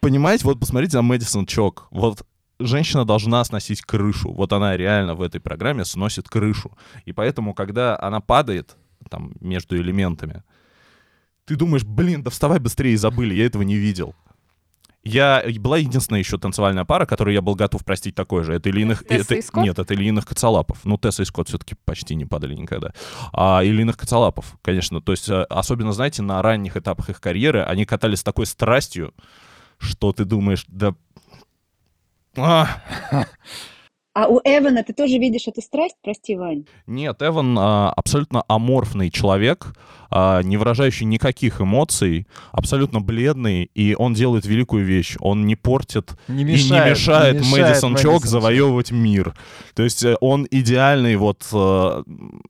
понимаете, 0.00 0.44
вот 0.44 0.60
посмотрите 0.60 0.96
на 0.96 1.02
Мэдисон 1.02 1.46
Чок. 1.46 1.86
Вот 1.90 2.26
женщина 2.60 3.04
должна 3.04 3.42
сносить 3.44 3.82
крышу. 3.82 4.32
Вот 4.32 4.52
она 4.52 4.76
реально 4.76 5.14
в 5.14 5.22
этой 5.22 5.40
программе 5.40 5.84
сносит 5.84 6.28
крышу. 6.28 6.76
И 7.04 7.12
поэтому, 7.12 7.54
когда 7.54 7.98
она 8.00 8.20
падает 8.20 8.76
там 9.08 9.32
между 9.40 9.76
элементами, 9.76 10.42
ты 11.44 11.56
думаешь, 11.56 11.84
блин, 11.84 12.22
да 12.22 12.30
вставай 12.30 12.58
быстрее, 12.60 12.96
забыли, 12.96 13.34
я 13.34 13.46
этого 13.46 13.62
не 13.62 13.76
видел. 13.76 14.14
Я 15.02 15.42
была 15.58 15.78
единственная 15.78 16.20
еще 16.20 16.36
танцевальная 16.36 16.84
пара, 16.84 17.06
которую 17.06 17.32
я 17.32 17.40
был 17.40 17.54
готов 17.54 17.84
простить 17.84 18.14
такой 18.14 18.44
же. 18.44 18.52
Это 18.52 18.68
Ильиных... 18.68 19.02
Тесса 19.06 19.34
это, 19.34 19.60
Нет, 19.60 19.78
это 19.78 19.94
Ильиных 19.94 20.26
Кацалапов. 20.26 20.84
Ну, 20.84 20.98
Тесса 20.98 21.22
и 21.22 21.24
Скотт 21.24 21.48
все-таки 21.48 21.74
почти 21.86 22.14
не 22.14 22.26
падали 22.26 22.54
никогда. 22.54 22.92
А 23.32 23.62
Ильиных 23.64 23.96
Кацалапов, 23.96 24.58
конечно. 24.60 25.00
То 25.00 25.12
есть, 25.12 25.28
э, 25.30 25.42
особенно, 25.44 25.92
знаете, 25.92 26.20
на 26.20 26.42
ранних 26.42 26.76
этапах 26.76 27.08
их 27.08 27.20
карьеры 27.20 27.62
они 27.62 27.86
катались 27.86 28.20
с 28.20 28.22
такой 28.22 28.44
страстью, 28.44 29.14
что 29.78 30.12
ты 30.12 30.26
думаешь, 30.26 30.66
да 30.68 30.94
а. 32.36 32.68
а 34.14 34.28
у 34.28 34.40
Эвана 34.44 34.82
ты 34.82 34.92
тоже 34.92 35.18
видишь 35.18 35.48
эту 35.48 35.60
страсть, 35.62 35.96
прости, 36.02 36.36
Вань? 36.36 36.66
Нет, 36.86 37.22
Эван 37.22 37.56
а, 37.58 37.92
абсолютно 37.92 38.44
аморфный 38.48 39.10
человек, 39.10 39.74
а, 40.10 40.42
не 40.42 40.56
выражающий 40.56 41.06
никаких 41.06 41.60
эмоций, 41.60 42.26
абсолютно 42.52 43.00
бледный, 43.00 43.70
и 43.74 43.94
он 43.94 44.14
делает 44.14 44.44
великую 44.46 44.84
вещь. 44.84 45.16
Он 45.20 45.46
не 45.46 45.56
портит 45.56 46.12
не 46.28 46.44
мешает, 46.44 46.70
и 46.70 46.72
не 46.72 46.90
мешает, 46.90 47.34
не 47.34 47.40
мешает 47.40 47.68
Мэдисон 47.68 47.96
Чок 47.96 48.26
завоевывать 48.26 48.90
мир. 48.90 49.34
То 49.74 49.82
есть 49.82 50.04
э, 50.04 50.16
он 50.20 50.46
идеальный 50.50 51.16
вот, 51.16 51.46
э, 51.52 52.02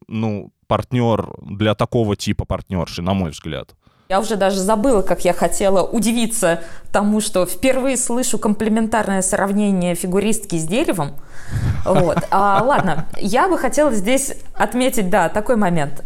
ну, 0.09 0.53
партнер 0.67 1.35
для 1.43 1.75
такого 1.75 2.17
типа 2.17 2.45
партнерши, 2.45 3.03
на 3.03 3.13
мой 3.13 3.31
взгляд. 3.31 3.75
Я 4.11 4.19
уже 4.19 4.35
даже 4.35 4.59
забыла, 4.59 5.03
как 5.03 5.25
я 5.25 5.33
хотела 5.33 5.85
удивиться 5.85 6.65
тому, 6.91 7.21
что 7.21 7.47
впервые 7.47 7.97
слышу 7.97 8.39
комплементарное 8.39 9.23
сравнение 9.23 9.95
фигуристки 9.95 10.57
с 10.57 10.65
деревом. 10.65 11.13
Вот. 11.85 12.19
А, 12.33 12.61
ладно, 12.65 13.07
я 13.19 13.47
бы 13.47 13.57
хотела 13.57 13.93
здесь 13.93 14.35
отметить, 14.53 15.11
да, 15.11 15.29
такой 15.29 15.55
момент. 15.55 16.03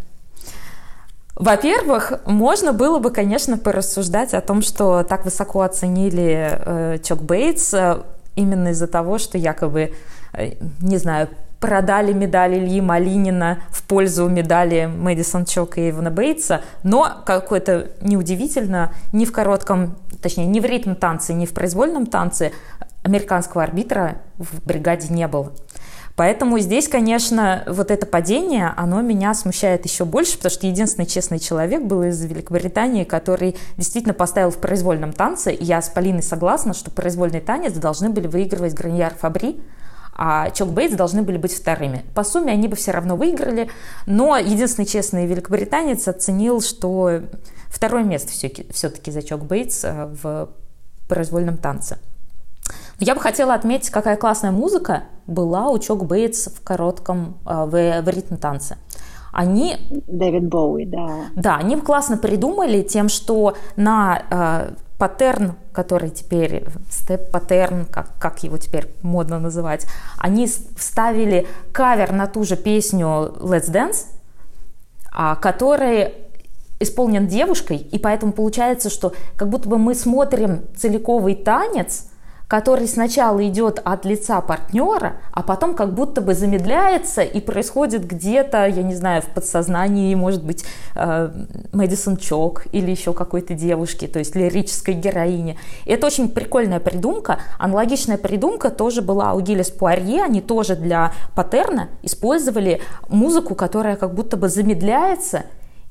Во-первых, 1.34 2.20
можно 2.26 2.74
было 2.74 2.98
бы, 2.98 3.10
конечно, 3.10 3.56
порассуждать 3.56 4.34
о 4.34 4.42
том, 4.42 4.60
что 4.60 5.02
так 5.02 5.24
высоко 5.24 5.62
оценили 5.62 6.58
э, 6.60 6.98
Чок 7.02 7.22
Бейтс 7.22 7.74
именно 8.36 8.68
из-за 8.68 8.86
того, 8.86 9.16
что 9.16 9.38
якобы, 9.38 9.94
э, 10.34 10.52
не 10.82 10.98
знаю, 10.98 11.30
продали 11.64 12.12
медаль 12.12 12.58
Ильи 12.58 12.82
Малинина 12.82 13.60
в 13.70 13.84
пользу 13.84 14.28
медали 14.28 14.84
Мэдисон 14.84 15.46
Чока 15.46 15.80
и 15.80 15.88
Ивана 15.88 16.10
Бейтса, 16.10 16.60
но, 16.82 17.22
какое-то 17.24 17.88
неудивительно, 18.02 18.92
ни 19.14 19.24
в 19.24 19.32
коротком, 19.32 19.96
точнее, 20.20 20.44
ни 20.44 20.60
в 20.60 20.66
ритм 20.66 20.94
танце, 20.94 21.32
ни 21.32 21.46
в 21.46 21.54
произвольном 21.54 22.04
танце 22.04 22.52
американского 23.02 23.62
арбитра 23.62 24.16
в 24.36 24.62
бригаде 24.66 25.08
не 25.08 25.26
было. 25.26 25.52
Поэтому 26.16 26.58
здесь, 26.58 26.86
конечно, 26.86 27.64
вот 27.66 27.90
это 27.90 28.04
падение, 28.04 28.74
оно 28.76 29.00
меня 29.00 29.32
смущает 29.32 29.86
еще 29.86 30.04
больше, 30.04 30.36
потому 30.36 30.52
что 30.52 30.66
единственный 30.66 31.06
честный 31.06 31.38
человек 31.38 31.82
был 31.82 32.02
из 32.02 32.22
Великобритании, 32.22 33.04
который 33.04 33.56
действительно 33.78 34.12
поставил 34.12 34.50
в 34.50 34.58
произвольном 34.58 35.14
танце. 35.14 35.50
И 35.54 35.64
я 35.64 35.80
с 35.80 35.88
Полиной 35.88 36.22
согласна, 36.22 36.74
что 36.74 36.90
произвольный 36.90 37.40
танец 37.40 37.72
должны 37.72 38.10
были 38.10 38.26
выигрывать 38.26 38.74
Граньяр 38.74 39.14
Фабри, 39.14 39.62
а 40.16 40.50
Чок 40.50 40.68
Бейтс 40.68 40.94
должны 40.94 41.22
были 41.22 41.36
быть 41.36 41.52
вторыми. 41.52 42.04
По 42.14 42.22
сумме 42.22 42.52
они 42.52 42.68
бы 42.68 42.76
все 42.76 42.92
равно 42.92 43.16
выиграли, 43.16 43.68
но 44.06 44.36
единственный 44.36 44.86
честный 44.86 45.26
великобританец 45.26 46.06
оценил, 46.06 46.60
что 46.60 47.22
второе 47.68 48.04
место 48.04 48.32
все-таки 48.70 49.10
за 49.10 49.22
Чок 49.22 49.44
Бейтс 49.44 49.84
э, 49.84 50.14
в 50.22 50.50
произвольном 51.08 51.56
танце. 51.56 51.98
Я 53.00 53.14
бы 53.14 53.20
хотела 53.20 53.54
отметить, 53.54 53.90
какая 53.90 54.16
классная 54.16 54.52
музыка 54.52 55.04
была 55.26 55.68
у 55.68 55.78
Чок 55.78 56.04
Бейтс 56.04 56.46
в 56.46 56.62
коротком, 56.62 57.38
э, 57.44 57.64
в, 57.64 58.02
в 58.02 58.08
ритм-танце. 58.08 58.78
Они... 59.32 59.76
Дэвид 60.06 60.48
Боуи, 60.48 60.84
да. 60.84 61.26
Да, 61.34 61.56
они 61.56 61.76
классно 61.76 62.16
придумали 62.16 62.82
тем, 62.82 63.08
что 63.08 63.56
на 63.74 64.22
э, 64.30 64.74
паттерн, 64.98 65.54
который 65.72 66.10
теперь, 66.10 66.64
степ-паттерн, 66.90 67.86
как, 67.86 68.16
как 68.18 68.42
его 68.44 68.58
теперь 68.58 68.88
модно 69.02 69.38
называть, 69.38 69.86
они 70.18 70.46
вставили 70.46 71.46
кавер 71.72 72.12
на 72.12 72.26
ту 72.26 72.44
же 72.44 72.56
песню 72.56 73.34
Let's 73.40 73.70
Dance, 73.70 74.06
а, 75.12 75.34
который 75.36 76.14
исполнен 76.80 77.26
девушкой, 77.26 77.78
и 77.78 77.98
поэтому 77.98 78.32
получается, 78.32 78.90
что 78.90 79.12
как 79.36 79.48
будто 79.48 79.68
бы 79.68 79.78
мы 79.78 79.94
смотрим 79.94 80.64
целиковый 80.76 81.34
танец, 81.34 82.06
который 82.48 82.86
сначала 82.86 83.46
идет 83.46 83.80
от 83.84 84.04
лица 84.04 84.40
партнера, 84.40 85.16
а 85.32 85.42
потом 85.42 85.74
как 85.74 85.94
будто 85.94 86.20
бы 86.20 86.34
замедляется 86.34 87.22
и 87.22 87.40
происходит 87.40 88.06
где-то, 88.06 88.66
я 88.66 88.82
не 88.82 88.94
знаю, 88.94 89.22
в 89.22 89.26
подсознании, 89.26 90.14
может 90.14 90.44
быть, 90.44 90.64
э, 90.94 91.30
Мэдисон 91.72 92.16
Чок 92.16 92.66
или 92.72 92.90
еще 92.90 93.14
какой-то 93.14 93.54
девушки, 93.54 94.06
то 94.06 94.18
есть 94.18 94.36
лирической 94.36 94.94
героини. 94.94 95.58
И 95.84 95.92
это 95.92 96.06
очень 96.06 96.28
прикольная 96.28 96.80
придумка. 96.80 97.38
Аналогичная 97.58 98.18
придумка 98.18 98.70
тоже 98.70 99.00
была 99.00 99.32
у 99.32 99.40
Гиллис 99.40 99.70
Пуарье, 99.70 100.22
они 100.22 100.40
тоже 100.40 100.76
для 100.76 101.12
паттерна 101.34 101.88
использовали 102.02 102.82
музыку, 103.08 103.54
которая 103.54 103.96
как 103.96 104.14
будто 104.14 104.36
бы 104.36 104.48
замедляется, 104.48 105.44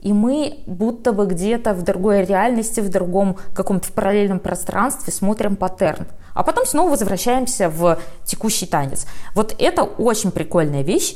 и 0.04 0.12
мы 0.12 0.60
будто 0.66 1.14
бы 1.14 1.26
где-то 1.26 1.74
в 1.74 1.82
другой 1.84 2.26
реальности, 2.26 2.82
в 2.82 2.90
другом 2.90 3.38
каком-то 3.56 3.88
в 3.88 3.94
параллельном 3.94 4.40
пространстве 4.40 5.14
смотрим 5.14 5.56
паттерн. 5.56 6.08
А 6.34 6.44
потом 6.44 6.66
снова 6.66 6.90
возвращаемся 6.90 7.70
в 7.70 7.98
текущий 8.26 8.66
танец. 8.66 9.06
Вот 9.34 9.56
это 9.58 9.84
очень 9.84 10.32
прикольная 10.32 10.82
вещь. 10.82 11.16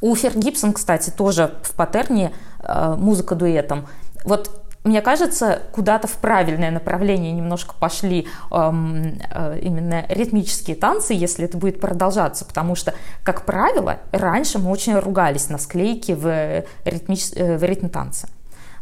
У 0.00 0.12
Фер 0.16 0.36
Гибсон, 0.36 0.72
кстати, 0.72 1.10
тоже 1.10 1.54
в 1.62 1.76
паттерне 1.76 2.32
э, 2.58 2.96
музыка 2.98 3.36
дуэтом. 3.36 3.86
Вот 4.24 4.61
мне 4.84 5.00
кажется, 5.00 5.62
куда-то 5.72 6.08
в 6.08 6.16
правильное 6.18 6.72
направление 6.72 7.30
немножко 7.30 7.74
пошли 7.78 8.26
эм, 8.50 9.18
э, 9.30 9.58
именно 9.60 10.04
ритмические 10.08 10.74
танцы, 10.74 11.14
если 11.14 11.44
это 11.44 11.56
будет 11.56 11.80
продолжаться, 11.80 12.44
потому 12.44 12.74
что, 12.74 12.92
как 13.22 13.46
правило, 13.46 14.00
раньше 14.10 14.58
мы 14.58 14.70
очень 14.70 14.98
ругались 14.98 15.48
на 15.50 15.58
склейки 15.58 16.12
в, 16.12 16.64
ритмич... 16.84 17.30
э, 17.36 17.56
в 17.56 17.62
ритм 17.62 17.88
танца. 17.88 18.28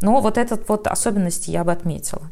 Но 0.00 0.20
вот 0.22 0.38
этот 0.38 0.66
вот 0.70 0.86
особенность 0.86 1.48
я 1.48 1.64
бы 1.64 1.72
отметила. 1.72 2.22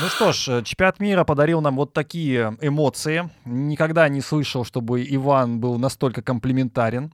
Ну 0.00 0.08
что 0.08 0.32
ж, 0.32 0.48
э, 0.48 0.62
чемпионат 0.64 0.98
мира 0.98 1.22
подарил 1.22 1.60
нам 1.60 1.76
вот 1.76 1.92
такие 1.92 2.56
эмоции. 2.60 3.30
Никогда 3.44 4.08
не 4.08 4.20
слышал, 4.20 4.64
чтобы 4.64 5.06
Иван 5.08 5.60
был 5.60 5.78
настолько 5.78 6.22
комплиментарен. 6.22 7.12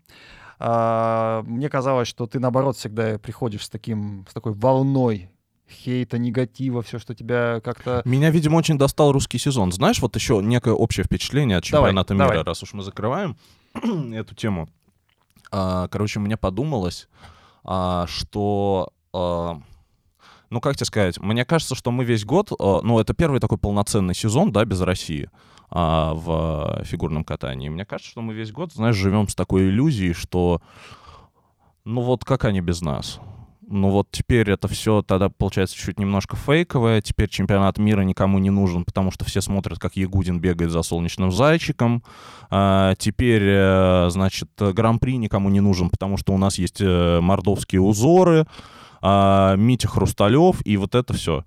А, 0.65 1.43
мне 1.45 1.69
казалось, 1.69 2.07
что 2.07 2.29
ты, 2.29 2.39
наоборот, 2.39 2.77
всегда 2.77 3.19
приходишь 3.19 3.65
с, 3.65 3.69
таким, 3.69 4.25
с 4.31 4.33
такой 4.33 4.53
волной 4.53 5.29
хейта, 5.69 6.19
негатива, 6.19 6.83
все, 6.83 7.01
что 7.01 7.17
тебя 7.17 7.61
как-то... 7.65 8.03
Меня, 8.05 8.31
видимо, 8.31 8.59
очень 8.59 8.79
достал 8.79 9.11
русский 9.11 9.39
сезон. 9.39 9.73
Знаешь, 9.73 10.01
вот 10.01 10.15
еще 10.15 10.41
некое 10.41 10.75
общее 10.75 11.03
впечатление 11.03 11.59
от 11.59 11.65
чемпионата 11.65 12.15
давай, 12.15 12.27
мира, 12.27 12.35
давай. 12.37 12.47
раз 12.47 12.63
уж 12.63 12.75
мы 12.75 12.85
закрываем 12.85 13.37
эту 13.75 14.37
тему. 14.37 14.69
А, 15.51 15.89
короче, 15.89 16.21
мне 16.21 16.37
подумалось, 16.37 17.09
а, 17.65 18.07
что... 18.07 18.93
А, 19.13 19.61
ну, 20.49 20.61
как 20.61 20.77
тебе 20.77 20.87
сказать, 20.87 21.19
мне 21.19 21.45
кажется, 21.45 21.75
что 21.75 21.91
мы 21.91 22.05
весь 22.05 22.25
год, 22.25 22.53
а, 22.57 22.83
ну, 22.85 23.01
это 23.01 23.15
первый 23.15 23.41
такой 23.41 23.59
полноценный 23.59 24.15
сезон, 24.15 24.53
да, 24.53 24.65
без 24.65 24.81
России 24.81 25.29
а, 25.75 26.13
в 26.13 26.85
фигурном 26.85 27.25
катании. 27.25 27.71
Мне 27.71 27.87
кажется, 27.87 28.11
что 28.11 28.21
мы 28.21 28.35
весь 28.35 28.53
год, 28.53 28.73
знаешь, 28.73 28.95
живем 28.95 29.27
с 29.27 29.35
такой 29.35 29.69
иллюзией, 29.69 30.13
что 30.13 30.61
ну 31.85 32.03
вот 32.03 32.25
как 32.25 32.45
они 32.45 32.61
без 32.61 32.83
нас? 32.83 33.21
Ну 33.67 33.89
вот 33.89 34.09
теперь 34.11 34.51
это 34.51 34.69
все 34.69 35.01
тогда 35.01 35.31
получается 35.31 35.77
чуть 35.77 35.99
немножко 35.99 36.37
фейковое. 36.37 37.01
Теперь 37.01 37.31
чемпионат 37.31 37.79
мира 37.79 38.03
никому 38.03 38.39
не 38.39 38.51
нужен, 38.51 38.85
потому 38.85 39.11
что 39.11 39.25
все 39.25 39.41
смотрят, 39.41 39.79
как 39.79 39.97
Ягудин 39.97 40.41
бегает 40.41 40.71
за 40.71 40.83
солнечным 40.83 41.33
зайчиком. 41.33 42.05
А, 42.51 42.95
теперь, 42.97 43.43
э, 43.45 44.11
значит, 44.11 44.51
гран-при 44.59 45.17
никому 45.17 45.49
не 45.49 45.61
нужен, 45.61 45.89
потому 45.89 46.19
что 46.19 46.35
у 46.35 46.39
нас 46.39 46.59
есть 46.59 46.83
э, 46.83 47.21
мордовские 47.21 47.81
узоры, 47.81 48.47
а, 49.01 49.57
Митя 49.57 49.89
Хрусталев 49.89 50.61
и 50.67 50.77
вот 50.77 50.95
это 50.95 51.15
все. 51.15 51.47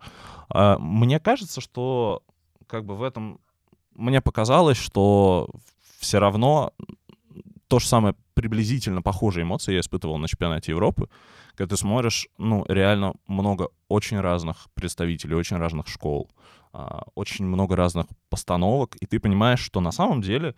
А, 0.49 0.79
мне 0.79 1.19
кажется, 1.19 1.61
что 1.61 2.23
как 2.65 2.85
бы 2.85 2.95
в 2.95 3.03
этом 3.03 3.39
мне 3.95 4.21
показалось, 4.21 4.77
что 4.77 5.49
все 5.99 6.19
равно 6.19 6.71
то 7.67 7.79
же 7.79 7.87
самое 7.87 8.15
приблизительно 8.33 9.01
похожие 9.01 9.43
эмоции 9.43 9.73
я 9.73 9.79
испытывал 9.79 10.17
на 10.17 10.27
чемпионате 10.27 10.71
Европы, 10.71 11.09
когда 11.55 11.75
ты 11.75 11.79
смотришь, 11.79 12.27
ну, 12.37 12.65
реально 12.67 13.13
много 13.27 13.69
очень 13.87 14.19
разных 14.19 14.67
представителей, 14.73 15.35
очень 15.35 15.57
разных 15.57 15.87
школ, 15.87 16.29
а, 16.73 17.03
очень 17.15 17.45
много 17.45 17.75
разных 17.75 18.07
постановок, 18.29 18.95
и 18.99 19.05
ты 19.05 19.19
понимаешь, 19.19 19.61
что 19.61 19.79
на 19.79 19.91
самом 19.91 20.21
деле 20.21 20.53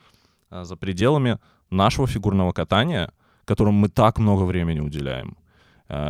а, 0.50 0.66
за 0.66 0.76
пределами 0.76 1.38
нашего 1.70 2.08
фигурного 2.08 2.52
катания, 2.52 3.12
которому 3.46 3.80
мы 3.80 3.90
так 3.90 4.18
много 4.18 4.44
времени 4.44 4.80
уделяем, 4.80 5.38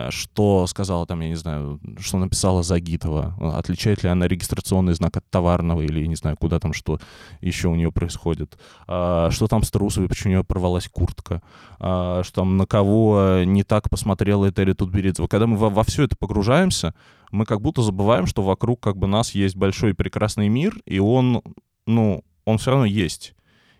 что 0.10 0.66
сказала 0.68 1.06
там, 1.06 1.20
я 1.22 1.30
не 1.30 1.36
знаю, 1.36 1.80
что 2.00 2.18
написала 2.18 2.64
Загитова, 2.64 3.36
отличает 3.58 4.04
ли 4.04 4.10
она 4.10 4.28
регистрационный 4.28 4.94
знак 4.94 5.18
от 5.18 5.30
товарного 5.30 5.82
или, 5.82 6.06
не 6.06 6.16
знаю, 6.16 6.36
куда 6.38 6.60
там, 6.60 6.74
что 6.74 7.00
еще 7.42 7.68
у 7.68 7.76
нее 7.76 7.92
происходит, 7.92 8.58
а, 8.88 9.30
что 9.32 9.48
там 9.48 9.64
с 9.64 9.72
Трусовой, 9.72 10.10
почему 10.10 10.32
у 10.32 10.36
нее 10.36 10.44
порвалась 10.44 10.88
куртка, 10.88 11.42
а, 11.80 12.24
что 12.24 12.42
там 12.42 12.58
на 12.58 12.66
кого 12.66 13.44
не 13.46 13.64
так 13.64 13.90
посмотрела 13.90 14.50
Этери 14.50 14.74
Тутберидзева. 14.74 15.28
Когда 15.28 15.48
мы 15.48 15.58
во, 15.58 15.70
во 15.70 15.84
все 15.84 16.04
это 16.04 16.16
погружаемся, 16.18 16.96
мы 17.32 17.46
как 17.46 17.62
будто 17.62 17.82
забываем, 17.82 18.26
что 18.26 18.42
вокруг 18.42 18.80
как 18.80 18.98
бы 18.98 19.08
нас 19.08 19.36
есть 19.36 19.56
большой 19.56 19.94
прекрасный 19.94 20.50
мир, 20.50 20.78
и 20.86 21.00
он, 21.00 21.42
ну, 21.86 22.24
он 22.46 22.58
все 22.58 22.72
равно 22.72 22.86
есть. 22.86 23.36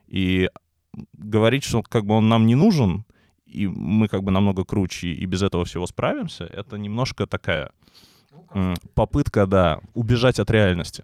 И 0.08 0.50
говорить, 1.14 1.64
что 1.64 1.82
как 1.84 2.06
бы 2.06 2.16
он 2.16 2.30
нам 2.30 2.46
не 2.46 2.56
нужен, 2.56 3.06
и 3.48 3.68
мы 3.68 4.08
как 4.08 4.24
бы 4.24 4.32
намного 4.32 4.64
круче 4.64 5.10
и 5.10 5.26
без 5.26 5.42
этого 5.42 5.66
всего 5.66 5.88
справимся, 5.88 6.46
это 6.46 6.78
немножко 6.78 7.26
такая 7.28 7.72
попытка, 8.94 9.46
да, 9.46 9.80
убежать 9.94 10.40
от 10.40 10.52
реальности. 10.52 11.04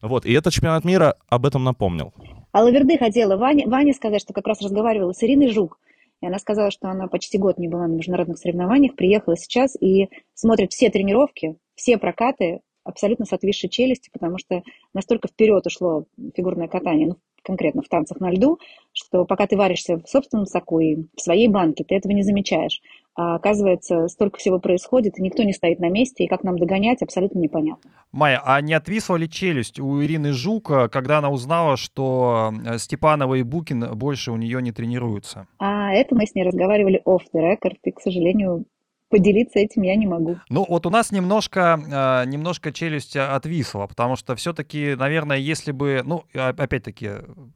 Вот, 0.00 0.26
и 0.26 0.32
этот 0.32 0.52
чемпионат 0.52 0.84
мира 0.84 1.16
об 1.28 1.46
этом 1.46 1.62
напомнил. 1.62 2.12
А 2.50 2.62
Лаверды 2.62 2.98
хотела 2.98 3.36
Ване, 3.36 3.66
Ване 3.66 3.94
сказать, 3.94 4.20
что 4.20 4.32
как 4.32 4.46
раз 4.46 4.60
разговаривала 4.60 5.12
с 5.12 5.22
Ириной 5.22 5.48
Жук, 5.48 5.78
и 6.20 6.26
она 6.26 6.38
сказала, 6.38 6.70
что 6.70 6.88
она 6.88 7.06
почти 7.06 7.38
год 7.38 7.58
не 7.58 7.68
была 7.68 7.86
на 7.86 7.94
международных 7.94 8.38
соревнованиях, 8.38 8.94
приехала 8.94 9.36
сейчас 9.36 9.76
и 9.80 10.08
смотрит 10.34 10.72
все 10.72 10.90
тренировки, 10.90 11.56
все 11.74 11.98
прокаты 11.98 12.60
абсолютно 12.84 13.26
с 13.26 13.32
отвисшей 13.32 13.70
челюсти, 13.70 14.10
потому 14.12 14.38
что 14.38 14.62
настолько 14.92 15.28
вперед 15.28 15.66
ушло 15.66 16.06
фигурное 16.34 16.68
катание, 16.68 17.08
ну, 17.08 17.16
конкретно 17.42 17.82
в 17.82 17.88
танцах 17.88 18.20
на 18.20 18.30
льду, 18.30 18.58
что 18.92 19.24
пока 19.24 19.46
ты 19.46 19.56
варишься 19.56 19.96
в 19.96 20.08
собственном 20.08 20.46
соку 20.46 20.80
и 20.80 20.96
в 21.16 21.20
своей 21.20 21.48
банке, 21.48 21.84
ты 21.84 21.94
этого 21.94 22.12
не 22.12 22.22
замечаешь. 22.22 22.80
А 23.14 23.34
оказывается, 23.34 24.08
столько 24.08 24.38
всего 24.38 24.58
происходит, 24.58 25.18
и 25.18 25.22
никто 25.22 25.42
не 25.42 25.52
стоит 25.52 25.80
на 25.80 25.90
месте, 25.90 26.24
и 26.24 26.28
как 26.28 26.44
нам 26.44 26.58
догонять, 26.58 27.02
абсолютно 27.02 27.40
непонятно. 27.40 27.90
Майя, 28.10 28.40
а 28.42 28.58
не 28.62 28.72
отвисла 28.72 29.16
ли 29.16 29.28
челюсть 29.28 29.78
у 29.78 30.02
Ирины 30.02 30.32
Жука, 30.32 30.88
когда 30.88 31.18
она 31.18 31.30
узнала, 31.30 31.76
что 31.76 32.52
э, 32.64 32.78
Степанова 32.78 33.34
и 33.34 33.42
Букин 33.42 33.84
больше 33.94 34.32
у 34.32 34.36
нее 34.36 34.62
не 34.62 34.72
тренируются? 34.72 35.46
А 35.58 35.92
это 35.92 36.14
мы 36.14 36.26
с 36.26 36.34
ней 36.34 36.44
разговаривали 36.44 37.02
off 37.04 37.20
the 37.34 37.40
record, 37.40 37.76
и, 37.84 37.90
к 37.90 38.00
сожалению, 38.00 38.64
поделиться 39.12 39.58
этим 39.58 39.82
я 39.82 39.94
не 39.94 40.06
могу. 40.06 40.38
Ну, 40.48 40.64
вот 40.66 40.86
у 40.86 40.90
нас 40.90 41.12
немножко, 41.12 41.78
э, 42.24 42.28
немножко 42.28 42.72
челюсть 42.72 43.14
отвисла, 43.16 43.86
потому 43.86 44.16
что 44.16 44.34
все-таки, 44.34 44.94
наверное, 44.96 45.36
если 45.36 45.70
бы, 45.70 46.00
ну, 46.04 46.24
опять-таки 46.32 47.10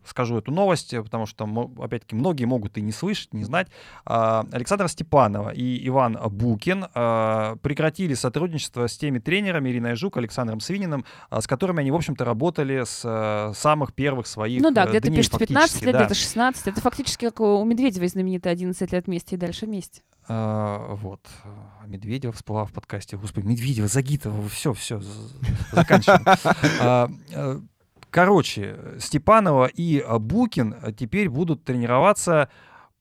скажу 0.04 0.36
эту 0.36 0.52
новость, 0.52 0.94
потому 1.02 1.24
что, 1.24 1.48
опять-таки, 1.78 2.14
многие 2.14 2.44
могут 2.44 2.76
и 2.76 2.82
не 2.82 2.92
слышать, 2.92 3.32
не 3.32 3.44
знать. 3.44 3.68
Э, 4.06 4.42
Александра 4.52 4.86
Степанова 4.88 5.50
и 5.50 5.86
Иван 5.88 6.18
Букин 6.30 6.86
э, 6.94 7.56
прекратили 7.62 8.12
сотрудничество 8.14 8.86
с 8.86 8.98
теми 8.98 9.18
тренерами 9.18 9.70
Ириной 9.70 9.96
Жук, 9.96 10.18
Александром 10.18 10.60
Свининым, 10.60 11.06
э, 11.30 11.40
с 11.40 11.46
которыми 11.46 11.80
они, 11.80 11.90
в 11.90 11.96
общем-то, 11.96 12.24
работали 12.24 12.84
с 12.84 13.54
самых 13.56 13.94
первых 13.94 14.26
своих 14.26 14.60
Ну 14.60 14.70
да, 14.70 14.86
где-то 14.86 15.10
пишут 15.10 15.38
15 15.38 15.82
лет, 15.82 15.92
да. 15.92 15.98
где-то 16.00 16.14
16. 16.14 16.66
Это 16.66 16.80
фактически 16.80 17.24
как 17.24 17.40
у 17.40 17.64
Медведевой 17.64 18.08
знаменитые 18.08 18.52
11 18.52 18.92
лет 18.92 19.06
вместе 19.06 19.36
и 19.36 19.38
дальше 19.38 19.66
вместе. 19.66 20.02
А, 20.28 20.94
вот. 20.94 21.20
Медведева 21.86 22.32
всплыла 22.32 22.64
в 22.64 22.72
подкасте. 22.72 23.16
Господи, 23.16 23.46
Медведева, 23.46 23.88
Загитова, 23.88 24.48
все, 24.48 24.72
все, 24.72 25.00
заканчиваем. 25.72 26.24
А, 26.80 27.08
а, 27.34 27.60
короче, 28.10 28.76
Степанова 28.98 29.66
и 29.66 30.04
Букин 30.18 30.74
теперь 30.96 31.28
будут 31.28 31.64
тренироваться 31.64 32.48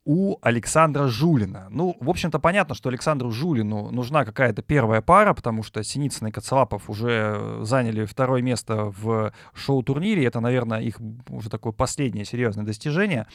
у 0.05 0.37
Александра 0.43 1.07
Жулина. 1.07 1.67
Ну, 1.71 1.97
в 1.99 2.09
общем-то, 2.11 2.37
понятно, 2.37 2.75
что 2.75 2.89
Александру 2.89 3.31
Жулину 3.31 3.89
нужна 3.89 4.23
какая-то 4.23 4.61
первая 4.61 5.01
пара, 5.01 5.33
потому 5.33 5.63
что 5.63 5.83
Синицын 5.83 6.27
и 6.27 6.31
Коцелапов 6.31 6.89
уже 6.91 7.59
заняли 7.61 8.05
второе 8.05 8.43
место 8.43 8.93
в 8.95 9.33
шоу-турнире. 9.55 10.23
Это, 10.23 10.39
наверное, 10.39 10.79
их 10.79 10.99
уже 11.27 11.49
такое 11.49 11.73
последнее 11.73 12.23
серьезное 12.23 12.63
достижение. 12.63 13.25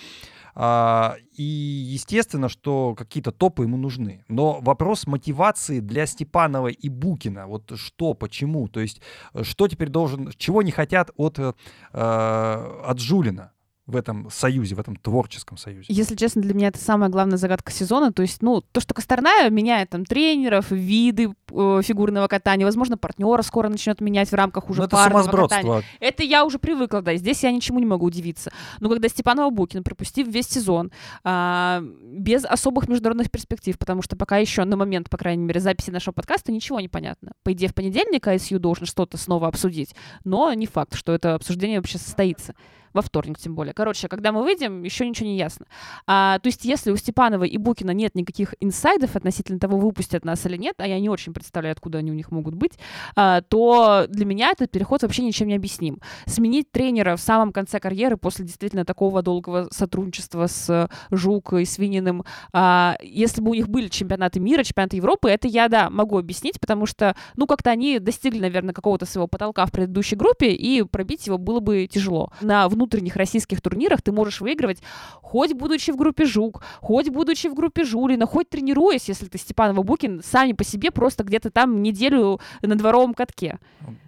А, 0.55 1.17
и 1.37 1.43
естественно, 1.43 2.49
что 2.49 2.95
какие-то 2.95 3.33
топы 3.33 3.65
ему 3.65 3.77
нужны. 3.77 4.25
Но 4.29 4.61
вопрос 4.61 5.07
мотивации 5.07 5.81
для 5.81 6.07
Степанова 6.07 6.69
и 6.69 6.89
Букина, 6.89 7.47
вот 7.47 7.73
что, 7.77 8.15
почему, 8.15 8.69
то 8.69 8.81
есть 8.81 9.01
что 9.43 9.69
теперь 9.69 9.89
должен, 9.89 10.33
чего 10.37 10.63
не 10.63 10.71
хотят 10.71 11.11
от, 11.17 11.39
э, 11.39 11.53
от 11.93 12.99
Жулина? 12.99 13.53
В 13.91 13.97
этом 13.97 14.31
союзе, 14.31 14.75
в 14.75 14.81
этом 14.81 14.97
творческом 14.97 15.57
союзе? 15.57 15.87
Если 15.89 16.15
честно, 16.17 16.43
для 16.43 16.55
меня 16.55 16.69
это 16.69 16.79
самая 16.79 17.11
главная 17.11 17.37
загадка 17.37 17.73
сезона. 17.73 18.13
То 18.13 18.23
есть, 18.23 18.43
ну, 18.43 18.61
то, 18.61 18.81
что 18.81 18.95
Косторная 18.95 19.51
меняет 19.51 19.91
там 19.91 20.05
тренеров, 20.05 20.71
виды 20.71 21.31
э, 21.51 21.81
фигурного 21.83 22.29
катания, 22.29 22.65
возможно, 22.65 22.97
партнера 22.97 23.43
скоро 23.43 23.69
начнет 23.69 24.01
менять 24.01 24.31
в 24.31 24.35
рамках 24.35 24.71
уже 24.71 24.81
Ну, 24.81 24.87
это 24.87 24.97
парного 24.97 25.23
сумасбродство. 25.23 25.57
катания. 25.57 25.83
Это 26.01 26.23
я 26.23 26.45
уже 26.45 26.59
привыкла, 26.59 27.03
да, 27.03 27.15
здесь 27.17 27.43
я 27.43 27.51
ничему 27.51 27.79
не 27.81 27.87
могу 27.87 28.07
удивиться. 28.07 28.51
Но 28.81 28.89
когда 28.89 29.09
Степанова 29.09 29.51
Букин, 29.51 29.83
пропустив 29.83 30.29
весь 30.29 30.47
сезон, 30.47 30.91
а, 31.25 31.83
без 31.83 32.45
особых 32.45 32.89
международных 32.89 33.31
перспектив, 33.31 33.79
потому 33.79 34.03
что 34.03 34.17
пока 34.17 34.39
еще 34.39 34.65
на 34.65 34.77
момент, 34.77 35.11
по 35.11 35.17
крайней 35.19 35.45
мере, 35.45 35.61
записи 35.61 35.91
нашего 35.91 36.13
подкаста 36.13 36.53
ничего 36.53 36.81
не 36.81 36.89
понятно. 36.89 37.33
По 37.43 37.53
идее, 37.53 37.69
в 37.69 37.75
понедельник 37.75 38.27
ISU 38.27 38.59
должен 38.59 38.87
что-то 38.87 39.17
снова 39.17 39.49
обсудить, 39.49 39.95
но 40.25 40.53
не 40.53 40.67
факт, 40.67 40.95
что 40.95 41.13
это 41.13 41.35
обсуждение 41.35 41.79
вообще 41.79 41.99
состоится. 41.99 42.55
Во 42.93 43.03
вторник, 43.03 43.39
тем 43.39 43.55
более. 43.55 43.73
Короче, 43.73 44.09
когда 44.09 44.33
мы 44.33 44.43
выйдем, 44.43 44.83
еще 44.83 45.09
ничего 45.09 45.27
не 45.27 45.37
ясно. 45.37 45.67
А, 46.07 46.39
то 46.41 46.49
есть, 46.49 46.65
если 46.65 46.91
у 46.91 46.97
Степанова 46.97 47.45
и 47.45 47.57
Букина 47.57 47.93
нет 47.93 48.15
никаких 48.15 48.55
инсайдов 48.61 49.15
относительно 49.17 49.59
того, 49.61 49.79
выпустят 49.79 50.25
нас 50.25 50.45
или 50.47 50.57
нет, 50.57 50.75
а 50.79 50.87
я 50.87 50.99
не 50.99 51.09
очень 51.09 51.33
представляю, 51.33 51.73
откуда 51.73 51.99
они 51.99 52.11
у 52.11 52.15
них 52.15 52.31
могут 52.31 52.55
быть, 52.55 52.73
а, 53.15 53.43
то 53.43 54.07
для 54.09 54.25
меня 54.25 54.51
этот 54.51 54.71
переход 54.71 55.03
вообще 55.03 55.23
ничем 55.23 55.49
не 55.49 55.55
объясним. 55.55 56.01
Сменить 56.27 56.71
тренера 56.73 57.17
в 57.17 57.21
самом 57.21 57.53
конце 57.53 57.79
карьеры 57.79 58.17
после 58.17 58.45
действительно 58.45 58.85
такого 58.85 59.23
долгого 59.23 59.69
сотрудничества 59.71 60.47
с 60.47 60.89
Жук 61.11 61.53
и 61.53 61.65
Свининым, 61.65 62.25
а, 62.53 62.97
если 63.03 63.41
бы 63.41 63.51
у 63.51 63.55
них 63.55 63.69
были 63.69 63.89
чемпионаты 63.89 64.41
мира, 64.41 64.65
чемпионаты 64.65 64.97
Европы, 64.97 65.31
это 65.31 65.47
я, 65.47 65.69
да, 65.69 65.91
могу 65.91 66.19
объяснить, 66.19 66.59
потому 66.59 66.87
что, 66.87 67.15
ну, 67.37 67.47
как-то 67.47 67.71
они 67.71 67.99
достигли, 67.99 68.41
наверное, 68.41 68.75
какого-то 68.75 69.07
своего 69.07 69.29
потолка 69.29 69.65
в 69.67 69.73
предыдущей 69.73 70.17
группе, 70.17 70.51
и 70.51 70.83
пробить 70.83 71.27
его 71.27 71.39
было 71.39 71.61
бы 71.61 71.87
тяжело. 71.87 72.33
На 72.41 72.69
внутренних 72.81 73.17
российских 73.17 73.61
турнирах 73.61 74.01
ты 74.01 74.11
можешь 74.11 74.41
выигрывать, 74.41 74.83
хоть 75.21 75.53
будучи 75.53 75.91
в 75.91 75.97
группе 75.97 76.25
Жук, 76.25 76.63
хоть 76.81 77.11
будучи 77.11 77.47
в 77.49 77.55
группе 77.55 77.85
Жулина, 77.85 78.27
хоть 78.27 78.49
тренируясь, 78.49 79.09
если 79.09 79.27
ты 79.27 79.37
Степанова 79.37 79.83
Букин, 79.83 80.23
сами 80.25 80.53
по 80.53 80.65
себе 80.65 80.91
просто 80.91 81.23
где-то 81.23 81.51
там 81.51 81.83
неделю 81.83 82.41
на 82.63 82.77
дворовом 82.77 83.13
катке. 83.13 83.59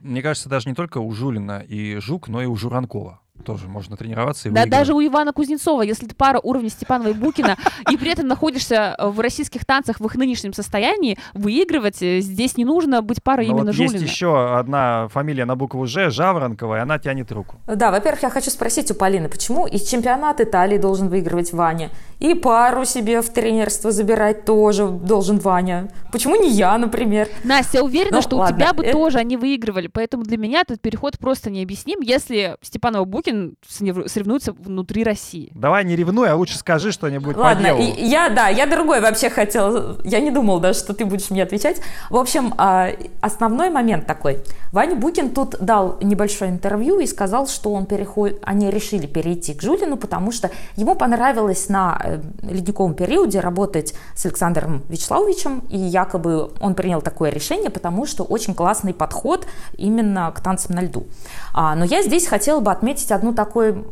Мне 0.00 0.22
кажется, 0.22 0.48
даже 0.48 0.70
не 0.70 0.74
только 0.74 0.98
у 0.98 1.12
Жулина 1.12 1.60
и 1.60 1.96
Жук, 1.96 2.28
но 2.28 2.42
и 2.42 2.46
у 2.46 2.56
Журанкова 2.56 3.21
тоже 3.44 3.66
можно 3.66 3.96
тренироваться 3.96 4.48
и 4.48 4.52
Да, 4.52 4.60
выигрывать. 4.62 4.70
даже 4.78 4.94
у 4.94 5.04
Ивана 5.04 5.32
Кузнецова, 5.32 5.82
если 5.82 6.06
ты 6.06 6.14
пара 6.14 6.38
уровня 6.40 6.68
Степанова 6.68 7.08
и 7.08 7.12
Букина, 7.12 7.56
и 7.90 7.96
при 7.96 8.12
этом 8.12 8.28
находишься 8.28 8.94
в 9.00 9.18
российских 9.18 9.64
танцах 9.64 9.98
в 10.00 10.06
их 10.06 10.14
нынешнем 10.14 10.52
состоянии, 10.52 11.18
выигрывать 11.34 12.00
э, 12.02 12.20
здесь 12.20 12.56
не 12.56 12.64
нужно 12.64 13.02
быть 13.02 13.20
парой 13.22 13.46
Но 13.46 13.52
именно 13.54 13.72
вот 13.72 13.74
есть 13.74 13.92
Жулина. 13.94 14.04
еще 14.08 14.56
одна 14.58 15.08
фамилия 15.08 15.44
на 15.44 15.56
букву 15.56 15.86
Ж, 15.86 16.10
Жаворонкова, 16.10 16.76
и 16.76 16.80
она 16.80 16.98
тянет 17.00 17.32
руку. 17.32 17.56
Да, 17.66 17.90
во-первых, 17.90 18.22
я 18.22 18.30
хочу 18.30 18.50
спросить 18.50 18.90
у 18.90 18.94
Полины, 18.94 19.28
почему 19.28 19.66
и 19.66 19.78
чемпионат 19.78 20.40
Италии 20.40 20.78
должен 20.78 21.08
выигрывать 21.08 21.52
Ваня, 21.52 21.90
и 22.20 22.34
пару 22.34 22.84
себе 22.84 23.22
в 23.22 23.30
тренерство 23.30 23.90
забирать 23.90 24.44
тоже 24.44 24.86
должен 24.88 25.38
Ваня. 25.40 25.88
Почему 26.12 26.36
не 26.36 26.50
я, 26.50 26.78
например? 26.78 27.28
Настя, 27.42 27.78
я 27.78 27.84
уверена, 27.84 28.16
Ну, 28.18 28.22
что 28.22 28.36
ладно, 28.36 28.54
у 28.54 28.58
тебя 28.60 28.72
бы 28.72 28.84
это- 28.84 28.92
тоже 28.92 29.18
они 29.18 29.36
выигрывали, 29.36 29.88
поэтому 29.88 30.22
для 30.22 30.36
меня 30.36 30.60
этот 30.60 30.80
переход 30.80 31.18
просто 31.18 31.50
необъясним, 31.50 32.00
если 32.02 32.56
Степанова 32.62 33.04
Букин 33.22 33.54
сорев- 33.68 34.08
соревнуется 34.08 34.52
внутри 34.52 35.04
России. 35.04 35.52
Давай 35.54 35.84
не 35.84 35.94
ревнуй, 35.94 36.28
а 36.28 36.34
лучше 36.34 36.58
скажи 36.58 36.90
что-нибудь 36.90 37.36
по 37.36 37.40
Ладно, 37.42 37.66
делу. 37.66 37.80
и- 37.80 38.04
я, 38.04 38.28
да, 38.30 38.48
я 38.48 38.66
другой 38.66 39.00
вообще 39.00 39.30
хотела, 39.30 39.96
я 40.02 40.18
не 40.18 40.32
думал 40.32 40.58
даже, 40.58 40.80
что 40.80 40.92
ты 40.92 41.04
будешь 41.04 41.30
мне 41.30 41.44
отвечать. 41.44 41.80
В 42.10 42.16
общем, 42.16 42.52
а, 42.58 42.88
основной 43.20 43.70
момент 43.70 44.06
такой. 44.06 44.38
Ваня 44.72 44.96
Букин 44.96 45.30
тут 45.30 45.54
дал 45.60 45.98
небольшое 46.02 46.50
интервью 46.50 46.98
и 46.98 47.06
сказал, 47.06 47.46
что 47.46 47.72
он 47.72 47.86
переход... 47.86 48.40
они 48.42 48.70
решили 48.70 49.06
перейти 49.06 49.54
к 49.54 49.62
Жулину, 49.62 49.96
потому 49.96 50.32
что 50.32 50.50
ему 50.74 50.96
понравилось 50.96 51.68
на 51.68 52.00
э, 52.02 52.20
ледниковом 52.42 52.94
периоде 52.94 53.38
работать 53.38 53.94
с 54.16 54.26
Александром 54.26 54.82
Вячеславовичем, 54.88 55.60
и 55.70 55.78
якобы 55.78 56.50
он 56.60 56.74
принял 56.74 57.00
такое 57.00 57.30
решение, 57.30 57.70
потому 57.70 58.04
что 58.04 58.24
очень 58.24 58.54
классный 58.54 58.94
подход 58.94 59.46
именно 59.78 60.32
к 60.34 60.40
танцам 60.40 60.74
на 60.74 60.80
льду. 60.80 61.06
А, 61.54 61.76
но 61.76 61.84
я 61.84 62.02
здесь 62.02 62.26
хотела 62.26 62.58
бы 62.58 62.72
отметить 62.72 63.11
одну 63.12 63.32
такую 63.32 63.72
м- 63.72 63.84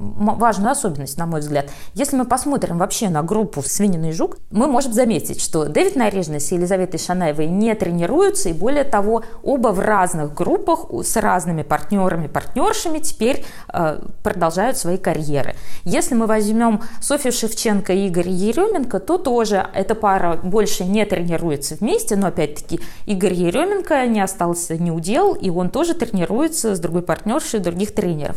важную 0.00 0.72
особенность, 0.72 1.18
на 1.18 1.26
мой 1.26 1.40
взгляд. 1.40 1.70
Если 1.94 2.16
мы 2.16 2.24
посмотрим 2.24 2.78
вообще 2.78 3.08
на 3.08 3.22
группу 3.22 3.62
«Свинина 3.62 4.06
и 4.06 4.12
жук», 4.12 4.38
мы 4.50 4.66
можем 4.66 4.92
заметить, 4.92 5.40
что 5.40 5.66
Дэвид 5.66 5.96
Нарежный 5.96 6.38
и 6.38 6.54
Елизавета 6.54 6.98
Шанаевой 6.98 7.46
не 7.46 7.74
тренируются, 7.74 8.48
и 8.48 8.52
более 8.52 8.84
того, 8.84 9.22
оба 9.42 9.68
в 9.68 9.78
разных 9.80 10.34
группах 10.34 10.86
с 11.04 11.16
разными 11.16 11.62
партнерами, 11.62 12.26
партнершами 12.26 12.98
теперь 12.98 13.44
э, 13.72 14.00
продолжают 14.22 14.76
свои 14.76 14.96
карьеры. 14.96 15.54
Если 15.84 16.14
мы 16.14 16.26
возьмем 16.26 16.82
Софью 17.00 17.32
Шевченко 17.32 17.92
и 17.92 18.08
Игоря 18.08 18.30
Еременко, 18.30 19.00
то 19.00 19.18
тоже 19.18 19.66
эта 19.74 19.94
пара 19.94 20.36
больше 20.42 20.84
не 20.84 21.04
тренируется 21.04 21.76
вместе, 21.76 22.16
но 22.16 22.28
опять-таки 22.28 22.80
Игорь 23.06 23.34
Еременко 23.34 24.06
не 24.06 24.20
остался 24.20 24.78
не 24.78 24.90
удел, 24.90 25.34
и 25.34 25.50
он 25.50 25.70
тоже 25.70 25.94
тренируется 25.94 26.74
с 26.74 26.80
другой 26.80 27.02
партнершей 27.02 27.60
других 27.60 27.94
тренеров. 27.94 28.36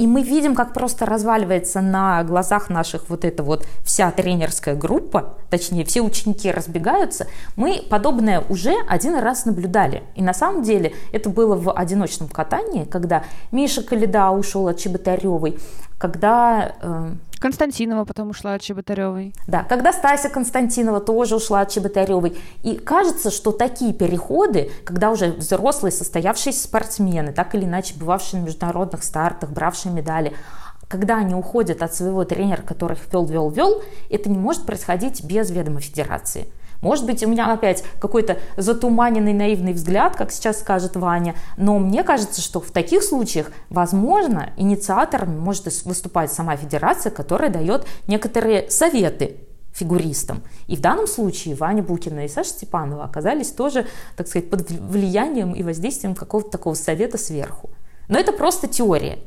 И 0.00 0.06
мы 0.06 0.22
видим, 0.22 0.54
как 0.54 0.72
просто 0.72 1.04
разваливается 1.04 1.82
на 1.82 2.24
глазах 2.24 2.70
наших 2.70 3.10
вот 3.10 3.26
эта 3.26 3.42
вот 3.42 3.66
вся 3.84 4.10
тренерская 4.10 4.74
группа, 4.74 5.34
точнее, 5.50 5.84
все 5.84 6.00
ученики 6.00 6.50
разбегаются. 6.50 7.26
Мы 7.54 7.82
подобное 7.90 8.42
уже 8.48 8.72
один 8.88 9.18
раз 9.18 9.44
наблюдали. 9.44 10.02
И 10.14 10.22
на 10.22 10.32
самом 10.32 10.62
деле 10.62 10.94
это 11.12 11.28
было 11.28 11.54
в 11.54 11.70
одиночном 11.70 12.30
катании, 12.30 12.84
когда 12.84 13.24
Миша 13.52 13.82
Каледа 13.82 14.30
ушел 14.30 14.68
от 14.68 14.78
Чеботаревой, 14.78 15.58
когда... 16.00 16.72
э, 16.80 17.10
Константинова 17.40 18.04
потом 18.04 18.30
ушла 18.30 18.54
от 18.54 18.62
Чеботаревой. 18.62 19.34
да, 19.46 19.64
когда 19.64 19.92
Стася 19.92 20.30
Константинова 20.30 21.00
тоже 21.00 21.36
ушла 21.36 21.60
от 21.60 21.70
Чеботаревой. 21.70 22.36
И 22.62 22.76
кажется, 22.76 23.30
что 23.30 23.52
такие 23.52 23.92
переходы, 23.92 24.70
когда 24.84 25.10
уже 25.10 25.32
взрослые 25.32 25.92
состоявшиеся 25.92 26.64
спортсмены, 26.64 27.32
так 27.32 27.54
или 27.54 27.64
иначе 27.64 27.94
бывавшие 27.98 28.40
на 28.40 28.46
международных 28.46 29.04
стартах, 29.04 29.50
бравшие 29.50 29.92
медали, 29.92 30.32
когда 30.88 31.18
они 31.18 31.34
уходят 31.34 31.82
от 31.82 31.94
своего 31.94 32.24
тренера, 32.24 32.62
который 32.62 32.94
их 32.94 33.12
вел, 33.12 33.26
вел, 33.26 33.50
вел, 33.50 33.82
это 34.08 34.28
не 34.28 34.38
может 34.38 34.64
происходить 34.64 35.22
без 35.22 35.50
ведома 35.50 35.80
федерации. 35.80 36.48
Может 36.82 37.06
быть, 37.06 37.22
у 37.22 37.28
меня 37.28 37.52
опять 37.52 37.84
какой-то 38.00 38.38
затуманенный 38.56 39.32
наивный 39.32 39.72
взгляд, 39.72 40.16
как 40.16 40.32
сейчас 40.32 40.60
скажет 40.60 40.96
Ваня, 40.96 41.34
но 41.56 41.78
мне 41.78 42.02
кажется, 42.02 42.40
что 42.40 42.60
в 42.60 42.70
таких 42.70 43.02
случаях, 43.02 43.50
возможно, 43.68 44.50
инициатором 44.56 45.38
может 45.38 45.66
выступать 45.84 46.32
сама 46.32 46.56
федерация, 46.56 47.10
которая 47.10 47.50
дает 47.50 47.86
некоторые 48.06 48.70
советы 48.70 49.36
фигуристам. 49.72 50.42
И 50.66 50.76
в 50.76 50.80
данном 50.80 51.06
случае 51.06 51.54
Ваня 51.54 51.82
Букина 51.82 52.24
и 52.24 52.28
Саша 52.28 52.50
Степанова 52.50 53.04
оказались 53.04 53.50
тоже, 53.52 53.86
так 54.16 54.26
сказать, 54.26 54.50
под 54.50 54.68
влиянием 54.70 55.52
и 55.52 55.62
воздействием 55.62 56.14
какого-то 56.14 56.50
такого 56.50 56.74
совета 56.74 57.18
сверху. 57.18 57.70
Но 58.08 58.18
это 58.18 58.32
просто 58.32 58.66
теория. 58.66 59.20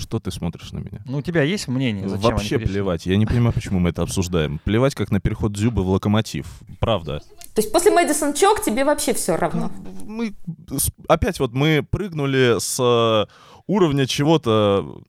Что 0.00 0.18
ты 0.18 0.30
смотришь 0.30 0.72
на 0.72 0.78
меня? 0.78 1.02
Ну, 1.06 1.18
у 1.18 1.22
тебя 1.22 1.42
есть 1.42 1.68
мнение? 1.68 2.08
Зачем 2.08 2.30
Вообще 2.30 2.58
плевать. 2.58 3.06
Я 3.06 3.16
не 3.16 3.26
понимаю, 3.26 3.52
почему 3.52 3.78
мы 3.78 3.90
это 3.90 4.02
обсуждаем. 4.02 4.58
Плевать, 4.64 4.94
как 4.94 5.10
на 5.10 5.20
переход 5.20 5.52
Дзюбы 5.52 5.82
в 5.82 5.88
локомотив. 5.90 6.46
Правда. 6.78 7.20
То 7.54 7.60
есть 7.62 7.72
после 7.72 7.90
Мэдисон 7.92 8.34
Чок 8.34 8.62
тебе 8.64 8.84
вообще 8.84 9.12
все 9.14 9.36
равно. 9.36 9.70
Мы 10.06 10.34
с- 10.70 10.90
опять 11.08 11.38
вот 11.40 11.52
мы 11.52 11.86
прыгнули 11.88 12.56
с 12.58 12.78
э, 12.80 13.26
уровня 13.66 14.06
чего-то 14.06 15.02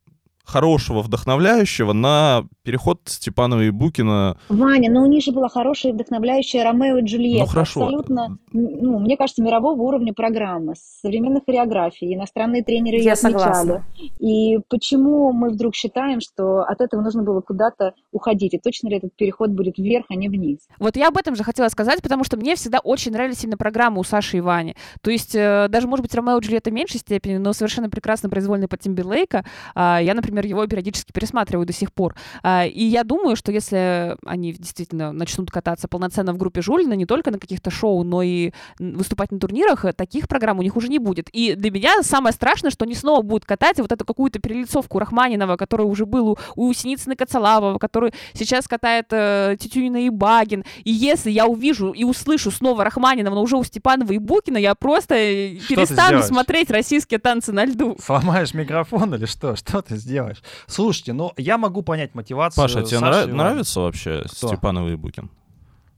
хорошего, 0.51 1.01
вдохновляющего 1.01 1.93
на 1.93 2.43
переход 2.63 3.01
Степанова 3.05 3.61
и 3.61 3.69
Букина. 3.69 4.37
Ваня, 4.49 4.91
но 4.91 5.03
у 5.03 5.05
них 5.07 5.23
же 5.23 5.31
была 5.31 5.49
хорошая 5.49 5.91
и 5.91 5.95
вдохновляющая 5.95 6.63
Ромео 6.63 6.97
и 6.97 7.03
Джульетта. 7.03 7.45
Ну, 7.45 7.45
хорошо. 7.47 7.83
Абсолютно, 7.83 8.37
ну, 8.51 8.99
мне 8.99 9.17
кажется, 9.17 9.41
мирового 9.41 9.81
уровня 9.81 10.13
программа, 10.13 10.75
с 10.75 10.99
современной 11.01 11.41
хореографией, 11.45 12.15
иностранные 12.15 12.63
тренеры 12.63 12.97
ее 12.97 13.03
Я 13.05 13.13
отмечали. 13.13 13.33
согласна. 13.33 13.85
И 14.19 14.59
почему 14.69 15.31
мы 15.31 15.49
вдруг 15.49 15.75
считаем, 15.75 16.19
что 16.21 16.61
от 16.61 16.81
этого 16.81 17.01
нужно 17.01 17.23
было 17.23 17.41
куда-то 17.41 17.93
уходить? 18.11 18.53
И 18.53 18.59
точно 18.59 18.89
ли 18.89 18.97
этот 18.97 19.15
переход 19.15 19.51
будет 19.51 19.77
вверх, 19.77 20.05
а 20.09 20.15
не 20.15 20.29
вниз? 20.29 20.59
Вот 20.79 20.97
я 20.97 21.07
об 21.07 21.17
этом 21.17 21.35
же 21.35 21.43
хотела 21.43 21.69
сказать, 21.69 22.01
потому 22.01 22.23
что 22.23 22.37
мне 22.37 22.55
всегда 22.55 22.79
очень 22.79 23.11
нравились 23.11 23.43
именно 23.43 23.57
программы 23.57 23.99
у 23.99 24.03
Саши 24.03 24.37
и 24.37 24.41
Вани. 24.41 24.75
То 25.01 25.11
есть 25.11 25.35
э, 25.35 25.67
даже, 25.69 25.87
может 25.87 26.03
быть, 26.03 26.13
Ромео 26.13 26.37
и 26.37 26.41
Джульетта 26.41 26.69
в 26.69 26.73
меньшей 26.73 26.99
степени, 26.99 27.37
но 27.37 27.53
совершенно 27.53 27.89
прекрасно 27.89 28.29
произвольный 28.29 28.67
под 28.67 28.81
Тимберлейка. 28.81 29.45
А, 29.75 29.99
я, 30.01 30.13
например, 30.13 30.40
его 30.45 30.65
периодически 30.67 31.11
пересматриваю 31.11 31.65
до 31.65 31.73
сих 31.73 31.93
пор. 31.93 32.15
А, 32.43 32.65
и 32.65 32.83
я 32.83 33.03
думаю, 33.03 33.35
что 33.35 33.51
если 33.51 34.15
они 34.25 34.53
действительно 34.53 35.11
начнут 35.11 35.51
кататься 35.51 35.87
полноценно 35.87 36.33
в 36.33 36.37
группе 36.37 36.61
Жулина, 36.61 36.93
не 36.93 37.05
только 37.05 37.31
на 37.31 37.39
каких-то 37.39 37.71
шоу, 37.71 38.03
но 38.03 38.21
и 38.21 38.51
выступать 38.79 39.31
на 39.31 39.39
турнирах, 39.39 39.85
таких 39.95 40.27
программ 40.27 40.59
у 40.59 40.63
них 40.63 40.75
уже 40.75 40.87
не 40.87 40.99
будет. 40.99 41.29
И 41.31 41.55
для 41.55 41.71
меня 41.71 42.03
самое 42.03 42.33
страшное, 42.33 42.71
что 42.71 42.85
они 42.85 42.95
снова 42.95 43.21
будут 43.21 43.45
катать 43.45 43.79
вот 43.79 43.91
эту 43.91 44.05
какую-то 44.05 44.39
перелицовку 44.39 44.99
Рахманинова, 44.99 45.57
который 45.57 45.85
уже 45.85 46.05
был 46.05 46.29
у, 46.29 46.37
у 46.55 46.73
Синицыны 46.73 47.15
Коцалавова, 47.15 47.77
который 47.77 48.13
сейчас 48.33 48.67
катает 48.67 49.07
э, 49.11 49.57
Тютюнина 49.59 50.05
и 50.05 50.09
Багин. 50.09 50.63
И 50.83 50.91
если 50.91 51.31
я 51.31 51.45
увижу 51.45 51.91
и 51.91 52.03
услышу 52.03 52.51
снова 52.51 52.83
Рахманинова, 52.83 53.35
но 53.35 53.41
уже 53.41 53.57
у 53.57 53.63
Степанова 53.63 54.11
и 54.11 54.17
Букина, 54.17 54.57
я 54.57 54.75
просто 54.75 55.15
э, 55.15 55.57
Что 55.59 55.75
перестану 55.75 56.23
смотреть 56.23 56.69
российские 56.69 57.19
танцы 57.19 57.51
на 57.51 57.65
льду. 57.65 57.97
Сломаешь 58.03 58.53
микрофон 58.53 59.13
или 59.15 59.25
что? 59.25 59.55
Что 59.55 59.81
ты 59.81 59.95
сделаешь? 59.97 60.20
Делаешь. 60.21 60.43
Слушайте, 60.67 61.13
ну 61.13 61.33
я 61.37 61.57
могу 61.57 61.81
понять 61.81 62.15
мотивацию. 62.15 62.63
Паша, 62.63 62.83
тебе 62.83 62.99
Саши 62.99 63.25
нрав- 63.27 63.33
нравится 63.33 63.81
вообще 63.81 64.23
Кто? 64.25 64.47
Степанова 64.47 64.89
и 64.89 64.95
Букин? 64.95 65.29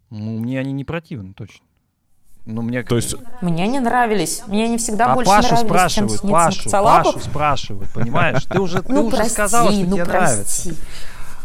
Ну, 0.10 0.40
мне 0.40 0.60
они 0.60 0.74
не 0.74 0.84
противны, 0.84 1.34
точно. 1.34 1.66
Ну, 2.46 2.62
мне 2.62 2.84
То 2.84 2.98
есть 2.98 3.16
Мне 3.42 3.68
не 3.68 3.80
нравились. 3.80 4.44
Мне 4.48 4.68
не 4.68 4.78
всегда 4.78 5.14
а 5.14 5.16
больше 5.16 5.32
Пашу 5.32 5.66
нравились, 5.66 5.94
чем 5.94 6.10
спрашивают, 6.10 6.72
Пашу. 6.72 7.14
Пашу 7.14 7.20
спрашивают, 7.20 7.90
понимаешь? 7.94 8.44
Ты 8.44 8.60
уже, 8.62 8.82
ты 8.82 8.92
Ну, 8.92 9.06
уже 9.06 9.16
прости, 9.16 9.34
сказала, 9.34 9.72
что 9.72 9.80
ну, 9.82 9.94
тебе 9.96 10.04
нравится. 10.04 10.76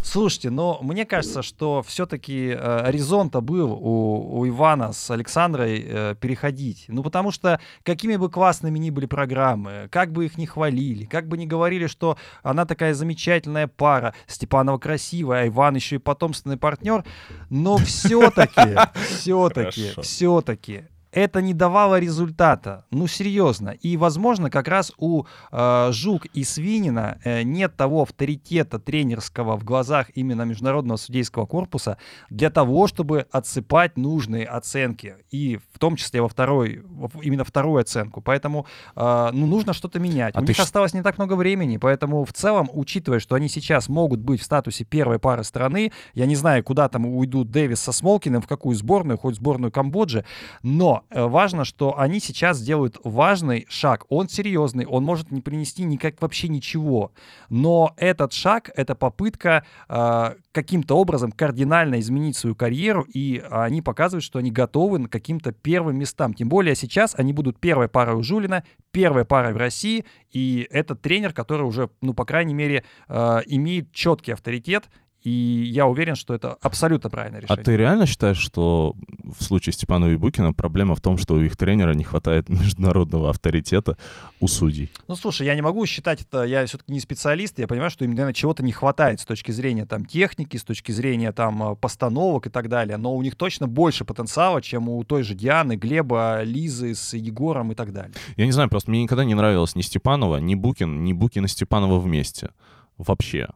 Слушайте, 0.03 0.51
но 0.51 0.79
мне 0.83 1.05
кажется, 1.05 1.43
что 1.43 1.83
все-таки 1.83 2.55
горизонт-то 2.55 3.41
был 3.41 3.73
у, 3.73 4.39
у 4.39 4.49
Ивана 4.49 4.93
с 4.93 5.11
Александрой 5.11 5.85
э, 5.87 6.15
переходить. 6.21 6.85
Ну, 6.89 7.03
потому 7.03 7.31
что 7.31 7.61
какими 7.83 8.17
бы 8.17 8.31
классными 8.31 8.79
ни 8.79 8.91
были 8.91 9.07
программы, 9.07 9.89
как 9.91 10.13
бы 10.13 10.25
их 10.25 10.39
ни 10.39 10.47
хвалили, 10.47 11.05
как 11.05 11.29
бы 11.29 11.37
ни 11.37 11.47
говорили, 11.47 11.87
что 11.87 12.17
она 12.43 12.65
такая 12.65 12.95
замечательная 12.95 13.67
пара, 13.67 14.15
Степанова 14.27 14.79
красивая, 14.79 15.43
а 15.43 15.49
Иван 15.49 15.75
еще 15.75 15.97
и 15.97 15.99
потомственный 15.99 16.57
партнер, 16.57 17.05
но 17.51 17.77
все-таки, 17.79 18.77
все-таки, 18.95 19.93
все-таки 20.01 20.85
это 21.13 21.41
не 21.41 21.55
давало 21.55 21.99
результата. 21.99 22.85
Ну, 22.91 23.07
серьезно. 23.07 23.71
И, 23.71 23.97
возможно, 23.97 24.51
как 24.51 24.69
раз 24.69 24.93
у 24.99 25.25
э, 25.51 25.89
Жук 25.93 26.27
и 26.27 26.45
Свинина 26.45 27.19
э, 27.25 27.43
нет 27.43 27.77
того 27.77 28.03
авторитета 28.03 28.79
тренерского 28.79 29.57
в 29.57 29.65
глазах 29.65 30.11
именно 30.15 30.43
Международного 30.43 30.97
судейского 30.97 31.47
корпуса 31.47 31.99
для 32.31 32.51
того, 32.51 32.87
чтобы 32.87 33.27
отсыпать 33.31 33.97
нужные 33.97 34.45
оценки. 34.45 35.17
И 35.31 35.59
в 35.73 35.79
том 35.79 35.97
числе 35.97 36.21
во 36.21 36.29
второй, 36.29 36.83
именно 37.23 37.45
вторую 37.45 37.81
оценку. 37.81 38.21
Поэтому, 38.21 38.67
э, 38.97 39.31
ну, 39.33 39.47
нужно 39.47 39.73
что-то 39.73 39.99
менять. 39.99 40.37
А 40.37 40.41
у 40.41 40.45
них 40.45 40.57
щ- 40.57 40.63
осталось 40.63 40.95
не 40.95 41.03
так 41.03 41.19
много 41.19 41.35
времени, 41.35 41.79
поэтому 41.79 42.25
в 42.25 42.33
целом, 42.33 42.69
учитывая, 42.73 43.21
что 43.21 43.35
они 43.35 43.49
сейчас 43.49 43.89
могут 43.89 44.21
быть 44.21 44.41
в 44.41 44.45
статусе 44.45 44.85
первой 44.85 45.19
пары 45.19 45.45
страны, 45.45 45.93
я 46.15 46.27
не 46.27 46.37
знаю, 46.37 46.63
куда 46.65 46.89
там 46.89 47.07
уйдут 47.07 47.51
Дэвис 47.51 47.81
со 47.81 47.93
Смолкиным, 47.93 48.43
в 48.43 48.47
какую 48.47 48.77
сборную, 48.77 49.19
хоть 49.19 49.37
сборную 49.37 49.73
Камбоджи, 49.73 50.25
но 50.63 50.98
э, 51.11 51.27
важно, 51.27 51.65
что 51.65 51.99
они 51.99 52.21
сейчас 52.21 52.61
делают 52.61 52.99
важный 53.05 53.67
шаг. 53.69 54.05
Он 54.09 54.29
серьезный, 54.29 54.87
он 54.87 55.05
может 55.05 55.31
не 55.31 55.41
принести 55.41 55.85
никак 55.85 56.21
вообще 56.21 56.49
ничего. 56.49 57.13
Но 57.49 57.95
этот 57.97 58.33
шаг— 58.33 58.71
это 58.77 58.95
попытка 58.95 59.65
э, 59.89 60.35
каким-то 60.53 60.97
образом 60.97 61.33
кардинально 61.33 62.01
изменить 62.01 62.37
свою 62.37 62.55
карьеру, 62.55 63.07
и 63.15 63.43
они 63.51 63.83
показывают, 63.83 64.25
что 64.25 64.39
они 64.39 64.51
готовы 64.51 65.07
к 65.07 65.13
каким-то 65.13 65.53
первым 65.53 65.97
местам. 65.99 66.35
Тем 66.35 66.49
более 66.49 66.75
сейчас 66.75 67.15
они 67.17 67.33
будут 67.33 67.59
первой 67.59 67.89
парой 67.89 68.17
у 68.17 68.23
Жулина, 68.23 68.65
первой 68.91 69.25
парой 69.25 69.53
в 69.53 69.57
России, 69.57 70.05
и 70.31 70.67
это 70.71 70.95
тренер, 70.95 71.33
который 71.33 71.63
уже, 71.63 71.91
ну, 72.01 72.15
по 72.15 72.25
крайней 72.25 72.55
мере, 72.55 72.85
э, 73.09 73.41
имеет 73.47 73.93
четкий 73.93 74.33
авторитет, 74.33 74.89
и 75.25 75.31
я 75.31 75.87
уверен, 75.87 76.15
что 76.15 76.33
это 76.35 76.57
абсолютно 76.63 77.11
правильное 77.11 77.41
А 77.41 77.43
решение. 77.43 77.65
ты 77.65 77.77
реально 77.77 78.07
считаешь, 78.07 78.39
что 78.39 78.95
в 79.39 79.43
случае 79.43 79.73
Степанова 79.73 80.11
и 80.11 80.17
Букина 80.17 80.53
проблема 80.53 80.95
в 80.95 81.01
том, 81.01 81.19
что 81.19 81.35
у 81.35 81.41
их 81.41 81.57
тренера 81.57 81.93
не 81.93 82.05
хватает 82.05 82.49
международного 82.49 83.31
авторитета 83.31 83.97
у 84.41 84.47
судей? 84.49 84.91
Ну, 85.09 85.17
слушай, 85.17 85.47
я 85.47 85.55
не 85.55 85.63
могу 85.63 85.85
считать 85.87 86.23
это, 86.23 86.45
я 86.45 86.65
все-таки 86.67 86.93
не 86.93 87.01
специалист, 87.01 87.59
я 87.59 87.67
понимаю, 87.67 87.91
что 87.91 88.05
им, 88.05 88.13
наверное, 88.13 88.33
чего-то 88.33 88.63
не 88.63 88.73
хватает 88.73 89.21
с 89.21 89.25
точки 89.25 89.51
зрения 89.51 89.87
там 89.87 90.05
техники, 90.05 90.57
с 90.57 90.65
точки 90.65 90.93
зрения 90.93 91.33
там 91.33 91.73
э, 91.73 91.77
постановок 91.77 92.47
и 92.47 92.51
так 92.51 92.69
далее, 92.69 92.97
но 92.97 93.15
у 93.15 93.23
них 93.23 93.35
точно 93.37 93.67
больше 93.67 94.05
потенциала, 94.05 94.63
чем 94.63 94.89
у 94.89 95.03
той 95.05 95.25
же 95.25 95.35
Дианы, 95.35 95.77
Глеба, 95.77 96.43
Лизы 96.43 96.95
с 96.95 97.15
Егором 97.15 97.73
и 97.73 97.75
так 97.75 97.93
далее. 97.93 98.15
Я 98.37 98.47
не 98.47 98.53
знаю, 98.53 98.69
просто 98.71 98.91
мне 98.91 99.03
никогда 99.03 99.25
не 99.25 99.35
нравилось 99.35 99.75
ни 99.75 99.83
Степанова, 99.83 100.37
ни 100.37 100.55
Букин, 100.55 101.05
ни 101.05 101.13
Букин 101.13 101.45
и 101.45 101.49
Степанова 101.49 101.99
вместе. 101.99 102.51
Вообще. 102.97 103.49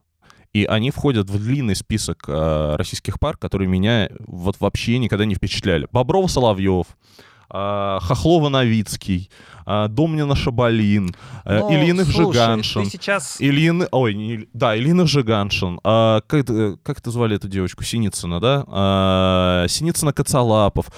И 0.52 0.64
они 0.64 0.90
входят 0.90 1.30
в 1.30 1.38
длинный 1.38 1.74
список 1.74 2.24
э, 2.28 2.76
российских 2.76 3.18
пар, 3.18 3.38
которые 3.38 3.68
меня 3.68 4.10
вот 4.26 4.60
вообще 4.60 4.98
никогда 4.98 5.24
не 5.24 5.34
впечатляли. 5.34 5.88
Бобров 5.90 6.30
Соловьев, 6.30 6.86
э, 7.50 7.98
Хохлова 8.02 8.50
Новицкий, 8.50 9.30
э, 9.66 9.86
Домнина 9.88 10.36
Шабалин, 10.36 11.14
э, 11.46 11.58
Ну, 11.58 12.04
слушай, 12.04 12.32
Жиганшин. 12.32 12.84
Сейчас... 12.84 13.36
Ильин, 13.38 13.86
ой, 13.90 14.14
не, 14.14 14.46
да, 14.52 14.76
Ильина 14.76 15.06
Жиганшин. 15.06 15.80
А, 15.84 16.20
как, 16.26 16.40
это, 16.40 16.76
как 16.82 16.98
это 16.98 17.10
звали 17.10 17.36
эту 17.36 17.48
девочку? 17.48 17.82
Синицына, 17.82 18.38
да? 18.38 18.64
А, 18.68 19.66
Синицына 19.68 20.12
Коцалапов. 20.12 20.88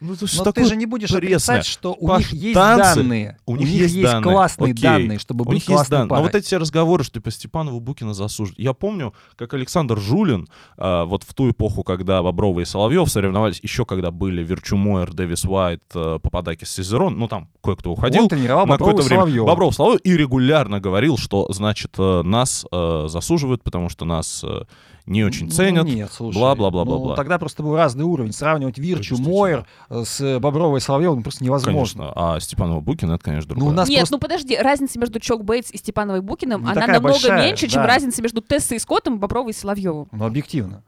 Ну, 0.00 0.12
это 0.14 0.26
Но 0.36 0.52
ты 0.52 0.64
же 0.64 0.76
не 0.76 0.86
будешь 0.86 1.10
пресное. 1.10 1.58
отрицать, 1.58 1.66
что 1.66 1.92
у 1.98 2.06
Паш, 2.06 2.32
них 2.32 2.42
есть 2.42 2.54
танцы, 2.54 3.00
данные. 3.02 3.38
у 3.46 3.56
них 3.56 3.68
есть 3.68 4.00
данные, 4.00 4.22
классные 4.22 4.72
окей. 4.72 4.82
данные, 4.82 5.18
чтобы 5.18 5.42
У 5.42 5.46
быть 5.46 5.54
них 5.54 5.62
есть 5.64 5.74
классной. 5.74 6.02
Но 6.02 6.08
парой. 6.08 6.22
вот 6.22 6.34
эти 6.36 6.54
разговоры, 6.54 7.02
что 7.02 7.14
типа 7.14 7.30
Степанову 7.32 7.80
Букина 7.80 8.14
засуждают. 8.14 8.58
Я 8.58 8.74
помню, 8.74 9.12
как 9.36 9.54
Александр 9.54 9.98
Жулин, 9.98 10.48
а, 10.76 11.04
вот 11.04 11.24
в 11.24 11.34
ту 11.34 11.50
эпоху, 11.50 11.82
когда 11.82 12.22
Боброва 12.22 12.60
и 12.60 12.64
Соловьев 12.64 13.08
соревновались, 13.10 13.58
еще 13.62 13.84
когда 13.84 14.10
были 14.12 14.44
Верчу 14.44 14.76
Мойер, 14.76 15.12
Дэвис 15.12 15.44
Уайт, 15.44 15.82
а, 15.94 16.18
Пападакис, 16.20 16.70
Сизерон, 16.70 17.18
ну 17.18 17.26
там 17.26 17.48
кое-кто 17.62 17.90
уходил. 17.90 18.22
Он 18.22 18.28
тренировал 18.28 18.66
на 18.66 18.76
Боброва 18.76 19.02
время 19.02 19.08
Соловьева. 19.22 19.46
Бобров 19.46 19.74
Соловьев 19.74 20.00
и 20.04 20.16
регулярно 20.16 20.80
говорил, 20.80 21.16
что, 21.18 21.50
значит, 21.52 21.94
э, 21.98 22.22
нас 22.22 22.64
э, 22.70 23.06
засуживают, 23.08 23.62
потому 23.64 23.88
что 23.88 24.04
нас 24.04 24.44
э, 24.44 24.62
не 25.08 25.24
очень 25.24 25.46
Ну, 25.46 25.50
ценят. 25.52 25.84
Нет, 25.86 26.10
слушай. 26.12 26.36
бла-бла-бла-бла-бла. 26.38 27.10
Ну, 27.10 27.14
тогда 27.16 27.38
просто 27.38 27.62
был 27.62 27.74
разный 27.76 28.04
уровень. 28.04 28.32
Сравнивать 28.32 28.78
Вирчу. 28.78 29.16
Мойер 29.18 29.66
э, 29.88 30.04
с 30.04 30.38
Бобровой 30.38 30.78
и 30.78 30.80
Соловьевым 30.80 31.22
просто 31.22 31.42
невозможно. 31.44 32.12
Конечно. 32.12 32.12
А 32.14 32.40
Степанова 32.40 32.80
Букина 32.80 33.14
это, 33.14 33.24
конечно, 33.24 33.48
Ну, 33.50 33.54
другое. 33.56 33.72
у 33.72 33.76
нас 33.76 33.88
Нет, 33.88 33.98
просто- 34.00 34.14
ну 34.14 34.20
подожди, 34.20 34.56
разница 34.56 34.98
между 34.98 35.18
Чок 35.20 35.44
Бейтс 35.44 35.70
и 35.72 35.76
Степановой 35.78 36.20
Букиным, 36.20 36.62
Не 36.62 36.70
она 36.70 36.80
намного 36.82 37.00
большая, 37.08 37.42
меньше, 37.46 37.66
чем 37.68 37.82
да. 37.82 37.86
разница 37.88 38.22
между 38.22 38.40
Тессой 38.42 38.76
и 38.76 38.80
Скоттом, 38.80 39.18
Бобровой 39.18 39.50
и 39.52 39.54
Соловьевым. 39.54 40.08
Ну, 40.12 40.24
объективно. 40.24 40.82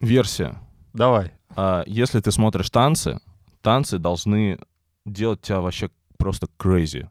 Версия. 0.00 0.54
Давай. 0.94 1.32
А, 1.56 1.82
если 1.86 2.20
ты 2.20 2.32
смотришь 2.32 2.70
танцы, 2.70 3.20
танцы 3.62 3.98
должны 3.98 4.58
делать 5.04 5.40
тебя 5.42 5.60
вообще 5.60 5.90
просто 6.16 6.46
crazy. 6.58 7.08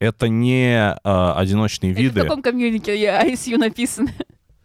Это 0.00 0.28
не 0.28 0.96
а, 1.04 1.34
одиночные 1.36 1.92
Это 1.92 2.00
виды. 2.00 2.20
в 2.20 2.22
каком 2.24 2.42
комьюнике 2.42 2.94
ISU 3.24 3.56
написано? 3.56 4.10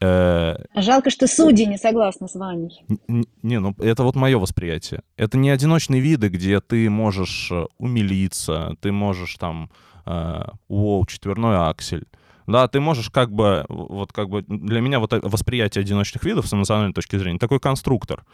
Э, 0.04 0.56
Жалко, 0.82 1.10
что 1.10 1.28
судьи 1.28 1.66
не 1.66 1.78
согласны 1.78 2.28
с 2.28 2.36
Ваней. 2.36 2.84
н- 3.08 3.26
не, 3.42 3.60
ну 3.60 3.76
это 3.80 4.04
вот 4.04 4.16
мое 4.16 4.38
восприятие. 4.38 5.02
Это 5.18 5.38
не 5.38 5.50
одиночные 5.50 6.02
виды, 6.02 6.30
где 6.30 6.60
ты 6.60 6.90
можешь 6.90 7.50
э, 7.52 7.66
умилиться, 7.78 8.76
ты 8.82 8.92
можешь 8.92 9.36
там, 9.36 9.70
э, 10.06 10.42
воу, 10.68 11.06
четверной 11.06 11.58
аксель. 11.70 12.06
Да, 12.48 12.68
ты 12.68 12.82
можешь 12.82 13.10
как 13.10 13.32
бы, 13.32 13.66
вот 13.70 14.12
как 14.12 14.28
бы, 14.28 14.42
для 14.48 14.82
меня 14.82 15.00
вот 15.00 15.14
восприятие 15.24 15.82
одиночных 15.82 16.26
видов 16.26 16.46
с 16.46 16.54
эмоциональной 16.54 16.94
точки 16.94 17.18
зрения, 17.18 17.40
такой 17.40 17.60
конструктор. 17.60 18.26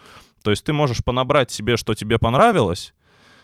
То 0.43 0.49
есть 0.51 0.63
ты 0.63 0.73
можешь 0.73 1.03
понабрать 1.03 1.51
себе, 1.51 1.77
что 1.77 1.93
тебе 1.93 2.17
понравилось, 2.17 2.93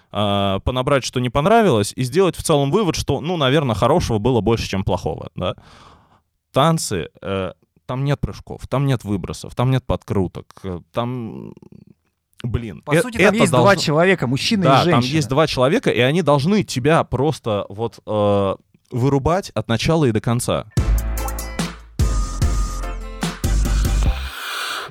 понабрать, 0.10 1.03
что 1.03 1.19
не 1.19 1.30
понравилось, 1.30 1.93
и 1.95 2.03
сделать 2.03 2.35
в 2.35 2.41
целом 2.41 2.72
вывод, 2.72 2.95
что, 2.95 3.22
ну, 3.22 3.38
наверное, 3.38 3.76
хорошего 3.76 4.18
было 4.18 4.41
больше, 4.41 4.68
чем 4.68 4.84
плохого, 4.84 5.30
да. 5.35 5.56
Танцы, 6.52 7.10
э, 7.22 7.52
там 7.86 8.03
нет 8.03 8.20
прыжков, 8.20 8.68
там 8.68 8.86
нет 8.86 9.03
выбросов, 9.03 9.56
там 9.56 9.72
нет 9.72 9.86
подкруток, 9.86 10.53
э, 10.64 10.80
там, 10.91 11.53
блин, 12.44 12.82
По 12.84 12.94
э- 12.95 13.02
сути, 13.02 13.18
там 13.18 13.28
это 13.28 13.36
есть 13.38 13.52
два 13.52 13.64
должно- 13.64 13.82
человека, 13.82 14.28
мужчина 14.28 14.64
да, 14.64 14.82
и 14.82 14.84
женщина. 14.86 15.02
там 15.02 15.10
есть 15.10 15.30
два 15.30 15.48
человека, 15.48 15.90
и 15.91 15.99
они 15.99 16.22
должны 16.22 16.64
тебя 16.64 17.03
просто 17.03 17.66
вот 17.70 17.99
э, 18.06 18.56
вырубать 18.91 19.49
от 19.52 19.68
начала 19.68 20.06
и 20.06 20.12
до 20.12 20.22
конца. 20.22 20.66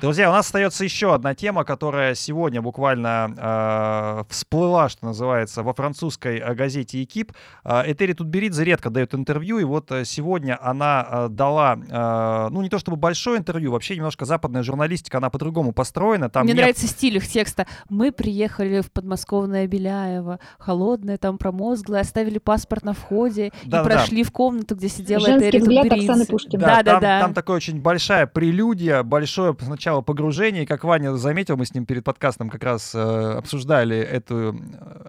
Друзья, 0.05 0.29
у 0.29 0.33
нас 0.33 0.45
остается 0.45 0.83
еще 0.83 1.15
одна 1.15 1.33
тема, 1.33 1.63
которая 1.63 2.13
сегодня 2.13 2.61
буквально 2.61 3.33
э, 3.35 4.23
всплыла, 4.29 4.87
что 4.87 5.03
называется, 5.07 5.63
во 5.63 5.73
французской 5.73 6.37
э, 6.37 6.53
газете 6.53 7.01
«Экип». 7.01 7.31
Э, 7.63 7.81
Этери 7.91 8.13
Тутберидзе 8.13 8.63
редко 8.65 8.91
дает 8.91 9.15
интервью, 9.15 9.57
и 9.57 9.63
вот 9.63 9.91
сегодня 10.03 10.59
она 10.61 11.25
дала, 11.31 11.79
э, 11.89 12.49
ну 12.53 12.61
не 12.61 12.69
то 12.69 12.77
чтобы 12.77 12.97
большое 12.97 13.39
интервью, 13.39 13.71
вообще 13.71 13.95
немножко 13.95 14.25
западная 14.25 14.61
журналистика, 14.61 15.17
она 15.17 15.31
по-другому 15.31 15.71
построена. 15.71 16.29
Там 16.29 16.43
Мне 16.43 16.53
нет- 16.53 16.59
нравится 16.59 16.85
стиль 16.85 17.17
их 17.17 17.27
текста. 17.27 17.65
Мы 17.89 18.11
приехали 18.11 18.81
в 18.81 18.91
подмосковное 18.91 19.65
Беляево, 19.65 20.39
холодное, 20.59 21.17
там 21.17 21.39
промозглое, 21.39 22.01
оставили 22.01 22.37
паспорт 22.37 22.83
на 22.83 22.93
входе 22.93 23.47
и 23.47 23.69
Да-да-да. 23.71 23.95
прошли 23.95 24.23
в 24.23 24.31
комнату, 24.31 24.75
где 24.75 24.87
сидела 24.87 25.25
Женский 25.25 25.49
Этери 25.49 25.61
взгляд 25.61 25.83
Тутберидзе. 25.85 26.11
Оксаны 26.11 26.25
Пушкиной. 26.27 26.63
Да, 26.63 26.83
да, 26.83 26.91
там, 26.91 27.01
да. 27.01 27.19
там 27.21 27.33
такая 27.33 27.57
очень 27.57 27.81
большая 27.81 28.27
прелюдия, 28.27 29.01
большое 29.01 29.57
сначала 29.59 29.94
начало 29.95 30.01
погружения, 30.01 30.63
и 30.63 30.65
как 30.65 30.83
Ваня 30.83 31.15
заметил, 31.15 31.57
мы 31.57 31.65
с 31.65 31.73
ним 31.73 31.85
перед 31.85 32.03
подкастом 32.03 32.49
как 32.49 32.63
раз 32.63 32.93
э, 32.95 33.37
обсуждали 33.37 33.97
эту, 33.97 34.35
э, 34.35 34.55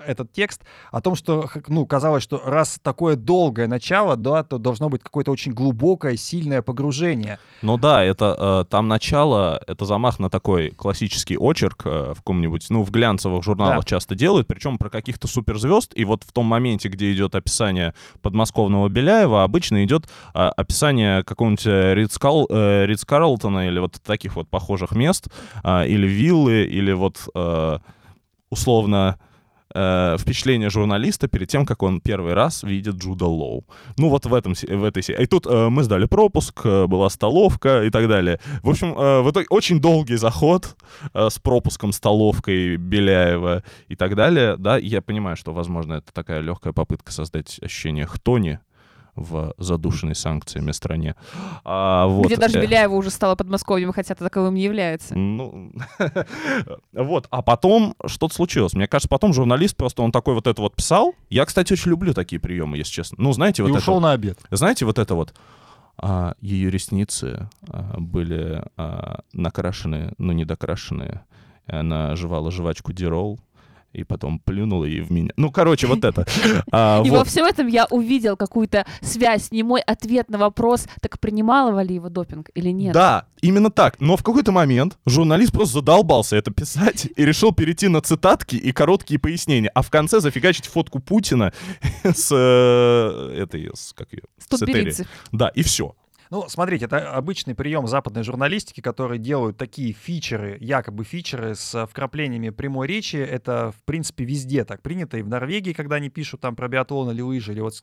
этот 0.06 0.32
текст, 0.32 0.62
о 0.92 1.00
том, 1.00 1.16
что, 1.16 1.48
ну, 1.68 1.86
казалось, 1.86 2.22
что 2.22 2.40
раз 2.44 2.78
такое 2.82 3.16
долгое 3.16 3.66
начало, 3.66 4.16
да, 4.16 4.42
то 4.42 4.58
должно 4.58 4.88
быть 4.88 5.02
какое-то 5.02 5.32
очень 5.32 5.52
глубокое, 5.52 6.16
сильное 6.16 6.62
погружение. 6.62 7.38
Ну 7.62 7.78
да, 7.78 8.04
это 8.04 8.36
э, 8.38 8.64
там 8.70 8.88
начало, 8.88 9.60
это 9.66 9.84
замах 9.84 10.18
на 10.18 10.30
такой 10.30 10.70
классический 10.70 11.36
очерк 11.38 11.82
э, 11.84 12.12
в 12.12 12.16
каком-нибудь, 12.16 12.66
ну, 12.70 12.82
в 12.82 12.90
глянцевых 12.90 13.42
журналах 13.42 13.84
да. 13.84 13.90
часто 13.90 14.14
делают, 14.14 14.46
причем 14.46 14.78
про 14.78 14.90
каких-то 14.90 15.28
суперзвезд, 15.28 15.92
и 15.98 16.04
вот 16.04 16.22
в 16.24 16.32
том 16.32 16.46
моменте, 16.46 16.88
где 16.88 17.12
идет 17.12 17.34
описание 17.34 17.94
подмосковного 18.22 18.88
Беляева, 18.88 19.42
обычно 19.42 19.84
идет 19.84 20.04
э, 20.34 20.38
описание 20.38 21.22
какого-нибудь 21.24 21.66
Ридс, 21.66 22.18
Кал, 22.18 22.46
э, 22.50 22.86
Ридс 22.86 23.04
Карлтона 23.04 23.68
или 23.68 23.78
вот 23.78 23.96
таких 24.02 24.36
вот 24.36 24.48
похожих 24.48 24.75
мест, 24.92 25.28
э, 25.64 25.88
или 25.88 26.06
виллы, 26.06 26.64
или 26.64 26.92
вот 26.92 27.28
э, 27.34 27.78
условно 28.50 29.18
э, 29.74 30.16
впечатление 30.18 30.70
журналиста 30.70 31.28
перед 31.28 31.48
тем, 31.48 31.66
как 31.66 31.82
он 31.82 32.00
первый 32.00 32.34
раз 32.34 32.62
видит 32.62 32.96
Джуда 32.96 33.26
Лоу. 33.26 33.64
Ну 33.98 34.08
вот 34.08 34.26
в, 34.26 34.34
этом, 34.34 34.54
в 34.54 34.84
этой 34.84 35.02
серии. 35.02 35.22
И 35.22 35.26
тут 35.26 35.46
э, 35.46 35.68
мы 35.68 35.82
сдали 35.82 36.06
пропуск, 36.06 36.60
э, 36.64 36.86
была 36.86 37.10
столовка 37.10 37.82
и 37.84 37.90
так 37.90 38.08
далее. 38.08 38.40
В 38.62 38.70
общем, 38.70 38.98
э, 38.98 39.22
в 39.22 39.30
итоге 39.30 39.46
очень 39.50 39.80
долгий 39.80 40.16
заход 40.16 40.76
э, 41.12 41.28
с 41.30 41.38
пропуском, 41.38 41.92
столовкой 41.92 42.76
Беляева 42.76 43.62
и 43.88 43.96
так 43.96 44.14
далее. 44.14 44.56
Да, 44.56 44.78
и 44.78 44.86
я 44.86 45.02
понимаю, 45.02 45.36
что, 45.36 45.52
возможно, 45.52 45.94
это 45.94 46.12
такая 46.12 46.40
легкая 46.40 46.72
попытка 46.72 47.12
создать 47.12 47.58
ощущение 47.62 48.06
хтони, 48.06 48.58
в 49.16 49.54
задушенной 49.58 50.14
санкциями 50.14 50.72
стране. 50.72 51.16
А, 51.64 52.06
вот. 52.06 52.26
Где 52.26 52.36
даже 52.36 52.60
Беляева 52.60 52.94
уже 52.94 53.10
стала 53.10 53.34
Подмосковьем, 53.34 53.92
хотя 53.92 54.14
таковым 54.14 54.54
не 54.54 54.62
является. 54.62 55.16
Ну, 55.16 55.72
вот. 56.92 57.26
А 57.30 57.42
потом 57.42 57.94
что-то 58.06 58.34
случилось. 58.34 58.74
Мне 58.74 58.86
кажется, 58.86 59.08
потом 59.08 59.32
журналист 59.32 59.76
просто, 59.76 60.02
он 60.02 60.12
такой 60.12 60.34
вот 60.34 60.46
это 60.46 60.60
вот 60.60 60.76
писал. 60.76 61.14
Я, 61.30 61.44
кстати, 61.46 61.72
очень 61.72 61.90
люблю 61.90 62.14
такие 62.14 62.38
приемы, 62.38 62.76
если 62.76 62.92
честно. 62.92 63.16
Ну, 63.18 63.32
знаете, 63.32 63.62
вот 63.62 63.70
И 63.70 63.72
это... 63.72 63.80
ушел 63.80 64.00
на 64.00 64.12
обед. 64.12 64.38
Знаете, 64.50 64.84
вот 64.84 64.98
это 64.98 65.14
вот 65.14 65.34
а, 65.98 66.34
ее 66.40 66.70
ресницы 66.70 67.48
а, 67.68 67.96
были 67.98 68.62
а, 68.76 69.20
накрашены, 69.32 70.12
но 70.18 70.32
не 70.32 70.44
докрашенные. 70.44 71.22
Она 71.66 72.14
жевала 72.14 72.50
жвачку 72.50 72.92
Дирол, 72.92 73.40
и 73.96 74.04
потом 74.04 74.38
плюнула 74.38 74.84
и 74.84 75.00
в 75.00 75.10
меня. 75.10 75.30
Ну, 75.36 75.50
короче, 75.50 75.86
вот 75.86 76.04
это. 76.04 76.26
А, 76.72 77.02
и 77.04 77.10
вот. 77.10 77.18
во 77.18 77.24
всем 77.24 77.46
этом 77.46 77.66
я 77.68 77.86
увидел 77.90 78.36
какую-то 78.36 78.86
связь, 79.00 79.50
не 79.50 79.62
мой 79.62 79.80
ответ 79.80 80.28
на 80.28 80.38
вопрос, 80.38 80.86
так 81.00 81.18
принимала 81.20 81.70
Валиева 81.72 82.10
допинг 82.10 82.50
или 82.54 82.70
нет? 82.70 82.92
Да, 82.92 83.26
именно 83.40 83.70
так. 83.70 84.00
Но 84.00 84.16
в 84.16 84.22
какой-то 84.22 84.52
момент 84.52 84.98
журналист 85.06 85.52
просто 85.52 85.74
задолбался 85.74 86.36
это 86.36 86.50
писать 86.50 87.08
и 87.14 87.24
решил 87.24 87.52
перейти 87.52 87.88
на 87.88 88.00
цитатки 88.00 88.56
и 88.56 88.72
короткие 88.72 89.18
пояснения, 89.20 89.70
а 89.74 89.82
в 89.82 89.90
конце 89.90 90.20
зафигачить 90.20 90.66
фотку 90.66 90.98
Путина 90.98 91.52
с 92.04 92.30
э, 92.32 93.42
этой, 93.42 93.70
с, 93.74 93.92
как 93.92 94.12
ее? 94.12 94.22
С 94.38 94.46
Да, 95.32 95.48
и 95.48 95.62
все. 95.62 95.94
Ну, 96.30 96.46
смотрите, 96.48 96.86
это 96.86 97.12
обычный 97.12 97.54
прием 97.54 97.86
западной 97.86 98.22
журналистики, 98.22 98.80
которые 98.80 99.18
делают 99.18 99.56
такие 99.56 99.92
фичеры, 99.92 100.58
якобы 100.60 101.04
фичеры 101.04 101.54
с 101.54 101.86
вкраплениями 101.86 102.50
прямой 102.50 102.86
речи. 102.86 103.16
Это, 103.16 103.72
в 103.72 103.84
принципе, 103.84 104.24
везде 104.24 104.64
так 104.64 104.82
принято. 104.82 105.18
И 105.18 105.22
в 105.22 105.28
Норвегии, 105.28 105.72
когда 105.72 105.96
они 105.96 106.08
пишут 106.10 106.40
там 106.40 106.56
про 106.56 106.68
биатлон 106.68 107.10
или 107.10 107.22
лыжи, 107.22 107.52
или 107.52 107.60
вот 107.60 107.74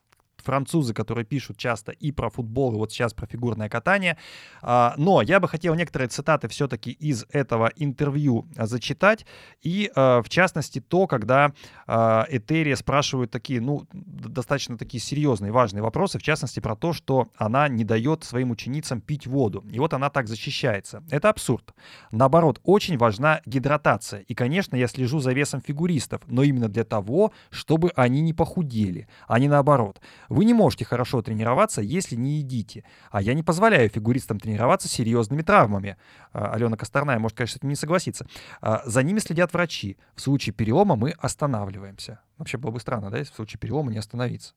французы, 0.42 0.94
которые 0.94 1.26
пишут 1.26 1.58
часто 1.58 1.92
и 1.92 2.12
про 2.12 2.30
футбол, 2.30 2.74
и 2.74 2.78
вот 2.78 2.92
сейчас 2.92 3.14
про 3.14 3.26
фигурное 3.26 3.70
катание. 3.70 4.18
А, 4.62 4.94
но 4.98 5.22
я 5.22 5.40
бы 5.40 5.48
хотел 5.48 5.76
некоторые 5.76 6.10
цитаты 6.10 6.48
все-таки 6.48 6.92
из 6.92 7.26
этого 7.30 7.72
интервью 7.76 8.48
а, 8.56 8.66
зачитать. 8.66 9.26
И, 9.62 9.92
а, 9.96 10.22
в 10.22 10.30
частности, 10.30 10.80
то, 10.80 11.08
когда 11.08 11.54
Этерия 11.88 12.76
спрашивают 12.76 13.32
такие, 13.32 13.62
ну, 13.62 13.88
достаточно 13.92 14.78
такие 14.78 15.02
серьезные, 15.02 15.52
важные 15.52 15.82
вопросы, 15.82 16.20
в 16.20 16.24
частности, 16.24 16.60
про 16.60 16.76
то, 16.76 16.94
что 16.94 17.30
она 17.38 17.68
не 17.68 17.84
дает 17.84 18.24
своим 18.24 18.52
ученицам 18.52 19.02
пить 19.02 19.28
воду. 19.28 19.64
И 19.70 19.80
вот 19.80 19.94
она 19.94 20.10
так 20.10 20.28
защищается. 20.28 21.04
Это 21.10 21.30
абсурд. 21.30 21.74
Наоборот, 22.12 22.60
очень 22.64 22.98
важна 22.98 23.42
гидратация. 23.46 24.22
И, 24.22 24.34
конечно, 24.34 24.76
я 24.76 24.88
слежу 24.88 25.20
за 25.20 25.34
весом 25.34 25.62
фигуристов, 25.62 26.22
но 26.28 26.44
именно 26.44 26.70
для 26.70 26.84
того, 26.84 27.32
чтобы 27.50 27.92
они 27.96 28.22
не 28.22 28.34
похудели, 28.34 29.08
а 29.28 29.40
не 29.40 29.48
наоборот. 29.48 30.02
Вы 30.34 30.46
не 30.46 30.56
можете 30.56 30.84
хорошо 30.84 31.22
тренироваться, 31.22 31.80
если 31.80 32.16
не 32.16 32.40
едите. 32.40 32.84
А 33.12 33.22
я 33.22 33.36
не 33.36 33.44
позволяю 33.44 33.88
фигуристам 33.88 34.40
тренироваться 34.40 34.88
серьезными 34.88 35.44
травмами. 35.44 35.96
А, 36.32 36.54
Алена 36.54 36.76
Косторная 36.76 37.20
может, 37.20 37.38
конечно, 37.38 37.54
с 37.54 37.58
этим 37.58 37.70
не 37.70 37.76
согласиться. 37.76 38.26
А, 38.60 38.82
за 38.84 39.04
ними 39.04 39.20
следят 39.20 39.54
врачи. 39.54 39.96
В 40.16 40.22
случае 40.22 40.54
перелома 40.54 40.96
мы 40.96 41.12
останавливаемся. 41.12 42.20
Вообще 42.38 42.58
было 42.58 42.72
бы 42.72 42.80
странно, 42.80 43.12
да, 43.12 43.20
если 43.20 43.32
в 43.32 43.36
случае 43.36 43.60
перелома 43.60 43.92
не 43.92 44.00
остановиться. 44.00 44.54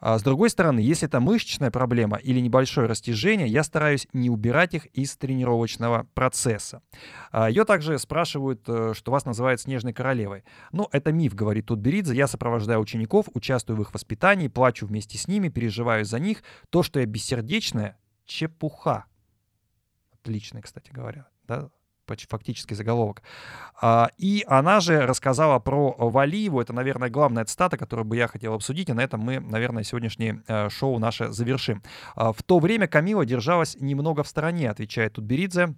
А 0.00 0.18
с 0.18 0.22
другой 0.22 0.48
стороны, 0.48 0.80
если 0.80 1.06
это 1.06 1.20
мышечная 1.20 1.70
проблема 1.70 2.16
или 2.16 2.40
небольшое 2.40 2.86
растяжение, 2.86 3.46
я 3.46 3.62
стараюсь 3.62 4.08
не 4.14 4.30
убирать 4.30 4.72
их 4.72 4.86
из 4.86 5.14
тренировочного 5.16 6.06
процесса. 6.14 6.82
А 7.30 7.50
ее 7.50 7.66
также 7.66 7.98
спрашивают, 7.98 8.62
э, 8.66 8.94
что 8.94 9.12
вас 9.12 9.26
называют 9.26 9.60
снежной 9.60 9.92
королевой. 9.92 10.44
Ну, 10.72 10.88
это 10.92 11.12
миф, 11.12 11.34
говорит 11.34 11.66
Тутберидзе. 11.66 12.14
Я 12.14 12.26
сопровождаю 12.26 12.80
учеников, 12.80 13.26
участвую 13.34 13.76
в 13.76 13.82
их 13.82 13.92
воспитании, 13.92 14.48
плачу 14.48 14.86
вместе 14.86 15.18
с 15.18 15.28
ними, 15.28 15.48
переживаю 15.48 16.06
за 16.06 16.18
них. 16.18 16.42
То, 16.70 16.82
что 16.82 16.98
я 17.00 17.04
бессердечная, 17.04 17.98
чепуха. 18.24 19.04
Отличный, 20.12 20.62
кстати 20.62 20.90
говоря. 20.90 21.28
Да? 21.46 21.70
Фактически 22.28 22.74
заголовок. 22.74 23.22
А, 23.80 24.10
и 24.18 24.44
она 24.46 24.80
же 24.80 25.06
рассказала 25.06 25.58
про 25.58 25.94
Валиеву. 25.98 26.60
Это, 26.60 26.72
наверное, 26.72 27.10
главная 27.10 27.44
цитата, 27.44 27.76
которую 27.76 28.06
бы 28.06 28.16
я 28.16 28.26
хотел 28.28 28.54
обсудить. 28.54 28.88
И 28.88 28.92
на 28.92 29.00
этом 29.00 29.20
мы, 29.20 29.40
наверное, 29.40 29.84
сегодняшнее 29.84 30.42
э, 30.46 30.68
шоу 30.68 30.98
наше 30.98 31.32
завершим. 31.32 31.82
А, 32.14 32.32
в 32.32 32.42
то 32.42 32.58
время 32.58 32.86
Камила 32.86 33.24
держалась 33.24 33.76
немного 33.80 34.22
в 34.22 34.28
стороне, 34.28 34.70
отвечает 34.70 35.14
Тутберидзе. 35.14 35.74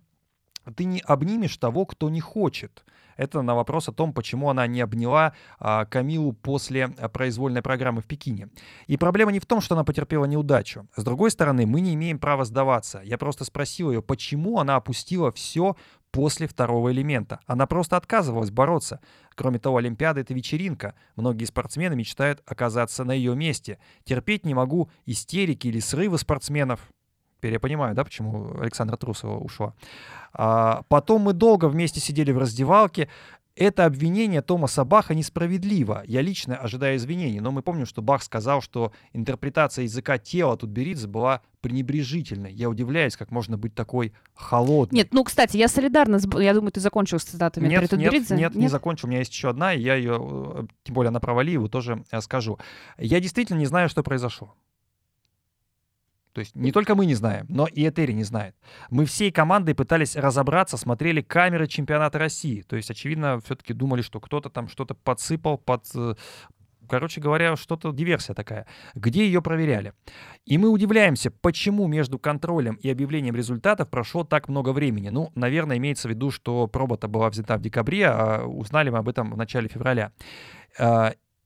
Ты 0.76 0.84
не 0.84 1.00
обнимешь 1.00 1.56
того, 1.56 1.86
кто 1.86 2.08
не 2.08 2.20
хочет. 2.20 2.84
Это 3.16 3.42
на 3.42 3.54
вопрос 3.54 3.88
о 3.88 3.92
том, 3.92 4.12
почему 4.12 4.50
она 4.50 4.66
не 4.66 4.80
обняла 4.80 5.34
а, 5.58 5.84
Камилу 5.84 6.32
после 6.32 6.88
произвольной 6.88 7.62
программы 7.62 8.00
в 8.00 8.06
Пекине. 8.06 8.48
И 8.86 8.96
проблема 8.96 9.32
не 9.32 9.40
в 9.40 9.46
том, 9.46 9.60
что 9.60 9.74
она 9.74 9.84
потерпела 9.84 10.24
неудачу. 10.24 10.86
С 10.96 11.04
другой 11.04 11.30
стороны, 11.30 11.66
мы 11.66 11.80
не 11.80 11.94
имеем 11.94 12.18
права 12.18 12.44
сдаваться. 12.44 13.00
Я 13.04 13.18
просто 13.18 13.44
спросил 13.44 13.90
ее, 13.90 14.02
почему 14.02 14.58
она 14.58 14.76
опустила 14.76 15.30
все 15.32 15.76
после 16.12 16.46
второго 16.46 16.92
элемента. 16.92 17.40
Она 17.46 17.66
просто 17.66 17.96
отказывалась 17.96 18.50
бороться. 18.50 19.00
Кроме 19.34 19.58
того, 19.58 19.78
Олимпиада— 19.78 20.20
это 20.22 20.34
вечеринка. 20.34 20.94
Многие 21.16 21.46
спортсмены 21.46 21.96
мечтают 21.96 22.42
оказаться 22.46 23.02
на 23.02 23.12
ее 23.12 23.34
месте. 23.34 23.78
Терпеть 24.04 24.46
не 24.46 24.54
могу 24.54 24.90
истерики 25.06 25.66
или 25.66 25.80
срывы 25.80 26.18
спортсменов. 26.18 26.80
Теперь 27.38 27.54
я 27.54 27.60
понимаю, 27.60 27.96
да, 27.96 28.04
почему 28.04 28.56
Александра 28.60 28.96
Трусова 28.96 29.38
ушла. 29.38 29.74
А, 30.32 30.82
потом 30.88 31.22
мы 31.22 31.32
долго 31.32 31.66
вместе 31.66 31.98
сидели 31.98 32.30
в 32.30 32.38
раздевалке. 32.38 33.08
Это 33.54 33.84
обвинение 33.84 34.40
Томаса 34.40 34.84
Баха 34.84 35.14
несправедливо. 35.14 36.02
Я 36.06 36.22
лично 36.22 36.56
ожидаю 36.56 36.96
извинений, 36.96 37.40
но 37.40 37.50
мы 37.50 37.62
помним, 37.62 37.84
что 37.84 38.00
Бах 38.00 38.22
сказал, 38.22 38.62
что 38.62 38.92
интерпретация 39.12 39.82
языка 39.82 40.16
тела 40.16 40.56
Тутберидзе 40.56 41.06
была 41.06 41.42
пренебрежительной. 41.60 42.52
Я 42.52 42.70
удивляюсь, 42.70 43.16
как 43.16 43.30
можно 43.30 43.58
быть 43.58 43.74
такой 43.74 44.14
холодной. 44.34 44.96
Нет, 44.96 45.08
ну, 45.12 45.22
кстати, 45.22 45.58
я 45.58 45.68
солидарна 45.68 46.18
с... 46.18 46.26
Я 46.40 46.54
думаю, 46.54 46.72
ты 46.72 46.80
закончил 46.80 47.18
с 47.18 47.24
цитатами 47.24 47.68
нет, 47.68 47.92
нет, 47.92 48.12
нет, 48.12 48.30
нет, 48.30 48.54
не 48.54 48.68
закончил. 48.68 49.06
У 49.06 49.10
меня 49.10 49.20
есть 49.20 49.32
еще 49.32 49.50
одна, 49.50 49.74
и 49.74 49.80
я 49.80 49.96
ее, 49.96 50.18
э, 50.20 50.66
тем 50.84 50.94
более 50.94 51.08
она 51.08 51.20
про 51.20 51.34
Валиеву, 51.34 51.68
тоже 51.68 52.04
э, 52.10 52.20
скажу. 52.20 52.58
Я 52.96 53.20
действительно 53.20 53.58
не 53.58 53.66
знаю, 53.66 53.88
что 53.88 54.02
произошло. 54.02 54.54
То 56.32 56.40
есть 56.40 56.54
не 56.54 56.72
только 56.72 56.94
мы 56.94 57.06
не 57.06 57.14
знаем, 57.14 57.46
но 57.48 57.66
и 57.66 57.86
Этери 57.86 58.12
не 58.12 58.24
знает. 58.24 58.56
Мы 58.90 59.04
всей 59.04 59.30
командой 59.30 59.74
пытались 59.74 60.16
разобраться, 60.16 60.76
смотрели 60.76 61.20
камеры 61.20 61.66
чемпионата 61.66 62.18
России. 62.18 62.62
То 62.62 62.76
есть, 62.76 62.90
очевидно, 62.90 63.40
все-таки 63.44 63.74
думали, 63.74 64.02
что 64.02 64.20
кто-то 64.20 64.48
там 64.48 64.68
что-то 64.68 64.94
подсыпал 64.94 65.58
под... 65.58 65.84
Э, 65.94 66.14
короче 66.88 67.20
говоря, 67.20 67.56
что-то 67.56 67.92
диверсия 67.92 68.34
такая. 68.34 68.66
Где 68.94 69.26
ее 69.26 69.42
проверяли? 69.42 69.92
И 70.46 70.56
мы 70.56 70.70
удивляемся, 70.70 71.30
почему 71.30 71.86
между 71.86 72.18
контролем 72.18 72.74
и 72.76 72.88
объявлением 72.88 73.36
результатов 73.36 73.90
прошло 73.90 74.24
так 74.24 74.48
много 74.48 74.72
времени. 74.72 75.10
Ну, 75.10 75.32
наверное, 75.34 75.76
имеется 75.76 76.08
в 76.08 76.10
виду, 76.10 76.30
что 76.30 76.66
проба-то 76.66 77.08
была 77.08 77.28
взята 77.28 77.58
в 77.58 77.60
декабре, 77.60 78.06
а 78.06 78.44
узнали 78.46 78.88
мы 78.88 78.98
об 78.98 79.08
этом 79.08 79.32
в 79.32 79.36
начале 79.36 79.68
февраля. 79.68 80.12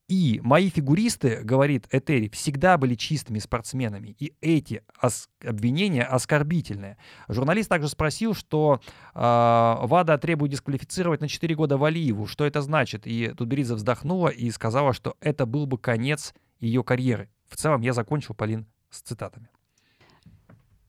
И 0.08 0.40
мои 0.44 0.70
фигуристы, 0.70 1.40
говорит 1.42 1.88
Этери, 1.90 2.28
всегда 2.28 2.78
были 2.78 2.94
чистыми 2.94 3.40
спортсменами. 3.40 4.14
И 4.20 4.34
эти 4.40 4.82
ос- 5.02 5.28
обвинения 5.44 6.04
оскорбительные. 6.04 6.96
Журналист 7.26 7.68
также 7.68 7.88
спросил, 7.88 8.32
что 8.32 8.80
э, 9.14 9.18
ВАДА 9.18 10.16
требует 10.18 10.52
дисквалифицировать 10.52 11.20
на 11.20 11.26
4 11.28 11.52
года 11.56 11.76
Валиеву. 11.76 12.26
Что 12.28 12.44
это 12.44 12.62
значит? 12.62 13.04
И 13.06 13.28
Тутберидзе 13.36 13.74
вздохнула 13.74 14.28
и 14.28 14.48
сказала, 14.52 14.92
что 14.92 15.16
это 15.20 15.44
был 15.44 15.66
бы 15.66 15.76
конец 15.76 16.34
ее 16.60 16.84
карьеры. 16.84 17.28
В 17.48 17.56
целом 17.56 17.80
я 17.80 17.92
закончил, 17.92 18.34
Полин, 18.34 18.66
с 18.90 19.00
цитатами. 19.02 19.48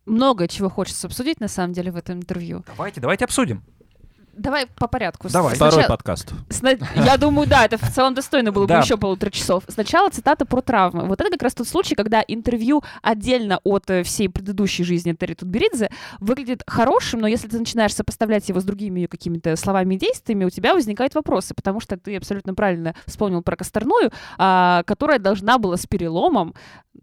много 0.05 0.47
чего 0.47 0.69
хочется 0.69 1.07
обсудить, 1.07 1.39
на 1.39 1.47
самом 1.47 1.73
деле, 1.73 1.91
в 1.91 1.95
этом 1.97 2.17
интервью. 2.19 2.63
Давайте, 2.67 3.01
давайте 3.01 3.25
обсудим. 3.25 3.63
Давай 4.37 4.67
по 4.67 4.87
порядку. 4.87 5.29
Давай. 5.29 5.55
Второй 5.55 5.71
Сначала- 5.73 5.89
подкаст. 5.89 6.31
Сна- 6.49 6.75
Я 6.95 7.17
думаю, 7.17 7.47
да, 7.47 7.65
это 7.65 7.77
в 7.77 7.91
целом 7.93 8.13
достойно 8.13 8.51
было 8.51 8.63
бы 8.63 8.69
Да. 8.69 8.79
еще 8.81 8.97
полутора 8.97 9.29
часов. 9.31 9.63
Сначала 9.67 10.09
цитата 10.09 10.45
про 10.45 10.61
травмы. 10.61 11.05
Вот 11.07 11.19
это 11.21 11.29
как 11.31 11.41
раз 11.43 11.53
тот 11.55 11.67
случай, 11.67 11.95
когда 11.95 12.23
интервью 12.27 12.83
отдельно 13.01 13.59
от 13.63 13.89
э, 13.89 14.03
всей 14.03 14.29
предыдущей 14.29 14.83
жизни 14.83 15.13
Терри 15.13 15.33
Тутберидзе 15.33 15.89
выглядит 16.19 16.63
хорошим, 16.67 17.21
но 17.21 17.27
если 17.27 17.47
ты 17.47 17.57
начинаешь 17.57 17.93
сопоставлять 17.95 18.47
его 18.49 18.59
с 18.59 18.63
другими 18.63 19.05
какими-то 19.07 19.55
словами 19.55 19.95
и 19.95 19.97
действиями, 19.97 20.45
у 20.45 20.49
тебя 20.49 20.73
возникают 20.73 21.15
вопросы, 21.15 21.53
потому 21.55 21.79
что 21.79 21.97
ты 21.97 22.15
абсолютно 22.17 22.53
правильно 22.53 22.93
вспомнил 23.05 23.41
про 23.41 23.55
Косторную, 23.55 24.11
а, 24.37 24.83
которая 24.83 25.19
должна 25.19 25.57
была 25.57 25.77
с 25.77 25.87
переломом, 25.87 26.53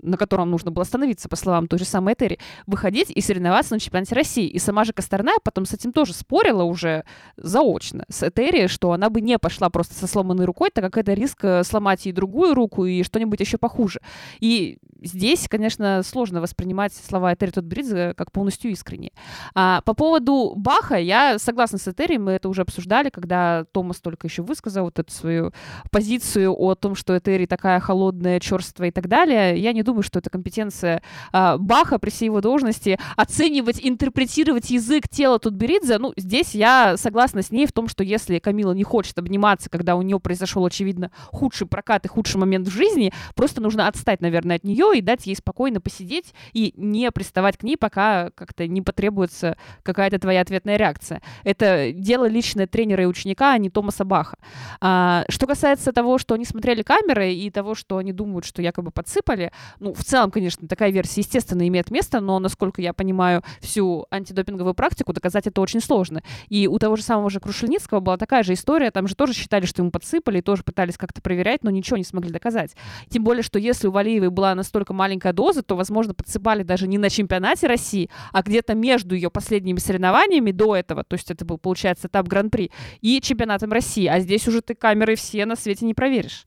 на 0.04 0.16
котором 0.16 0.50
нужно 0.50 0.70
было 0.70 0.82
остановиться, 0.82 1.28
по 1.28 1.36
словам 1.36 1.66
той 1.66 1.78
же 1.78 1.84
самой 1.84 2.14
Терри, 2.14 2.38
выходить 2.66 3.10
и 3.10 3.20
соревноваться 3.20 3.74
на 3.74 3.80
чемпионате 3.80 4.14
России. 4.14 4.46
И 4.46 4.58
сама 4.58 4.84
же 4.84 4.92
Косторная 4.92 5.36
потом 5.42 5.66
с 5.66 5.72
этим 5.72 5.92
тоже 5.92 6.12
спорила 6.12 6.62
уже 6.62 7.04
заочно 7.36 8.04
с 8.08 8.22
Этери, 8.22 8.66
что 8.68 8.92
она 8.92 9.10
бы 9.10 9.20
не 9.20 9.38
пошла 9.38 9.70
просто 9.70 9.94
со 9.94 10.06
сломанной 10.06 10.44
рукой, 10.44 10.70
так 10.72 10.84
как 10.84 10.98
это 10.98 11.14
риск 11.14 11.44
э, 11.44 11.64
сломать 11.64 12.06
ей 12.06 12.12
другую 12.12 12.54
руку 12.54 12.84
и 12.84 13.02
что-нибудь 13.02 13.40
еще 13.40 13.58
похуже. 13.58 14.00
И 14.40 14.78
здесь, 15.02 15.46
конечно, 15.48 16.02
сложно 16.02 16.40
воспринимать 16.40 16.92
слова 16.94 17.34
Этери 17.34 17.50
Тутберидзе 17.50 18.14
как 18.14 18.32
полностью 18.32 18.70
искренние. 18.70 19.12
А, 19.54 19.80
по 19.82 19.94
поводу 19.94 20.54
Баха, 20.56 20.96
я 20.96 21.38
согласна 21.38 21.78
с 21.78 21.86
Этери, 21.88 22.16
мы 22.16 22.32
это 22.32 22.48
уже 22.48 22.62
обсуждали, 22.62 23.10
когда 23.10 23.64
Томас 23.72 24.00
только 24.00 24.26
еще 24.26 24.42
высказал 24.42 24.84
вот 24.84 24.98
эту 24.98 25.12
свою 25.12 25.52
позицию 25.90 26.54
о 26.58 26.74
том, 26.74 26.94
что 26.94 27.16
Этери 27.16 27.46
такая 27.46 27.80
холодная, 27.80 28.40
черствая 28.40 28.88
и 28.88 28.92
так 28.92 29.08
далее. 29.08 29.58
Я 29.58 29.72
не 29.72 29.82
думаю, 29.82 29.93
что 30.02 30.18
это 30.18 30.30
компетенция 30.30 31.02
а, 31.32 31.58
Баха 31.58 31.98
при 31.98 32.10
всей 32.10 32.26
его 32.26 32.40
должности 32.40 32.98
оценивать, 33.16 33.80
интерпретировать 33.82 34.70
язык 34.70 35.08
тела 35.08 35.38
Тутберидзе. 35.38 35.98
Ну, 35.98 36.12
здесь 36.16 36.54
я 36.54 36.96
согласна 36.96 37.42
с 37.42 37.50
ней 37.50 37.66
в 37.66 37.72
том, 37.72 37.88
что 37.88 38.04
если 38.04 38.38
Камила 38.38 38.72
не 38.72 38.84
хочет 38.84 39.18
обниматься, 39.18 39.70
когда 39.70 39.96
у 39.96 40.02
нее 40.02 40.20
произошел, 40.20 40.64
очевидно, 40.64 41.10
худший 41.26 41.66
прокат 41.66 42.04
и 42.04 42.08
худший 42.08 42.40
момент 42.40 42.68
в 42.68 42.72
жизни, 42.72 43.12
просто 43.34 43.60
нужно 43.60 43.88
отстать, 43.88 44.20
наверное, 44.20 44.56
от 44.56 44.64
нее 44.64 44.92
и 44.96 45.00
дать 45.00 45.26
ей 45.26 45.36
спокойно 45.36 45.80
посидеть 45.80 46.34
и 46.52 46.72
не 46.76 47.10
приставать 47.10 47.56
к 47.56 47.62
ней, 47.62 47.76
пока 47.76 48.30
как-то 48.30 48.66
не 48.66 48.82
потребуется 48.82 49.56
какая-то 49.82 50.18
твоя 50.18 50.40
ответная 50.40 50.76
реакция. 50.76 51.22
Это 51.42 51.92
дело 51.92 52.26
личное 52.26 52.66
тренера 52.66 53.02
и 53.02 53.06
ученика, 53.06 53.52
а 53.52 53.58
не 53.58 53.70
Томаса 53.70 54.04
Баха. 54.04 54.38
А, 54.80 55.24
что 55.28 55.46
касается 55.46 55.92
того, 55.92 56.18
что 56.18 56.34
они 56.34 56.44
смотрели 56.44 56.82
камеры 56.82 57.32
и 57.32 57.50
того, 57.50 57.74
что 57.74 57.98
они 57.98 58.12
думают, 58.12 58.44
что 58.44 58.62
якобы 58.62 58.90
подсыпали, 58.90 59.52
ну, 59.84 59.92
в 59.92 60.02
целом, 60.02 60.30
конечно, 60.30 60.66
такая 60.66 60.90
версия, 60.90 61.20
естественно, 61.20 61.68
имеет 61.68 61.90
место, 61.90 62.20
но, 62.20 62.38
насколько 62.38 62.80
я 62.80 62.94
понимаю 62.94 63.42
всю 63.60 64.06
антидопинговую 64.10 64.72
практику, 64.72 65.12
доказать 65.12 65.46
это 65.46 65.60
очень 65.60 65.80
сложно. 65.80 66.22
И 66.48 66.66
у 66.66 66.78
того 66.78 66.96
же 66.96 67.02
самого 67.02 67.28
же 67.28 67.38
Крушельницкого 67.38 68.00
была 68.00 68.16
такая 68.16 68.42
же 68.42 68.54
история, 68.54 68.90
там 68.90 69.06
же 69.06 69.14
тоже 69.14 69.34
считали, 69.34 69.66
что 69.66 69.82
ему 69.82 69.90
подсыпали, 69.90 70.40
тоже 70.40 70.62
пытались 70.62 70.96
как-то 70.96 71.20
проверять, 71.20 71.64
но 71.64 71.70
ничего 71.70 71.98
не 71.98 72.04
смогли 72.04 72.30
доказать. 72.30 72.74
Тем 73.10 73.24
более, 73.24 73.42
что 73.42 73.58
если 73.58 73.86
у 73.86 73.90
Валиевой 73.90 74.30
была 74.30 74.54
настолько 74.54 74.94
маленькая 74.94 75.34
доза, 75.34 75.62
то, 75.62 75.76
возможно, 75.76 76.14
подсыпали 76.14 76.62
даже 76.62 76.88
не 76.88 76.96
на 76.96 77.10
чемпионате 77.10 77.66
России, 77.66 78.08
а 78.32 78.42
где-то 78.42 78.74
между 78.74 79.14
ее 79.14 79.28
последними 79.28 79.78
соревнованиями 79.78 80.50
до 80.50 80.76
этого, 80.76 81.04
то 81.04 81.14
есть 81.14 81.30
это 81.30 81.44
был, 81.44 81.58
получается, 81.58 82.08
этап 82.08 82.26
Гран-при, 82.26 82.70
и 83.02 83.20
чемпионатом 83.20 83.70
России. 83.70 84.06
А 84.06 84.18
здесь 84.20 84.48
уже 84.48 84.62
ты 84.62 84.74
камеры 84.74 85.14
все 85.14 85.44
на 85.44 85.56
свете 85.56 85.84
не 85.84 85.92
проверишь. 85.92 86.46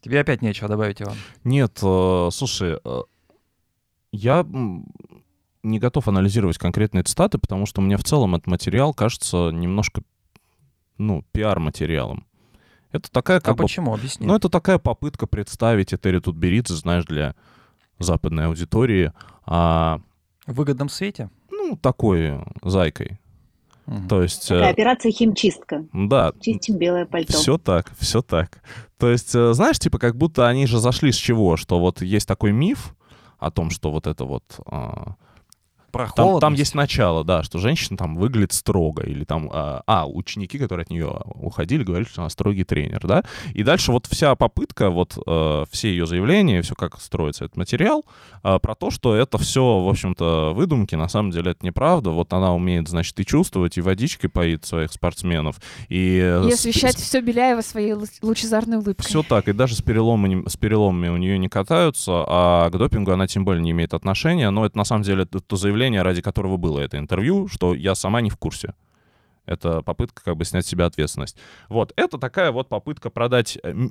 Тебе 0.00 0.20
опять 0.20 0.42
нечего 0.42 0.68
добавить, 0.68 1.02
Иван. 1.02 1.16
Нет, 1.44 1.78
э, 1.82 2.28
слушай, 2.32 2.78
э, 2.82 3.00
я 4.12 4.46
не 5.62 5.78
готов 5.78 6.08
анализировать 6.08 6.58
конкретные 6.58 7.04
цитаты, 7.04 7.38
потому 7.38 7.66
что 7.66 7.80
мне 7.80 7.96
в 7.96 8.04
целом 8.04 8.34
этот 8.34 8.46
материал 8.46 8.94
кажется 8.94 9.50
немножко, 9.50 10.02
ну, 10.96 11.22
пиар-материалом. 11.32 12.26
Это 12.92 13.10
такая 13.10 13.38
А 13.38 13.40
как 13.40 13.56
бы... 13.56 13.64
почему? 13.64 13.94
Объясни. 13.94 14.26
Ну, 14.26 14.34
это 14.34 14.48
такая 14.48 14.78
попытка 14.78 15.26
представить 15.26 15.92
Этери 15.92 16.18
Тутберидзе, 16.18 16.74
знаешь, 16.74 17.04
для 17.04 17.36
западной 17.98 18.46
аудитории, 18.46 19.12
а, 19.44 20.00
В 20.46 20.54
выгодном 20.54 20.88
свете? 20.88 21.30
ну, 21.50 21.76
такой 21.76 22.42
зайкой. 22.62 23.19
То 24.08 24.22
есть, 24.22 24.48
Такая 24.48 24.68
э, 24.68 24.70
операция 24.70 25.10
химчистка. 25.10 25.84
да, 25.92 26.32
Чистим 26.40 26.78
белое 26.78 27.06
пальто. 27.06 27.32
Все 27.32 27.58
так, 27.58 27.90
все 27.98 28.22
так. 28.22 28.62
То 28.98 29.10
есть, 29.10 29.34
э, 29.34 29.52
знаешь, 29.52 29.78
типа, 29.78 29.98
как 29.98 30.16
будто 30.16 30.46
они 30.46 30.66
же 30.66 30.78
зашли 30.78 31.10
с 31.10 31.16
чего? 31.16 31.56
Что 31.56 31.80
вот 31.80 32.00
есть 32.02 32.28
такой 32.28 32.52
миф 32.52 32.94
о 33.38 33.50
том, 33.50 33.70
что 33.70 33.90
вот 33.90 34.06
это 34.06 34.24
вот... 34.24 34.44
Про 35.90 36.04
Там, 36.06 36.14
там 36.14 36.24
холодность? 36.26 36.58
есть 36.60 36.74
начало, 36.74 37.24
да, 37.24 37.42
что 37.42 37.58
женщина 37.58 37.96
там 37.96 38.16
выглядит 38.16 38.52
строго, 38.52 39.02
или 39.02 39.24
там, 39.24 39.48
а, 39.52 39.82
а, 39.86 40.06
ученики, 40.06 40.58
которые 40.58 40.84
от 40.84 40.90
нее 40.90 41.10
уходили, 41.34 41.82
говорили, 41.84 42.08
что 42.08 42.22
она 42.22 42.30
строгий 42.30 42.64
тренер, 42.64 43.00
да, 43.06 43.24
и 43.52 43.62
дальше 43.62 43.92
вот 43.92 44.06
вся 44.06 44.34
попытка, 44.36 44.90
вот 44.90 45.18
э, 45.26 45.64
все 45.70 45.88
ее 45.90 46.06
заявления, 46.06 46.62
все 46.62 46.74
как 46.74 47.00
строится 47.00 47.44
этот 47.44 47.56
материал, 47.56 48.04
э, 48.44 48.58
про 48.60 48.74
то, 48.74 48.90
что 48.90 49.14
это 49.14 49.38
все, 49.38 49.80
в 49.80 49.88
общем-то, 49.88 50.52
выдумки, 50.54 50.94
на 50.94 51.08
самом 51.08 51.30
деле 51.30 51.52
это 51.52 51.64
неправда, 51.66 52.10
вот 52.10 52.32
она 52.32 52.54
умеет, 52.54 52.88
значит, 52.88 53.18
и 53.20 53.26
чувствовать, 53.26 53.76
и 53.78 53.80
водичкой 53.80 54.30
поит 54.30 54.64
своих 54.64 54.92
спортсменов, 54.92 55.56
и... 55.88 56.20
э, 56.22 56.46
И 56.48 56.50
с- 56.52 56.54
освещать 56.60 56.96
все 56.96 57.20
Беляева 57.20 57.60
своей 57.62 57.92
лу- 57.92 58.06
лучезарной 58.22 58.78
улыбкой. 58.78 59.04
все 59.06 59.22
так, 59.22 59.48
и 59.48 59.52
даже 59.52 59.74
с 59.74 59.82
переломами, 59.82 60.48
с 60.48 60.56
переломами 60.56 61.08
у 61.08 61.16
нее 61.16 61.38
не 61.38 61.48
катаются, 61.48 62.24
а 62.26 62.70
к 62.70 62.76
допингу 62.78 63.10
она 63.12 63.26
тем 63.26 63.44
более 63.44 63.62
не 63.62 63.70
имеет 63.72 63.94
отношения. 63.94 64.50
Но 64.50 64.64
это 64.66 64.76
на 64.78 64.84
самом 64.84 65.02
деле 65.02 65.24
то, 65.24 65.40
то 65.40 65.56
заявление, 65.80 66.02
ради 66.02 66.20
которого 66.20 66.56
было 66.58 66.80
это 66.80 66.98
интервью, 66.98 67.48
что 67.48 67.74
я 67.74 67.94
сама 67.94 68.20
не 68.20 68.30
в 68.30 68.36
курсе. 68.36 68.74
Это 69.46 69.82
попытка 69.82 70.22
как 70.22 70.36
бы 70.36 70.44
снять 70.44 70.66
с 70.66 70.68
себя 70.68 70.86
ответственность. 70.86 71.36
Вот, 71.68 71.92
это 71.96 72.18
такая 72.18 72.52
вот 72.52 72.68
попытка 72.68 73.10
продать 73.10 73.58
э, 73.62 73.88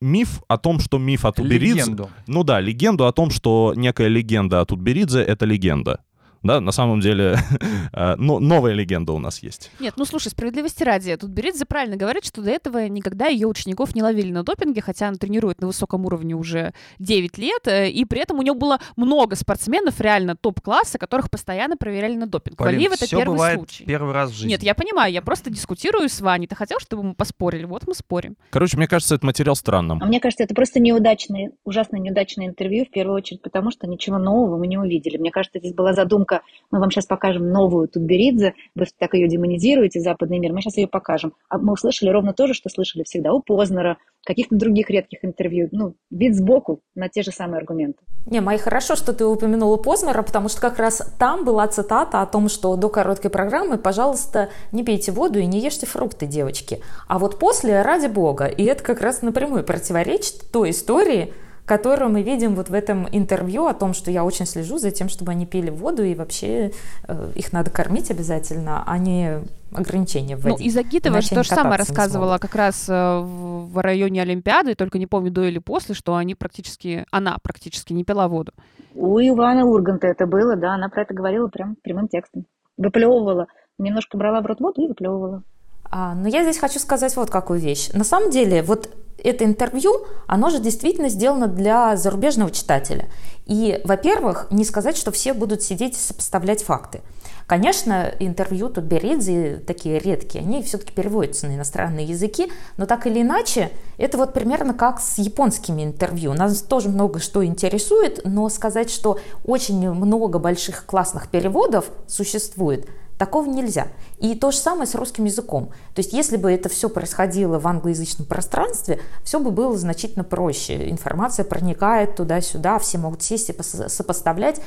миф 0.00 0.42
о 0.48 0.56
том, 0.56 0.80
что 0.80 0.98
миф 0.98 1.24
о 1.24 1.32
Тутберидзе... 1.32 1.80
Легенду. 1.80 2.10
Ну 2.26 2.42
да, 2.42 2.60
легенду 2.60 3.06
о 3.06 3.12
том, 3.12 3.30
что 3.30 3.74
некая 3.76 4.08
легенда 4.08 4.60
о 4.60 4.64
Тутберидзе— 4.64 5.22
это 5.22 5.44
легенда. 5.44 6.00
Да, 6.46 6.60
на 6.60 6.72
самом 6.72 7.00
деле, 7.00 7.36
э, 7.92 8.14
но- 8.16 8.38
новая 8.38 8.72
легенда 8.72 9.12
у 9.12 9.18
нас 9.18 9.42
есть. 9.42 9.70
Нет, 9.80 9.94
ну 9.96 10.04
слушай, 10.04 10.28
справедливости 10.28 10.82
ради, 10.82 11.16
тут 11.16 11.30
Беридзе 11.30 11.64
правильно 11.66 11.96
говорит, 11.96 12.24
что 12.24 12.42
до 12.42 12.50
этого 12.50 12.86
никогда 12.88 13.26
ее 13.26 13.46
учеников 13.46 13.94
не 13.94 14.02
ловили 14.02 14.32
на 14.32 14.42
допинге, 14.42 14.80
хотя 14.80 15.08
она 15.08 15.16
тренирует 15.16 15.60
на 15.60 15.66
высоком 15.66 16.04
уровне 16.06 16.34
уже 16.34 16.72
9 16.98 17.38
лет, 17.38 17.66
э, 17.66 17.90
и 17.90 18.04
при 18.04 18.20
этом 18.20 18.38
у 18.38 18.42
нее 18.42 18.54
было 18.54 18.78
много 18.96 19.36
спортсменов 19.36 20.00
реально 20.00 20.36
топ-класса, 20.36 20.98
которых 20.98 21.30
постоянно 21.30 21.76
проверяли 21.76 22.16
на 22.16 22.26
допинг. 22.26 22.56
Полин, 22.56 22.74
Валиев 22.74 22.92
это 22.92 23.08
первый 23.08 23.34
бывает 23.34 23.58
случай. 23.58 23.84
первый 23.84 24.12
раз 24.12 24.30
в 24.30 24.34
жизни. 24.34 24.50
Нет, 24.50 24.62
я 24.62 24.74
понимаю, 24.74 25.12
я 25.12 25.22
просто 25.22 25.50
дискутирую 25.50 26.08
с 26.08 26.20
Ваней. 26.20 26.46
Ты 26.46 26.54
хотел, 26.54 26.78
чтобы 26.80 27.02
мы 27.02 27.14
поспорили? 27.14 27.64
Вот 27.64 27.86
мы 27.86 27.94
спорим. 27.94 28.36
Короче, 28.50 28.76
мне 28.76 28.86
кажется, 28.86 29.14
этот 29.14 29.24
материал 29.24 29.56
странным. 29.56 30.02
А 30.02 30.06
мне 30.06 30.20
кажется, 30.20 30.44
это 30.44 30.54
просто 30.54 30.80
неудачное, 30.80 31.52
ужасно 31.64 31.96
неудачное 31.96 32.46
интервью, 32.46 32.84
в 32.84 32.90
первую 32.90 33.16
очередь, 33.16 33.42
потому 33.42 33.70
что 33.70 33.86
ничего 33.86 34.18
нового 34.18 34.58
мы 34.58 34.66
не 34.66 34.78
увидели. 34.78 35.16
Мне 35.16 35.30
кажется, 35.30 35.58
здесь 35.58 35.74
была 35.74 35.92
задумка, 35.92 36.35
мы 36.70 36.80
вам 36.80 36.90
сейчас 36.90 37.06
покажем 37.06 37.50
новую 37.50 37.88
Тутберидзе, 37.88 38.54
вы 38.74 38.86
так 38.98 39.14
ее 39.14 39.28
демонизируете, 39.28 40.00
западный 40.00 40.38
мир, 40.38 40.52
мы 40.52 40.60
сейчас 40.60 40.76
ее 40.76 40.88
покажем. 40.88 41.32
А 41.48 41.58
мы 41.58 41.72
услышали 41.72 42.10
ровно 42.10 42.32
то 42.32 42.46
же, 42.46 42.54
что 42.54 42.68
слышали 42.68 43.02
всегда 43.04 43.32
у 43.32 43.40
Познера, 43.40 43.98
каких-то 44.24 44.56
других 44.56 44.90
редких 44.90 45.24
интервью. 45.24 45.68
Ну, 45.70 45.94
вид 46.10 46.34
сбоку 46.34 46.80
на 46.94 47.08
те 47.08 47.22
же 47.22 47.30
самые 47.30 47.58
аргументы. 47.58 48.00
Не, 48.26 48.40
Май, 48.40 48.58
хорошо, 48.58 48.96
что 48.96 49.12
ты 49.12 49.24
упомянула 49.24 49.76
Познера, 49.76 50.22
потому 50.22 50.48
что 50.48 50.60
как 50.60 50.78
раз 50.78 51.00
там 51.18 51.44
была 51.44 51.68
цитата 51.68 52.20
о 52.20 52.26
том, 52.26 52.48
что 52.48 52.74
до 52.76 52.88
короткой 52.88 53.30
программы, 53.30 53.78
пожалуйста, 53.78 54.50
не 54.72 54.82
пейте 54.82 55.12
воду 55.12 55.38
и 55.38 55.46
не 55.46 55.60
ешьте 55.60 55.86
фрукты, 55.86 56.26
девочки. 56.26 56.80
А 57.06 57.20
вот 57.20 57.38
после, 57.38 57.82
ради 57.82 58.08
бога. 58.08 58.46
И 58.46 58.64
это 58.64 58.82
как 58.82 59.00
раз 59.00 59.22
напрямую 59.22 59.62
противоречит 59.62 60.50
той 60.50 60.70
истории, 60.70 61.32
которую 61.66 62.10
мы 62.10 62.22
видим 62.22 62.54
вот 62.54 62.70
в 62.70 62.74
этом 62.74 63.08
интервью 63.10 63.66
о 63.66 63.74
том, 63.74 63.92
что 63.92 64.10
я 64.10 64.24
очень 64.24 64.46
слежу 64.46 64.78
за 64.78 64.92
тем, 64.92 65.08
чтобы 65.08 65.32
они 65.32 65.46
пили 65.46 65.68
воду, 65.68 66.04
и 66.04 66.14
вообще 66.14 66.70
э, 67.08 67.32
их 67.34 67.52
надо 67.52 67.70
кормить 67.70 68.10
обязательно, 68.10 68.84
а 68.86 68.96
не 68.98 69.40
ограничения 69.74 70.36
Ну, 70.36 70.50
вводить. 70.50 70.66
и 70.66 70.70
Загитова 70.70 71.20
же 71.20 71.28
то 71.30 71.42
же 71.42 71.48
самое 71.48 71.76
рассказывала 71.76 72.38
как 72.38 72.54
раз 72.54 72.88
э, 72.88 72.92
в, 72.92 73.72
в 73.72 73.78
районе 73.82 74.22
Олимпиады, 74.22 74.76
только 74.76 74.98
не 74.98 75.08
помню, 75.08 75.32
до 75.32 75.42
или 75.42 75.58
после, 75.58 75.94
что 75.96 76.14
они 76.14 76.36
практически, 76.36 77.04
она 77.10 77.36
практически 77.42 77.92
не 77.92 78.04
пила 78.04 78.28
воду. 78.28 78.52
У 78.94 79.18
Ивана 79.18 79.66
Урганта 79.66 80.06
это 80.06 80.26
было, 80.26 80.56
да, 80.56 80.74
она 80.74 80.88
про 80.88 81.02
это 81.02 81.14
говорила 81.14 81.48
прям 81.48 81.76
прямым 81.82 82.08
текстом. 82.08 82.46
Выплевывала, 82.76 83.48
немножко 83.76 84.16
брала 84.16 84.40
в 84.40 84.46
рот 84.46 84.60
воду 84.60 84.82
и 84.82 84.88
выплевывала. 84.88 85.42
А, 85.90 86.14
но 86.14 86.28
я 86.28 86.42
здесь 86.42 86.58
хочу 86.58 86.78
сказать 86.78 87.14
вот 87.16 87.30
какую 87.30 87.58
вещь. 87.58 87.90
На 87.92 88.04
самом 88.04 88.30
деле, 88.30 88.62
вот 88.62 88.88
это 89.22 89.44
интервью, 89.44 90.06
оно 90.26 90.50
же 90.50 90.58
действительно 90.60 91.08
сделано 91.08 91.46
для 91.46 91.96
зарубежного 91.96 92.50
читателя. 92.50 93.08
И, 93.46 93.80
во-первых, 93.84 94.48
не 94.50 94.64
сказать, 94.64 94.96
что 94.96 95.12
все 95.12 95.32
будут 95.32 95.62
сидеть 95.62 95.96
и 95.96 96.00
сопоставлять 96.00 96.62
факты. 96.62 97.00
Конечно, 97.46 98.12
интервью 98.18 98.68
Тутберидзе 98.68 99.62
такие 99.64 100.00
редкие, 100.00 100.42
они 100.42 100.64
все-таки 100.64 100.92
переводятся 100.92 101.46
на 101.46 101.54
иностранные 101.54 102.04
языки, 102.04 102.50
но 102.76 102.86
так 102.86 103.06
или 103.06 103.22
иначе, 103.22 103.70
это 103.98 104.18
вот 104.18 104.32
примерно 104.32 104.74
как 104.74 105.00
с 105.00 105.18
японскими 105.18 105.84
интервью. 105.84 106.32
Нас 106.34 106.60
тоже 106.62 106.88
много 106.88 107.20
что 107.20 107.44
интересует, 107.44 108.20
но 108.24 108.48
сказать, 108.48 108.90
что 108.90 109.20
очень 109.44 109.92
много 109.92 110.40
больших 110.40 110.86
классных 110.86 111.28
переводов 111.28 111.90
существует, 112.08 112.88
Такого 113.18 113.48
нельзя. 113.48 113.88
И 114.18 114.34
то 114.34 114.50
же 114.50 114.58
самое 114.58 114.86
с 114.86 114.94
русским 114.94 115.24
языком. 115.24 115.70
То 115.94 116.00
есть 116.00 116.12
если 116.12 116.36
бы 116.36 116.52
это 116.52 116.68
все 116.68 116.88
происходило 116.88 117.58
в 117.58 117.66
англоязычном 117.66 118.26
пространстве, 118.26 119.00
все 119.24 119.40
бы 119.40 119.50
было 119.50 119.76
значительно 119.76 120.24
проще. 120.24 120.90
Информация 120.90 121.44
проникает 121.44 122.16
туда-сюда, 122.16 122.78
все 122.78 122.98
могут 122.98 123.22
сесть 123.22 123.50
и 123.50 123.54
сопоставлять. 123.62 124.60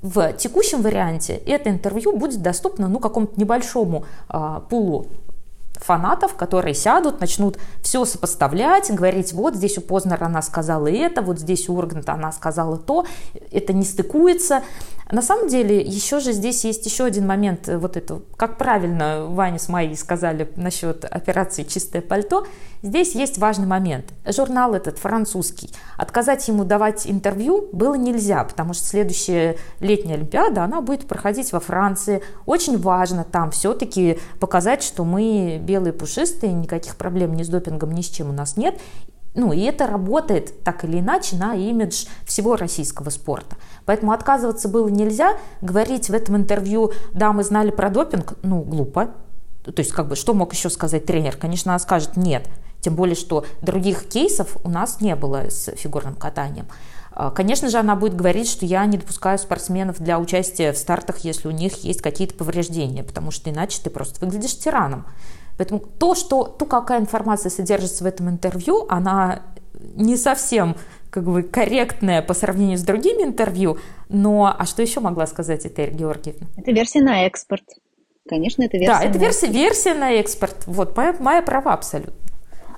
В 0.00 0.32
текущем 0.34 0.82
варианте 0.82 1.34
это 1.34 1.70
интервью 1.70 2.16
будет 2.16 2.40
доступно 2.40 2.88
ну, 2.88 3.00
какому-то 3.00 3.38
небольшому 3.38 4.04
э, 4.28 4.60
пулу 4.70 5.08
фанатов, 5.80 6.34
которые 6.34 6.74
сядут, 6.74 7.20
начнут 7.20 7.58
все 7.82 8.04
сопоставлять, 8.04 8.90
говорить, 8.92 9.32
вот 9.32 9.54
здесь 9.54 9.78
у 9.78 9.80
Познера 9.80 10.26
она 10.26 10.42
сказала 10.42 10.88
это, 10.88 11.22
вот 11.22 11.38
здесь 11.38 11.68
у 11.68 11.74
Урганта 11.74 12.12
она 12.12 12.32
сказала 12.32 12.76
то, 12.76 13.06
это 13.50 13.72
не 13.72 13.84
стыкуется. 13.84 14.62
На 15.10 15.22
самом 15.22 15.48
деле, 15.48 15.80
еще 15.80 16.20
же 16.20 16.32
здесь 16.32 16.64
есть 16.64 16.84
еще 16.84 17.04
один 17.04 17.26
момент, 17.26 17.68
э, 17.68 17.78
вот 17.78 17.96
это, 17.96 18.20
как 18.36 18.58
правильно 18.58 19.24
Ваня 19.26 19.58
с 19.58 19.68
Майей 19.68 19.96
сказали 19.96 20.50
насчет 20.56 21.04
операции 21.06 21.62
«Чистое 21.62 22.02
пальто», 22.02 22.46
здесь 22.82 23.14
есть 23.14 23.38
важный 23.38 23.66
момент. 23.66 24.12
Журнал 24.26 24.74
этот 24.74 24.98
французский, 24.98 25.70
отказать 25.96 26.46
ему 26.48 26.64
давать 26.64 27.06
интервью 27.06 27.70
было 27.72 27.94
нельзя, 27.94 28.44
потому 28.44 28.74
что 28.74 28.84
следующая 28.84 29.56
летняя 29.80 30.16
Олимпиада, 30.16 30.62
она 30.62 30.82
будет 30.82 31.08
проходить 31.08 31.52
во 31.52 31.60
Франции. 31.60 32.22
Очень 32.44 32.78
важно 32.78 33.24
там 33.24 33.50
все-таки 33.50 34.18
показать, 34.40 34.82
что 34.82 35.04
мы 35.04 35.58
белые 35.62 35.94
пушистые, 35.94 36.52
никаких 36.52 36.96
проблем 36.96 37.34
ни 37.34 37.44
с 37.44 37.48
допингом, 37.48 37.92
ни 37.92 38.02
с 38.02 38.08
чем 38.08 38.28
у 38.28 38.32
нас 38.32 38.58
нет, 38.58 38.78
ну, 39.38 39.52
и 39.52 39.60
это 39.60 39.86
работает 39.86 40.64
так 40.64 40.84
или 40.84 40.98
иначе 40.98 41.36
на 41.36 41.54
имидж 41.54 42.06
всего 42.24 42.56
российского 42.56 43.08
спорта. 43.10 43.56
Поэтому 43.84 44.10
отказываться 44.10 44.68
было 44.68 44.88
нельзя. 44.88 45.38
Говорить 45.60 46.08
в 46.08 46.12
этом 46.12 46.36
интервью, 46.36 46.92
да, 47.12 47.32
мы 47.32 47.44
знали 47.44 47.70
про 47.70 47.88
допинг, 47.88 48.34
ну, 48.42 48.62
глупо. 48.62 49.10
То 49.62 49.80
есть, 49.80 49.92
как 49.92 50.08
бы, 50.08 50.16
что 50.16 50.34
мог 50.34 50.52
еще 50.52 50.70
сказать 50.70 51.06
тренер? 51.06 51.36
Конечно, 51.36 51.72
она 51.72 51.78
скажет 51.78 52.16
нет. 52.16 52.48
Тем 52.80 52.96
более, 52.96 53.14
что 53.14 53.44
других 53.62 54.08
кейсов 54.08 54.56
у 54.64 54.68
нас 54.68 55.00
не 55.00 55.14
было 55.14 55.50
с 55.50 55.70
фигурным 55.76 56.16
катанием. 56.16 56.66
А, 57.12 57.30
конечно 57.30 57.68
же, 57.68 57.78
она 57.78 57.94
будет 57.94 58.16
говорить, 58.16 58.48
что 58.48 58.66
я 58.66 58.84
не 58.86 58.98
допускаю 58.98 59.38
спортсменов 59.38 60.00
для 60.00 60.18
участия 60.18 60.72
в 60.72 60.78
стартах, 60.78 61.18
если 61.18 61.46
у 61.46 61.52
них 61.52 61.84
есть 61.84 62.02
какие-то 62.02 62.34
повреждения, 62.34 63.04
потому 63.04 63.30
что 63.30 63.50
иначе 63.50 63.80
ты 63.82 63.90
просто 63.90 64.24
выглядишь 64.24 64.58
тираном. 64.58 65.06
Поэтому 65.58 65.80
то, 65.80 66.14
что, 66.14 66.44
то, 66.44 66.64
какая 66.64 67.00
информация 67.00 67.50
содержится 67.50 68.04
в 68.04 68.06
этом 68.06 68.30
интервью, 68.30 68.86
она 68.88 69.42
не 69.94 70.16
совсем 70.16 70.76
как 71.10 71.24
бы 71.24 71.42
корректная 71.42 72.22
по 72.22 72.32
сравнению 72.32 72.78
с 72.78 72.82
другими 72.82 73.22
интервью, 73.22 73.78
но 74.08 74.54
а 74.56 74.64
что 74.66 74.82
еще 74.82 75.00
могла 75.00 75.26
сказать 75.26 75.66
Этель 75.66 75.90
Георгиевна? 75.90 76.46
Это 76.56 76.70
версия 76.72 77.00
на 77.00 77.26
экспорт. 77.26 77.64
Конечно, 78.28 78.62
это 78.62 78.76
версия 78.76 78.92
Да, 78.92 79.02
это 79.02 79.18
версия, 79.18 79.46
версия 79.48 79.94
на 79.94 80.12
экспорт. 80.12 80.64
Вот, 80.66 80.96
моя, 80.96 81.14
моя 81.18 81.42
права 81.42 81.72
абсолютно. 81.72 82.14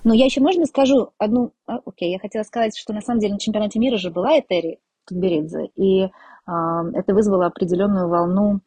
Но 0.04 0.14
я 0.14 0.24
еще, 0.24 0.40
можно 0.40 0.64
скажу 0.66 1.10
одну... 1.18 1.52
А, 1.66 1.80
окей, 1.84 2.12
я 2.12 2.18
хотела 2.18 2.44
сказать, 2.44 2.76
что 2.76 2.94
на 2.94 3.02
самом 3.02 3.20
деле 3.20 3.34
на 3.34 3.40
чемпионате 3.40 3.78
мира 3.78 3.98
же 3.98 4.10
была 4.10 4.38
Этери 4.38 4.78
Тутберидзе, 5.06 5.70
и 5.76 6.04
э, 6.04 6.08
это 6.46 7.14
вызвало 7.14 7.46
определенную 7.46 8.08
волну 8.08 8.60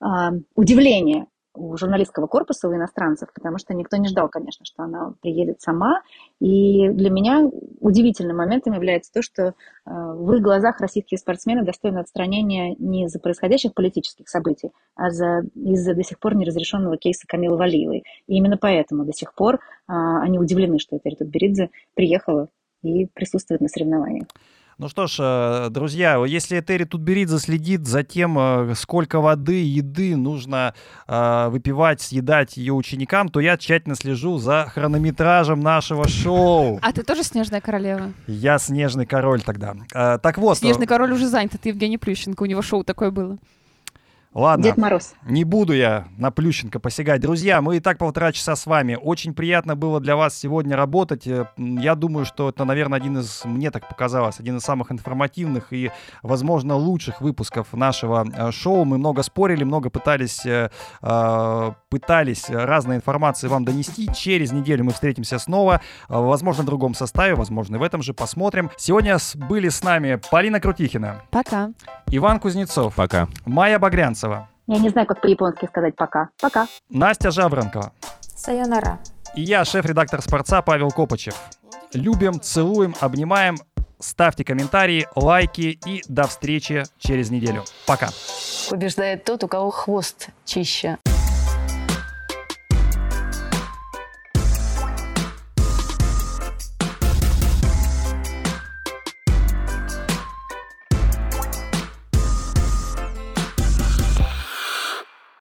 э, 0.00 0.06
удивления 0.54 1.26
у 1.58 1.76
журналистского 1.76 2.26
корпуса, 2.26 2.68
у 2.68 2.74
иностранцев, 2.74 3.28
потому 3.34 3.58
что 3.58 3.74
никто 3.74 3.96
не 3.96 4.08
ждал, 4.08 4.28
конечно, 4.28 4.64
что 4.64 4.84
она 4.84 5.14
приедет 5.20 5.60
сама. 5.60 6.02
И 6.40 6.88
для 6.88 7.10
меня 7.10 7.50
удивительным 7.80 8.36
моментом 8.36 8.74
является 8.74 9.12
то, 9.12 9.22
что 9.22 9.42
э, 9.42 9.52
в 9.84 10.32
их 10.32 10.42
глазах 10.42 10.80
российские 10.80 11.18
спортсмены 11.18 11.64
достойны 11.64 11.98
отстранения 11.98 12.76
не 12.78 13.04
из-за 13.04 13.18
происходящих 13.18 13.74
политических 13.74 14.28
событий, 14.28 14.70
а 14.94 15.10
за, 15.10 15.42
из-за 15.54 15.94
до 15.94 16.04
сих 16.04 16.18
пор 16.18 16.36
неразрешенного 16.36 16.96
кейса 16.96 17.26
Камилы 17.26 17.56
Валиевой. 17.56 18.04
И 18.26 18.36
именно 18.36 18.56
поэтому 18.56 19.04
до 19.04 19.12
сих 19.12 19.34
пор 19.34 19.58
а, 19.86 20.22
они 20.22 20.38
удивлены, 20.38 20.78
что 20.78 20.96
Этери 20.96 21.16
Тутберидзе 21.16 21.70
приехала 21.94 22.48
и 22.82 23.06
присутствует 23.06 23.60
на 23.60 23.68
соревнованиях. 23.68 24.26
Ну 24.80 24.88
что 24.88 25.08
ж, 25.08 25.16
э, 25.18 25.70
друзья, 25.70 26.24
если 26.24 26.60
Этери 26.60 26.84
Тутберидзе 26.84 27.38
следит 27.38 27.88
за 27.88 28.04
тем, 28.04 28.38
э, 28.38 28.74
сколько 28.76 29.18
воды, 29.18 29.64
еды 29.64 30.16
нужно 30.16 30.72
э, 31.08 31.48
выпивать, 31.48 32.00
съедать 32.00 32.56
ее 32.56 32.74
ученикам, 32.74 33.28
то 33.28 33.40
я 33.40 33.56
тщательно 33.56 33.96
слежу 33.96 34.38
за 34.38 34.70
хронометражем 34.72 35.58
нашего 35.58 36.06
шоу. 36.06 36.78
А 36.88 36.92
ты 36.92 37.02
тоже 37.02 37.24
снежная 37.24 37.60
королева? 37.60 38.12
Я 38.28 38.58
снежный 38.60 39.04
король 39.04 39.42
тогда. 39.42 39.74
Так 39.90 40.38
вот. 40.38 40.58
Снежный 40.58 40.86
король 40.86 41.12
уже 41.12 41.26
занят, 41.26 41.56
это 41.56 41.70
Евгений 41.70 41.98
Плющенко, 41.98 42.44
у 42.44 42.46
него 42.46 42.62
шоу 42.62 42.84
такое 42.84 43.10
было. 43.10 43.36
Ладно. 44.34 44.62
Дед 44.62 44.76
Мороз. 44.76 45.14
Не 45.24 45.44
буду 45.44 45.72
я 45.72 46.06
на 46.18 46.30
Плющенко 46.30 46.78
посягать. 46.78 47.20
Друзья, 47.22 47.62
мы 47.62 47.78
и 47.78 47.80
так 47.80 47.96
полтора 47.96 48.30
часа 48.32 48.56
с 48.56 48.66
вами. 48.66 48.98
Очень 49.00 49.32
приятно 49.32 49.74
было 49.74 50.00
для 50.00 50.16
вас 50.16 50.36
сегодня 50.36 50.76
работать. 50.76 51.26
Э, 51.26 51.46
я 51.56 51.94
думаю, 51.94 52.26
что 52.26 52.50
это, 52.50 52.64
наверное, 52.66 52.98
один 52.98 53.18
из, 53.18 53.44
мне 53.46 53.70
так 53.70 53.88
показалось, 53.88 54.38
один 54.38 54.58
из 54.58 54.62
самых 54.62 54.92
информативных 54.92 55.72
и, 55.72 55.90
возможно, 56.22 56.74
лучших 56.74 57.22
выпусков 57.22 57.72
нашего 57.72 58.26
э, 58.30 58.52
шоу. 58.52 58.84
Мы 58.84 58.98
много 58.98 59.22
спорили, 59.22 59.64
много 59.64 59.88
пытались, 59.88 60.44
э, 60.44 60.68
пытались 61.88 62.50
разной 62.50 62.96
информации 62.96 63.48
вам 63.48 63.64
донести. 63.64 64.10
Через 64.14 64.52
неделю 64.52 64.84
мы 64.84 64.92
встретимся 64.92 65.38
снова. 65.38 65.80
Возможно, 66.08 66.64
в 66.64 66.66
другом 66.66 66.94
составе, 66.94 67.34
возможно, 67.34 67.78
в 67.78 67.82
этом 67.82 68.02
же. 68.02 68.12
Посмотрим. 68.12 68.70
Сегодня 68.76 69.16
были 69.34 69.70
с 69.70 69.82
нами 69.82 70.20
Полина 70.30 70.60
Крутихина. 70.60 71.22
Пока. 71.30 71.70
Иван 72.10 72.40
Кузнецов. 72.40 72.94
Пока. 72.94 73.28
Майя 73.46 73.78
Багрянцева. 74.18 74.48
Я 74.66 74.78
не 74.78 74.90
знаю, 74.90 75.06
как 75.06 75.20
по-японски 75.20 75.66
сказать 75.66 75.96
пока. 75.96 76.28
Пока. 76.40 76.66
Настя 76.90 77.30
Жабранкова. 77.30 77.92
Сайонара. 78.20 78.98
И 79.34 79.42
я, 79.42 79.64
шеф-редактор 79.64 80.22
«Спорца» 80.22 80.62
Павел 80.62 80.90
Копачев. 80.90 81.34
Любим, 81.92 82.40
целуем, 82.40 82.94
обнимаем. 83.00 83.56
Ставьте 84.00 84.44
комментарии, 84.44 85.08
лайки 85.16 85.78
и 85.84 86.02
до 86.08 86.26
встречи 86.26 86.84
через 86.98 87.30
неделю. 87.30 87.64
Пока. 87.86 88.08
Побеждает 88.70 89.24
тот, 89.24 89.42
у 89.44 89.48
кого 89.48 89.70
хвост 89.70 90.28
чище. 90.44 90.98